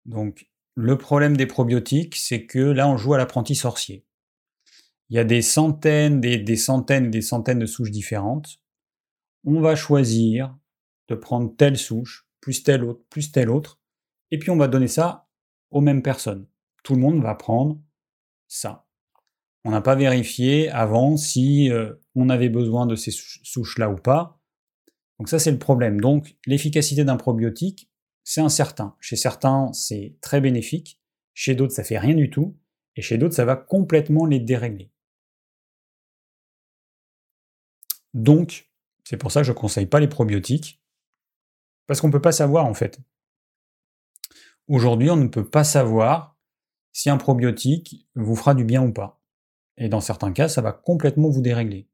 Donc, 0.04 0.48
le 0.74 0.98
problème 0.98 1.36
des 1.36 1.46
probiotiques, 1.46 2.16
c'est 2.16 2.46
que 2.46 2.58
là, 2.58 2.88
on 2.88 2.96
joue 2.96 3.14
à 3.14 3.18
l'apprenti 3.18 3.54
sorcier. 3.54 4.04
Il 5.08 5.16
y 5.16 5.18
a 5.18 5.24
des 5.24 5.42
centaines, 5.42 6.20
des, 6.20 6.38
des 6.38 6.56
centaines, 6.56 7.10
des 7.10 7.22
centaines 7.22 7.60
de 7.60 7.66
souches 7.66 7.90
différentes. 7.90 8.60
On 9.44 9.60
va 9.60 9.76
choisir 9.76 10.56
de 11.08 11.14
prendre 11.14 11.54
telle 11.56 11.78
souche, 11.78 12.28
plus 12.40 12.62
telle 12.62 12.84
autre, 12.84 13.04
plus 13.08 13.30
telle 13.30 13.50
autre, 13.50 13.80
et 14.30 14.38
puis 14.38 14.50
on 14.50 14.56
va 14.56 14.68
donner 14.68 14.88
ça 14.88 15.28
aux 15.70 15.80
mêmes 15.80 16.02
personnes. 16.02 16.48
Tout 16.82 16.94
le 16.94 17.00
monde 17.00 17.22
va 17.22 17.34
prendre 17.34 17.80
ça. 18.48 18.85
On 19.66 19.70
n'a 19.72 19.80
pas 19.80 19.96
vérifié 19.96 20.70
avant 20.70 21.16
si 21.16 21.72
euh, 21.72 21.92
on 22.14 22.28
avait 22.28 22.50
besoin 22.50 22.86
de 22.86 22.94
ces 22.94 23.10
souches-là 23.10 23.90
ou 23.90 23.96
pas. 23.96 24.40
Donc 25.18 25.28
ça, 25.28 25.40
c'est 25.40 25.50
le 25.50 25.58
problème. 25.58 26.00
Donc 26.00 26.36
l'efficacité 26.46 27.02
d'un 27.04 27.16
probiotique, 27.16 27.90
c'est 28.22 28.40
incertain. 28.40 28.94
Chez 29.00 29.16
certains, 29.16 29.72
c'est 29.72 30.18
très 30.20 30.40
bénéfique. 30.40 31.00
Chez 31.34 31.56
d'autres, 31.56 31.72
ça 31.72 31.82
fait 31.82 31.98
rien 31.98 32.14
du 32.14 32.30
tout. 32.30 32.56
Et 32.94 33.02
chez 33.02 33.18
d'autres, 33.18 33.34
ça 33.34 33.44
va 33.44 33.56
complètement 33.56 34.24
les 34.24 34.38
dérégler. 34.38 34.92
Donc, 38.14 38.70
c'est 39.02 39.16
pour 39.16 39.32
ça 39.32 39.40
que 39.40 39.46
je 39.48 39.52
ne 39.52 39.56
conseille 39.56 39.86
pas 39.86 39.98
les 39.98 40.06
probiotiques. 40.06 40.80
Parce 41.88 42.00
qu'on 42.00 42.06
ne 42.06 42.12
peut 42.12 42.22
pas 42.22 42.30
savoir, 42.30 42.66
en 42.66 42.74
fait. 42.74 43.00
Aujourd'hui, 44.68 45.10
on 45.10 45.16
ne 45.16 45.26
peut 45.26 45.48
pas 45.50 45.64
savoir 45.64 46.38
si 46.92 47.10
un 47.10 47.16
probiotique 47.16 48.06
vous 48.14 48.36
fera 48.36 48.54
du 48.54 48.64
bien 48.64 48.84
ou 48.84 48.92
pas. 48.92 49.15
Et 49.78 49.88
dans 49.88 50.00
certains 50.00 50.32
cas, 50.32 50.48
ça 50.48 50.62
va 50.62 50.72
complètement 50.72 51.28
vous 51.28 51.42
dérégler. 51.42 51.88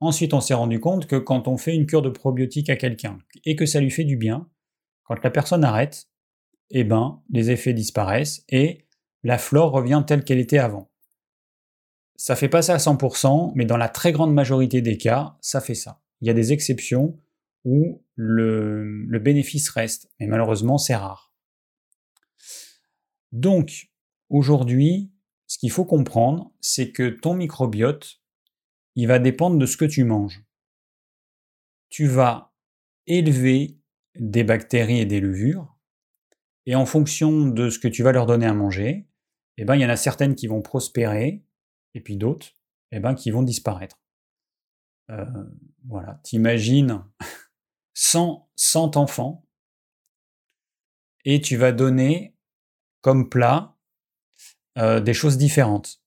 Ensuite, 0.00 0.32
on 0.32 0.40
s'est 0.40 0.54
rendu 0.54 0.80
compte 0.80 1.06
que 1.06 1.16
quand 1.16 1.46
on 1.48 1.58
fait 1.58 1.74
une 1.74 1.86
cure 1.86 2.02
de 2.02 2.08
probiotiques 2.08 2.70
à 2.70 2.76
quelqu'un 2.76 3.18
et 3.44 3.54
que 3.56 3.66
ça 3.66 3.80
lui 3.80 3.90
fait 3.90 4.04
du 4.04 4.16
bien, 4.16 4.48
quand 5.04 5.22
la 5.22 5.30
personne 5.30 5.64
arrête, 5.64 6.08
eh 6.70 6.84
ben, 6.84 7.22
les 7.30 7.50
effets 7.50 7.74
disparaissent 7.74 8.44
et 8.48 8.86
la 9.22 9.38
flore 9.38 9.72
revient 9.72 10.02
telle 10.06 10.24
qu'elle 10.24 10.38
était 10.38 10.58
avant. 10.58 10.90
Ça 12.16 12.36
fait 12.36 12.48
pas 12.48 12.62
ça 12.62 12.74
à 12.74 12.78
100%, 12.78 13.52
mais 13.54 13.64
dans 13.66 13.76
la 13.76 13.88
très 13.88 14.12
grande 14.12 14.32
majorité 14.32 14.80
des 14.80 14.96
cas, 14.96 15.36
ça 15.40 15.60
fait 15.60 15.74
ça. 15.74 16.00
Il 16.20 16.28
y 16.28 16.30
a 16.30 16.34
des 16.34 16.52
exceptions 16.52 17.18
où 17.64 18.02
le, 18.14 18.84
le 19.04 19.18
bénéfice 19.18 19.68
reste, 19.68 20.10
mais 20.18 20.26
malheureusement, 20.26 20.78
c'est 20.78 20.94
rare. 20.94 21.34
Donc, 23.32 23.90
aujourd'hui, 24.28 25.10
ce 25.50 25.58
qu'il 25.58 25.72
faut 25.72 25.84
comprendre, 25.84 26.52
c'est 26.60 26.92
que 26.92 27.08
ton 27.08 27.34
microbiote, 27.34 28.20
il 28.94 29.08
va 29.08 29.18
dépendre 29.18 29.58
de 29.58 29.66
ce 29.66 29.76
que 29.76 29.84
tu 29.84 30.04
manges. 30.04 30.44
Tu 31.88 32.06
vas 32.06 32.54
élever 33.08 33.76
des 34.14 34.44
bactéries 34.44 35.00
et 35.00 35.06
des 35.06 35.18
levures, 35.18 35.76
et 36.66 36.76
en 36.76 36.86
fonction 36.86 37.48
de 37.48 37.68
ce 37.68 37.80
que 37.80 37.88
tu 37.88 38.04
vas 38.04 38.12
leur 38.12 38.26
donner 38.26 38.46
à 38.46 38.54
manger, 38.54 39.08
eh 39.56 39.64
ben, 39.64 39.74
il 39.74 39.80
y 39.80 39.84
en 39.84 39.88
a 39.88 39.96
certaines 39.96 40.36
qui 40.36 40.46
vont 40.46 40.62
prospérer, 40.62 41.42
et 41.94 42.00
puis 42.00 42.16
d'autres 42.16 42.54
eh 42.92 43.00
ben, 43.00 43.16
qui 43.16 43.32
vont 43.32 43.42
disparaître. 43.42 43.98
Euh, 45.10 45.26
voilà, 45.84 46.20
t'imagines 46.22 47.04
100, 47.94 48.48
100 48.54 48.96
enfants, 48.96 49.44
et 51.24 51.40
tu 51.40 51.56
vas 51.56 51.72
donner 51.72 52.36
comme 53.00 53.28
plat 53.28 53.69
euh, 54.78 55.00
des 55.00 55.14
choses 55.14 55.38
différentes. 55.38 56.00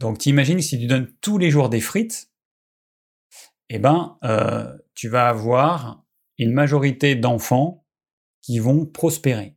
Donc 0.00 0.18
t'imagines 0.18 0.60
si 0.60 0.78
tu 0.78 0.86
donnes 0.86 1.12
tous 1.20 1.38
les 1.38 1.50
jours 1.50 1.68
des 1.68 1.80
frites, 1.80 2.30
eh 3.68 3.78
ben, 3.78 4.18
euh, 4.24 4.76
tu 4.94 5.08
vas 5.08 5.28
avoir 5.28 6.04
une 6.38 6.52
majorité 6.52 7.14
d'enfants 7.14 7.86
qui 8.42 8.58
vont 8.58 8.84
prospérer. 8.84 9.56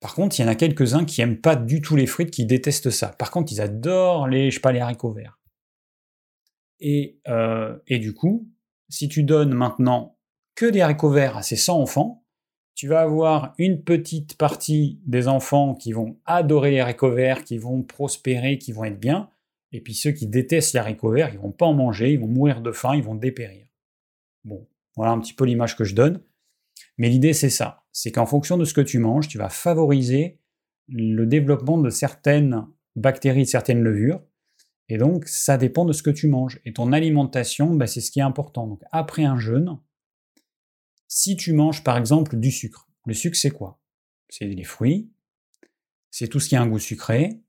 Par 0.00 0.14
contre, 0.14 0.38
il 0.38 0.42
y 0.42 0.44
en 0.44 0.48
a 0.48 0.54
quelques-uns 0.54 1.04
qui 1.04 1.20
n'aiment 1.20 1.40
pas 1.40 1.56
du 1.56 1.80
tout 1.80 1.96
les 1.96 2.06
frites, 2.06 2.30
qui 2.30 2.44
détestent 2.44 2.90
ça. 2.90 3.08
Par 3.08 3.30
contre, 3.30 3.52
ils 3.52 3.60
adorent 3.60 4.28
les, 4.28 4.50
je 4.50 4.56
sais 4.56 4.60
pas, 4.60 4.72
les 4.72 4.80
haricots 4.80 5.12
verts. 5.12 5.38
Et, 6.80 7.20
euh, 7.28 7.78
et 7.86 7.98
du 7.98 8.12
coup, 8.12 8.48
si 8.88 9.08
tu 9.08 9.22
donnes 9.22 9.54
maintenant 9.54 10.18
que 10.54 10.66
des 10.66 10.82
haricots 10.82 11.10
verts 11.10 11.36
à 11.38 11.42
ces 11.42 11.56
100 11.56 11.80
enfants, 11.80 12.23
tu 12.74 12.88
vas 12.88 13.00
avoir 13.00 13.54
une 13.58 13.82
petite 13.82 14.36
partie 14.36 15.00
des 15.06 15.28
enfants 15.28 15.74
qui 15.74 15.92
vont 15.92 16.16
adorer 16.26 16.72
les 16.72 16.80
haricots 16.80 17.12
verts, 17.12 17.44
qui 17.44 17.58
vont 17.58 17.82
prospérer, 17.82 18.58
qui 18.58 18.72
vont 18.72 18.84
être 18.84 18.98
bien, 18.98 19.30
et 19.72 19.80
puis 19.80 19.94
ceux 19.94 20.12
qui 20.12 20.26
détestent 20.26 20.74
les 20.74 20.80
haricots 20.80 21.10
verts, 21.10 21.32
ils 21.32 21.38
vont 21.38 21.52
pas 21.52 21.66
en 21.66 21.74
manger, 21.74 22.12
ils 22.12 22.20
vont 22.20 22.28
mourir 22.28 22.62
de 22.62 22.72
faim, 22.72 22.94
ils 22.94 23.02
vont 23.02 23.14
dépérir. 23.14 23.66
Bon, 24.44 24.66
voilà 24.96 25.12
un 25.12 25.18
petit 25.18 25.34
peu 25.34 25.44
l'image 25.44 25.76
que 25.76 25.84
je 25.84 25.94
donne. 25.94 26.20
Mais 26.98 27.08
l'idée, 27.08 27.32
c'est 27.32 27.50
ça. 27.50 27.84
C'est 27.90 28.12
qu'en 28.12 28.26
fonction 28.26 28.56
de 28.56 28.64
ce 28.64 28.74
que 28.74 28.80
tu 28.80 28.98
manges, 28.98 29.28
tu 29.28 29.38
vas 29.38 29.48
favoriser 29.48 30.38
le 30.88 31.26
développement 31.26 31.78
de 31.78 31.90
certaines 31.90 32.66
bactéries, 32.94 33.44
de 33.44 33.48
certaines 33.48 33.82
levures. 33.82 34.22
Et 34.88 34.98
donc, 34.98 35.26
ça 35.26 35.56
dépend 35.56 35.84
de 35.84 35.92
ce 35.92 36.02
que 36.02 36.10
tu 36.10 36.28
manges. 36.28 36.60
Et 36.64 36.72
ton 36.72 36.92
alimentation, 36.92 37.74
bah, 37.74 37.86
c'est 37.86 38.00
ce 38.00 38.10
qui 38.10 38.20
est 38.20 38.22
important. 38.22 38.66
Donc, 38.66 38.82
après 38.92 39.24
un 39.24 39.38
jeûne, 39.38 39.78
si 41.08 41.36
tu 41.36 41.52
manges 41.52 41.84
par 41.84 41.96
exemple 41.96 42.36
du 42.36 42.50
sucre, 42.50 42.88
le 43.06 43.14
sucre 43.14 43.36
c'est 43.36 43.50
quoi? 43.50 43.80
C'est 44.28 44.46
les 44.46 44.64
fruits, 44.64 45.10
c'est 46.10 46.28
tout 46.28 46.40
ce 46.40 46.48
qui 46.48 46.56
a 46.56 46.62
un 46.62 46.66
goût 46.66 46.78
sucré, 46.78 47.40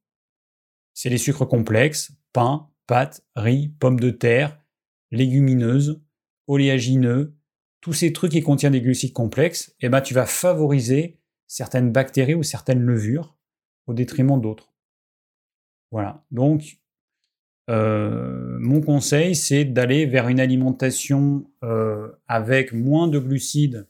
c'est 0.93 1.09
les 1.09 1.17
sucres 1.17 1.47
complexes, 1.47 2.11
pain, 2.33 2.69
pâtes, 2.87 3.23
riz, 3.35 3.69
pommes 3.69 3.99
de 3.99 4.11
terre, 4.11 4.59
légumineuses, 5.11 6.01
oléagineux, 6.47 7.35
tous 7.81 7.93
ces 7.93 8.13
trucs 8.13 8.31
qui 8.31 8.41
contiennent 8.41 8.73
des 8.73 8.81
glucides 8.81 9.13
complexes, 9.13 9.75
eh 9.79 9.89
ben, 9.89 10.01
tu 10.01 10.13
vas 10.13 10.25
favoriser 10.25 11.19
certaines 11.47 11.91
bactéries 11.91 12.33
ou 12.33 12.43
certaines 12.43 12.81
levures 12.81 13.37
au 13.87 13.93
détriment 13.93 14.41
d'autres. 14.41 14.73
Voilà. 15.91 16.25
Donc, 16.31 16.79
euh, 17.69 18.57
mon 18.59 18.81
conseil, 18.81 19.35
c'est 19.35 19.65
d'aller 19.65 20.05
vers 20.05 20.27
une 20.27 20.39
alimentation 20.39 21.49
euh, 21.63 22.11
avec 22.27 22.73
moins 22.73 23.07
de 23.07 23.19
glucides, 23.19 23.87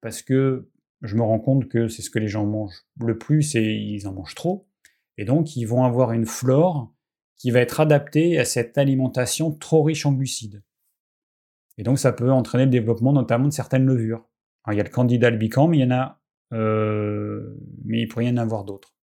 parce 0.00 0.22
que 0.22 0.68
je 1.02 1.16
me 1.16 1.22
rends 1.22 1.40
compte 1.40 1.68
que 1.68 1.88
c'est 1.88 2.02
ce 2.02 2.10
que 2.10 2.18
les 2.18 2.28
gens 2.28 2.46
mangent 2.46 2.84
le 3.00 3.18
plus 3.18 3.54
et 3.54 3.74
ils 3.74 4.06
en 4.06 4.12
mangent 4.12 4.34
trop. 4.34 4.68
Et 5.16 5.24
donc, 5.24 5.56
ils 5.56 5.64
vont 5.64 5.84
avoir 5.84 6.12
une 6.12 6.26
flore 6.26 6.94
qui 7.36 7.50
va 7.50 7.60
être 7.60 7.80
adaptée 7.80 8.38
à 8.38 8.44
cette 8.44 8.76
alimentation 8.78 9.52
trop 9.52 9.82
riche 9.82 10.06
en 10.06 10.12
glucides. 10.12 10.62
Et 11.78 11.84
donc 11.84 11.98
ça 11.98 12.12
peut 12.12 12.30
entraîner 12.30 12.64
le 12.64 12.70
développement 12.70 13.12
notamment 13.12 13.46
de 13.46 13.52
certaines 13.52 13.86
levures. 13.86 14.26
Alors, 14.64 14.74
il 14.74 14.78
y 14.78 14.80
a 14.80 14.84
le 14.84 14.90
candidat 14.90 15.28
albicans, 15.28 15.68
mais 15.68 15.78
il 15.78 15.80
y 15.80 15.84
en 15.84 15.92
a, 15.92 16.20
euh, 16.52 17.56
mais 17.84 18.02
il 18.02 18.08
pourrait 18.08 18.26
y 18.26 18.30
en 18.30 18.36
avoir 18.36 18.64
d'autres. 18.64 18.94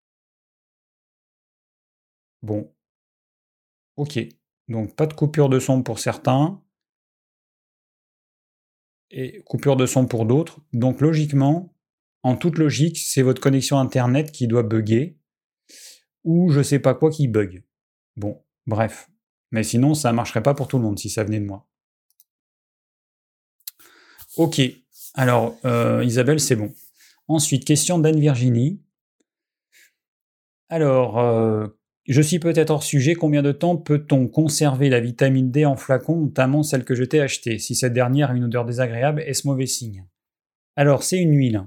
Bon, 2.42 2.73
ok. 3.96 4.18
Donc 4.68 4.96
pas 4.96 5.06
de 5.06 5.14
coupure 5.14 5.48
de 5.48 5.58
son 5.58 5.82
pour 5.82 5.98
certains 5.98 6.62
et 9.10 9.42
coupure 9.42 9.76
de 9.76 9.86
son 9.86 10.06
pour 10.06 10.26
d'autres. 10.26 10.60
Donc 10.72 11.00
logiquement, 11.00 11.74
en 12.22 12.36
toute 12.36 12.58
logique, 12.58 12.98
c'est 12.98 13.22
votre 13.22 13.40
connexion 13.40 13.78
internet 13.78 14.32
qui 14.32 14.46
doit 14.46 14.62
bugger 14.62 15.18
ou 16.24 16.50
je 16.50 16.62
sais 16.62 16.78
pas 16.78 16.94
quoi 16.94 17.10
qui 17.10 17.28
bug. 17.28 17.62
Bon, 18.16 18.42
bref. 18.66 19.10
Mais 19.50 19.62
sinon, 19.62 19.94
ça 19.94 20.12
marcherait 20.12 20.42
pas 20.42 20.54
pour 20.54 20.68
tout 20.68 20.78
le 20.78 20.82
monde 20.82 20.98
si 20.98 21.10
ça 21.10 21.22
venait 21.22 21.38
de 21.38 21.44
moi. 21.44 21.68
Ok. 24.36 24.60
Alors, 25.14 25.56
euh, 25.64 26.02
Isabelle, 26.04 26.40
c'est 26.40 26.56
bon. 26.56 26.74
Ensuite, 27.28 27.64
question 27.64 27.98
d'Anne 27.98 28.18
Virginie. 28.18 28.82
Alors, 30.68 31.18
euh, 31.18 31.68
je 32.06 32.20
suis 32.20 32.38
peut-être 32.38 32.70
hors 32.70 32.82
sujet. 32.82 33.14
Combien 33.14 33.42
de 33.42 33.52
temps 33.52 33.76
peut-on 33.76 34.28
conserver 34.28 34.88
la 34.88 35.00
vitamine 35.00 35.50
D 35.50 35.64
en 35.64 35.76
flacon, 35.76 36.20
notamment 36.20 36.62
celle 36.62 36.84
que 36.84 36.94
je 36.94 37.04
t'ai 37.04 37.20
achetée? 37.20 37.58
Si 37.58 37.74
cette 37.74 37.92
dernière 37.92 38.30
a 38.30 38.34
une 38.34 38.44
odeur 38.44 38.64
désagréable, 38.64 39.22
est-ce 39.26 39.46
mauvais 39.46 39.66
signe? 39.66 40.06
Alors, 40.76 41.02
c'est 41.02 41.18
une 41.18 41.36
huile. 41.36 41.66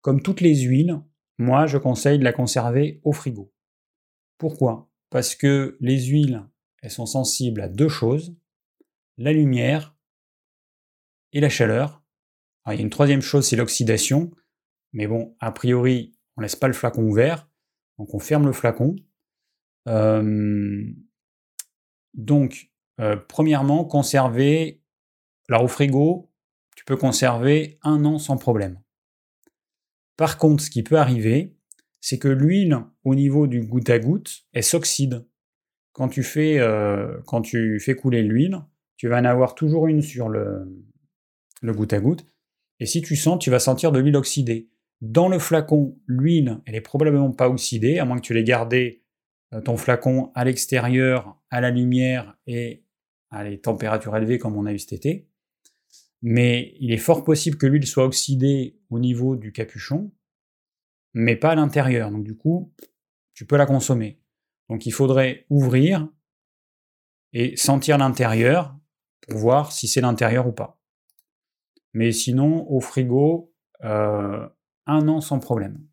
Comme 0.00 0.22
toutes 0.22 0.40
les 0.40 0.56
huiles, 0.56 1.00
moi, 1.38 1.66
je 1.66 1.78
conseille 1.78 2.18
de 2.18 2.24
la 2.24 2.32
conserver 2.32 3.00
au 3.04 3.12
frigo. 3.12 3.52
Pourquoi? 4.38 4.90
Parce 5.10 5.34
que 5.34 5.76
les 5.80 6.06
huiles, 6.06 6.44
elles 6.82 6.90
sont 6.90 7.06
sensibles 7.06 7.60
à 7.60 7.68
deux 7.68 7.88
choses 7.88 8.36
la 9.18 9.32
lumière 9.32 9.96
et 11.32 11.40
la 11.40 11.48
chaleur. 11.48 12.02
il 12.68 12.74
y 12.74 12.78
a 12.78 12.82
une 12.82 12.90
troisième 12.90 13.20
chose, 13.20 13.46
c'est 13.46 13.56
l'oxydation. 13.56 14.30
Mais 14.92 15.06
bon, 15.06 15.36
a 15.40 15.52
priori, 15.52 16.16
on 16.36 16.40
laisse 16.40 16.56
pas 16.56 16.68
le 16.68 16.72
flacon 16.72 17.02
ouvert, 17.02 17.50
donc 17.98 18.14
on 18.14 18.20
ferme 18.20 18.46
le 18.46 18.52
flacon. 18.52 18.96
Donc, 22.14 22.70
premièrement, 23.28 23.84
conserver. 23.84 24.82
Alors 25.48 25.64
au 25.64 25.68
frigo, 25.68 26.30
tu 26.76 26.84
peux 26.84 26.96
conserver 26.96 27.78
un 27.82 28.04
an 28.04 28.18
sans 28.18 28.36
problème. 28.36 28.80
Par 30.16 30.36
contre, 30.36 30.62
ce 30.62 30.70
qui 30.70 30.82
peut 30.82 30.98
arriver, 30.98 31.56
c'est 32.00 32.18
que 32.18 32.28
l'huile, 32.28 32.78
au 33.04 33.14
niveau 33.14 33.46
du 33.46 33.62
goutte 33.62 33.90
à 33.90 33.98
goutte, 33.98 34.42
elle 34.52 34.64
s'oxyde. 34.64 35.26
Quand 35.92 36.08
tu 36.08 36.22
fais, 36.22 36.60
quand 37.26 37.42
tu 37.42 37.80
fais 37.80 37.94
couler 37.94 38.22
l'huile, 38.22 38.60
tu 38.96 39.08
vas 39.08 39.18
en 39.18 39.24
avoir 39.24 39.54
toujours 39.54 39.86
une 39.86 40.02
sur 40.02 40.28
le, 40.28 40.84
le 41.62 41.72
goutte 41.72 41.92
à 41.92 42.00
goutte. 42.00 42.26
Et 42.80 42.86
si 42.86 43.02
tu 43.02 43.16
sens, 43.16 43.38
tu 43.38 43.50
vas 43.50 43.58
sentir 43.58 43.92
de 43.92 43.98
l'huile 43.98 44.16
oxydée. 44.16 44.68
Dans 45.00 45.28
le 45.28 45.38
flacon, 45.38 45.98
l'huile, 46.06 46.60
elle 46.66 46.74
est 46.74 46.80
probablement 46.80 47.32
pas 47.32 47.48
oxydée, 47.48 47.98
à 47.98 48.04
moins 48.04 48.16
que 48.16 48.22
tu 48.22 48.34
l'aies 48.34 48.44
gardé 48.44 48.97
euh, 48.97 48.97
ton 49.64 49.76
flacon 49.76 50.30
à 50.34 50.44
l'extérieur, 50.44 51.36
à 51.50 51.60
la 51.60 51.70
lumière 51.70 52.36
et 52.46 52.84
à 53.30 53.44
les 53.44 53.60
températures 53.60 54.16
élevées 54.16 54.38
comme 54.38 54.56
on 54.56 54.66
a 54.66 54.72
eu 54.72 54.78
cet 54.78 54.92
été. 54.92 55.28
Mais 56.22 56.74
il 56.80 56.92
est 56.92 56.98
fort 56.98 57.24
possible 57.24 57.56
que 57.56 57.66
l'huile 57.66 57.86
soit 57.86 58.04
oxydée 58.04 58.78
au 58.90 58.98
niveau 58.98 59.36
du 59.36 59.52
capuchon, 59.52 60.12
mais 61.14 61.36
pas 61.36 61.50
à 61.50 61.54
l'intérieur. 61.54 62.10
Donc 62.10 62.24
du 62.24 62.36
coup, 62.36 62.72
tu 63.34 63.46
peux 63.46 63.56
la 63.56 63.66
consommer. 63.66 64.20
Donc 64.68 64.84
il 64.86 64.92
faudrait 64.92 65.46
ouvrir 65.48 66.08
et 67.32 67.56
sentir 67.56 67.98
l'intérieur 67.98 68.76
pour 69.20 69.38
voir 69.38 69.72
si 69.72 69.86
c'est 69.86 70.00
l'intérieur 70.00 70.46
ou 70.46 70.52
pas. 70.52 70.80
Mais 71.92 72.12
sinon, 72.12 72.66
au 72.70 72.80
frigo, 72.80 73.54
euh, 73.84 74.48
un 74.86 75.08
an 75.08 75.20
sans 75.20 75.38
problème. 75.38 75.86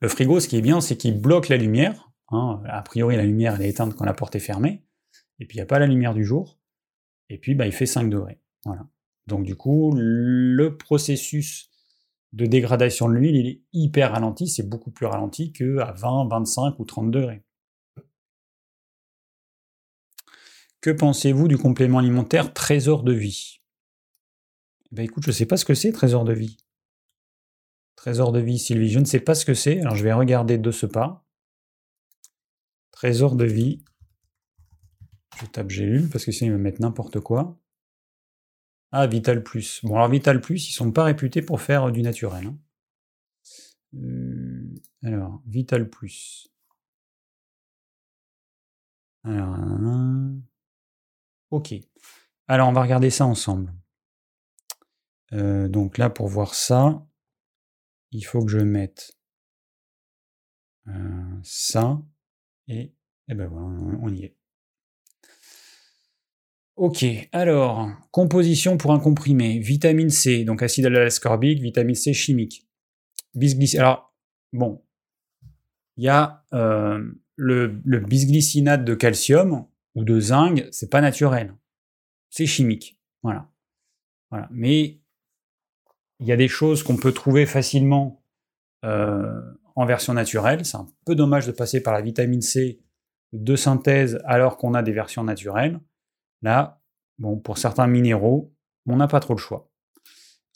Le 0.00 0.08
frigo, 0.08 0.40
ce 0.40 0.48
qui 0.48 0.56
est 0.56 0.62
bien, 0.62 0.80
c'est 0.80 0.96
qu'il 0.96 1.20
bloque 1.20 1.48
la 1.48 1.56
lumière. 1.56 2.10
Hein. 2.28 2.62
A 2.66 2.82
priori, 2.82 3.16
la 3.16 3.24
lumière 3.24 3.60
est 3.60 3.68
éteinte 3.68 3.94
quand 3.94 4.04
la 4.04 4.14
porte 4.14 4.34
est 4.34 4.40
fermée. 4.40 4.84
Et 5.38 5.46
puis, 5.46 5.56
il 5.56 5.58
n'y 5.58 5.62
a 5.62 5.66
pas 5.66 5.78
la 5.78 5.86
lumière 5.86 6.14
du 6.14 6.24
jour. 6.24 6.58
Et 7.28 7.38
puis, 7.38 7.54
bah, 7.54 7.66
il 7.66 7.72
fait 7.72 7.86
5 7.86 8.08
degrés. 8.08 8.40
Donc, 9.26 9.44
du 9.44 9.56
coup, 9.56 9.92
le 9.94 10.76
processus 10.76 11.70
de 12.32 12.46
dégradation 12.46 13.08
de 13.08 13.14
l'huile, 13.14 13.36
il 13.36 13.46
est 13.46 13.62
hyper 13.72 14.12
ralenti. 14.12 14.48
C'est 14.48 14.68
beaucoup 14.68 14.90
plus 14.90 15.06
ralenti 15.06 15.52
qu'à 15.52 15.92
20, 15.92 16.28
25 16.28 16.78
ou 16.78 16.84
30 16.84 17.10
degrés. 17.10 17.44
Que 20.80 20.90
pensez-vous 20.90 21.46
du 21.46 21.58
complément 21.58 21.98
alimentaire 21.98 22.54
Trésor 22.54 23.02
de 23.02 23.12
vie? 23.12 23.60
Ben 24.92 25.04
écoute, 25.04 25.22
je 25.24 25.28
ne 25.28 25.34
sais 25.34 25.46
pas 25.46 25.58
ce 25.58 25.64
que 25.64 25.74
c'est, 25.74 25.92
trésor 25.92 26.24
de 26.24 26.32
vie. 26.32 26.56
Trésor 28.00 28.32
de 28.32 28.40
vie, 28.40 28.58
Sylvie, 28.58 28.88
je 28.88 28.98
ne 28.98 29.04
sais 29.04 29.20
pas 29.20 29.34
ce 29.34 29.44
que 29.44 29.52
c'est. 29.52 29.78
Alors 29.80 29.94
je 29.94 30.02
vais 30.02 30.14
regarder 30.14 30.56
de 30.56 30.70
ce 30.70 30.86
pas. 30.86 31.22
Trésor 32.92 33.36
de 33.36 33.44
vie. 33.44 33.84
Je 35.38 35.44
tape 35.44 35.68
Gélule 35.68 36.08
parce 36.08 36.24
que 36.24 36.32
sinon 36.32 36.52
ils 36.52 36.54
me 36.54 36.62
mettent 36.62 36.80
n'importe 36.80 37.20
quoi. 37.20 37.60
Ah, 38.90 39.06
Vital 39.06 39.42
Plus. 39.42 39.84
Bon, 39.84 39.96
alors 39.96 40.08
Vital 40.08 40.40
Plus, 40.40 40.70
ils 40.70 40.72
sont 40.72 40.90
pas 40.92 41.04
réputés 41.04 41.42
pour 41.42 41.60
faire 41.60 41.92
du 41.92 42.00
naturel. 42.00 42.46
Hein. 42.46 42.58
Euh, 43.96 44.74
alors, 45.02 45.42
Vital 45.44 45.90
Plus. 45.90 46.48
Alors, 49.24 49.58
ok. 51.50 51.74
Alors, 52.48 52.66
on 52.66 52.72
va 52.72 52.80
regarder 52.80 53.10
ça 53.10 53.26
ensemble. 53.26 53.74
Euh, 55.34 55.68
donc 55.68 55.98
là, 55.98 56.08
pour 56.08 56.28
voir 56.28 56.54
ça, 56.54 57.06
il 58.12 58.22
faut 58.22 58.44
que 58.44 58.50
je 58.50 58.58
mette 58.58 59.12
euh, 60.88 61.40
ça 61.42 62.02
et, 62.68 62.92
et 63.28 63.34
ben 63.34 63.46
voilà, 63.46 63.66
on 64.02 64.08
y 64.08 64.24
est. 64.24 64.36
Ok, 66.80 67.04
alors, 67.32 67.90
composition 68.10 68.78
pour 68.78 68.92
un 68.92 69.00
comprimé. 69.00 69.58
Vitamine 69.58 70.08
C, 70.08 70.44
donc 70.44 70.62
acide 70.62 70.86
ascorbique, 70.86 71.60
vitamine 71.60 71.94
C 71.94 72.14
chimique. 72.14 72.66
Bisglycinate. 73.34 73.84
Alors, 73.84 74.14
bon, 74.54 74.82
il 75.98 76.04
y 76.04 76.08
a 76.08 76.42
euh, 76.54 77.04
le, 77.36 77.82
le, 77.84 78.00
bisglycinate 78.00 78.82
de 78.82 78.94
calcium 78.94 79.66
ou 79.94 80.04
de 80.04 80.18
zinc, 80.20 80.66
c'est 80.70 80.88
pas 80.88 81.02
naturel. 81.02 81.54
C'est 82.30 82.46
chimique. 82.46 82.98
Voilà. 83.22 83.50
Voilà. 84.30 84.48
Mais 84.50 84.99
il 86.20 86.26
y 86.26 86.32
a 86.32 86.36
des 86.36 86.48
choses 86.48 86.82
qu'on 86.82 86.96
peut 86.96 87.12
trouver 87.12 87.46
facilement 87.46 88.22
euh, 88.84 89.40
en 89.74 89.86
version 89.86 90.14
naturelle. 90.14 90.64
C'est 90.64 90.76
un 90.76 90.86
peu 91.06 91.14
dommage 91.14 91.46
de 91.46 91.52
passer 91.52 91.82
par 91.82 91.94
la 91.94 92.02
vitamine 92.02 92.42
C 92.42 92.80
de 93.32 93.56
synthèse 93.56 94.20
alors 94.24 94.56
qu'on 94.56 94.74
a 94.74 94.82
des 94.82 94.92
versions 94.92 95.24
naturelles. 95.24 95.80
Là, 96.42 96.82
pour 97.44 97.58
certains 97.58 97.86
minéraux, 97.86 98.54
on 98.86 98.96
n'a 98.96 99.08
pas 99.08 99.20
trop 99.20 99.34
le 99.34 99.38
choix. 99.38 99.70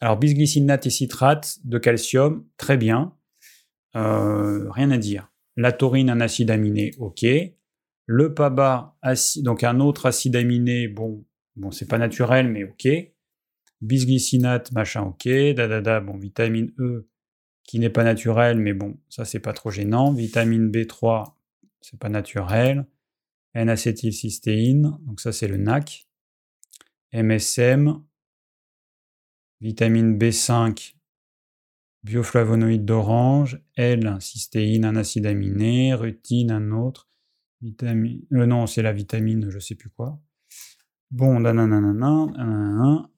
Alors, 0.00 0.18
bisglycinate 0.18 0.86
et 0.86 0.90
citrate 0.90 1.58
de 1.64 1.78
calcium, 1.78 2.44
très 2.56 2.76
bien. 2.76 3.14
Euh, 3.96 4.70
rien 4.70 4.90
à 4.90 4.98
dire. 4.98 5.30
La 5.56 5.72
taurine, 5.72 6.10
un 6.10 6.20
acide 6.20 6.50
aminé, 6.50 6.90
ok. 6.98 7.24
Le 8.06 8.34
PABA, 8.34 8.98
donc 9.36 9.62
un 9.62 9.80
autre 9.80 10.06
acide 10.06 10.36
aminé, 10.36 10.88
bon, 10.88 11.24
bon 11.56 11.70
c'est 11.70 11.88
pas 11.88 11.96
naturel, 11.96 12.48
mais 12.48 12.64
ok 12.64 13.13
bisglycinate, 13.84 14.72
machin, 14.72 15.02
ok, 15.02 15.28
da, 15.54 16.00
bon, 16.00 16.16
vitamine 16.16 16.72
E, 16.78 17.08
qui 17.64 17.78
n'est 17.78 17.90
pas 17.90 18.04
naturelle, 18.04 18.58
mais 18.58 18.74
bon, 18.74 18.98
ça 19.08 19.24
c'est 19.24 19.40
pas 19.40 19.52
trop 19.52 19.70
gênant. 19.70 20.12
Vitamine 20.12 20.70
B3, 20.70 21.34
c'est 21.80 21.98
pas 21.98 22.08
naturel. 22.08 22.86
N-acétylcystéine, 23.54 24.98
donc 25.02 25.20
ça 25.20 25.32
c'est 25.32 25.48
le 25.48 25.56
NAC. 25.56 26.06
MSM, 27.12 28.02
vitamine 29.60 30.18
B5, 30.18 30.96
bioflavonoïde 32.02 32.84
d'orange, 32.84 33.60
L, 33.76 34.16
cystéine, 34.20 34.84
un 34.84 34.96
acide 34.96 35.26
aminé, 35.26 35.94
rutine, 35.94 36.50
un 36.50 36.72
autre, 36.72 37.08
vitamine, 37.62 38.22
euh, 38.32 38.46
non, 38.46 38.66
c'est 38.66 38.82
la 38.82 38.92
vitamine, 38.92 39.48
je 39.48 39.58
sais 39.60 39.76
plus 39.76 39.90
quoi. 39.90 40.20
Bon, 41.12 41.38
nanana, 41.38 43.08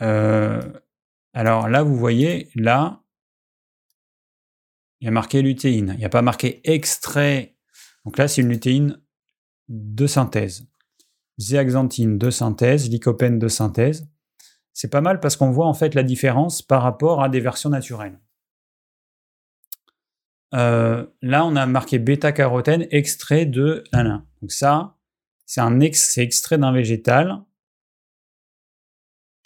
alors 0.00 1.68
là, 1.68 1.82
vous 1.82 1.96
voyez, 1.96 2.50
là, 2.54 3.02
il 5.00 5.04
y 5.04 5.08
a 5.08 5.10
marqué 5.10 5.42
lutéine. 5.42 5.92
Il 5.94 5.98
n'y 5.98 6.04
a 6.04 6.10
pas 6.10 6.22
marqué 6.22 6.60
extrait. 6.64 7.56
Donc 8.04 8.16
là, 8.18 8.28
c'est 8.28 8.40
une 8.40 8.48
lutéine 8.48 9.00
de 9.68 10.06
synthèse. 10.06 10.66
Zéaxanthine 11.38 12.16
de 12.16 12.30
synthèse, 12.30 12.88
lycopène 12.88 13.38
de 13.38 13.48
synthèse. 13.48 14.08
C'est 14.72 14.90
pas 14.90 15.00
mal 15.00 15.20
parce 15.20 15.36
qu'on 15.36 15.50
voit 15.50 15.66
en 15.66 15.74
fait 15.74 15.94
la 15.94 16.02
différence 16.02 16.62
par 16.62 16.82
rapport 16.82 17.22
à 17.22 17.28
des 17.28 17.40
versions 17.40 17.70
naturelles. 17.70 18.18
euh, 20.54 21.06
là, 21.20 21.44
on 21.44 21.56
a 21.56 21.66
marqué 21.66 21.98
bêta-carotène 21.98 22.86
extrait 22.90 23.44
de 23.44 23.84
lin. 23.92 24.24
Donc 24.40 24.52
ça, 24.52 24.96
c'est 25.46 26.22
extrait 26.22 26.58
d'un 26.58 26.72
végétal 26.72 27.42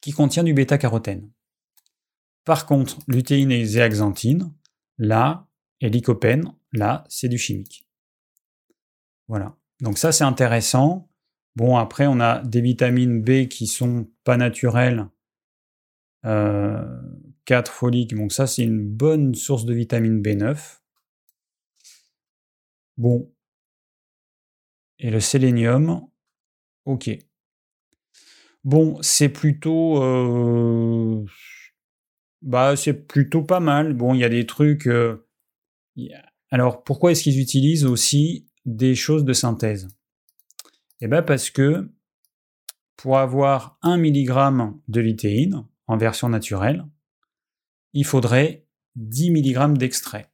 qui 0.01 0.13
contient 0.13 0.45
du 0.45 0.55
bêta-carotène. 0.55 1.31
Par 2.45 2.67
contre, 2.67 2.99
lutéine 3.09 3.53
et 3.53 3.65
zéaxanthine, 3.65 4.53
là, 4.97 5.47
et 5.81 5.91
lycopène, 5.91 6.55
là, 6.73 7.05
c'est 7.09 7.29
du 7.29 7.39
chimique. 7.39 7.87
Voilà. 9.29 9.57
Donc 9.81 9.99
ça, 9.99 10.13
c'est 10.13 10.25
intéressant. 10.25 11.09
Bon, 11.57 11.77
après, 11.77 12.07
on 12.07 12.21
a 12.21 12.43
des 12.43 12.61
vitamines 12.61 13.23
B 13.23 13.49
qui 13.49 13.67
sont 13.67 14.11
pas 14.25 14.37
naturelles. 14.37 15.09
Euh, 16.25 17.01
4 17.45 17.73
foliques, 17.73 18.15
donc 18.15 18.33
ça, 18.33 18.47
c'est 18.47 18.63
une 18.63 18.87
bonne 18.87 19.35
source 19.35 19.65
de 19.65 19.73
vitamine 19.75 20.21
B9. 20.21 20.81
Bon. 22.97 23.33
Et 24.99 25.11
le 25.11 25.21
sélénium, 25.21 26.09
ok. 26.85 27.11
Bon, 28.69 28.99
c'est 29.01 29.31
plutôt... 29.31 30.03
Euh, 30.03 31.25
bah, 32.43 32.77
c'est 32.77 32.93
plutôt 32.93 33.43
pas 33.43 33.61
mal. 33.61 33.95
Bon, 33.95 34.13
il 34.13 34.21
y 34.21 34.25
a 34.25 34.29
des 34.29 34.45
trucs... 34.45 34.87
Euh, 34.87 35.27
alors, 36.51 36.85
pourquoi 36.85 37.13
est-ce 37.13 37.23
qu'ils 37.23 37.41
utilisent 37.41 37.87
aussi 37.87 38.47
des 38.67 38.95
choses 38.95 39.25
de 39.25 39.33
synthèse? 39.33 39.89
Eh 41.01 41.09
bien, 41.09 41.23
parce 41.23 41.49
que 41.49 41.91
pour 42.97 43.17
avoir 43.17 43.79
1 43.81 43.97
mg 43.97 44.75
de 44.87 45.01
litéine 45.01 45.65
en 45.87 45.97
version 45.97 46.29
naturelle, 46.29 46.85
il 47.95 48.05
faudrait 48.05 48.67
10 48.97 49.31
mg 49.31 49.79
d'extrait. 49.79 50.31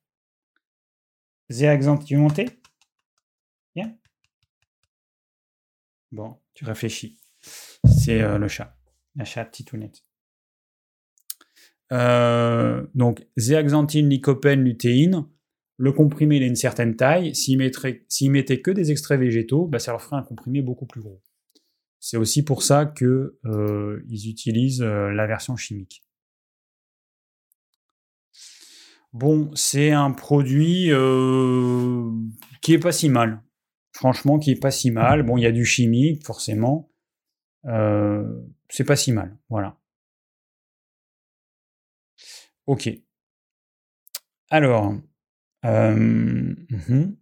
Zéaxanthe, 1.50 2.04
tu 2.04 2.16
monter? 2.16 2.48
Bien 3.76 3.96
Bon, 6.10 6.40
tu 6.54 6.64
réfléchis. 6.64 7.16
C'est 7.86 8.22
euh, 8.22 8.38
le 8.38 8.48
chat. 8.48 8.76
La 9.16 9.24
chat 9.24 9.44
titounette. 9.44 10.04
Euh, 11.92 12.86
donc, 12.94 13.26
zéaxanthine, 13.36 14.08
lycopène, 14.08 14.64
lutéine. 14.64 15.26
Le 15.76 15.92
comprimé, 15.92 16.36
il 16.36 16.42
a 16.42 16.46
une 16.46 16.56
certaine 16.56 16.96
taille. 16.96 17.34
S'il 17.34 17.58
mettait 17.58 18.60
que 18.60 18.70
des 18.70 18.90
extraits 18.90 19.18
végétaux, 19.18 19.66
bah, 19.66 19.78
ça 19.78 19.92
leur 19.92 20.02
ferait 20.02 20.16
un 20.16 20.22
comprimé 20.22 20.62
beaucoup 20.62 20.86
plus 20.86 21.00
gros. 21.00 21.22
C'est 22.00 22.16
aussi 22.16 22.44
pour 22.44 22.62
ça 22.62 22.86
qu'ils 22.86 23.30
euh, 23.46 24.04
utilisent 24.08 24.82
la 24.82 25.26
version 25.26 25.56
chimique. 25.56 26.04
Bon, 29.12 29.50
c'est 29.54 29.92
un 29.92 30.10
produit 30.10 30.90
qui 32.60 32.74
est 32.74 32.78
pas 32.78 32.92
si 32.92 33.08
mal. 33.08 33.42
Franchement, 33.92 34.38
qui 34.38 34.50
est 34.50 34.60
pas 34.60 34.72
si 34.72 34.90
mal. 34.90 35.22
Bon, 35.22 35.36
il 35.36 35.42
y 35.42 35.46
a 35.46 35.52
du 35.52 35.64
chimique, 35.64 36.26
forcément. 36.26 36.90
Euh, 37.66 38.42
c'est 38.68 38.84
pas 38.84 38.96
si 38.96 39.12
mal. 39.12 39.36
Voilà. 39.48 39.78
Ok. 42.66 42.88
Alors. 44.50 44.94
Euh, 45.64 45.94
mhm. 45.94 47.16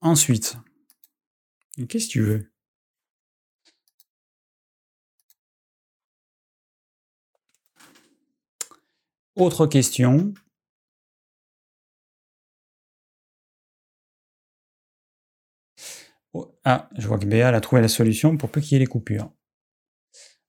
Ensuite. 0.00 0.56
Qu'est-ce 1.88 2.06
que 2.06 2.12
tu 2.12 2.20
veux? 2.22 2.52
Autre 9.36 9.66
question. 9.66 10.32
Ah, 16.64 16.88
je 16.96 17.06
vois 17.06 17.18
que 17.18 17.26
Béa 17.26 17.48
a 17.48 17.60
trouvé 17.60 17.82
la 17.82 17.88
solution 17.88 18.36
pour 18.36 18.50
peu 18.50 18.60
qu'il 18.60 18.72
y 18.72 18.76
ait 18.76 18.78
les 18.80 18.86
coupures. 18.86 19.30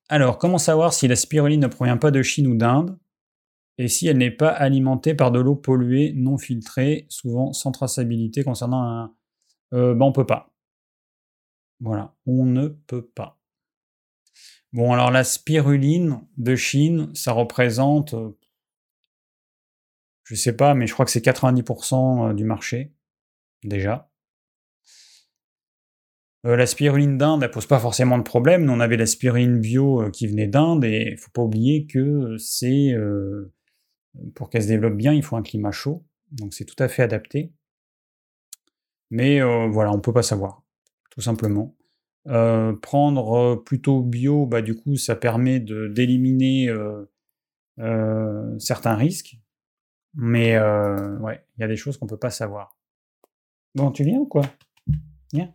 Alors, 0.07 0.37
comment 0.37 0.57
savoir 0.57 0.93
si 0.93 1.07
la 1.07 1.15
spiruline 1.15 1.61
ne 1.61 1.67
provient 1.67 1.97
pas 1.97 2.11
de 2.11 2.21
Chine 2.21 2.47
ou 2.47 2.55
d'Inde 2.55 2.97
et 3.77 3.87
si 3.87 4.07
elle 4.07 4.17
n'est 4.17 4.31
pas 4.31 4.49
alimentée 4.49 5.13
par 5.15 5.31
de 5.31 5.39
l'eau 5.39 5.55
polluée, 5.55 6.13
non 6.15 6.37
filtrée, 6.37 7.05
souvent 7.09 7.51
sans 7.51 7.71
traçabilité 7.71 8.43
concernant 8.43 8.83
un... 8.83 9.15
Euh, 9.73 9.93
ben 9.93 10.05
on 10.05 10.11
peut 10.13 10.25
pas. 10.25 10.53
Voilà, 11.81 12.15
on 12.25 12.45
ne 12.45 12.67
peut 12.67 13.05
pas. 13.05 13.37
Bon, 14.71 14.93
alors 14.93 15.11
la 15.11 15.23
spiruline 15.25 16.21
de 16.37 16.55
Chine, 16.55 17.13
ça 17.13 17.33
représente 17.33 18.13
euh, 18.13 18.37
je 20.25 20.33
sais 20.33 20.55
pas, 20.55 20.73
mais 20.73 20.87
je 20.87 20.93
crois 20.93 21.05
que 21.05 21.11
c'est 21.11 21.23
90% 21.23 22.29
euh, 22.29 22.33
du 22.33 22.43
marché, 22.43 22.93
déjà. 23.63 24.11
Euh, 26.45 26.55
la 26.55 26.65
spiruline 26.65 27.17
d'Inde, 27.17 27.43
elle 27.43 27.51
pose 27.51 27.65
pas 27.65 27.79
forcément 27.79 28.17
de 28.17 28.23
problème. 28.23 28.65
Nous, 28.65 28.73
on 28.73 28.79
avait 28.79 28.97
la 28.97 29.05
spiruline 29.05 29.59
bio 29.59 30.01
euh, 30.01 30.09
qui 30.11 30.27
venait 30.27 30.47
d'Inde 30.47 30.83
et 30.85 31.09
il 31.11 31.17
faut 31.17 31.31
pas 31.31 31.41
oublier 31.41 31.87
que 31.87 32.37
c'est 32.37 32.95
pour 34.33 34.49
qu'elle 34.49 34.63
se 34.63 34.67
développe 34.67 34.95
bien, 34.95 35.13
il 35.13 35.23
faut 35.23 35.35
un 35.35 35.41
climat 35.41 35.71
chaud. 35.71 36.05
Donc 36.31 36.53
c'est 36.53 36.65
tout 36.65 36.81
à 36.81 36.87
fait 36.87 37.03
adapté. 37.03 37.53
Mais 39.11 39.41
voilà, 39.41 39.91
on 39.91 39.99
peut 39.99 40.13
pas 40.13 40.23
savoir, 40.23 40.63
tout 41.11 41.21
simplement. 41.21 41.75
prendre 42.23 43.55
plutôt 43.65 44.01
bio, 44.01 44.45
bah, 44.45 44.61
du 44.61 44.75
coup, 44.75 44.95
ça 44.95 45.15
permet 45.15 45.59
d'éliminer 45.59 46.73
certains 48.57 48.95
risques. 48.95 49.37
Mais 50.15 50.55
euh, 50.55 51.17
ouais, 51.19 51.45
il 51.57 51.61
y 51.61 51.63
a 51.63 51.67
des 51.67 51.75
choses 51.75 51.97
qu'on 51.97 52.07
peut 52.07 52.17
pas 52.17 52.29
savoir. 52.29 52.77
Bon, 53.75 53.91
tu 53.91 54.03
viens 54.03 54.19
ou 54.19 54.25
quoi? 54.25 54.43
Viens. 55.33 55.51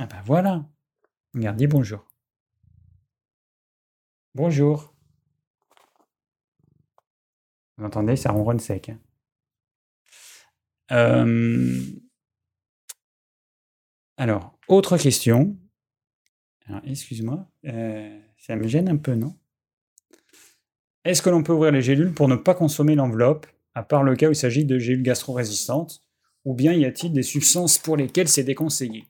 Ah 0.00 0.06
ben 0.06 0.22
voilà. 0.24 0.64
Regarde, 1.34 1.56
dis 1.56 1.66
bonjour. 1.66 2.06
Bonjour. 4.34 4.94
Vous 7.76 7.84
entendez, 7.84 8.16
ça 8.16 8.30
ronronne 8.30 8.60
sec. 8.60 8.90
Hein. 8.90 9.00
Euh, 10.92 11.82
alors, 14.16 14.58
autre 14.68 14.96
question. 14.98 15.56
Excuse-moi, 16.84 17.50
euh, 17.64 18.20
ça 18.36 18.56
me 18.56 18.68
gêne 18.68 18.88
un 18.88 18.96
peu, 18.96 19.14
non? 19.14 19.36
Est-ce 21.04 21.22
que 21.22 21.30
l'on 21.30 21.42
peut 21.42 21.52
ouvrir 21.52 21.72
les 21.72 21.82
gélules 21.82 22.12
pour 22.12 22.28
ne 22.28 22.36
pas 22.36 22.54
consommer 22.54 22.94
l'enveloppe, 22.94 23.46
à 23.74 23.82
part 23.82 24.02
le 24.02 24.14
cas 24.16 24.28
où 24.28 24.32
il 24.32 24.36
s'agit 24.36 24.64
de 24.64 24.78
gélules 24.78 25.02
gastro-résistantes, 25.02 26.02
ou 26.44 26.54
bien 26.54 26.72
y 26.72 26.84
a-t-il 26.84 27.12
des 27.12 27.22
substances 27.22 27.78
pour 27.78 27.96
lesquelles 27.96 28.28
c'est 28.28 28.44
déconseillé? 28.44 29.06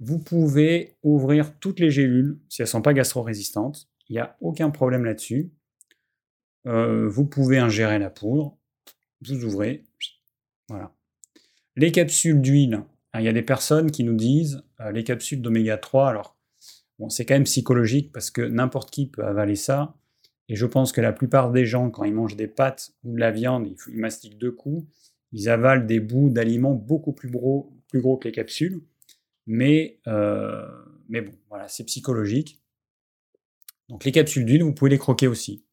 Vous 0.00 0.18
pouvez 0.18 0.96
ouvrir 1.02 1.58
toutes 1.58 1.80
les 1.80 1.90
gélules 1.90 2.38
si 2.48 2.62
elles 2.62 2.66
ne 2.66 2.70
sont 2.70 2.82
pas 2.82 2.94
gastro-résistantes, 2.94 3.88
il 4.08 4.12
n'y 4.14 4.20
a 4.20 4.36
aucun 4.40 4.70
problème 4.70 5.04
là-dessus. 5.04 5.50
Euh, 6.66 7.08
vous 7.08 7.24
pouvez 7.24 7.58
ingérer 7.58 7.98
la 7.98 8.10
poudre, 8.10 8.56
vous 9.22 9.44
ouvrez, 9.44 9.84
voilà. 10.68 10.92
Les 11.76 11.92
capsules 11.92 12.40
d'huile, 12.40 12.74
hein, 13.12 13.20
il 13.20 13.24
y 13.24 13.28
a 13.28 13.32
des 13.32 13.42
personnes 13.42 13.90
qui 13.90 14.04
nous 14.04 14.16
disent 14.16 14.62
euh, 14.80 14.90
les 14.92 15.04
capsules 15.04 15.40
d'oméga 15.40 15.78
3, 15.78 16.08
alors 16.08 16.36
bon, 16.98 17.08
c'est 17.08 17.24
quand 17.24 17.34
même 17.34 17.44
psychologique 17.44 18.12
parce 18.12 18.30
que 18.30 18.42
n'importe 18.42 18.90
qui 18.90 19.08
peut 19.08 19.24
avaler 19.24 19.56
ça. 19.56 19.94
Et 20.48 20.56
je 20.56 20.66
pense 20.66 20.92
que 20.92 21.00
la 21.00 21.12
plupart 21.12 21.52
des 21.52 21.66
gens, 21.66 21.90
quand 21.90 22.04
ils 22.04 22.14
mangent 22.14 22.36
des 22.36 22.48
pâtes 22.48 22.92
ou 23.04 23.14
de 23.14 23.20
la 23.20 23.30
viande, 23.30 23.66
ils, 23.66 23.98
mastiquent 23.98 24.38
deux 24.38 24.52
coups, 24.52 24.86
ils 25.32 25.48
avalent 25.48 25.86
des 25.86 26.00
bouts 26.00 26.30
d'aliments 26.30 26.74
beaucoup 26.74 27.12
plus 27.12 27.30
gros, 27.30 27.72
plus 27.88 28.00
gros 28.00 28.16
que 28.16 28.28
les 28.28 28.32
capsules. 28.32 28.82
Mais, 29.48 29.98
euh, 30.06 30.68
mais 31.08 31.22
bon, 31.22 31.32
voilà, 31.48 31.68
c'est 31.68 31.84
psychologique. 31.84 32.62
Donc 33.88 34.04
les 34.04 34.12
capsules 34.12 34.44
d'huile, 34.44 34.62
vous 34.62 34.74
pouvez 34.74 34.90
les 34.90 34.98
croquer 34.98 35.26
aussi. 35.26 35.64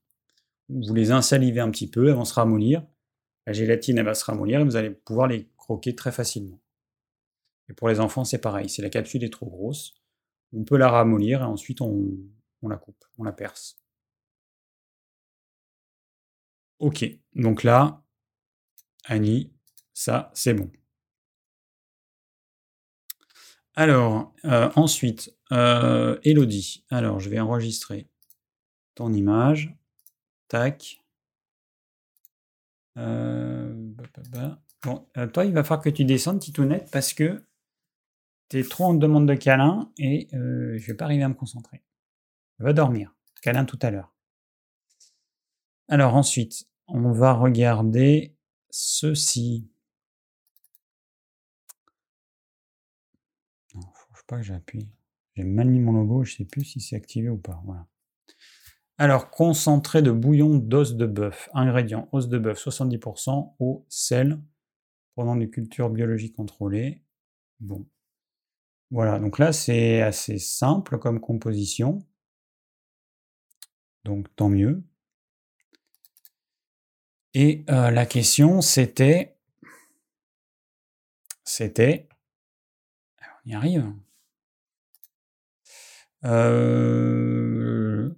Vous 0.69 0.93
les 0.93 1.11
insalivez 1.11 1.59
un 1.59 1.69
petit 1.69 1.89
peu, 1.89 2.07
elles 2.07 2.15
vont 2.15 2.23
se 2.23 2.33
ramollir. 2.33 2.87
La 3.45 3.51
gélatine, 3.51 3.97
elle 3.97 4.05
va 4.05 4.15
se 4.15 4.23
ramollir 4.23 4.61
et 4.61 4.63
vous 4.63 4.77
allez 4.77 4.91
pouvoir 4.91 5.27
les 5.27 5.49
croquer 5.57 5.93
très 5.93 6.13
facilement. 6.13 6.61
Et 7.67 7.73
pour 7.73 7.89
les 7.89 7.99
enfants, 7.99 8.23
c'est 8.23 8.39
pareil. 8.39 8.69
Si 8.69 8.81
la 8.81 8.89
capsule 8.89 9.25
est 9.25 9.29
trop 9.29 9.47
grosse, 9.47 9.93
on 10.53 10.63
peut 10.63 10.77
la 10.77 10.89
ramollir 10.89 11.41
et 11.41 11.45
ensuite 11.45 11.81
on 11.81 12.17
la 12.63 12.77
coupe, 12.77 13.03
on 13.17 13.23
la 13.23 13.33
perce. 13.33 13.77
Ok, 16.79 17.05
donc 17.33 17.63
là, 17.63 18.03
Annie, 19.03 19.53
ça, 19.93 20.31
c'est 20.33 20.53
bon. 20.53 20.71
Alors, 23.75 24.33
euh, 24.45 24.69
ensuite, 24.75 25.35
euh, 25.51 26.17
Elodie. 26.23 26.85
Alors, 26.89 27.19
je 27.19 27.29
vais 27.29 27.39
enregistrer 27.39 28.07
ton 28.95 29.11
image. 29.11 29.75
Tac. 30.47 31.01
Euh, 32.97 33.73
bon, 34.83 35.05
toi, 35.33 35.45
il 35.45 35.51
va 35.51 35.63
falloir 35.63 35.83
que 35.83 35.89
tu 35.89 36.05
descendes, 36.05 36.39
Titounette, 36.39 36.89
parce 36.91 37.13
que 37.13 37.43
tu 38.49 38.59
es 38.59 38.63
trop 38.63 38.85
en 38.85 38.93
demande 38.93 39.27
de 39.27 39.33
câlin 39.33 39.91
et 39.97 40.29
je 40.31 40.85
vais 40.85 40.93
pas 40.93 41.05
arriver 41.05 41.23
à 41.23 41.29
me 41.29 41.33
concentrer. 41.33 41.83
Va 42.59 42.71
dormir. 42.71 43.13
Câlin 43.41 43.65
tout 43.65 43.79
à 43.81 43.91
l'heure. 43.91 44.13
Alors 45.89 46.15
ensuite, 46.15 46.67
on 46.87 47.11
va 47.11 47.33
regarder 47.33 48.33
ceci. 48.69 49.67
Pas 54.27 54.37
que 54.37 54.43
j'appuie. 54.43 54.89
J'ai 55.35 55.43
mal 55.43 55.67
mis 55.69 55.79
mon 55.79 55.93
logo, 55.93 56.23
je 56.23 56.35
sais 56.35 56.45
plus 56.45 56.63
si 56.63 56.79
c'est 56.79 56.95
activé 56.95 57.29
ou 57.29 57.37
pas. 57.37 57.61
Voilà. 57.65 57.87
Alors, 58.97 59.29
concentré 59.29 60.01
de 60.01 60.11
bouillon 60.11 60.55
d'os 60.55 60.95
de 60.95 61.05
bœuf. 61.05 61.49
Ingrédients 61.53 62.07
os 62.13 62.29
de 62.29 62.37
bœuf 62.37 62.57
70%, 62.57 63.55
eau, 63.59 63.85
sel, 63.89 64.41
provenant 65.13 65.35
de 65.35 65.45
cultures 65.45 65.89
biologiques 65.89 66.35
contrôlées. 66.35 67.03
Bon. 67.59 67.85
Voilà, 68.91 69.19
donc 69.19 69.39
là, 69.39 69.51
c'est 69.51 70.01
assez 70.01 70.37
simple 70.37 70.97
comme 70.99 71.19
composition. 71.19 71.99
Donc, 74.05 74.33
tant 74.35 74.49
mieux. 74.49 74.83
Et 77.33 77.65
euh, 77.69 77.91
la 77.91 78.05
question, 78.05 78.61
c'était. 78.61 79.35
C'était. 81.43 82.07
On 83.45 83.49
y 83.49 83.53
arrive. 83.55 83.93
Euh, 86.25 88.09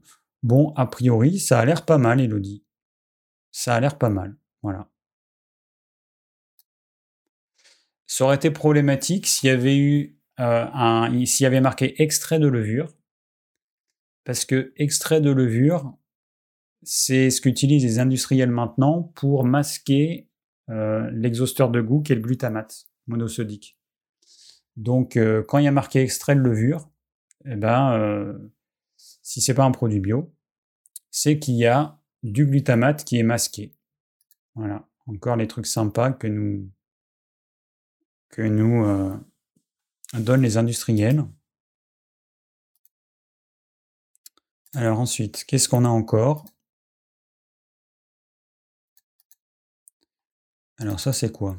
bon, 0.43 0.73
a 0.75 0.85
priori, 0.88 1.39
ça 1.39 1.59
a 1.59 1.65
l'air 1.65 1.85
pas 1.85 1.97
mal, 1.97 2.21
Elodie. 2.21 2.63
Ça 3.51 3.75
a 3.75 3.79
l'air 3.79 3.97
pas 3.97 4.09
mal. 4.09 4.38
Voilà. 4.61 4.89
Ça 8.05 8.23
aurait 8.23 8.38
été 8.38 8.51
problématique 8.51 9.27
s'il 9.27 9.47
y 9.47 9.51
avait 9.51 9.77
eu 9.77 10.17
euh, 10.39 10.65
un, 10.73 11.25
s'il 11.25 11.43
y 11.43 11.47
avait 11.47 11.61
marqué 11.61 12.01
extrait 12.01 12.39
de 12.39 12.47
levure, 12.47 12.93
parce 14.23 14.45
que 14.45 14.73
extrait 14.77 15.19
de 15.19 15.31
levure, 15.31 15.97
c'est 16.84 17.29
ce 17.29 17.41
qu'utilisent 17.41 17.84
les 17.84 17.99
industriels 17.99 18.51
maintenant 18.51 19.03
pour 19.15 19.43
masquer 19.43 20.29
euh, 20.69 21.09
l'exhausteur 21.11 21.69
de 21.69 21.81
goût 21.81 22.01
qui 22.01 22.13
est 22.13 22.15
le 22.15 22.21
glutamate 22.21 22.85
monosodique. 23.07 23.77
Donc, 24.75 25.17
quand 25.47 25.57
il 25.57 25.65
y 25.65 25.67
a 25.67 25.71
marqué 25.71 26.01
extrait 26.01 26.35
de 26.35 26.39
levure, 26.39 26.88
eh 27.45 27.55
ben, 27.55 27.93
euh, 27.93 28.51
si 28.97 29.41
c'est 29.41 29.53
pas 29.53 29.65
un 29.65 29.72
produit 29.72 29.99
bio, 29.99 30.34
c'est 31.11 31.39
qu'il 31.39 31.55
y 31.55 31.65
a 31.65 31.99
du 32.23 32.45
glutamate 32.45 33.03
qui 33.03 33.18
est 33.18 33.23
masqué. 33.23 33.73
Voilà, 34.55 34.88
encore 35.07 35.35
les 35.35 35.47
trucs 35.47 35.68
sympas 35.68 36.11
que 36.11 36.27
nous 36.27 36.72
que 38.30 38.41
nous 38.41 38.85
euh, 38.85 39.15
donnent 40.14 40.41
les 40.41 40.57
industriels. 40.57 41.26
Alors 44.73 44.99
ensuite, 44.99 45.45
qu'est-ce 45.45 45.69
qu'on 45.69 45.85
a 45.85 45.89
encore? 45.89 46.45
Alors 50.80 50.99
ça 50.99 51.14
c'est 51.14 51.31
quoi? 51.31 51.57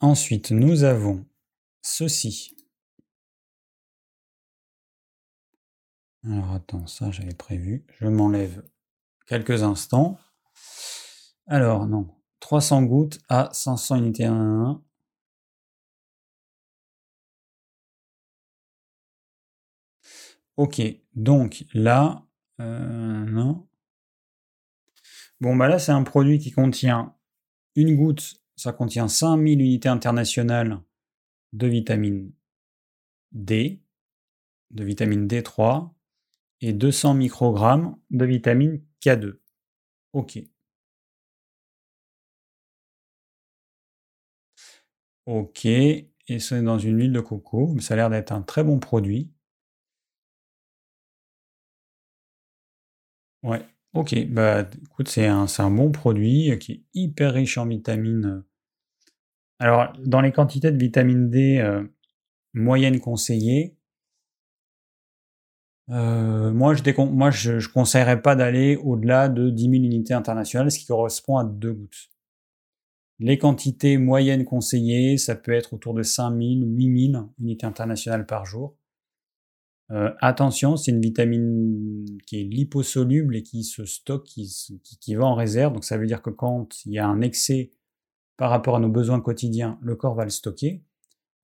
Ensuite, 0.00 0.52
nous 0.52 0.84
avons 0.84 1.26
ceci. 1.82 2.54
Alors 6.24 6.52
attends, 6.52 6.86
ça 6.86 7.10
j'avais 7.10 7.34
prévu. 7.34 7.84
Je 8.00 8.06
m'enlève 8.06 8.62
quelques 9.26 9.62
instants. 9.62 10.18
Alors 11.46 11.86
non, 11.86 12.08
300 12.40 12.82
gouttes 12.84 13.18
à 13.28 13.50
500 13.52 13.96
unités 13.96 14.26
1. 14.26 14.82
Ok, 20.56 20.80
donc 21.14 21.64
là, 21.72 22.26
euh, 22.60 23.24
non. 23.24 23.68
Bon, 25.40 25.54
bah 25.56 25.68
là, 25.68 25.78
c'est 25.78 25.92
un 25.92 26.02
produit 26.02 26.38
qui 26.38 26.50
contient 26.50 27.14
une 27.76 27.96
goutte 27.96 28.34
ça 28.58 28.72
contient 28.74 29.08
5000 29.08 29.60
unités 29.62 29.88
internationales 29.90 30.80
de 31.54 31.68
vitamine 31.68 32.32
D, 33.32 33.80
de 34.70 34.84
vitamine 34.84 35.26
D3 35.28 35.94
et 36.60 36.72
200 36.74 37.14
microgrammes 37.14 37.96
de 38.10 38.24
vitamine 38.26 38.82
K2. 39.00 39.40
Ok. 40.14 40.38
Ok, 45.26 45.64
et 45.64 46.06
c'est 46.40 46.60
dans 46.60 46.80
une 46.80 46.98
huile 46.98 47.12
de 47.12 47.20
coco, 47.20 47.68
mais 47.72 47.80
ça 47.82 47.94
a 47.94 47.96
l'air 47.98 48.10
d'être 48.10 48.32
un 48.32 48.42
très 48.42 48.64
bon 48.64 48.80
produit. 48.80 49.30
Ouais, 53.42 53.66
ok, 53.94 54.26
bah 54.28 54.68
écoute, 54.84 55.08
c'est 55.08 55.26
un, 55.26 55.46
un, 55.58 55.70
bon 55.70 55.90
produit 55.90 56.58
qui 56.58 56.72
est 56.72 56.82
hyper 56.94 57.34
riche 57.34 57.58
en 57.58 57.66
vitamines 57.66 58.44
alors, 59.60 59.92
dans 60.04 60.20
les 60.20 60.32
quantités 60.32 60.70
de 60.70 60.78
vitamine 60.78 61.30
D 61.30 61.58
euh, 61.58 61.82
moyennes 62.54 63.00
conseillées, 63.00 63.76
euh, 65.90 66.52
moi, 66.52 66.74
je 66.74 67.52
ne 67.52 67.72
conseillerais 67.72 68.22
pas 68.22 68.36
d'aller 68.36 68.76
au-delà 68.76 69.28
de 69.28 69.50
10 69.50 69.62
000 69.62 69.74
unités 69.74 70.14
internationales, 70.14 70.70
ce 70.70 70.78
qui 70.78 70.86
correspond 70.86 71.38
à 71.38 71.44
deux 71.44 71.72
gouttes. 71.72 72.10
Les 73.20 73.38
quantités 73.38 73.96
moyennes 73.96 74.44
conseillées, 74.44 75.18
ça 75.18 75.34
peut 75.34 75.52
être 75.52 75.74
autour 75.74 75.94
de 75.94 76.02
5 76.02 76.30
000, 76.30 76.40
8 76.62 77.10
000 77.12 77.24
unités 77.40 77.66
internationales 77.66 78.26
par 78.26 78.46
jour. 78.46 78.76
Euh, 79.90 80.10
attention, 80.20 80.76
c'est 80.76 80.90
une 80.90 81.00
vitamine 81.00 82.04
qui 82.26 82.40
est 82.40 82.44
liposoluble 82.44 83.36
et 83.36 83.42
qui 83.42 83.64
se 83.64 83.84
stocke, 83.84 84.24
qui, 84.24 84.46
qui, 85.00 85.14
va 85.14 85.24
en 85.24 85.34
réserve. 85.34 85.72
Donc 85.72 85.84
ça 85.84 85.96
veut 85.96 86.06
dire 86.06 86.20
que 86.20 86.30
quand 86.30 86.84
il 86.84 86.92
y 86.92 86.98
a 86.98 87.06
un 87.06 87.22
excès 87.22 87.70
par 88.36 88.50
rapport 88.50 88.76
à 88.76 88.80
nos 88.80 88.90
besoins 88.90 89.20
quotidiens, 89.20 89.78
le 89.80 89.96
corps 89.96 90.14
va 90.14 90.24
le 90.24 90.30
stocker. 90.30 90.82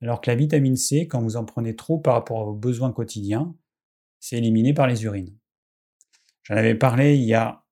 Alors 0.03 0.21
que 0.21 0.31
la 0.31 0.37
vitamine 0.37 0.77
C, 0.77 1.09
quand 1.09 1.23
vous 1.23 1.37
en 1.37 1.45
prenez 1.45 1.75
trop 1.75 1.99
par 1.99 2.15
rapport 2.15 2.41
à 2.41 2.45
vos 2.45 2.55
besoins 2.55 2.93
quotidiens, 2.93 3.55
c'est 4.21 4.37
éliminé 4.37 4.75
par 4.75 4.87
les 4.87 5.05
urines. 5.05 5.35
J'en 6.43 6.57
avais 6.57 6.75
parlé 6.75 7.17
il 7.17 7.25
y 7.25 7.35
a 7.35 7.65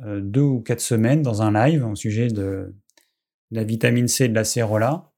euh, 0.00 0.20
deux 0.20 0.40
ou 0.40 0.60
quatre 0.60 0.80
semaines 0.80 1.22
dans 1.22 1.42
un 1.42 1.52
live 1.52 1.86
au 1.86 1.94
sujet 1.94 2.26
de 2.28 2.74
la 3.52 3.62
vitamine 3.62 4.08
C 4.08 4.24
et 4.24 4.28
de 4.28 4.34
la 4.34 4.44
cérola. 4.44 5.12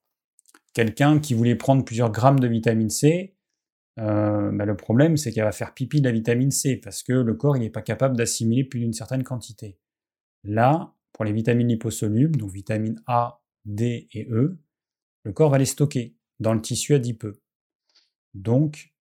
Quelqu'un 0.75 1.21
qui 1.21 1.33
voulait 1.33 1.55
prendre 1.55 1.85
plusieurs 1.85 2.11
grammes 2.11 2.41
de 2.41 2.49
vitamine 2.49 2.91
C, 2.91 3.34
euh, 3.99 4.51
bah, 4.53 4.65
le 4.65 4.77
problème 4.77 5.17
c'est 5.17 5.33
qu'elle 5.33 5.45
va 5.45 5.53
faire 5.53 5.75
pipi 5.75 6.01
de 6.01 6.09
la 6.09 6.13
vitamine 6.13 6.51
C 6.51 6.77
parce 6.77 7.03
que 7.03 7.13
le 7.13 7.35
corps 7.35 7.57
n'est 7.57 7.71
pas 7.71 7.83
capable 7.83 8.17
d'assimiler 8.17 8.65
plus 8.65 8.81
d'une 8.81 8.93
certaine 8.93 9.23
quantité. 9.23 9.79
Là, 10.43 10.95
pour 11.13 11.25
les 11.25 11.33
vitamines 11.33 11.69
liposolubles, 11.69 12.39
donc 12.39 12.51
vitamines 12.51 13.01
A, 13.07 13.41
D 13.65 14.09
et 14.13 14.29
E, 14.31 14.59
le 15.23 15.33
corps 15.33 15.51
va 15.51 15.59
les 15.59 15.65
stocker 15.65 16.17
dans 16.41 16.53
le 16.53 16.61
tissu 16.61 16.95
adipeux. 16.95 17.41
Donc, 18.35 18.93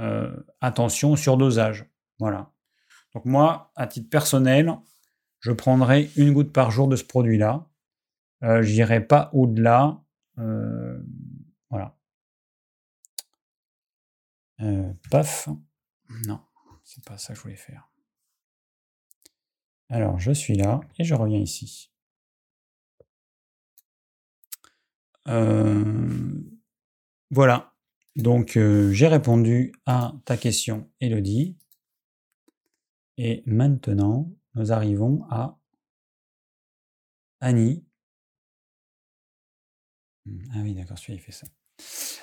euh, 0.00 0.36
attention 0.60 1.16
sur 1.16 1.36
dosage. 1.36 1.86
Voilà. 2.18 2.52
Donc 3.14 3.24
moi, 3.24 3.72
à 3.76 3.86
titre 3.86 4.10
personnel, 4.10 4.76
je 5.40 5.52
prendrai 5.52 6.10
une 6.16 6.32
goutte 6.32 6.52
par 6.52 6.70
jour 6.70 6.88
de 6.88 6.96
ce 6.96 7.04
produit-là. 7.04 7.68
Euh, 8.42 8.62
je 8.62 8.72
n'irai 8.72 9.04
pas 9.06 9.30
au-delà. 9.32 10.02
Euh, 10.38 11.00
voilà. 11.70 11.96
Paf. 15.10 15.48
Non, 16.26 16.40
c'est 16.84 17.04
pas 17.04 17.18
ça 17.18 17.32
que 17.32 17.38
je 17.38 17.42
voulais 17.42 17.56
faire. 17.56 17.88
Alors, 19.90 20.18
je 20.18 20.32
suis 20.32 20.54
là 20.54 20.80
et 20.98 21.04
je 21.04 21.14
reviens 21.14 21.38
ici. 21.38 21.90
Euh, 25.28 26.40
voilà. 27.30 27.74
Donc, 28.16 28.56
euh, 28.56 28.92
j'ai 28.92 29.06
répondu 29.06 29.72
à 29.86 30.12
ta 30.24 30.36
question, 30.36 30.90
Elodie. 31.00 31.56
Et 33.16 33.42
maintenant, 33.46 34.30
nous 34.54 34.72
arrivons 34.72 35.24
à 35.30 35.58
Annie. 37.40 37.84
Hmm, 40.26 40.42
ah 40.54 40.58
oui, 40.62 40.74
d'accord, 40.74 40.98
celui-là, 40.98 41.20
il 41.20 41.22
fait 41.22 41.32
ça. 41.32 41.46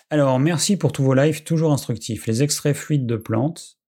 Alors, 0.09 0.39
merci 0.39 0.77
pour 0.77 0.91
tous 0.91 1.03
vos 1.03 1.13
lives, 1.13 1.43
toujours 1.43 1.73
instructifs. 1.73 2.27
Les 2.27 2.43
extraits 2.43 2.75
fluides 2.75 3.07
de 3.07 3.15
plantes, 3.15 3.79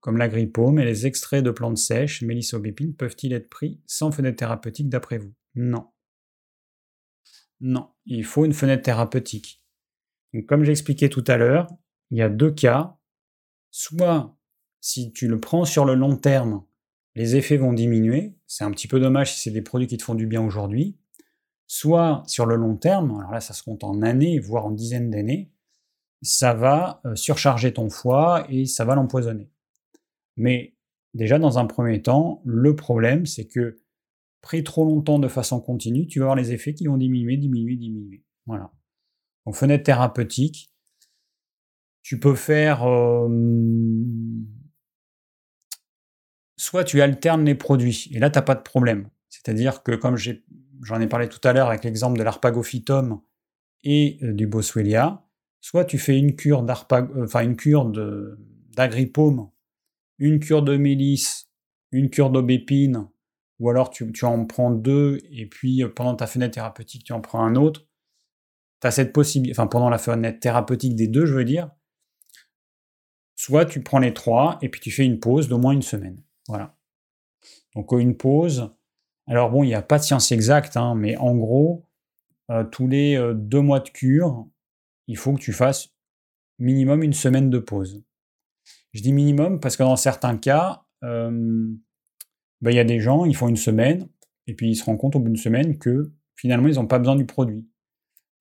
comme 0.00 0.16
l'agrippome 0.16 0.78
et 0.78 0.84
les 0.84 1.06
extraits 1.06 1.44
de 1.44 1.50
plantes 1.50 1.78
sèches, 1.78 2.22
mélissobépines, 2.22 2.94
peuvent-ils 2.94 3.32
être 3.32 3.48
pris 3.48 3.80
sans 3.86 4.10
fenêtre 4.10 4.38
thérapeutique 4.38 4.88
d'après 4.88 5.18
vous? 5.18 5.32
Non. 5.54 5.88
Non, 7.60 7.90
il 8.06 8.24
faut 8.24 8.44
une 8.44 8.54
fenêtre 8.54 8.82
thérapeutique. 8.82 9.62
Donc, 10.34 10.46
comme 10.46 10.64
j'expliquais 10.64 11.08
tout 11.08 11.24
à 11.28 11.36
l'heure, 11.36 11.68
il 12.10 12.18
y 12.18 12.22
a 12.22 12.28
deux 12.28 12.50
cas. 12.50 12.96
Soit, 13.70 14.36
si 14.80 15.12
tu 15.12 15.28
le 15.28 15.38
prends 15.38 15.64
sur 15.64 15.84
le 15.84 15.94
long 15.94 16.16
terme, 16.16 16.64
les 17.14 17.36
effets 17.36 17.56
vont 17.56 17.72
diminuer. 17.72 18.34
C'est 18.46 18.64
un 18.64 18.70
petit 18.70 18.88
peu 18.88 18.98
dommage 18.98 19.34
si 19.34 19.40
c'est 19.40 19.50
des 19.50 19.62
produits 19.62 19.86
qui 19.86 19.98
te 19.98 20.02
font 20.02 20.14
du 20.14 20.26
bien 20.26 20.42
aujourd'hui. 20.42 20.96
Soit, 21.74 22.22
sur 22.26 22.44
le 22.44 22.56
long 22.56 22.76
terme, 22.76 23.18
alors 23.18 23.30
là, 23.30 23.40
ça 23.40 23.54
se 23.54 23.62
compte 23.62 23.82
en 23.82 24.02
années, 24.02 24.38
voire 24.38 24.66
en 24.66 24.72
dizaines 24.72 25.08
d'années, 25.08 25.50
ça 26.20 26.52
va 26.52 27.00
euh, 27.06 27.14
surcharger 27.16 27.72
ton 27.72 27.88
foie 27.88 28.44
et 28.50 28.66
ça 28.66 28.84
va 28.84 28.94
l'empoisonner. 28.94 29.50
Mais 30.36 30.76
déjà, 31.14 31.38
dans 31.38 31.58
un 31.58 31.64
premier 31.64 32.02
temps, 32.02 32.42
le 32.44 32.76
problème, 32.76 33.24
c'est 33.24 33.46
que 33.46 33.78
pris 34.42 34.62
trop 34.64 34.84
longtemps 34.84 35.18
de 35.18 35.28
façon 35.28 35.62
continue, 35.62 36.06
tu 36.06 36.18
vas 36.18 36.26
avoir 36.26 36.36
les 36.36 36.52
effets 36.52 36.74
qui 36.74 36.86
vont 36.86 36.98
diminuer, 36.98 37.38
diminuer, 37.38 37.76
diminuer. 37.76 38.22
Voilà. 38.44 38.70
Donc, 39.46 39.54
fenêtre 39.54 39.84
thérapeutique, 39.84 40.70
tu 42.02 42.20
peux 42.20 42.34
faire... 42.34 42.86
Euh, 42.86 43.30
soit 46.58 46.84
tu 46.84 47.00
alternes 47.00 47.46
les 47.46 47.54
produits, 47.54 48.10
et 48.12 48.18
là, 48.18 48.28
tu 48.28 48.38
n'as 48.38 48.42
pas 48.42 48.56
de 48.56 48.62
problème. 48.62 49.08
C'est-à-dire 49.30 49.82
que, 49.82 49.92
comme 49.92 50.18
j'en 50.82 51.00
ai, 51.00 51.06
parlé 51.06 51.28
tout 51.28 51.40
à 51.44 51.52
l'heure 51.52 51.68
avec 51.68 51.84
l'exemple 51.84 52.18
de 52.18 52.22
l'arpagophytum 52.22 53.20
et 53.84 54.18
euh, 54.22 54.32
du 54.32 54.46
boswellia, 54.46 55.24
soit 55.60 55.84
tu 55.84 55.98
fais 55.98 56.18
une 56.18 56.36
cure 56.36 56.60
euh, 56.60 57.24
enfin 57.24 57.42
une 57.42 57.56
cure 57.56 57.90
d'agripaume, 58.76 59.50
une 60.18 60.40
cure 60.40 60.62
de 60.62 60.76
mélisse, 60.76 61.48
une 61.90 62.10
cure 62.10 62.30
d'aubépine, 62.30 63.08
ou 63.58 63.70
alors 63.70 63.90
tu, 63.90 64.10
en 64.24 64.44
prends 64.44 64.70
deux 64.70 65.18
et 65.30 65.46
puis 65.46 65.82
euh, 65.82 65.88
pendant 65.88 66.16
ta 66.16 66.26
fenêtre 66.26 66.54
thérapeutique 66.54 67.04
tu 67.04 67.12
en 67.12 67.20
prends 67.20 67.44
un 67.44 67.56
autre. 67.56 67.86
Tu 68.80 68.88
as 68.88 68.90
cette 68.90 69.12
possibilité, 69.12 69.58
enfin 69.58 69.68
pendant 69.68 69.88
la 69.88 69.98
fenêtre 69.98 70.40
thérapeutique 70.40 70.96
des 70.96 71.06
deux, 71.06 71.26
je 71.26 71.34
veux 71.34 71.44
dire. 71.44 71.70
Soit 73.36 73.66
tu 73.66 73.82
prends 73.82 73.98
les 73.98 74.14
trois 74.14 74.58
et 74.62 74.68
puis 74.68 74.80
tu 74.80 74.90
fais 74.90 75.04
une 75.04 75.20
pause 75.20 75.48
d'au 75.48 75.58
moins 75.58 75.72
une 75.72 75.82
semaine. 75.82 76.22
Voilà. 76.48 76.76
Donc 77.74 77.92
une 77.92 78.16
pause. 78.16 78.70
Alors 79.26 79.50
bon, 79.50 79.62
il 79.62 79.68
n'y 79.68 79.74
a 79.74 79.82
pas 79.82 79.98
de 79.98 80.04
science 80.04 80.32
exacte, 80.32 80.76
hein, 80.76 80.94
mais 80.94 81.16
en 81.16 81.36
gros, 81.36 81.86
euh, 82.50 82.64
tous 82.64 82.88
les 82.88 83.18
deux 83.34 83.60
mois 83.60 83.80
de 83.80 83.88
cure, 83.88 84.46
il 85.06 85.16
faut 85.16 85.32
que 85.32 85.40
tu 85.40 85.52
fasses 85.52 85.90
minimum 86.58 87.02
une 87.02 87.12
semaine 87.12 87.50
de 87.50 87.58
pause. 87.58 88.02
Je 88.92 89.02
dis 89.02 89.12
minimum 89.12 89.60
parce 89.60 89.76
que 89.76 89.82
dans 89.82 89.96
certains 89.96 90.36
cas, 90.36 90.84
euh, 91.02 91.68
bah, 92.60 92.70
il 92.70 92.76
y 92.76 92.80
a 92.80 92.84
des 92.84 93.00
gens, 93.00 93.24
ils 93.24 93.36
font 93.36 93.48
une 93.48 93.56
semaine, 93.56 94.08
et 94.46 94.54
puis 94.54 94.70
ils 94.70 94.76
se 94.76 94.84
rendent 94.84 94.98
compte 94.98 95.16
au 95.16 95.18
bout 95.18 95.28
d'une 95.28 95.36
semaine 95.36 95.78
que 95.78 96.12
finalement, 96.36 96.68
ils 96.68 96.74
n'ont 96.74 96.86
pas 96.86 96.98
besoin 96.98 97.16
du 97.16 97.26
produit. 97.26 97.68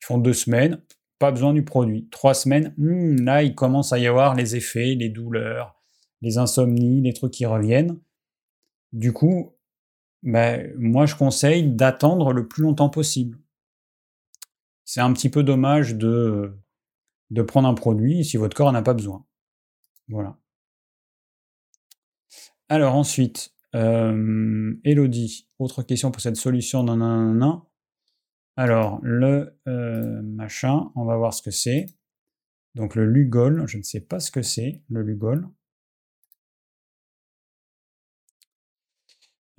Ils 0.01 0.05
font 0.05 0.17
deux 0.17 0.33
semaines, 0.33 0.81
pas 1.19 1.31
besoin 1.31 1.53
du 1.53 1.63
produit. 1.63 2.07
Trois 2.09 2.33
semaines, 2.33 2.73
hmm, 2.77 3.23
là, 3.23 3.43
il 3.43 3.55
commence 3.55 3.93
à 3.93 3.99
y 3.99 4.07
avoir 4.07 4.35
les 4.35 4.55
effets, 4.55 4.95
les 4.95 5.09
douleurs, 5.09 5.75
les 6.21 6.37
insomnies, 6.37 7.01
les 7.01 7.13
trucs 7.13 7.33
qui 7.33 7.45
reviennent. 7.45 7.99
Du 8.93 9.13
coup, 9.13 9.55
bah, 10.23 10.57
moi, 10.77 11.05
je 11.05 11.15
conseille 11.15 11.63
d'attendre 11.63 12.33
le 12.33 12.47
plus 12.47 12.63
longtemps 12.63 12.89
possible 12.89 13.37
c'est 14.91 14.99
un 14.99 15.13
petit 15.13 15.29
peu 15.29 15.41
dommage 15.41 15.95
de, 15.95 16.59
de 17.29 17.41
prendre 17.41 17.65
un 17.69 17.73
produit 17.73 18.25
si 18.25 18.35
votre 18.35 18.57
corps 18.57 18.73
n'en 18.73 18.79
a 18.79 18.81
pas 18.81 18.93
besoin. 18.93 19.25
Voilà. 20.09 20.37
Alors 22.67 22.95
ensuite, 22.95 23.53
euh, 23.73 24.73
Elodie, 24.83 25.47
autre 25.59 25.81
question 25.83 26.11
pour 26.11 26.21
cette 26.21 26.35
solution. 26.35 26.83
Non, 26.83 27.63
Alors, 28.57 28.99
le 29.01 29.57
euh, 29.69 30.21
machin, 30.23 30.91
on 30.95 31.05
va 31.05 31.15
voir 31.15 31.33
ce 31.33 31.41
que 31.41 31.51
c'est. 31.51 31.85
Donc 32.75 32.95
le 32.95 33.05
Lugol, 33.05 33.65
je 33.67 33.77
ne 33.77 33.83
sais 33.83 34.01
pas 34.01 34.19
ce 34.19 34.29
que 34.29 34.41
c'est, 34.41 34.83
le 34.89 35.03
Lugol. 35.03 35.47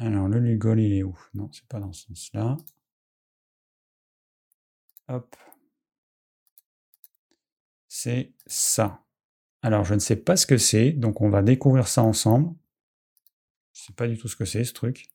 Alors, 0.02 0.26
le 0.26 0.40
Lugol, 0.40 0.80
il 0.80 0.94
est 0.94 1.02
où? 1.04 1.16
Non, 1.32 1.48
c'est 1.52 1.66
pas 1.68 1.78
dans 1.78 1.92
ce 1.92 2.06
sens-là. 2.06 2.56
Hop. 5.08 5.36
C'est 7.88 8.32
ça. 8.46 9.04
Alors, 9.62 9.84
je 9.84 9.94
ne 9.94 10.00
sais 10.00 10.16
pas 10.16 10.34
ce 10.36 10.44
que 10.44 10.56
c'est, 10.56 10.90
donc 10.90 11.20
on 11.20 11.30
va 11.30 11.40
découvrir 11.42 11.86
ça 11.86 12.02
ensemble. 12.02 12.52
Je 13.74 13.82
ne 13.82 13.86
sais 13.86 13.92
pas 13.92 14.08
du 14.08 14.18
tout 14.18 14.26
ce 14.26 14.34
que 14.34 14.44
c'est, 14.44 14.64
ce 14.64 14.72
truc. 14.72 15.08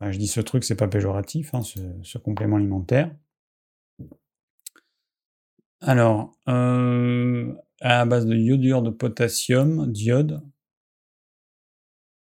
je 0.00 0.16
dis 0.16 0.28
ce 0.28 0.40
truc, 0.40 0.62
c'est 0.62 0.76
pas 0.76 0.86
péjoratif, 0.86 1.54
hein, 1.54 1.62
ce, 1.62 2.18
complément 2.18 2.56
alimentaire. 2.56 3.12
Alors, 5.80 6.38
euh, 6.48 7.52
à 7.80 8.04
base 8.06 8.26
de 8.26 8.36
iodure 8.36 8.82
de 8.82 8.90
potassium, 8.90 9.90
d'iode. 9.90 10.40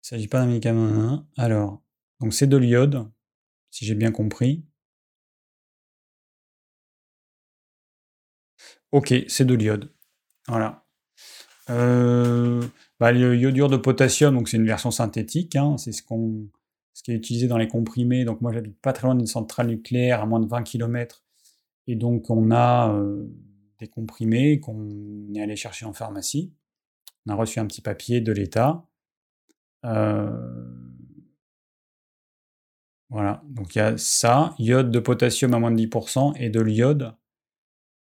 Il 0.07 0.15
ne 0.15 0.19
s'agit 0.19 0.29
pas 0.29 0.39
d'un 0.39 0.47
médicament. 0.47 1.27
Alors, 1.37 1.83
donc 2.21 2.33
c'est 2.33 2.47
de 2.47 2.57
l'iode, 2.57 3.11
si 3.73 3.85
j'ai 3.85 3.97
bien 3.97 4.13
compris. 4.13 4.65
Ok, 8.93 9.13
c'est 9.27 9.45
de 9.45 9.55
l'iode. 9.55 9.93
Voilà. 10.47 10.87
Euh, 11.71 12.63
bah, 13.01 13.11
le 13.11 13.37
iodure 13.37 13.69
de 13.69 13.77
potassium, 13.77 14.33
donc 14.33 14.49
c'est 14.49 14.59
une 14.59 14.67
version 14.67 14.93
synthétique, 14.93 15.57
hein, 15.57 15.77
c'est 15.77 15.91
ce 15.91 16.03
qui 16.03 17.11
est 17.11 17.15
utilisé 17.15 17.49
dans 17.49 17.59
les 17.59 17.67
comprimés. 17.67 18.25
Donc 18.25 18.41
moi 18.43 18.53
j'habite 18.53 18.81
pas 18.81 18.93
très 18.93 19.09
loin 19.09 19.17
d'une 19.17 19.27
centrale 19.27 19.67
nucléaire, 19.67 20.23
à 20.23 20.27
moins 20.27 20.39
de 20.39 20.47
20 20.47 20.63
km, 20.63 21.25
et 21.89 21.97
donc 21.97 22.31
on 22.31 22.53
a 22.53 22.95
euh, 22.95 23.27
des 23.81 23.89
comprimés 23.89 24.61
qu'on 24.61 24.89
est 25.35 25.41
allé 25.41 25.57
chercher 25.57 25.85
en 25.85 25.93
pharmacie. 25.93 26.55
On 27.27 27.33
a 27.33 27.35
reçu 27.35 27.59
un 27.59 27.67
petit 27.67 27.81
papier 27.81 28.21
de 28.21 28.31
l'État. 28.31 28.87
Euh, 29.87 30.31
voilà, 33.09 33.43
donc 33.45 33.75
il 33.75 33.79
y 33.79 33.81
a 33.81 33.97
ça, 33.97 34.55
iode 34.59 34.91
de 34.91 34.99
potassium 34.99 35.55
à 35.55 35.59
moins 35.59 35.71
de 35.71 35.77
10% 35.77 36.35
et 36.37 36.51
de 36.51 36.61
l'iode. 36.61 37.15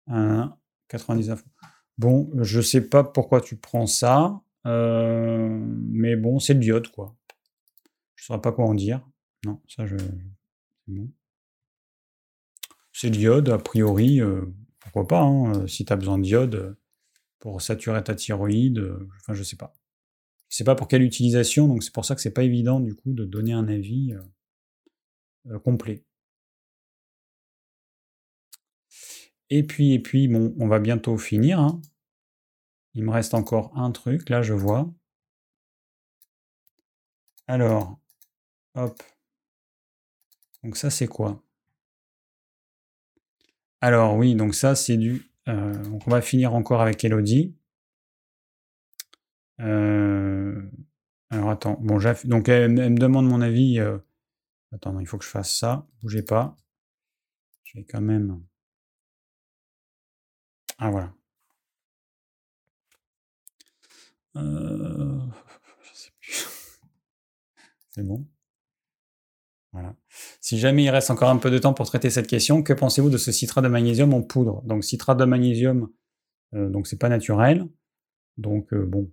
99. 0.07 1.43
Bon, 1.97 2.29
je 2.41 2.61
sais 2.61 2.89
pas 2.89 3.03
pourquoi 3.03 3.41
tu 3.41 3.57
prends 3.57 3.87
ça, 3.87 4.41
euh, 4.65 5.49
mais 5.89 6.15
bon, 6.15 6.39
c'est 6.39 6.53
le 6.53 6.59
diode, 6.59 6.87
quoi. 6.89 7.15
Je 8.15 8.25
saurais 8.25 8.41
pas 8.41 8.51
quoi 8.51 8.65
en 8.65 8.73
dire. 8.73 9.07
Non, 9.45 9.61
ça, 9.67 9.85
je. 9.85 9.97
C'est. 10.87 11.07
C'est 12.91 13.09
diode, 13.09 13.49
a 13.49 13.57
priori, 13.57 14.21
euh, 14.21 14.45
pourquoi 14.79 15.07
pas, 15.07 15.21
hein, 15.21 15.55
euh, 15.55 15.67
si 15.67 15.83
tu 15.83 15.91
as 15.91 15.95
besoin 15.95 16.17
de 16.19 16.23
diode 16.23 16.77
pour 17.39 17.61
saturer 17.61 18.03
ta 18.03 18.15
thyroïde, 18.15 18.81
enfin, 19.17 19.33
je 19.33 19.43
sais 19.43 19.55
pas. 19.55 19.73
Je 20.53 20.57
sais 20.57 20.63
pas 20.63 20.75
pour 20.75 20.87
quelle 20.87 21.01
utilisation, 21.01 21.67
donc 21.67 21.81
c'est 21.81 21.91
pour 21.91 22.05
ça 22.05 22.13
que 22.13 22.21
c'est 22.21 22.29
pas 22.29 22.43
évident, 22.43 22.79
du 22.79 22.93
coup, 22.93 23.11
de 23.11 23.25
donner 23.25 23.53
un 23.53 23.67
avis 23.67 24.13
complet. 25.63 26.05
Et 29.49 29.63
puis, 29.63 29.93
et 29.93 29.99
puis, 29.99 30.27
bon, 30.27 30.53
on 30.59 30.67
va 30.67 30.77
bientôt 30.77 31.17
finir. 31.17 31.59
Hein. 31.59 31.81
Il 32.93 33.03
me 33.03 33.09
reste 33.09 33.33
encore 33.33 33.75
un 33.75 33.89
truc, 33.89 34.29
là, 34.29 34.43
je 34.43 34.53
vois. 34.53 34.93
Alors, 37.47 37.99
hop. 38.75 39.01
Donc 40.63 40.77
ça, 40.77 40.91
c'est 40.91 41.07
quoi? 41.07 41.43
Alors 43.81 44.17
oui, 44.17 44.35
donc 44.35 44.53
ça, 44.53 44.75
c'est 44.75 44.97
du... 44.97 45.31
Euh, 45.47 45.73
donc 45.85 46.05
on 46.05 46.11
va 46.11 46.21
finir 46.21 46.53
encore 46.53 46.81
avec 46.81 47.03
Elodie. 47.03 47.55
Euh, 49.63 50.61
alors 51.29 51.49
attends, 51.49 51.77
bon, 51.81 51.99
donc 52.25 52.49
elle, 52.49 52.71
me 52.71 52.97
demande 52.97 53.27
mon 53.27 53.41
avis. 53.41 53.79
Euh, 53.79 53.97
attends, 54.71 54.99
il 54.99 55.07
faut 55.07 55.17
que 55.17 55.25
je 55.25 55.29
fasse 55.29 55.55
ça. 55.55 55.87
Bougez 56.01 56.23
pas. 56.23 56.55
Je 57.63 57.79
vais 57.79 57.85
quand 57.85 58.01
même... 58.01 58.43
Ah 60.77 60.91
voilà. 60.91 61.13
Euh, 64.35 65.19
je 65.83 65.93
sais 65.93 66.11
plus. 66.19 66.47
C'est 67.91 68.03
bon. 68.03 68.27
Voilà. 69.71 69.95
Si 70.39 70.59
jamais 70.59 70.83
il 70.83 70.89
reste 70.89 71.09
encore 71.09 71.29
un 71.29 71.37
peu 71.37 71.49
de 71.49 71.57
temps 71.57 71.73
pour 71.73 71.87
traiter 71.87 72.11
cette 72.11 72.27
question, 72.27 72.61
que 72.61 72.73
pensez-vous 72.73 73.09
de 73.09 73.17
ce 73.17 73.31
citrate 73.31 73.63
de 73.63 73.69
magnésium 73.69 74.13
en 74.13 74.21
poudre? 74.21 74.61
Donc 74.63 74.83
citrate 74.83 75.17
de 75.17 75.25
magnésium, 75.25 75.89
euh, 76.53 76.69
donc 76.69 76.85
c'est 76.87 76.99
pas 76.99 77.09
naturel. 77.09 77.67
Donc 78.37 78.71
euh, 78.73 78.85
bon. 78.85 79.11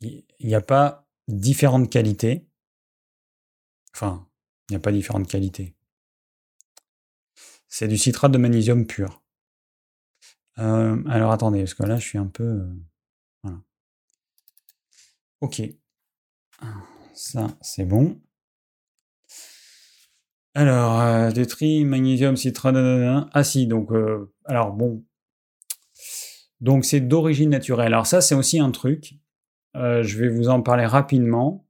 Il 0.00 0.24
n'y 0.40 0.54
a 0.54 0.60
pas 0.60 1.08
différentes 1.26 1.90
qualités. 1.90 2.46
Enfin, 3.94 4.28
il 4.68 4.72
n'y 4.72 4.76
a 4.76 4.80
pas 4.80 4.92
différentes 4.92 5.28
qualités. 5.28 5.74
C'est 7.68 7.88
du 7.88 7.98
citrate 7.98 8.32
de 8.32 8.38
magnésium 8.38 8.86
pur. 8.86 9.22
Euh, 10.58 11.02
alors 11.06 11.32
attendez, 11.32 11.60
parce 11.60 11.74
que 11.74 11.82
là 11.84 11.96
je 11.98 12.06
suis 12.06 12.18
un 12.18 12.26
peu. 12.26 12.44
Euh, 12.44 12.74
voilà. 13.42 13.58
Ok. 15.40 15.62
Ça, 17.14 17.48
c'est 17.60 17.84
bon. 17.84 18.20
Alors, 20.54 21.00
euh, 21.00 21.84
magnésium, 21.84 22.36
citrate. 22.36 22.76
Ah 23.32 23.44
si, 23.44 23.66
donc. 23.66 23.90
alors 24.44 24.72
bon. 24.72 25.04
Donc 26.60 26.84
c'est 26.84 27.00
d'origine 27.00 27.50
naturelle. 27.50 27.94
Alors 27.94 28.06
ça, 28.06 28.20
c'est 28.20 28.34
aussi 28.34 28.58
un 28.58 28.70
truc. 28.70 29.14
je 29.74 30.18
vais 30.18 30.28
vous 30.28 30.48
en 30.48 30.62
parler 30.62 30.86
rapidement. 30.86 31.66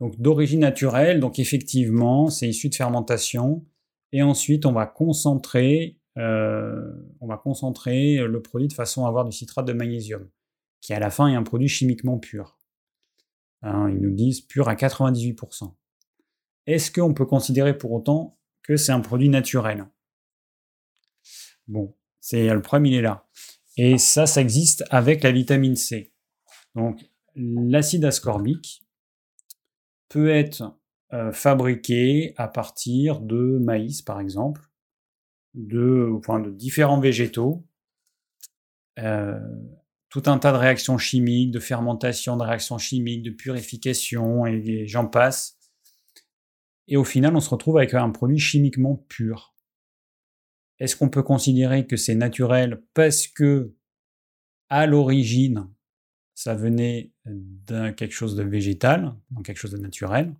Donc 0.00 0.20
d'origine 0.20 0.60
naturelle, 0.60 1.20
donc 1.20 1.38
effectivement, 1.38 2.28
c'est 2.28 2.48
issu 2.48 2.68
de 2.68 2.74
fermentation 2.74 3.64
Et 4.12 4.22
ensuite, 4.22 4.64
on 4.64 4.72
va 4.72 4.86
concentrer, 4.86 5.98
on 6.16 7.26
va 7.26 7.36
concentrer 7.36 8.18
le 8.18 8.40
produit 8.40 8.68
de 8.68 8.72
façon 8.72 9.06
à 9.06 9.08
avoir 9.08 9.24
du 9.24 9.32
citrate 9.32 9.66
de 9.66 9.72
magnésium, 9.72 10.30
qui 10.80 10.94
à 10.94 11.00
la 11.00 11.10
fin 11.10 11.26
est 11.26 11.34
un 11.34 11.42
produit 11.42 11.66
chimiquement 11.66 12.18
pur. 12.18 12.60
Hein, 13.62 13.90
ils 13.90 14.00
nous 14.00 14.12
disent 14.12 14.40
pur 14.40 14.68
à 14.68 14.76
98%. 14.76 15.74
Est-ce 16.66 16.92
qu'on 16.92 17.12
peut 17.12 17.26
considérer 17.26 17.76
pour 17.76 17.90
autant 17.90 18.38
que 18.62 18.76
c'est 18.76 18.92
un 18.92 19.00
produit 19.00 19.28
naturel? 19.28 19.86
Bon, 21.66 21.96
c'est 22.20 22.48
le 22.48 22.62
problème, 22.62 22.86
il 22.86 22.94
est 22.94 23.02
là. 23.02 23.26
Et 23.76 23.98
ça, 23.98 24.26
ça 24.26 24.40
existe 24.40 24.84
avec 24.90 25.22
la 25.22 25.32
vitamine 25.32 25.76
C. 25.76 26.12
Donc, 26.74 27.00
l'acide 27.34 28.04
ascorbique 28.04 28.84
peut 30.08 30.30
être 30.30 30.78
euh, 31.12 31.32
fabriqué 31.32 32.34
à 32.36 32.48
partir 32.48 33.20
de 33.20 33.58
maïs, 33.58 34.02
par 34.02 34.20
exemple, 34.20 34.62
de, 35.54 36.10
de 36.42 36.50
différents 36.50 37.00
végétaux, 37.00 37.66
euh, 38.98 39.38
tout 40.08 40.22
un 40.26 40.38
tas 40.38 40.52
de 40.52 40.56
réactions 40.56 40.98
chimiques, 40.98 41.50
de 41.50 41.58
fermentation, 41.58 42.36
de 42.36 42.42
réactions 42.42 42.78
chimiques, 42.78 43.22
de 43.22 43.30
purification, 43.30 44.46
et, 44.46 44.86
j'en 44.86 45.06
passe. 45.06 45.58
Et 46.86 46.96
au 46.96 47.04
final, 47.04 47.34
on 47.34 47.40
se 47.40 47.50
retrouve 47.50 47.78
avec 47.78 47.94
un 47.94 48.10
produit 48.10 48.38
chimiquement 48.38 49.04
pur. 49.08 49.53
Est-ce 50.80 50.96
qu'on 50.96 51.08
peut 51.08 51.22
considérer 51.22 51.86
que 51.86 51.96
c'est 51.96 52.14
naturel 52.14 52.82
parce 52.94 53.26
que, 53.28 53.74
à 54.68 54.86
l'origine, 54.86 55.68
ça 56.34 56.54
venait 56.54 57.12
d'un 57.24 57.92
quelque 57.92 58.12
chose 58.12 58.34
de 58.34 58.42
végétal, 58.42 59.14
donc 59.30 59.46
quelque 59.46 59.58
chose 59.58 59.70
de 59.70 59.78
naturel? 59.78 60.34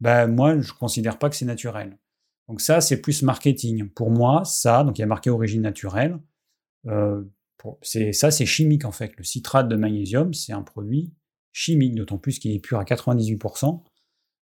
Ben 0.00 0.26
moi, 0.26 0.60
je 0.60 0.72
ne 0.72 0.78
considère 0.78 1.18
pas 1.18 1.28
que 1.28 1.36
c'est 1.36 1.44
naturel. 1.44 1.98
Donc 2.48 2.60
ça, 2.60 2.80
c'est 2.80 3.00
plus 3.00 3.22
marketing. 3.22 3.88
Pour 3.88 4.10
moi, 4.10 4.44
ça, 4.44 4.84
donc 4.84 4.98
il 4.98 5.02
y 5.02 5.04
a 5.04 5.06
marqué 5.06 5.30
origine 5.30 5.62
naturelle, 5.62 6.18
euh, 6.86 7.24
c'est, 7.82 8.12
ça, 8.12 8.30
c'est 8.30 8.46
chimique 8.46 8.84
en 8.84 8.92
fait. 8.92 9.12
Le 9.16 9.24
citrate 9.24 9.68
de 9.68 9.76
magnésium, 9.76 10.32
c'est 10.34 10.52
un 10.52 10.62
produit 10.62 11.12
chimique, 11.52 11.94
d'autant 11.94 12.18
plus 12.18 12.38
qu'il 12.38 12.52
est 12.52 12.60
pur 12.60 12.78
à 12.78 12.84
98%. 12.84 13.82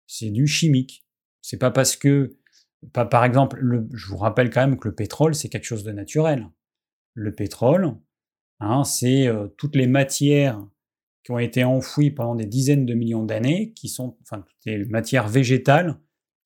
C'est 0.06 0.30
du 0.30 0.46
chimique. 0.46 1.06
C'est 1.40 1.58
pas 1.58 1.70
parce 1.70 1.96
que, 1.96 2.36
par 2.92 3.24
exemple, 3.24 3.58
le, 3.60 3.88
je 3.92 4.06
vous 4.08 4.16
rappelle 4.16 4.50
quand 4.50 4.60
même 4.60 4.78
que 4.78 4.88
le 4.88 4.94
pétrole, 4.94 5.34
c'est 5.34 5.48
quelque 5.48 5.64
chose 5.64 5.84
de 5.84 5.92
naturel. 5.92 6.48
Le 7.14 7.34
pétrole, 7.34 7.94
hein, 8.60 8.84
c'est 8.84 9.26
euh, 9.28 9.48
toutes 9.56 9.76
les 9.76 9.86
matières 9.86 10.64
qui 11.24 11.30
ont 11.30 11.38
été 11.38 11.62
enfouies 11.62 12.10
pendant 12.10 12.34
des 12.34 12.46
dizaines 12.46 12.84
de 12.84 12.94
millions 12.94 13.24
d'années, 13.24 13.72
qui 13.74 13.88
sont, 13.88 14.16
enfin, 14.22 14.40
toutes 14.40 14.64
les 14.66 14.84
matières 14.86 15.28
végétales 15.28 16.00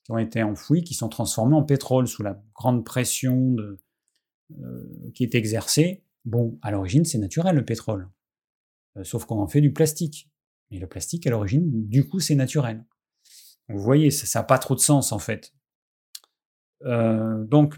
qui 0.05 0.13
ont 0.13 0.19
été 0.19 0.43
enfouies, 0.43 0.85
qui 0.85 0.95
sont 0.95 1.09
transformées 1.09 1.57
en 1.57 1.63
pétrole 1.63 2.07
sous 2.07 2.23
la 2.23 2.41
grande 2.55 2.85
pression 2.85 3.57
euh, 3.59 5.13
qui 5.15 5.25
est 5.25 5.35
exercée 5.35 6.05
Bon, 6.27 6.59
à 6.61 6.73
l'origine, 6.73 7.05
c'est 7.05 7.19
naturel 7.19 7.55
le 7.55 7.65
pétrole. 7.65 8.11
Euh, 8.97 9.05
sauf 9.05 9.25
qu'on 9.25 9.39
en 9.39 9.47
fait 9.47 9.61
du 9.61 9.73
plastique. 9.73 10.29
Et 10.73 10.79
le 10.81 10.89
plastique, 10.89 11.27
à 11.27 11.31
l'origine, 11.31 11.89
du 11.89 12.07
coup, 12.07 12.19
c'est 12.19 12.35
naturel. 12.35 12.85
vous 13.69 13.81
voyez, 13.81 14.11
ça 14.11 14.41
n'a 14.41 14.43
pas 14.43 14.59
trop 14.59 14.75
de 14.75 14.81
sens 14.81 15.13
en 15.13 15.21
fait. 15.21 15.55
Euh, 16.85 17.45
donc, 17.45 17.75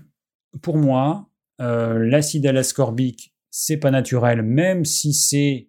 pour 0.62 0.76
moi, 0.76 1.30
euh, 1.60 1.98
l'acide 1.98 2.46
alascorbique, 2.46 3.34
c'est 3.50 3.76
pas 3.76 3.90
naturel, 3.90 4.42
même 4.42 4.84
si 4.84 5.12
c'est 5.14 5.68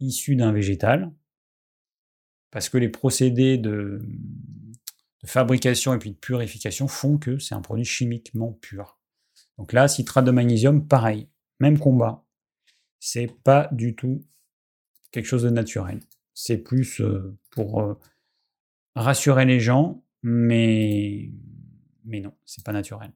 issu 0.00 0.36
d'un 0.36 0.52
végétal, 0.52 1.12
parce 2.50 2.68
que 2.68 2.78
les 2.78 2.88
procédés 2.88 3.58
de, 3.58 4.00
de, 5.22 5.26
fabrication 5.26 5.92
et 5.94 5.98
puis 5.98 6.12
de 6.12 6.16
purification 6.16 6.88
font 6.88 7.18
que 7.18 7.38
c'est 7.38 7.54
un 7.54 7.60
produit 7.60 7.84
chimiquement 7.84 8.52
pur. 8.52 8.98
Donc 9.58 9.72
là, 9.72 9.88
citrate 9.88 10.24
de 10.24 10.30
magnésium, 10.30 10.86
pareil 10.86 11.28
même 11.60 11.78
combat. 11.78 12.24
C'est 13.00 13.30
pas 13.44 13.68
du 13.72 13.94
tout 13.94 14.24
quelque 15.10 15.26
chose 15.26 15.44
de 15.44 15.50
naturel. 15.50 16.00
C'est 16.34 16.58
plus 16.58 17.00
euh, 17.00 17.36
pour 17.50 17.80
euh, 17.80 17.94
rassurer 18.94 19.44
les 19.44 19.60
gens, 19.60 20.04
mais, 20.22 21.30
mais 22.08 22.20
non, 22.20 22.32
c'est 22.44 22.64
pas 22.64 22.72
naturel. 22.72 23.12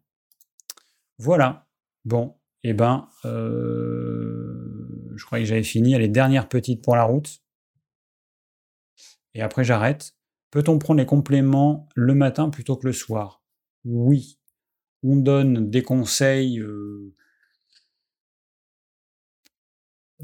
Voilà. 1.18 1.66
Bon, 2.04 2.36
et 2.62 2.70
eh 2.70 2.74
ben, 2.74 3.08
euh, 3.24 5.12
je 5.16 5.24
croyais 5.24 5.44
que 5.44 5.48
j'avais 5.48 5.62
fini. 5.64 5.98
Les 5.98 6.08
dernières 6.08 6.48
petites 6.48 6.82
pour 6.82 6.94
la 6.94 7.04
route. 7.04 7.42
Et 9.34 9.42
après, 9.42 9.64
j'arrête. 9.64 10.14
Peut-on 10.50 10.78
prendre 10.78 10.98
les 10.98 11.06
compléments 11.06 11.88
le 11.96 12.14
matin 12.14 12.50
plutôt 12.50 12.76
que 12.76 12.86
le 12.86 12.92
soir? 12.92 13.42
Oui. 13.84 14.38
On 15.02 15.16
donne 15.16 15.70
des 15.70 15.82
conseils 15.82 16.62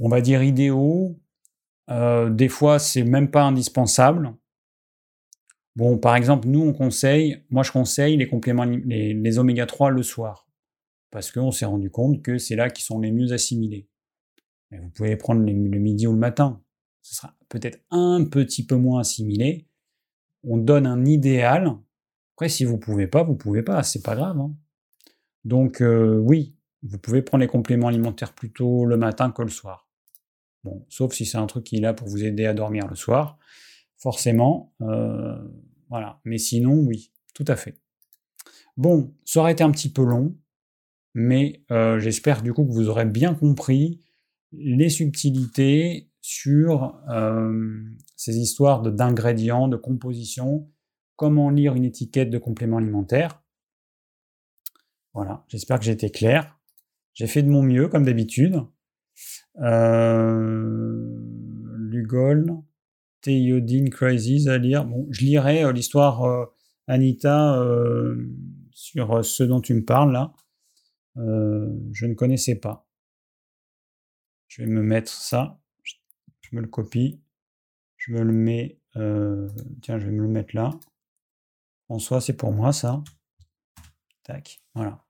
on 0.00 0.08
va 0.08 0.20
dire 0.20 0.42
idéaux. 0.42 1.18
Euh, 1.90 2.30
des 2.30 2.48
fois, 2.48 2.78
c'est 2.78 3.04
même 3.04 3.30
pas 3.30 3.42
indispensable. 3.42 4.34
Bon, 5.78 5.96
par 5.96 6.16
exemple, 6.16 6.48
nous, 6.48 6.60
on 6.60 6.72
conseille, 6.72 7.44
moi 7.50 7.62
je 7.62 7.70
conseille 7.70 8.16
les 8.16 8.26
compléments, 8.26 8.64
les, 8.64 9.38
oméga 9.38 9.64
3 9.64 9.90
le 9.90 10.02
soir. 10.02 10.48
Parce 11.12 11.30
qu'on 11.30 11.52
s'est 11.52 11.66
rendu 11.66 11.88
compte 11.88 12.20
que 12.20 12.36
c'est 12.36 12.56
là 12.56 12.68
qu'ils 12.68 12.84
sont 12.84 12.98
les 12.98 13.12
mieux 13.12 13.32
assimilés. 13.32 13.88
Vous 14.72 14.90
pouvez 14.90 15.14
prendre 15.14 15.40
le 15.40 15.52
midi 15.52 16.08
ou 16.08 16.12
le 16.12 16.18
matin. 16.18 16.60
Ce 17.00 17.14
sera 17.14 17.32
peut-être 17.48 17.78
un 17.92 18.24
petit 18.24 18.66
peu 18.66 18.74
moins 18.74 19.02
assimilé. 19.02 19.68
On 20.42 20.56
donne 20.56 20.84
un 20.84 21.04
idéal. 21.04 21.72
Après, 22.34 22.48
si 22.48 22.64
vous 22.64 22.78
pouvez 22.78 23.06
pas, 23.06 23.22
vous 23.22 23.36
pouvez 23.36 23.62
pas. 23.62 23.84
C'est 23.84 24.02
pas 24.02 24.16
grave. 24.16 24.36
Hein. 24.36 24.56
Donc, 25.44 25.80
euh, 25.80 26.18
oui, 26.18 26.56
vous 26.82 26.98
pouvez 26.98 27.22
prendre 27.22 27.42
les 27.42 27.48
compléments 27.48 27.86
alimentaires 27.86 28.34
plutôt 28.34 28.84
le 28.84 28.96
matin 28.96 29.30
que 29.30 29.42
le 29.42 29.48
soir. 29.48 29.88
Bon, 30.64 30.84
sauf 30.88 31.12
si 31.12 31.24
c'est 31.24 31.38
un 31.38 31.46
truc 31.46 31.62
qui 31.62 31.76
est 31.76 31.80
là 31.80 31.94
pour 31.94 32.08
vous 32.08 32.24
aider 32.24 32.46
à 32.46 32.52
dormir 32.52 32.88
le 32.88 32.96
soir, 32.96 33.38
forcément, 33.96 34.74
euh, 34.82 35.38
voilà. 35.88 36.20
Mais 36.24 36.38
sinon, 36.38 36.74
oui, 36.74 37.12
tout 37.34 37.44
à 37.48 37.56
fait. 37.56 37.80
Bon, 38.76 39.14
ça 39.24 39.40
aurait 39.40 39.52
été 39.52 39.64
un 39.64 39.70
petit 39.70 39.92
peu 39.92 40.04
long, 40.04 40.36
mais 41.14 41.64
euh, 41.70 41.98
j'espère 41.98 42.42
du 42.42 42.52
coup 42.52 42.64
que 42.64 42.72
vous 42.72 42.88
aurez 42.88 43.06
bien 43.06 43.34
compris 43.34 44.00
les 44.52 44.88
subtilités 44.88 46.10
sur 46.20 47.00
euh, 47.08 47.82
ces 48.16 48.38
histoires 48.38 48.82
d'ingrédients, 48.82 49.68
de 49.68 49.76
composition, 49.76 50.70
comment 51.16 51.50
lire 51.50 51.74
une 51.74 51.84
étiquette 51.84 52.30
de 52.30 52.38
complément 52.38 52.78
alimentaire. 52.78 53.42
Voilà, 55.14 55.44
j'espère 55.48 55.78
que 55.78 55.84
j'ai 55.84 55.92
été 55.92 56.10
clair. 56.10 56.58
J'ai 57.14 57.26
fait 57.26 57.42
de 57.42 57.48
mon 57.48 57.62
mieux, 57.62 57.88
comme 57.88 58.04
d'habitude. 58.04 58.62
Euh, 59.60 61.16
Lugol, 61.78 62.62
Théodine 63.20 63.90
Crisis 63.90 64.46
à 64.46 64.58
lire. 64.58 64.84
Bon, 64.84 65.06
je 65.10 65.20
lirai 65.20 65.64
euh, 65.64 65.72
l'histoire 65.72 66.24
euh, 66.24 66.46
Anita 66.86 67.62
sur 68.72 69.24
ce 69.24 69.42
dont 69.42 69.60
tu 69.60 69.74
me 69.74 69.84
parles 69.84 70.12
là. 70.12 70.32
je 71.16 72.06
ne 72.06 72.14
connaissais 72.14 72.54
pas. 72.54 72.88
Je 74.46 74.62
vais 74.62 74.68
me 74.68 74.82
mettre 74.82 75.10
ça. 75.10 75.60
Je 76.40 76.56
me 76.56 76.62
le 76.62 76.68
copie. 76.68 77.20
Je 77.96 78.12
me 78.12 78.22
le 78.22 78.32
mets. 78.32 78.80
tiens, 79.82 79.98
je 79.98 80.06
vais 80.06 80.12
me 80.12 80.22
le 80.22 80.28
mettre 80.28 80.56
là. 80.56 80.70
François, 81.84 82.20
c'est 82.20 82.36
pour 82.36 82.52
moi 82.52 82.72
ça. 82.72 83.02
Tac, 84.22 84.60
voilà. 84.74 85.04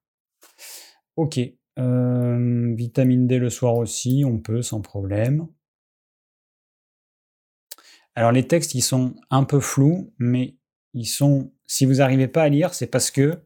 Ok. 1.16 1.40
Euh, 1.78 2.74
vitamine 2.74 3.26
D 3.26 3.38
le 3.38 3.50
soir 3.50 3.74
aussi, 3.76 4.24
on 4.26 4.38
peut 4.38 4.62
sans 4.62 4.80
problème. 4.80 5.48
Alors 8.18 8.32
les 8.32 8.48
textes, 8.48 8.74
ils 8.74 8.82
sont 8.82 9.14
un 9.30 9.44
peu 9.44 9.60
flous, 9.60 10.12
mais 10.18 10.56
ils 10.92 11.06
sont. 11.06 11.52
Si 11.68 11.84
vous 11.84 11.98
n'arrivez 11.98 12.26
pas 12.26 12.42
à 12.42 12.48
lire, 12.48 12.74
c'est 12.74 12.88
parce 12.88 13.12
que 13.12 13.44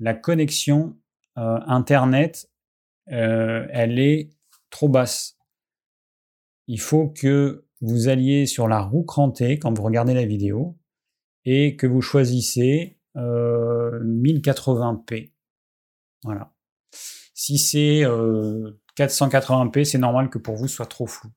la 0.00 0.12
connexion 0.12 0.98
euh, 1.38 1.58
internet, 1.66 2.50
euh, 3.10 3.66
elle 3.70 3.98
est 3.98 4.28
trop 4.68 4.90
basse. 4.90 5.38
Il 6.66 6.78
faut 6.78 7.08
que 7.08 7.64
vous 7.80 8.08
alliez 8.08 8.44
sur 8.44 8.68
la 8.68 8.80
roue 8.80 9.02
crantée 9.02 9.58
quand 9.58 9.74
vous 9.74 9.82
regardez 9.82 10.12
la 10.12 10.26
vidéo 10.26 10.76
et 11.46 11.76
que 11.76 11.86
vous 11.86 12.02
choisissez 12.02 12.98
1080p. 13.16 15.32
Voilà. 16.22 16.52
Si 17.32 17.56
c'est 17.56 18.02
480p, 18.98 19.84
c'est 19.84 19.96
normal 19.96 20.28
que 20.28 20.36
pour 20.36 20.56
vous 20.56 20.68
ce 20.68 20.76
soit 20.76 20.84
trop 20.84 21.06
flou. 21.06 21.30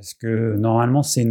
Parce 0.00 0.14
que 0.14 0.56
normalement, 0.56 1.02
c'est 1.02 1.26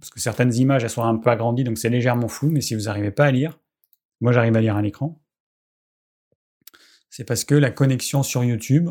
parce 0.00 0.10
que 0.10 0.18
certaines 0.18 0.52
images 0.54 0.82
elles 0.82 0.90
sont 0.90 1.04
un 1.04 1.16
peu 1.16 1.30
agrandies, 1.30 1.62
donc 1.62 1.78
c'est 1.78 1.88
légèrement 1.88 2.26
flou, 2.26 2.50
mais 2.50 2.60
si 2.60 2.74
vous 2.74 2.82
n'arrivez 2.82 3.12
pas 3.12 3.26
à 3.26 3.30
lire, 3.30 3.60
moi 4.20 4.32
j'arrive 4.32 4.56
à 4.56 4.60
lire 4.60 4.74
à 4.74 4.82
l'écran, 4.82 5.22
c'est 7.10 7.22
parce 7.22 7.44
que 7.44 7.54
la 7.54 7.70
connexion 7.70 8.24
sur 8.24 8.42
YouTube, 8.42 8.90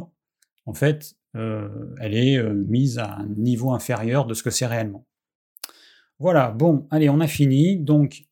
en 0.65 0.73
fait, 0.73 1.17
elle 1.33 2.13
est 2.15 2.41
mise 2.41 2.99
à 2.99 3.17
un 3.17 3.27
niveau 3.27 3.73
inférieur 3.73 4.25
de 4.25 4.33
ce 4.33 4.43
que 4.43 4.49
c'est 4.49 4.65
réellement. 4.65 5.05
Voilà, 6.19 6.51
bon, 6.51 6.87
allez, 6.91 7.09
on 7.09 7.19
a 7.19 7.27
fini. 7.27 7.77
Donc, 7.77 8.23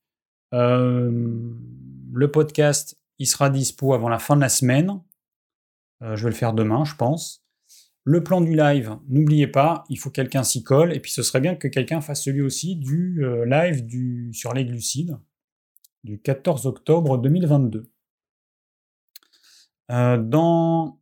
le 0.53 2.26
podcast, 2.31 2.97
il 3.19 3.27
sera 3.27 3.49
dispo 3.49 3.93
avant 3.93 4.07
la 4.07 4.19
fin 4.19 4.38
de 4.38 4.41
la 4.41 4.47
semaine. 4.47 5.01
je 6.01 6.23
vais 6.23 6.30
le 6.30 6.35
faire 6.35 6.53
demain, 6.53 6.84
je 6.85 6.95
pense. 6.95 7.43
Le 8.05 8.23
plan 8.23 8.41
du 8.41 8.55
live, 8.55 8.97
n'oubliez 9.07 9.47
pas, 9.47 9.85
il 9.89 9.97
faut 9.97 10.09
que 10.09 10.15
quelqu'un 10.15 10.43
s'y 10.43 10.63
colle. 10.63 10.93
Et 10.93 10.99
puis 10.99 11.11
ce 11.11 11.23
serait 11.23 11.39
bien 11.39 11.55
que 11.55 11.67
quelqu'un 11.67 12.01
fasse 12.01 12.23
celui 12.23 12.41
aussi 12.41 12.75
du 12.75 13.23
live 13.45 13.85
du, 13.85 14.31
sur 14.34 14.53
les 14.53 14.65
glucides 14.65 15.17
du 16.03 16.19
14 16.19 16.65
octobre 16.65 17.17
2022. 17.17 17.89
dans 19.89 20.99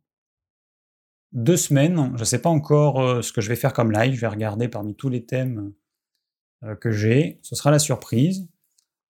deux 1.32 1.56
semaines. 1.56 2.12
Je 2.14 2.20
ne 2.20 2.24
sais 2.24 2.40
pas 2.40 2.50
encore 2.50 3.00
euh, 3.00 3.22
ce 3.22 3.32
que 3.32 3.40
je 3.40 3.48
vais 3.48 3.56
faire 3.56 3.72
comme 3.72 3.90
live. 3.90 4.14
Je 4.14 4.20
vais 4.20 4.28
regarder 4.28 4.68
parmi 4.68 4.94
tous 4.94 5.08
les 5.08 5.24
thèmes 5.24 5.72
euh, 6.62 6.74
que 6.76 6.90
j'ai. 6.90 7.40
Ce 7.42 7.54
sera 7.54 7.70
la 7.70 7.78
surprise. 7.78 8.48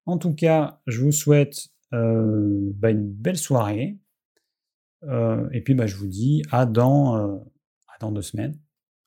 En 0.05 0.17
tout 0.17 0.33
cas, 0.33 0.81
je 0.87 1.01
vous 1.01 1.11
souhaite 1.11 1.67
euh, 1.93 2.71
bah, 2.75 2.91
une 2.91 3.11
belle 3.11 3.37
soirée. 3.37 3.97
et 5.51 5.61
puis, 5.61 5.73
bah, 5.73 5.85
je 5.85 5.97
vous 5.97 6.07
dis 6.07 6.43
à 6.51 6.65
dans, 6.65 7.43
dans 8.03 8.11
deux 8.11 8.21
semaines. 8.21 8.59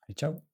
Allez, 0.03 0.15
ciao 0.15 0.46